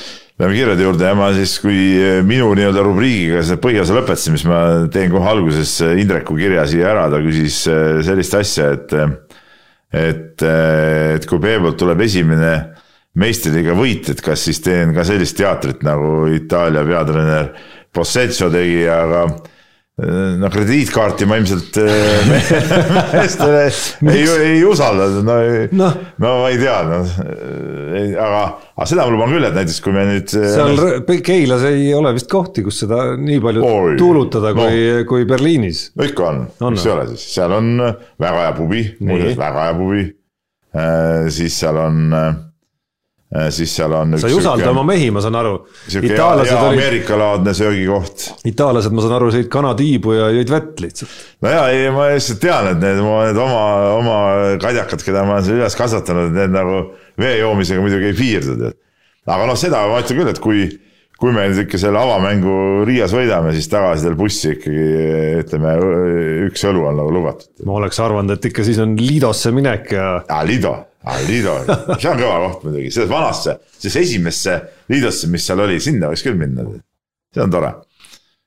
Lähme 0.40 0.56
kirjade 0.56 0.86
juurde 0.86 1.08
ja 1.10 1.16
ma 1.18 1.32
siis, 1.36 1.58
kui 1.60 1.80
minu 2.24 2.52
nii-öelda 2.56 2.84
rubriigiga 2.86 3.42
selle 3.44 3.60
põhiosa 3.60 3.96
lõpetasin, 3.98 4.38
mis 4.38 4.46
ma 4.48 4.60
teen 4.92 5.10
kohe 5.12 5.26
alguses 5.28 5.74
Indreku 6.00 6.38
kirja 6.38 6.64
siia 6.70 6.94
ära, 6.94 7.10
ta 7.12 7.20
küsis 7.20 7.58
sellist 8.06 8.38
asja, 8.38 8.70
et 8.78 8.94
et, 9.90 10.42
et 10.46 11.26
kui 11.26 11.42
Peebolt 11.42 11.76
tuleb 11.76 12.06
esimene 12.06 12.52
meistriga 13.18 13.74
võit, 13.74 14.10
et 14.12 14.20
kas 14.22 14.44
siis 14.46 14.60
teen 14.62 14.94
ka 14.94 15.04
sellist 15.06 15.38
teatrit 15.38 15.82
nagu 15.86 16.28
Itaalia 16.30 16.84
peatreener 16.86 17.54
Posseccio 17.90 18.46
tegi, 18.52 18.84
aga 18.86 19.24
no 20.40 20.48
krediitkaarti 20.48 21.26
ma 21.28 21.36
ilmselt 21.40 21.76
äh, 21.82 22.28
meestele 23.12 23.64
ei, 23.66 24.22
ei 24.46 24.60
usalda, 24.64 25.08
no, 25.26 25.36
no. 25.76 25.90
no 26.22 26.34
ma 26.40 26.48
ei 26.52 26.60
tea, 26.60 26.76
noh, 26.88 27.10
aga, 28.14 28.44
aga 28.78 28.88
seda 28.88 29.04
ma 29.04 29.12
luban 29.12 29.34
küll, 29.34 29.48
et 29.50 29.58
näiteks 29.58 29.80
kui 29.84 29.96
me 29.96 30.06
nüüd. 30.08 30.36
Äh, 30.38 30.54
seal 30.54 31.20
Keilas 31.26 31.66
ei 31.68 31.90
ole 31.96 32.14
vist 32.16 32.30
kohti, 32.32 32.64
kus 32.64 32.80
seda 32.84 33.10
nii 33.20 33.40
palju 33.44 33.66
Oi, 33.66 33.96
tuulutada 34.00 34.54
no. 34.56 34.64
kui, 34.64 35.02
kui 35.10 35.26
Berliinis. 35.28 35.90
no 35.98 36.08
ikka 36.08 36.28
on, 36.30 36.44
on, 36.60 36.78
miks 36.78 36.86
ei 36.86 36.94
ole 36.94 37.08
siis, 37.12 37.26
seal 37.34 37.58
on 37.58 37.74
väga 37.82 38.46
hea 38.46 38.54
pubi, 38.56 38.84
muuseas 39.02 39.36
väga 39.40 39.66
hea 39.66 39.76
pubi. 39.82 40.06
siis 41.34 41.58
seal 41.60 41.82
on 41.82 42.14
Äh, 42.14 42.49
siis 43.30 43.76
seal 43.76 43.92
on. 43.94 44.16
sa 44.18 44.26
ei 44.26 44.34
usalda 44.34 44.72
oma 44.72 44.82
mehi, 44.88 45.10
ma 45.14 45.22
saan 45.22 45.38
aru. 45.38 45.52
Ameerika-laadne 46.58 47.54
söögikoht. 47.54 48.26
itaallased, 48.50 48.94
ma 48.94 49.04
saan 49.04 49.14
aru, 49.20 49.30
sõid 49.34 49.46
kanatiibu 49.52 50.16
ja 50.16 50.28
jõid 50.34 50.50
vett 50.50 50.82
lihtsalt. 50.82 51.14
no 51.44 51.54
ja, 51.54 51.62
ei, 51.70 51.86
ma 51.94 52.08
lihtsalt 52.10 52.42
tean, 52.42 52.72
et 52.72 52.82
need, 52.82 52.98
need 52.98 53.40
oma, 53.46 53.62
oma 53.94 54.18
kadjakad, 54.62 55.06
keda 55.06 55.22
ma 55.28 55.38
olen 55.38 55.46
siin 55.46 55.60
üles 55.60 55.78
kasvatanud, 55.78 56.34
need 56.34 56.54
nagu 56.56 56.82
vee 57.20 57.38
joomisega 57.38 57.86
muidugi 57.86 58.10
ei 58.10 58.18
piirdu, 58.18 58.58
tead. 58.64 58.78
aga 59.30 59.50
noh, 59.52 59.58
seda 59.62 59.86
ma 59.86 60.02
ütlen 60.02 60.22
küll, 60.24 60.34
et 60.34 60.42
kui, 60.42 60.66
kui 61.20 61.30
me 61.36 61.46
nüüd 61.46 61.68
ikka 61.68 61.78
selle 61.86 62.02
avamängu 62.02 62.82
Riias 62.88 63.14
võidame, 63.14 63.54
siis 63.54 63.70
tagasi 63.70 64.10
veel 64.10 64.18
bussi 64.18 64.56
ikkagi 64.56 64.86
ütleme, 65.44 65.78
üks 66.50 66.66
õlu 66.66 66.88
on 66.90 66.98
nagu 67.04 67.14
lubatud. 67.14 67.52
ma 67.62 67.78
oleks 67.78 68.02
arvanud, 68.02 68.34
et 68.34 68.50
ikka 68.50 68.66
siis 68.66 68.82
on 68.82 68.98
Lidosse 68.98 69.54
minek 69.54 69.92
ja. 69.94 70.16
aa, 70.26 70.42
Lido 70.42 70.80
aga 71.04 71.20
Liido, 71.26 71.54
see 71.96 72.10
on 72.10 72.18
kõva 72.20 72.40
koht 72.44 72.64
muidugi, 72.66 72.90
selles 72.92 73.10
vanasse, 73.10 73.56
sellesse 73.76 74.02
esimesse 74.04 74.56
Liidosse, 74.92 75.30
mis 75.32 75.46
seal 75.48 75.62
oli, 75.64 75.78
sinna 75.82 76.10
võiks 76.12 76.24
küll 76.26 76.36
minna. 76.40 76.66
see 77.34 77.44
on 77.44 77.52
tore. 77.52 77.72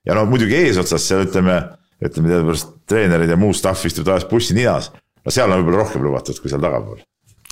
ja 0.06 0.18
no 0.18 0.26
muidugi 0.30 0.60
eesotsas 0.60 1.08
seal 1.10 1.26
ütleme, 1.26 1.58
ütleme 2.04 2.30
teadupärast 2.30 2.76
treenerid 2.90 3.34
ja 3.34 3.40
muu 3.40 3.56
staff 3.58 3.86
istub 3.90 4.06
tavaliselt 4.06 4.30
bussi 4.32 4.58
ninas. 4.58 4.92
no 5.24 5.34
seal 5.34 5.50
on 5.50 5.62
võib-olla 5.62 5.82
rohkem 5.82 6.06
lubatud 6.06 6.42
kui 6.42 6.52
seal 6.52 6.62
tagapool. 6.62 7.02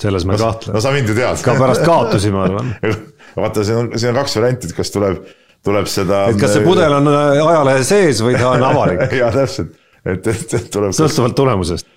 selles 0.02 0.28
ma 0.28 0.38
ei 0.38 0.43
kahtle. 0.43 0.76
no 0.76 0.84
sa 0.84 0.93
mind 0.93 1.10
ju 1.10 1.18
tead. 1.18 1.45
ka 1.45 1.56
pärast 1.58 1.86
kaotusi, 1.88 2.34
ma 2.36 2.45
arvan 2.49 2.74
vaata, 3.39 3.64
siin 3.66 3.80
on, 3.80 3.93
siin 3.95 4.14
on 4.14 4.22
kaks 4.22 4.38
varianti, 4.38 4.70
et 4.70 4.78
kas 4.78 4.93
tuleb, 4.93 5.24
tuleb 5.66 5.89
seda. 5.89 6.28
et 6.30 6.38
kas 6.41 6.60
see 6.60 6.68
pudel 6.68 6.99
on 6.99 7.10
äh, 7.10 7.41
ajalehe 7.41 7.88
sees 7.89 8.22
või 8.22 8.38
ta 8.38 8.54
on 8.54 8.68
avalik 8.70 9.08
jaa, 9.22 9.34
täpselt, 9.34 9.74
et, 10.06 10.30
et, 10.30 10.45
et 10.60 10.70
tuleb. 10.70 10.93
sõltuvalt 10.93 11.39
tulemusest 11.41 11.89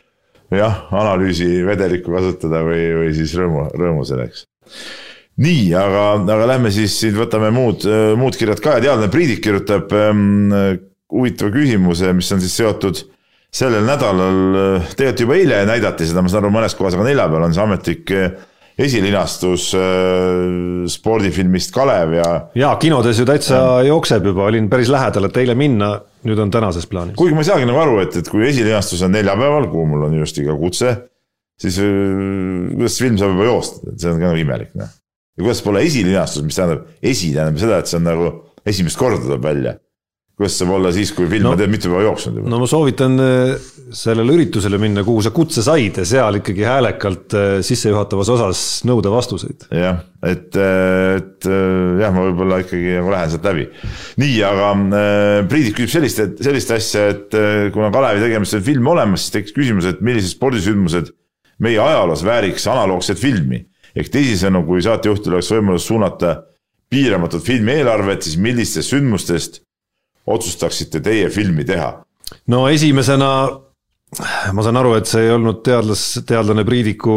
jah, 0.59 0.85
analüüsivedelikku 0.95 2.15
kasutada 2.15 2.63
või, 2.67 2.85
või 3.01 3.11
siis 3.17 3.35
rõõmu, 3.39 3.67
rõõmu 3.79 4.07
selleks. 4.09 4.47
nii, 5.45 5.73
aga, 5.79 6.05
aga 6.23 6.51
lähme 6.55 6.71
siis 6.75 6.95
siin 7.01 7.17
võtame 7.19 7.51
muud, 7.55 7.87
muud 8.21 8.39
kirjad 8.39 8.63
ka 8.63 8.79
ja 8.79 8.87
teadlane 8.89 9.11
Priidik 9.13 9.43
kirjutab 9.45 9.93
ähm, 9.99 10.51
huvitava 11.13 11.53
küsimuse, 11.55 12.13
mis 12.17 12.31
on 12.35 12.43
siis 12.43 12.57
seotud 12.61 13.05
sellel 13.55 13.87
nädalal, 13.87 14.39
tegelikult 14.97 15.25
juba 15.27 15.37
eile 15.39 15.61
näidati 15.69 16.09
seda, 16.09 16.23
ma 16.25 16.31
saan 16.31 16.43
aru, 16.43 16.55
mõnes 16.55 16.75
kohas, 16.75 16.97
aga 16.97 17.07
neljapäeval 17.07 17.47
on 17.47 17.55
see 17.55 17.63
ametlik 17.63 18.15
esilinastus 18.79 19.69
äh, 19.79 20.87
spordifilmist 20.91 21.71
Kalev 21.75 22.17
ja. 22.17 22.31
ja 22.59 22.73
kinodes 22.83 23.21
ju 23.21 23.27
täitsa 23.29 23.61
ja. 23.61 23.77
jookseb 23.91 24.27
juba, 24.31 24.49
olin 24.51 24.67
päris 24.73 24.91
lähedal, 24.91 25.29
et 25.29 25.39
eile 25.45 25.55
minna, 25.59 25.93
nüüd 26.27 26.41
on 26.43 26.51
tänases 26.55 26.89
plaanis. 26.91 27.17
kuigi 27.19 27.37
ma 27.37 27.45
ei 27.45 27.51
saagi 27.51 27.69
nagu 27.69 27.83
aru, 27.85 28.01
et, 28.03 28.19
et 28.19 28.31
kui 28.31 28.47
esilinastus 28.49 29.05
on 29.07 29.15
neljapäeval, 29.15 29.69
kuhu 29.71 29.87
mul 29.93 30.09
on 30.09 30.19
ilusti 30.19 30.47
ka 30.47 30.57
kutse, 30.59 30.97
siis 31.61 31.79
äh, 31.85 32.75
kuidas 32.75 32.99
film 33.03 33.21
saab 33.21 33.37
juba 33.37 33.49
joosta, 33.53 33.85
et 33.93 34.03
see 34.03 34.11
on 34.11 34.19
ka 34.19 34.33
nagu 34.33 34.43
imelik, 34.43 34.75
noh. 34.81 34.91
ja 35.39 35.47
kuidas 35.47 35.63
pole 35.67 35.87
esilinastus, 35.87 36.47
mis 36.47 36.59
tähendab, 36.59 36.91
esi 37.03 37.31
tähendab 37.37 37.63
seda, 37.63 37.79
et 37.79 37.93
see 37.93 38.01
on 38.03 38.09
nagu 38.11 38.31
esimest 38.67 38.99
korda 38.99 39.23
tuleb 39.23 39.45
välja 39.45 39.79
kuidas 40.35 40.57
saab 40.59 40.73
olla 40.75 40.91
siis, 40.95 41.13
kui 41.15 41.29
film 41.31 41.47
no, 41.47 41.55
tead 41.59 41.71
mitu 41.71 41.91
päeva 41.93 42.09
jooksnud 42.09 42.41
juba? 42.41 42.51
no 42.51 42.59
ma 42.59 42.67
soovitan 42.67 43.15
äh, 43.23 43.67
sellele 43.95 44.35
üritusele 44.35 44.81
minna, 44.83 45.05
kuhu 45.07 45.23
sa 45.23 45.31
kutse 45.35 45.63
said 45.63 46.01
ja 46.01 46.07
seal 46.09 46.41
ikkagi 46.41 46.65
häälekalt 46.67 47.37
äh, 47.39 47.51
sissejuhatavas 47.67 48.33
osas 48.35 48.63
nõuda 48.89 49.13
vastuseid. 49.15 49.69
jah, 49.71 50.01
et, 50.27 50.51
äh, 50.59 51.21
et 51.21 51.47
jah, 51.47 52.15
ma 52.15 52.27
võib-olla 52.27 52.59
ikkagi 52.65 52.97
nagu 52.99 53.15
lähen 53.15 53.35
sealt 53.35 53.47
läbi. 53.47 53.69
nii, 54.23 54.39
aga 54.49 54.73
Priidik 55.51 55.79
küsib 55.79 55.93
sellist, 55.93 56.41
sellist 56.43 56.73
asja, 56.75 57.07
et 57.15 57.37
kuna 57.75 57.93
Kalevi 57.95 58.25
tegemist 58.25 58.59
on 58.59 58.65
film 58.67 58.91
olemas, 58.91 59.23
siis 59.23 59.37
tekkis 59.37 59.55
küsimus, 59.55 59.87
et 59.87 60.03
millised 60.03 60.35
spordisündmused 60.35 61.13
meie 61.63 61.79
ajaloos 61.79 62.25
vääriks 62.27 62.67
analoogset 62.71 63.21
filmi. 63.21 63.63
ehk 63.95 64.11
teisisõnu, 64.11 64.65
kui 64.67 64.83
saatejuhtil 64.83 65.37
oleks 65.37 65.53
võimalus 65.55 65.87
suunata 65.87 66.41
piiramatut 66.91 67.43
filmi 67.47 67.77
eelarvet, 67.79 68.27
siis 68.27 68.35
millistest 68.43 68.91
sündmustest 68.91 69.61
otsustaksite 70.27 71.01
teie 71.05 71.31
filmi 71.31 71.65
teha? 71.69 71.93
no 72.53 72.67
esimesena 72.69 73.31
ma 74.55 74.65
saan 74.65 74.79
aru, 74.79 74.95
et 74.99 75.09
see 75.11 75.27
ei 75.27 75.33
olnud 75.35 75.63
teadlas, 75.67 76.03
teadlane 76.27 76.65
Priidiku 76.67 77.17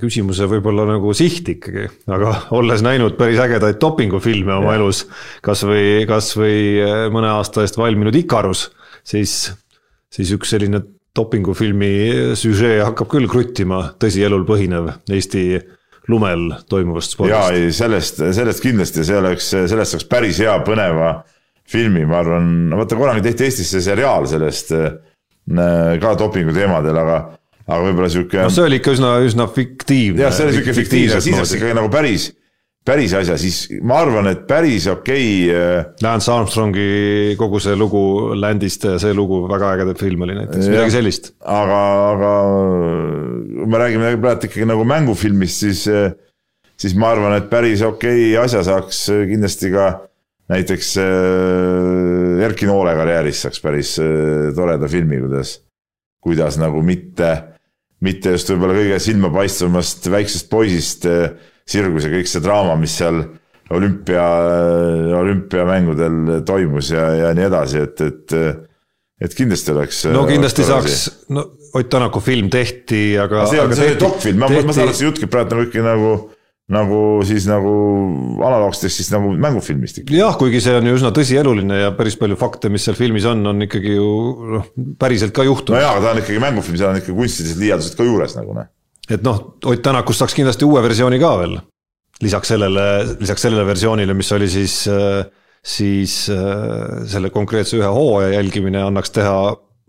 küsimuse 0.00 0.48
võib-olla 0.50 0.86
nagu 0.88 1.12
siht 1.16 1.48
ikkagi, 1.54 1.86
aga 2.10 2.32
olles 2.56 2.82
näinud 2.84 3.16
päris 3.18 3.40
ägedaid 3.42 3.78
dopingufilme 3.82 4.56
oma 4.56 4.74
ja. 4.74 4.80
elus, 4.80 5.04
kasvõi, 5.46 6.04
kasvõi 6.08 6.58
eh, 6.82 6.96
mõne 7.14 7.30
aasta 7.36 7.64
eest 7.64 7.78
valminud 7.78 8.16
Ikarus, 8.18 8.66
siis, 9.06 9.38
siis 10.12 10.34
üks 10.36 10.52
selline 10.54 10.82
dopingufilmi 11.16 12.34
süžee 12.36 12.82
hakkab 12.82 13.08
küll 13.14 13.30
kruttima, 13.30 13.86
tõsielul 14.00 14.44
põhinev 14.48 14.90
Eesti 15.08 15.46
lumel 16.10 16.50
toimuvast 16.70 17.16
spordist. 17.16 17.34
jaa, 17.34 17.54
ei 17.54 17.72
sellest, 17.74 18.20
sellest 18.36 18.62
kindlasti, 18.62 19.06
see 19.06 19.16
oleks, 19.18 19.48
sellest 19.54 19.96
saaks 19.96 20.10
päris 20.10 20.42
hea 20.42 20.58
põneva 20.66 21.14
filmi, 21.70 22.06
ma 22.06 22.20
arvan, 22.22 22.70
vaata 22.76 22.98
kunagi 22.98 23.24
tehti 23.26 23.48
Eestis 23.48 23.74
see 23.74 23.84
seriaal 23.84 24.26
sellest 24.30 24.72
äh, 24.76 24.88
ka 26.02 26.14
dopingu 26.18 26.54
teemadel, 26.54 26.98
aga, 27.02 27.20
aga 27.66 27.82
võib-olla 27.82 28.10
sihuke. 28.12 28.40
no 28.46 28.54
see 28.54 28.66
oli 28.68 28.80
ikka 28.80 28.96
üsna, 28.96 29.12
üsna 29.26 29.48
fiktiivne. 29.50 30.22
jah, 30.22 30.34
see 30.34 30.48
oli 30.48 30.58
sihuke 30.58 30.76
fiktiivne, 30.80 31.22
siis 31.24 31.38
oleks 31.38 31.54
ikkagi 31.58 31.76
nagu 31.78 31.90
päris, 31.90 32.28
päris 32.86 33.16
asja, 33.18 33.38
siis 33.40 33.64
ma 33.82 33.98
arvan, 34.04 34.30
et 34.30 34.46
päris 34.46 34.86
okei 34.92 35.26
okay,. 35.50 35.56
Äh, 35.56 36.04
Lance 36.06 36.30
Armstrongi 36.32 37.34
kogu 37.40 37.60
see 37.62 37.74
lugu 37.78 38.04
Landist 38.38 38.86
ja 38.86 38.96
see 39.02 39.14
lugu, 39.16 39.42
väga 39.50 39.74
äge 39.74 39.98
film 39.98 40.22
oli 40.26 40.38
näiteks, 40.38 40.70
midagi 40.70 40.94
sellist. 40.94 41.32
aga, 41.42 41.82
aga 42.12 42.34
kui 43.56 43.72
me 43.74 43.82
räägime 43.82 44.14
praegu 44.22 44.52
ikkagi 44.52 44.70
nagu 44.70 44.86
mängufilmist, 44.86 45.66
siis, 45.66 45.86
äh, 45.90 46.12
siis 46.78 46.94
ma 46.94 47.10
arvan, 47.16 47.34
et 47.40 47.50
päris 47.50 47.82
okei 47.82 48.30
okay 48.30 48.44
asja 48.46 48.62
saaks 48.70 49.08
kindlasti 49.32 49.74
ka 49.74 49.96
näiteks 50.52 50.92
äh, 51.02 52.44
Erki 52.46 52.68
Noole 52.68 52.94
karjääris 52.98 53.42
saaks 53.46 53.62
päris 53.62 53.96
äh, 54.02 54.52
toreda 54.56 54.88
filmi, 54.90 55.18
kuidas, 55.24 55.56
kuidas 56.22 56.58
nagu 56.60 56.82
mitte, 56.86 57.32
mitte 58.04 58.36
just 58.36 58.52
võib-olla 58.52 58.76
kõige 58.78 59.00
silmapaistvamast 59.02 60.06
väiksest 60.12 60.50
poisist 60.52 61.08
äh, 61.10 61.34
sirgus 61.66 62.06
ja 62.06 62.14
kõik 62.14 62.30
see 62.30 62.44
draama, 62.44 62.78
mis 62.78 62.94
seal 63.00 63.24
olümpia, 63.74 64.22
olümpiamängudel 65.18 66.40
toimus 66.46 66.92
ja, 66.94 67.08
ja 67.24 67.34
nii 67.34 67.48
edasi, 67.48 67.82
et, 67.82 68.04
et 68.06 68.34
et 69.16 69.32
kindlasti 69.34 69.72
oleks. 69.72 70.02
no 70.12 70.26
kindlasti 70.28 70.66
saaks, 70.68 71.06
no 71.32 71.48
Ott 71.76 71.90
Tänaku 71.92 72.20
film 72.24 72.48
tehti, 72.48 73.18
aga. 73.20 73.42
see 73.50 73.60
on, 73.60 73.74
see 73.76 73.96
dokfilm, 74.00 74.38
ma, 74.40 74.48
ma 74.48 74.72
saan 74.72 74.88
aru, 74.88 74.96
see 74.96 75.08
jutt 75.08 75.18
käib 75.20 75.32
praegu 75.32 75.52
nagu 75.52 75.66
ikka 75.66 75.82
nagu 75.84 76.12
nagu 76.72 77.00
siis 77.26 77.44
nagu 77.46 77.72
analoogsetest 78.42 78.98
siis 78.98 79.10
nagu 79.12 79.30
mängufilmist 79.38 80.00
ikka. 80.00 80.14
jah, 80.16 80.34
kuigi 80.38 80.58
see 80.64 80.74
on 80.74 80.88
ju 80.88 80.96
üsna 80.98 81.12
tõsieluline 81.14 81.78
ja 81.78 81.92
päris 81.94 82.16
palju 82.18 82.38
fakte, 82.40 82.70
mis 82.74 82.82
seal 82.86 82.96
filmis 82.98 83.26
on, 83.30 83.44
on 83.46 83.66
ikkagi 83.68 83.92
ju 83.94 84.08
noh, 84.56 84.70
päriselt 84.98 85.34
ka 85.36 85.44
juhtunud. 85.46 85.76
no 85.76 85.84
jaa, 85.84 85.92
aga 85.94 86.02
ta 86.02 86.14
on 86.16 86.22
ikkagi 86.24 86.42
mängufilm, 86.42 86.78
seal 86.80 86.90
on 86.90 86.98
ikka 86.98 87.14
kunstilised 87.14 87.62
liialdused 87.62 87.98
ka 87.98 88.06
juures 88.08 88.34
nagu 88.38 88.56
noh. 88.56 88.66
et 89.06 89.22
noh, 89.26 89.38
Ott 89.62 89.84
Tänakust 89.86 90.24
saaks 90.24 90.34
kindlasti 90.34 90.66
uue 90.66 90.82
versiooni 90.82 91.20
ka 91.22 91.30
veel. 91.38 91.54
lisaks 92.26 92.50
sellele, 92.50 92.86
lisaks 93.20 93.46
sellele 93.46 93.66
versioonile, 93.68 94.16
mis 94.18 94.32
oli 94.34 94.48
siis, 94.50 94.80
siis 95.62 96.16
selle 97.12 97.30
konkreetse 97.30 97.78
ühe 97.78 97.92
hooaja 97.92 98.32
jälgimine 98.40 98.80
annaks 98.82 99.14
teha, 99.14 99.36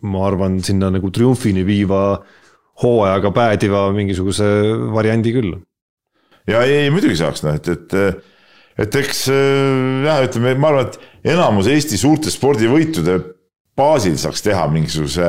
ma 0.05 0.27
arvan, 0.27 0.59
sinna 0.61 0.91
nagu 0.93 1.09
triumfini 1.09 1.65
viiva 1.65 2.19
hooajaga 2.83 3.33
päädiva 3.33 3.87
mingisuguse 3.95 4.45
variandi 4.93 5.33
küll 5.33 5.57
ja 6.47 6.63
ei, 6.65 6.89
muidugi 6.93 7.17
saaks 7.19 7.43
noh, 7.45 7.57
et, 7.57 7.69
et, 7.71 7.95
et 8.85 8.99
eks 9.01 9.25
jah, 9.29 10.21
ütleme, 10.25 10.55
ma 10.59 10.73
arvan, 10.73 10.91
et 10.91 11.33
enamus 11.33 11.69
Eesti 11.71 11.99
suurte 11.99 12.33
spordivõitude 12.33 13.19
baasil 13.77 14.17
saaks 14.17 14.41
teha 14.45 14.65
mingisuguse 14.73 15.25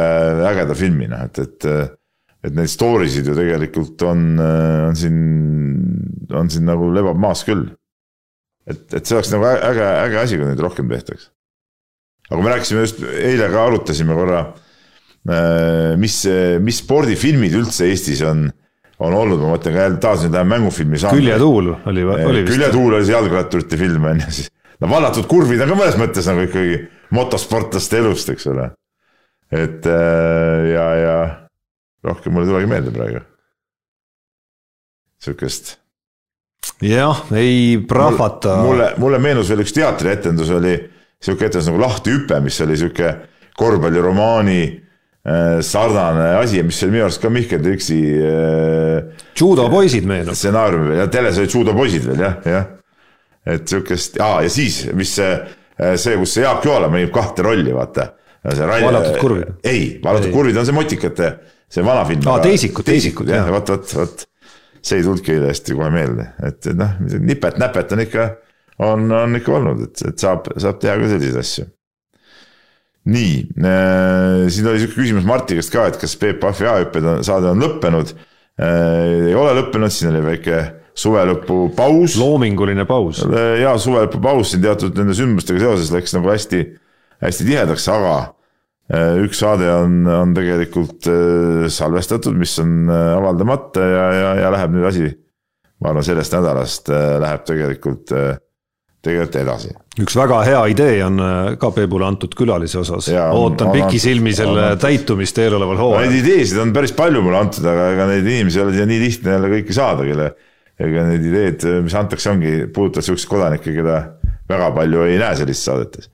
ägeda 0.48 0.76
filmi, 0.78 1.10
noh, 1.10 1.26
et, 1.28 1.42
et 1.44 1.96
et 2.46 2.54
neid 2.54 2.70
story 2.70 3.08
sid 3.10 3.26
ju 3.28 3.34
tegelikult 3.36 4.02
on, 4.06 4.22
on 4.38 4.96
siin, 4.98 5.18
on 6.34 6.50
siin 6.52 6.68
nagu 6.68 6.90
lebab 6.94 7.18
maas 7.20 7.42
küll. 7.46 7.66
et, 8.68 8.84
et 8.92 9.02
see 9.02 9.16
oleks 9.16 9.32
nagu 9.32 9.48
äge, 9.48 9.84
äge 10.04 10.20
asi, 10.20 10.38
kui 10.38 10.46
neid 10.46 10.62
rohkem 10.62 10.90
tehtaks. 10.92 11.30
aga 12.30 12.40
me 12.42 12.54
rääkisime 12.54 12.84
just, 12.84 13.02
eile 13.02 13.50
ka 13.50 13.66
arutasime 13.66 14.16
korra, 14.16 14.42
mis, 15.98 16.20
mis 16.62 16.82
spordifilmid 16.84 17.56
üldse 17.58 17.88
Eestis 17.90 18.22
on, 18.26 18.48
on 18.98 19.14
olnud, 19.14 19.40
ma 19.40 19.54
mõtlen 19.54 19.76
ka 19.76 19.88
taas 20.02 20.24
nüüd 20.24 20.34
läheme 20.34 20.56
mängufilmi 20.56 20.98
saama. 20.98 21.18
küljetuul 21.18 21.72
oli, 21.72 22.04
oli 22.04 22.42
vist. 22.42 22.52
küljetuul 22.52 22.96
oli 22.98 23.06
see 23.06 23.14
jalgratturite 23.14 23.78
film 23.78 24.08
on 24.10 24.22
ju, 24.24 24.30
siis 24.40 24.50
no 24.82 24.90
vallatud 24.90 25.28
kurvid 25.30 25.62
on 25.62 25.72
ka 25.72 25.78
mõnes 25.78 25.98
mõttes 26.00 26.28
nagu 26.30 26.46
ikkagi 26.46 26.78
motosportlaste 27.14 28.00
elust, 28.02 28.32
eks 28.34 28.48
ole. 28.50 28.70
et 29.54 29.86
äh, 29.86 30.70
ja, 30.72 30.86
ja 31.02 31.18
rohkem 32.04 32.34
mul 32.34 32.46
ei 32.46 32.52
tulegi 32.52 32.70
meelde 32.70 32.94
praegu. 32.94 33.22
sihukest. 35.22 35.76
jah, 36.82 37.22
ei 37.38 37.78
prahvata. 37.88 38.58
mulle, 38.66 38.92
mulle 38.98 39.22
meenus 39.22 39.50
veel 39.52 39.62
üks 39.66 39.76
teatrietendus 39.78 40.50
oli 40.58 40.74
sihuke 41.22 41.46
etendus 41.46 41.70
nagu 41.70 41.82
Lahtihüpe, 41.82 42.42
mis 42.42 42.60
oli 42.66 42.76
sihuke 42.78 43.14
korvpalliromaani 43.58 44.60
sarnane 45.64 46.28
asi, 46.38 46.62
mis 46.64 46.78
oli 46.86 46.94
minu 46.94 47.04
arust 47.04 47.20
ka 47.20 47.30
Mihkel 47.32 47.60
Triksi 47.60 47.98
äh,. 48.16 49.24
judopoisid 49.36 50.06
meenub. 50.08 50.36
stsenaariumi 50.38 50.92
veel, 50.92 51.00
jah, 51.02 51.10
teles 51.12 51.40
olid 51.42 51.56
judopoisid 51.58 52.06
veel 52.08 52.22
jah, 52.22 52.38
jah. 52.48 52.70
et 53.44 53.68
sihukest, 53.68 54.16
aa 54.24 54.40
ja 54.46 54.52
siis, 54.52 54.86
mis 54.96 55.12
see, 55.18 55.34
see, 56.00 56.16
kus 56.22 56.38
see 56.38 56.46
Jaak 56.46 56.64
Joala 56.64 56.88
mängib 56.92 57.12
kahte 57.12 57.44
rolli, 57.44 57.74
vaata. 57.74 58.12
valatud 58.46 59.20
kurvid. 59.20 59.54
ei, 59.68 59.98
valatud 60.04 60.32
kurvid 60.32 60.56
on 60.56 60.68
see 60.68 60.76
motikate 60.76 61.32
see 61.68 61.84
vana 61.84 62.04
film. 62.08 62.26
aa, 62.26 62.40
teisikud, 62.44 62.86
teisikud, 62.86 63.30
jah, 63.32 63.48
vot, 63.52 63.72
vot, 63.74 63.94
vot. 64.00 64.26
see 64.80 65.00
ei 65.00 65.04
tulnudki 65.06 65.34
eile 65.34 65.50
hästi 65.52 65.76
kohe 65.76 65.90
meelde, 65.92 66.28
et 66.48 66.70
noh, 66.78 66.94
nipet-näpet 67.28 67.96
on 67.96 68.04
ikka, 68.04 68.28
on, 68.86 69.10
on 69.20 69.40
ikka 69.40 69.56
olnud, 69.58 69.82
et, 69.88 70.04
et 70.12 70.24
saab, 70.24 70.48
saab 70.56 70.80
teha 70.82 70.96
ka 71.00 71.10
selliseid 71.12 71.42
asju. 71.42 71.66
Nii 73.09 73.35
äh,, 73.64 74.48
siin 74.52 74.68
oli 74.70 74.82
sihuke 74.82 75.01
küsimus 75.01 75.28
Marti 75.28 75.59
käest 75.59 75.72
ka, 75.74 75.86
et 75.89 76.01
kas 76.01 76.16
Peep 76.20 76.40
Pahvi 76.43 76.68
A-hüppe 76.68 77.02
saade 77.26 77.52
on 77.52 77.62
lõppenud 77.64 78.14
äh,. 78.14 79.28
ei 79.30 79.36
ole 79.39 79.55
lõppenud, 79.62 79.94
siin 79.94 80.12
oli 80.12 80.24
väike 80.26 80.64
suvelõpu 80.98 81.68
paus. 81.76 82.16
loominguline 82.18 82.85
paus. 82.89 83.22
ja 83.60 83.76
suvelõpu 83.80 84.20
paus 84.22 84.52
siin 84.52 84.64
teatud 84.64 84.98
nende 84.98 85.16
sündmustega 85.16 85.62
seoses 85.66 85.94
läks 85.94 86.16
nagu 86.16 86.32
hästi, 86.32 86.64
hästi 87.24 87.48
tihedaks, 87.52 87.86
aga 87.93 88.18
Äh, 88.89 89.18
üks 89.20 89.43
saade 89.43 89.66
on, 89.68 90.06
on 90.09 90.30
tegelikult 90.32 91.05
äh, 91.12 91.66
salvestatud, 91.68 92.32
mis 92.40 92.55
on 92.62 92.89
äh, 92.89 93.10
avaldamata 93.18 93.82
ja, 93.85 94.05
ja, 94.16 94.30
ja 94.40 94.52
läheb 94.55 94.72
nüüd 94.72 94.86
asi, 94.89 95.10
ma 95.82 95.90
arvan, 95.90 96.06
sellest 96.06 96.32
nädalast 96.32 96.89
läheb 96.89 97.43
tegelikult, 97.44 98.14
tegelikult 99.04 99.38
edasi. 99.40 99.70
üks 100.02 100.16
väga 100.18 100.40
hea 100.46 100.64
idee 100.72 100.98
on 101.06 101.22
ka 101.60 101.70
Peebule 101.74 102.06
antud 102.08 102.34
külalise 102.38 102.80
osas, 102.80 103.08
ootan 103.32 103.72
pikisilmi 103.74 104.34
selle 104.36 104.72
on, 104.72 104.82
täitumist 104.82 105.38
eeloleval 105.42 105.80
hooajal. 105.80 106.10
Neid 106.10 106.20
ideesid 106.24 106.60
on 106.62 106.74
päris 106.76 106.94
palju 106.98 107.22
mulle 107.24 107.40
antud, 107.44 107.66
aga 107.68 107.88
ega 107.94 108.10
neid 108.10 108.26
inimesi 108.26 108.60
ei 108.60 108.66
ole 108.66 108.90
nii 108.90 109.00
lihtne 109.06 109.36
jälle 109.36 109.54
kõiki 109.54 109.76
saada, 109.76 110.06
kelle 110.08 110.28
ega 110.78 111.08
need 111.08 111.26
ideed, 111.30 111.66
mis 111.86 111.96
antakse, 111.98 112.30
ongi, 112.30 112.54
puudutavad 112.74 113.08
siukseid 113.08 113.32
kodanikke, 113.32 113.74
keda 113.74 113.98
väga 114.48 114.70
palju 114.76 115.08
ei 115.08 115.18
näe 115.20 115.40
sellistes 115.40 115.66
saadetes 115.70 116.12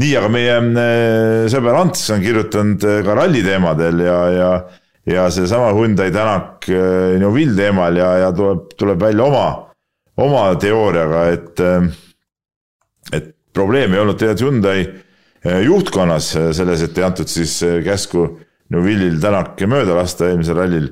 nii, 0.00 0.14
aga 0.18 0.30
meie 0.32 0.54
äh, 0.54 1.44
sõber 1.52 1.78
Ants 1.78 2.06
on 2.14 2.22
kirjutanud 2.24 2.86
äh, 2.88 3.00
ka 3.06 3.16
ralli 3.18 3.42
teemadel 3.44 4.02
ja, 4.04 4.18
ja, 4.34 4.50
ja 5.08 5.26
seesama 5.32 5.72
Hyundai 5.76 6.10
Tänak 6.14 6.68
äh, 6.70 7.14
Neuvill 7.20 7.56
teemal 7.58 7.98
ja, 7.98 8.10
ja 8.24 8.32
tuleb, 8.36 8.66
tuleb 8.78 9.00
välja 9.02 9.28
oma, 9.28 9.46
oma 10.20 10.46
teooriaga, 10.60 11.26
et, 11.34 11.64
et 13.12 13.32
probleem 13.54 13.94
ei 13.94 14.02
olnud 14.02 14.18
tegelikult 14.18 14.44
Hyundai 14.44 15.64
juhtkonnas 15.64 16.30
selles, 16.56 16.82
et 16.82 16.98
ei 16.98 17.04
antud 17.04 17.28
siis 17.28 17.58
käsku 17.84 18.26
Neuvillil 18.72 19.18
Tänak 19.20 19.60
mööda 19.68 19.98
lasta 19.98 20.30
eelmisel 20.30 20.56
rallil, 20.56 20.86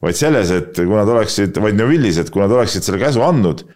vaid 0.00 0.16
selles, 0.16 0.50
et 0.54 0.72
kui 0.78 0.96
nad 0.96 1.10
oleksid, 1.12 1.58
vaid 1.60 1.76
Neuvillis, 1.76 2.16
et 2.22 2.30
kui 2.32 2.40
nad 2.40 2.54
oleksid 2.54 2.86
selle 2.86 3.00
käsu 3.02 3.20
andnud, 3.26 3.66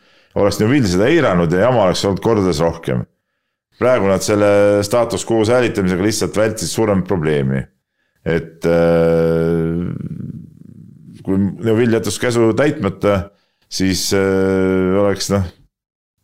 oleks 0.41 0.63
Neuvill 0.63 0.89
seda 0.89 1.11
eiranud 1.13 1.53
ja 1.53 1.67
jama 1.67 1.85
oleks 1.85 2.05
olnud 2.09 2.23
kordades 2.25 2.63
rohkem 2.65 3.05
praegu 3.83 4.11
nad 4.11 4.23
selle 4.25 4.83
staatus 4.87 5.25
quo 5.29 5.43
säilitamisega 5.47 6.07
lihtsalt 6.07 6.37
vältisid 6.39 6.73
suuremat 6.73 7.09
probleemi. 7.09 7.63
et 8.23 8.63
kui 11.27 11.39
Neuvill 11.39 11.97
jättis 11.97 12.21
käsu 12.23 12.53
täitmata, 12.59 13.33
siis 13.67 14.11
oleks 14.15 15.33
noh, 15.33 15.49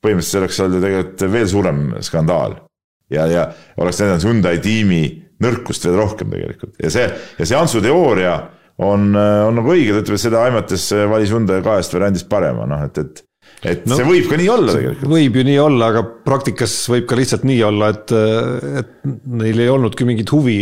põhimõtteliselt 0.04 0.32
see 0.32 0.42
oleks 0.42 0.60
olnud 0.64 0.78
ju 0.78 0.84
tegelikult 0.84 1.24
veel 1.32 1.48
suurem 1.48 1.80
skandaal. 2.06 2.58
ja, 3.10 3.26
ja 3.26 3.48
oleks 3.80 4.02
näidanud 4.02 4.28
Hyundai 4.28 4.58
tiimi 4.64 5.02
nõrkust 5.42 5.86
veel 5.86 5.98
rohkem 6.00 6.30
tegelikult 6.34 6.76
ja 6.82 6.90
see, 6.92 7.08
ja 7.38 7.46
see 7.46 7.58
Antsu 7.58 7.82
teooria 7.84 8.36
on, 8.78 9.10
on 9.16 9.56
nagu 9.58 9.72
õige, 9.74 9.94
ta 9.94 10.02
ütleb, 10.04 10.18
et 10.18 10.22
seda 10.22 10.44
aimates 10.46 10.90
valis 11.10 11.32
Hyundai 11.34 11.62
kahest 11.64 11.94
variandist 11.96 12.28
parema, 12.30 12.66
noh 12.68 12.84
et, 12.86 13.00
et 13.02 13.24
et 13.64 13.86
no, 13.88 13.96
see 13.98 14.06
võib 14.06 14.28
ka 14.30 14.38
nii 14.38 14.50
olla 14.52 14.74
tegelikult. 14.74 15.10
võib 15.10 15.38
ju 15.38 15.44
nii 15.48 15.56
olla, 15.62 15.88
aga 15.92 16.02
praktikas 16.26 16.74
võib 16.92 17.08
ka 17.10 17.18
lihtsalt 17.18 17.46
nii 17.48 17.62
olla, 17.66 17.90
et, 17.94 18.12
et 18.82 18.92
neil 19.40 19.64
ei 19.64 19.70
olnudki 19.72 20.06
mingit 20.08 20.30
huvi. 20.34 20.60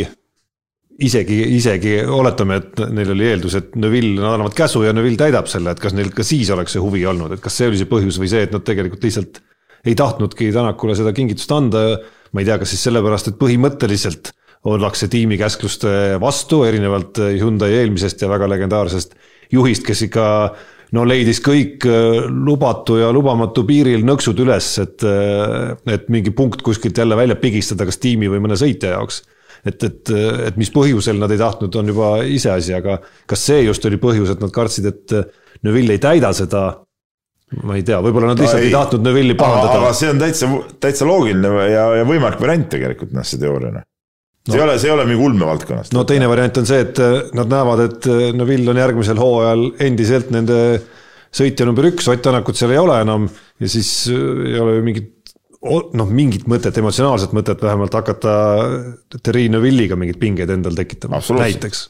Isegi, 1.05 1.41
isegi 1.57 1.99
oletame, 2.09 2.61
et 2.63 2.81
neil 2.95 3.11
oli 3.13 3.27
eeldus, 3.29 3.57
et 3.59 3.75
Neville, 3.81 4.17
nad 4.21 4.37
annavad 4.37 4.57
käsu 4.57 4.83
ja 4.87 4.95
Neville 4.97 5.21
täidab 5.21 5.51
selle, 5.51 5.75
et 5.75 5.83
kas 5.83 5.97
neil 5.97 6.13
ka 6.15 6.25
siis 6.27 6.51
oleks 6.55 6.77
see 6.77 6.83
huvi 6.83 7.05
olnud, 7.09 7.37
et 7.37 7.43
kas 7.45 7.59
see 7.59 7.69
oli 7.71 7.81
see 7.81 7.91
põhjus 7.91 8.21
või 8.23 8.31
see, 8.33 8.47
et 8.47 8.55
nad 8.55 8.65
tegelikult 8.67 9.05
lihtsalt 9.05 9.43
ei 9.87 9.95
tahtnudki 9.99 10.51
Tänakule 10.55 10.97
seda 10.99 11.13
kingitust 11.15 11.53
anda. 11.55 11.85
ma 12.33 12.43
ei 12.43 12.49
tea, 12.49 12.59
kas 12.59 12.73
siis 12.75 12.83
sellepärast, 12.89 13.29
et 13.31 13.39
põhimõtteliselt 13.39 14.33
ollakse 14.67 15.07
tiimi 15.09 15.39
käskluste 15.39 16.17
vastu, 16.21 16.65
erinevalt 16.67 17.21
Hyundai 17.39 17.77
eelmisest 17.79 18.25
ja 18.25 18.29
väga 18.29 18.49
legendaarsest 18.51 19.15
juhist, 19.53 19.85
kes 19.87 20.03
ikka 20.09 20.25
no 20.97 21.05
leidis 21.07 21.41
kõik 21.45 21.87
äh, 21.89 22.27
lubatu 22.31 22.99
ja 23.01 23.13
lubamatu 23.15 23.65
piiril 23.67 24.05
nõksud 24.07 24.43
üles, 24.43 24.73
et, 24.83 25.07
äh, 25.07 25.73
et 25.95 26.11
mingi 26.13 26.35
punkt 26.35 26.63
kuskilt 26.67 26.99
jälle 26.99 27.19
välja 27.19 27.39
pigistada, 27.41 27.87
kas 27.89 28.01
tiimi 28.03 28.31
või 28.33 28.43
mõne 28.45 28.59
sõitja 28.59 28.97
jaoks. 28.97 29.23
Et, 29.67 29.87
et, 29.89 30.15
et 30.49 30.59
mis 30.61 30.73
põhjusel 30.75 31.19
nad 31.21 31.33
ei 31.35 31.41
tahtnud, 31.41 31.75
on 31.81 31.93
juba 31.93 32.11
iseasi, 32.25 32.75
aga 32.79 33.01
kas 33.29 33.47
see 33.51 33.65
just 33.67 33.85
oli 33.89 34.01
põhjus, 34.03 34.35
et 34.35 34.43
nad 34.43 34.55
kartsid, 34.55 34.91
et 34.93 35.17
Neville 35.67 35.97
ei 35.97 36.03
täida 36.03 36.33
seda 36.37 36.67
ma 37.63 37.77
ei 37.79 37.85
tea, 37.87 38.01
võib-olla 38.03 38.33
nad 38.33 38.41
lihtsalt 38.43 38.63
ei, 38.65 38.71
ei 38.71 38.75
tahtnud 38.75 39.05
Neville'i 39.07 39.37
pahandada. 39.39 39.79
aga 39.79 39.93
see 39.95 40.11
on 40.11 40.19
täitsa, 40.19 40.49
täitsa 40.83 41.07
loogiline 41.07 41.53
ja, 41.71 41.85
ja 42.01 42.07
võimalik 42.09 42.41
variant 42.43 42.67
tegelikult 42.73 43.15
noh, 43.15 43.27
see 43.27 43.39
teooria 43.43 43.71
noh 43.71 43.85
no.. 43.87 44.51
see 44.51 44.59
ei 44.59 44.65
ole, 44.65 44.77
see 44.83 44.91
ei 44.91 44.95
ole 44.97 45.07
mingi 45.07 45.27
ulmevaldkonnast. 45.29 45.95
no 45.95 46.05
teine 46.09 46.29
variant 46.31 46.59
on 46.63 46.69
see, 46.69 46.83
et 46.89 47.03
äh, 47.03 47.19
nad 47.39 47.51
näevad, 47.53 47.85
et 47.87 48.09
äh, 48.11 48.29
Neville 48.37 48.73
on 48.73 48.83
järgmisel 48.83 49.21
hooajal 49.23 49.67
endiselt 49.87 50.33
nende 50.35 50.61
sõitja 51.37 51.69
number 51.69 51.87
üks, 51.93 52.09
Ott 52.11 52.25
Tänakut 52.25 52.59
seal 52.59 52.75
ei 52.75 52.83
ole 52.83 52.99
enam 53.05 53.29
ja 53.63 53.71
siis 53.71 53.93
äh, 54.11 54.27
ei 54.51 54.59
ole 54.63 54.81
ju 54.81 54.87
mingit 54.91 55.13
noh, 55.65 56.09
mingit 56.13 56.47
mõtet, 56.51 56.77
emotsionaalset 56.81 57.35
mõtet 57.37 57.63
vähemalt 57.63 57.95
hakata 57.97 58.33
Terri 59.19 59.47
Neville'iga 59.53 59.99
mingeid 59.99 60.19
pingeid 60.21 60.53
endal 60.53 60.77
tekitama, 60.79 61.21
näiteks. 61.41 61.87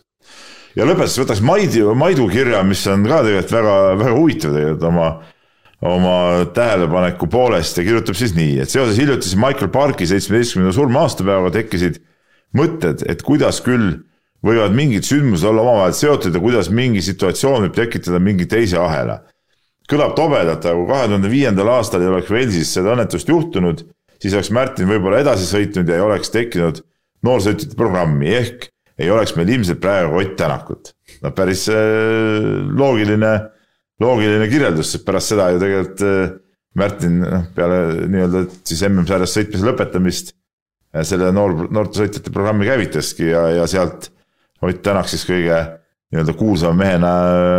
ja 0.79 0.89
lõpetuseks 0.89 1.25
võtaks 1.25 1.43
Maidu, 1.47 1.95
Maidu 1.99 2.29
kirja, 2.33 2.63
mis 2.67 2.85
on 2.93 3.07
ka 3.09 3.23
tegelikult 3.27 3.57
väga, 3.59 3.79
väga 4.03 4.19
huvitav 4.19 4.55
tegelikult 4.57 4.91
oma 4.91 5.09
oma 5.87 6.47
tähelepaneku 6.57 7.27
poolest 7.29 7.77
ja 7.77 7.85
kirjutab 7.85 8.17
siis 8.17 8.33
nii, 8.37 8.61
et 8.65 8.73
seoses 8.73 8.97
hiljutise 8.97 9.37
Michael 9.37 9.69
Parki 9.73 10.07
seitsmeteistkümnenda 10.09 10.73
surma-aastapäevaga 10.73 11.53
tekkisid 11.59 12.01
mõtted, 12.57 13.05
et 13.11 13.23
kuidas 13.27 13.61
küll 13.65 13.99
võivad 14.47 14.75
mingid 14.77 15.05
sündmused 15.07 15.47
olla 15.49 15.65
omavahel 15.65 15.97
seotud 15.97 16.35
ja 16.35 16.43
kuidas 16.43 16.71
mingi 16.73 17.03
situatsioon 17.05 17.67
võib 17.67 17.77
tekitada 17.77 18.21
mingi 18.23 18.49
teise 18.49 18.79
ahela. 18.81 19.21
Kõlab 19.91 20.15
tobedalt, 20.19 20.65
aga 20.65 20.77
kui 20.77 20.89
kahe 20.91 21.09
tuhande 21.11 21.31
viiendal 21.31 21.71
aastal 21.77 22.03
ei 22.03 22.11
oleks 22.11 22.33
Velsis 22.33 22.73
seda 22.77 22.95
õnnetust 22.95 23.29
juhtunud, 23.31 23.85
siis 24.23 24.35
oleks 24.35 24.53
Märtin 24.55 24.89
võib-olla 24.91 25.21
edasi 25.23 25.49
sõitnud 25.49 25.89
ja 25.89 25.99
ei 25.99 26.07
oleks 26.07 26.33
tekkinud 26.35 26.81
noorsõitjate 27.27 27.79
programmi, 27.79 28.33
ehk 28.35 28.71
ei 28.99 29.11
oleks 29.13 29.35
meil 29.37 29.53
ilmselt 29.53 29.81
praegu 29.83 30.19
Ott 30.21 30.37
Tänakut. 30.39 30.95
no 31.23 31.31
päris 31.37 31.67
äh, 31.69 31.77
loogiline, 32.79 33.33
loogiline 34.01 34.49
kirjeldus, 34.49 34.95
sest 34.95 35.07
pärast 35.07 35.33
seda 35.33 35.51
ju 35.53 35.63
tegelikult 35.63 36.05
äh, 36.07 36.35
Märtin 36.77 37.21
noh, 37.23 37.47
peale 37.57 37.79
nii-öelda 38.13 38.43
siis 38.67 38.83
MM-sarjas 38.85 39.33
sõitmise 39.33 39.65
lõpetamist 39.65 40.35
selle 41.05 41.31
noor, 41.35 41.67
noortesõitjate 41.73 42.33
programmi 42.33 42.69
käivitaski 42.69 43.31
ja, 43.31 43.47
ja 43.61 43.67
sealt 43.71 44.11
Ott 44.65 44.81
Tänak 44.85 45.09
siis 45.13 45.25
kõige 45.29 45.57
nii-öelda 46.13 46.33
kuulsama 46.37 46.79
mehena 46.81 47.11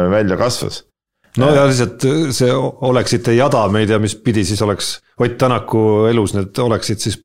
välja 0.09 0.37
kasvas. 0.39 0.81
No 1.41 1.51
ja 1.55 1.67
lihtsalt 1.69 2.07
see 2.35 2.51
oleksite 2.89 3.35
jada, 3.37 3.65
me 3.71 3.83
ei 3.83 3.89
tea, 3.89 3.99
mis 4.03 4.17
pidi 4.21 4.45
siis 4.47 4.61
oleks 4.65 4.97
Ott 5.17 5.37
Tänaku 5.41 5.79
elus 6.11 6.35
need 6.35 6.59
oleksid 6.61 7.01
siis 7.01 7.17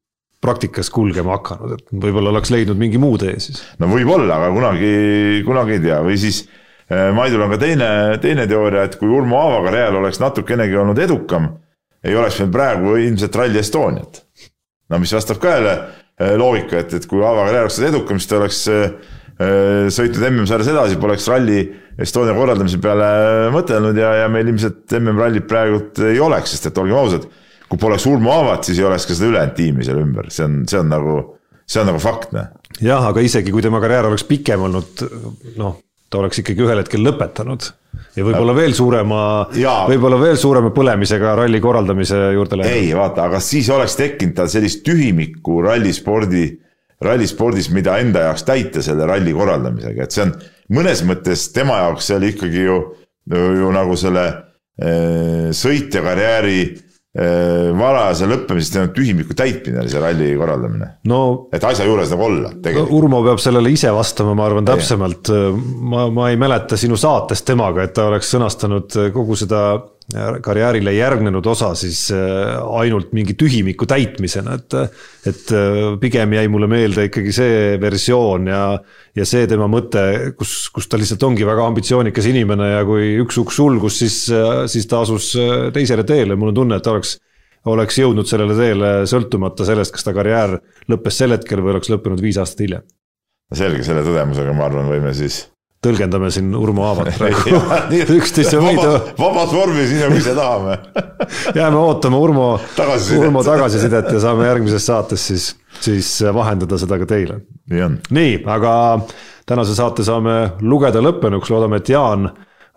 praktikas 0.43 0.90
kulgema 0.90 1.36
hakanud, 1.36 1.76
et 1.76 1.93
võib-olla 2.02 2.32
oleks 2.32 2.51
leidnud 2.51 2.78
mingi 2.80 2.98
muu 2.98 3.18
tee 3.20 3.36
siis. 3.40 3.62
no 3.78 3.89
võib-olla, 3.90 4.40
aga 4.40 4.51
kunagi, 4.55 4.93
kunagi 5.47 5.78
ei 5.78 5.84
tea, 5.84 6.01
või 6.02 6.16
siis 6.18 6.44
eh, 6.89 7.10
Maidul 7.14 7.44
on 7.44 7.52
ka 7.55 7.60
teine, 7.62 7.90
teine 8.22 8.47
teooria, 8.51 8.86
et 8.89 8.97
kui 9.01 9.12
Urmo 9.12 9.39
Aava 9.39 9.60
karjäär 9.68 10.01
oleks 10.01 10.22
natukenegi 10.22 10.80
olnud 10.82 11.02
edukam 11.02 11.52
ei 12.02 12.16
oleks 12.18 12.40
meil 12.43 12.52
praegu 12.52 12.97
ilmselt 12.98 13.36
Rally 13.39 13.59
Estoniat. 13.59 14.22
no 14.90 14.98
mis 14.98 15.12
vastab 15.14 15.39
ka 15.40 15.56
jälle 15.56 15.72
äh, 15.72 16.34
loogika, 16.36 16.82
et, 16.82 16.94
et 16.94 17.06
kui 17.06 17.22
Aava 17.24 17.47
karjäär 17.47 17.68
oleks 17.68 17.78
edukam, 17.86 18.18
siis 18.18 18.30
ta 18.30 18.40
oleks 18.40 18.62
sõitnud 19.93 20.27
MM-sarjas 20.28 20.73
edasi, 20.73 20.98
poleks 21.01 21.28
Rally 21.31 21.62
Estonia 22.01 22.32
korraldamise 22.36 22.81
peale 22.81 23.06
mõtelnud 23.52 23.98
ja, 24.01 24.14
ja 24.23 24.31
meil 24.32 24.48
ilmselt 24.48 24.94
MM-rallit 24.97 25.47
praegult 25.48 26.01
ei 26.09 26.20
oleks, 26.23 26.55
sest 26.55 26.70
et 26.70 26.81
olgem 26.81 26.97
ausad, 26.97 27.27
kui 27.69 27.81
poleks 27.81 28.06
Urmo 28.09 28.32
Aavat, 28.32 28.64
siis 28.69 28.81
ei 28.81 28.89
oleks 28.89 29.06
ka 29.09 29.16
seda 29.16 29.28
ülejäänud 29.28 29.56
tiimi 29.59 29.86
seal 29.86 30.01
ümber, 30.01 30.31
see 30.32 30.47
on, 30.48 30.62
see 30.70 30.81
on 30.81 30.89
nagu, 30.93 31.19
see 31.69 31.82
on 31.82 31.90
nagu 31.93 32.01
fakt, 32.02 32.32
noh. 32.36 32.48
jah, 32.81 33.05
aga 33.10 33.24
isegi 33.24 33.52
kui 33.52 33.64
tema 33.64 33.82
karjäär 33.82 34.09
oleks 34.09 34.24
pikem 34.28 34.64
olnud, 34.69 35.05
noh, 35.60 35.78
ta 36.09 36.23
oleks 36.23 36.40
ikkagi 36.43 36.64
ühel 36.64 36.81
hetkel 36.81 37.05
lõpetanud 37.05 37.69
ja 38.16 38.24
võib-olla 38.24 38.56
veel 38.56 38.74
suurema, 38.77 39.20
võib-olla 39.89 40.19
veel 40.20 40.40
suurema 40.40 40.73
põlemisega 40.74 41.36
ralli 41.43 41.60
korraldamise 41.64 42.19
juurde 42.36 42.60
läinud. 42.60 42.73
ei 42.73 42.93
vaata, 42.97 43.28
aga 43.28 43.40
siis 43.44 43.69
oleks 43.73 43.97
tekkinud 44.01 44.36
tal 44.40 44.52
sellist 44.52 44.81
tühimikku 44.86 45.60
rallispordi, 45.64 46.47
rallispordis, 47.05 47.70
mida 47.74 47.99
enda 48.03 48.29
jaoks 48.29 48.47
täita 48.49 48.85
selle 48.85 49.07
ralli 49.09 49.35
korraldamisega, 49.37 50.07
et 50.07 50.15
see 50.15 50.27
on 50.27 50.33
mõnes 50.79 51.05
mõttes 51.09 51.49
tema 51.55 51.83
jaoks 51.85 52.09
see 52.09 52.19
oli 52.19 52.33
ikkagi 52.35 52.65
ju, 52.65 52.79
ju 53.33 53.74
nagu 53.74 53.99
selle 54.01 54.24
äh, 54.29 55.51
sõitja 55.57 56.03
karjääri 56.05 56.59
äh, 56.65 57.70
varajase 57.79 58.29
lõppemisest 58.31 58.79
ainult 58.79 58.95
tühimiku 58.97 59.37
täitmine 59.39 59.83
oli 59.83 59.93
see 59.93 60.03
ralli 60.03 60.33
korraldamine 60.41 60.91
no,. 61.11 61.23
et 61.53 61.65
asja 61.69 61.87
juures 61.89 62.12
nagu 62.15 62.29
olla 62.29 62.53
tegelikult. 62.57 62.95
Urmo 62.99 63.23
peab 63.27 63.43
sellele 63.43 63.74
ise 63.74 63.93
vastama, 63.95 64.37
ma 64.39 64.49
arvan 64.49 64.69
täpsemalt. 64.69 65.33
ma, 65.93 66.09
ma 66.15 66.31
ei 66.33 66.41
mäleta 66.41 66.81
sinu 66.81 67.01
saatest 67.01 67.47
temaga, 67.49 67.87
et 67.87 67.97
ta 67.99 68.09
oleks 68.11 68.33
sõnastanud 68.37 69.01
kogu 69.15 69.39
seda 69.39 69.66
karjäärile 70.43 70.93
järgnenud 70.93 71.47
osa 71.47 71.73
siis 71.79 72.11
äh, 72.12 72.59
ainult 72.81 73.12
mingi 73.16 73.35
tühimiku 73.39 73.87
täitmisena, 73.89 74.57
et. 74.59 74.77
et 75.29 75.53
äh, 75.55 75.99
pigem 76.03 76.33
jäi 76.35 76.49
mulle 76.51 76.66
meelde 76.66 77.07
ikkagi 77.09 77.33
see 77.33 77.59
versioon 77.81 78.49
ja, 78.51 78.62
ja 79.16 79.27
see 79.29 79.47
tema 79.49 79.69
mõte, 79.70 80.35
kus, 80.39 80.69
kus 80.74 80.91
ta 80.91 81.01
lihtsalt 81.01 81.23
ongi 81.29 81.47
väga 81.47 81.66
ambitsioonikas 81.70 82.27
inimene 82.33 82.73
ja 82.73 82.83
kui 82.89 83.15
üks 83.23 83.39
uks 83.41 83.61
sulgus, 83.61 84.01
siis, 84.03 84.24
äh, 84.35 84.65
siis 84.70 84.89
ta 84.91 85.05
asus 85.07 85.33
teisele 85.74 86.05
teele, 86.09 86.37
mul 86.37 86.53
on 86.53 86.61
tunne, 86.62 86.81
et 86.81 86.87
ta 86.87 86.97
oleks 86.97 87.16
oleks 87.70 87.95
jõudnud 88.01 88.27
sellele 88.27 88.57
teele 88.59 88.91
sõltumata 89.07 89.62
sellest, 89.69 89.95
kas 89.95 90.03
ta 90.03 90.15
karjäär 90.16 90.57
lõppes 90.91 91.23
sel 91.23 91.37
hetkel 91.37 91.62
või 91.62 91.77
oleks 91.77 91.93
lõppenud 91.93 92.23
viis 92.24 92.41
aastat 92.43 92.66
hiljem. 92.66 92.83
selge, 93.55 93.87
selle 93.87 94.03
tõdemusega 94.03 94.57
ma 94.57 94.66
arvan, 94.66 94.91
võime 94.91 95.15
siis 95.15 95.45
tõlgendame 95.82 96.30
siin 96.30 96.52
Urmo 96.54 96.84
Aavat 96.86 97.10
praegu. 97.18 97.59
Üksteise 98.16 98.60
võidu. 98.62 98.92
vabas 99.18 99.50
vormis, 99.54 99.90
nii 99.90 100.04
nagu 100.04 100.20
ise 100.20 100.34
tahame. 100.38 100.78
Jääme 101.59 101.80
ootama 101.80 102.20
Urmo, 102.22 102.46
Urmo 103.18 103.42
tagasisidet 103.46 104.12
ja 104.12 104.22
saame 104.22 104.46
järgmises 104.46 104.86
saates 104.86 105.26
siis, 105.32 105.50
siis 105.82 106.14
vahendada 106.34 106.78
seda 106.78 107.00
ka 107.02 107.09
teile. 107.10 107.42
nii 108.10 108.38
aga 108.46 108.74
tänase 109.48 109.74
saate 109.74 110.06
saame 110.06 110.36
lugeda 110.62 111.02
lõppenuks, 111.02 111.50
loodame, 111.50 111.82
et 111.82 111.90
Jaan 111.92 112.30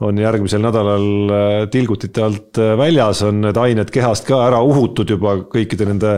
on 0.03 0.17
järgmisel 0.17 0.59
nädalal 0.63 1.05
äh, 1.31 1.69
tilgutite 1.71 2.23
alt 2.23 2.57
äh, 2.59 2.73
väljas, 2.77 3.21
on 3.23 3.39
need 3.45 3.57
ained 3.59 3.91
kehast 3.95 4.27
ka 4.27 4.41
ära 4.47 4.59
uhutud 4.63 5.09
juba 5.09 5.37
kõikide 5.51 5.87
nende. 5.87 6.17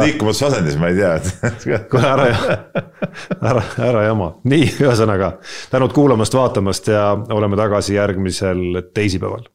liikumatus 0.00 0.42
asendis, 0.48 0.78
ma 0.80 0.90
ei 0.90 0.98
tea, 0.98 1.78
kohe 1.92 2.10
ära, 2.10 2.26
ära, 3.52 3.62
ära 3.90 4.02
jama, 4.08 4.32
nii, 4.50 4.66
ühesõnaga 4.82 5.36
tänud 5.70 5.94
kuulamast-vaatamast 5.94 6.90
ja 6.90 7.06
oleme 7.30 7.58
tagasi 7.60 7.94
järgmisel 7.94 8.82
teisipäeval. 8.94 9.46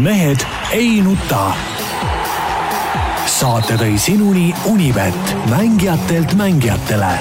mehed 0.00 0.48
ei 0.72 1.00
nuta. 1.04 1.44
saate 3.26 3.76
tõi 3.76 3.96
sinuni 4.00 4.52
Unibet, 4.70 5.36
mängijatelt 5.50 6.38
mängijatele 6.40 7.16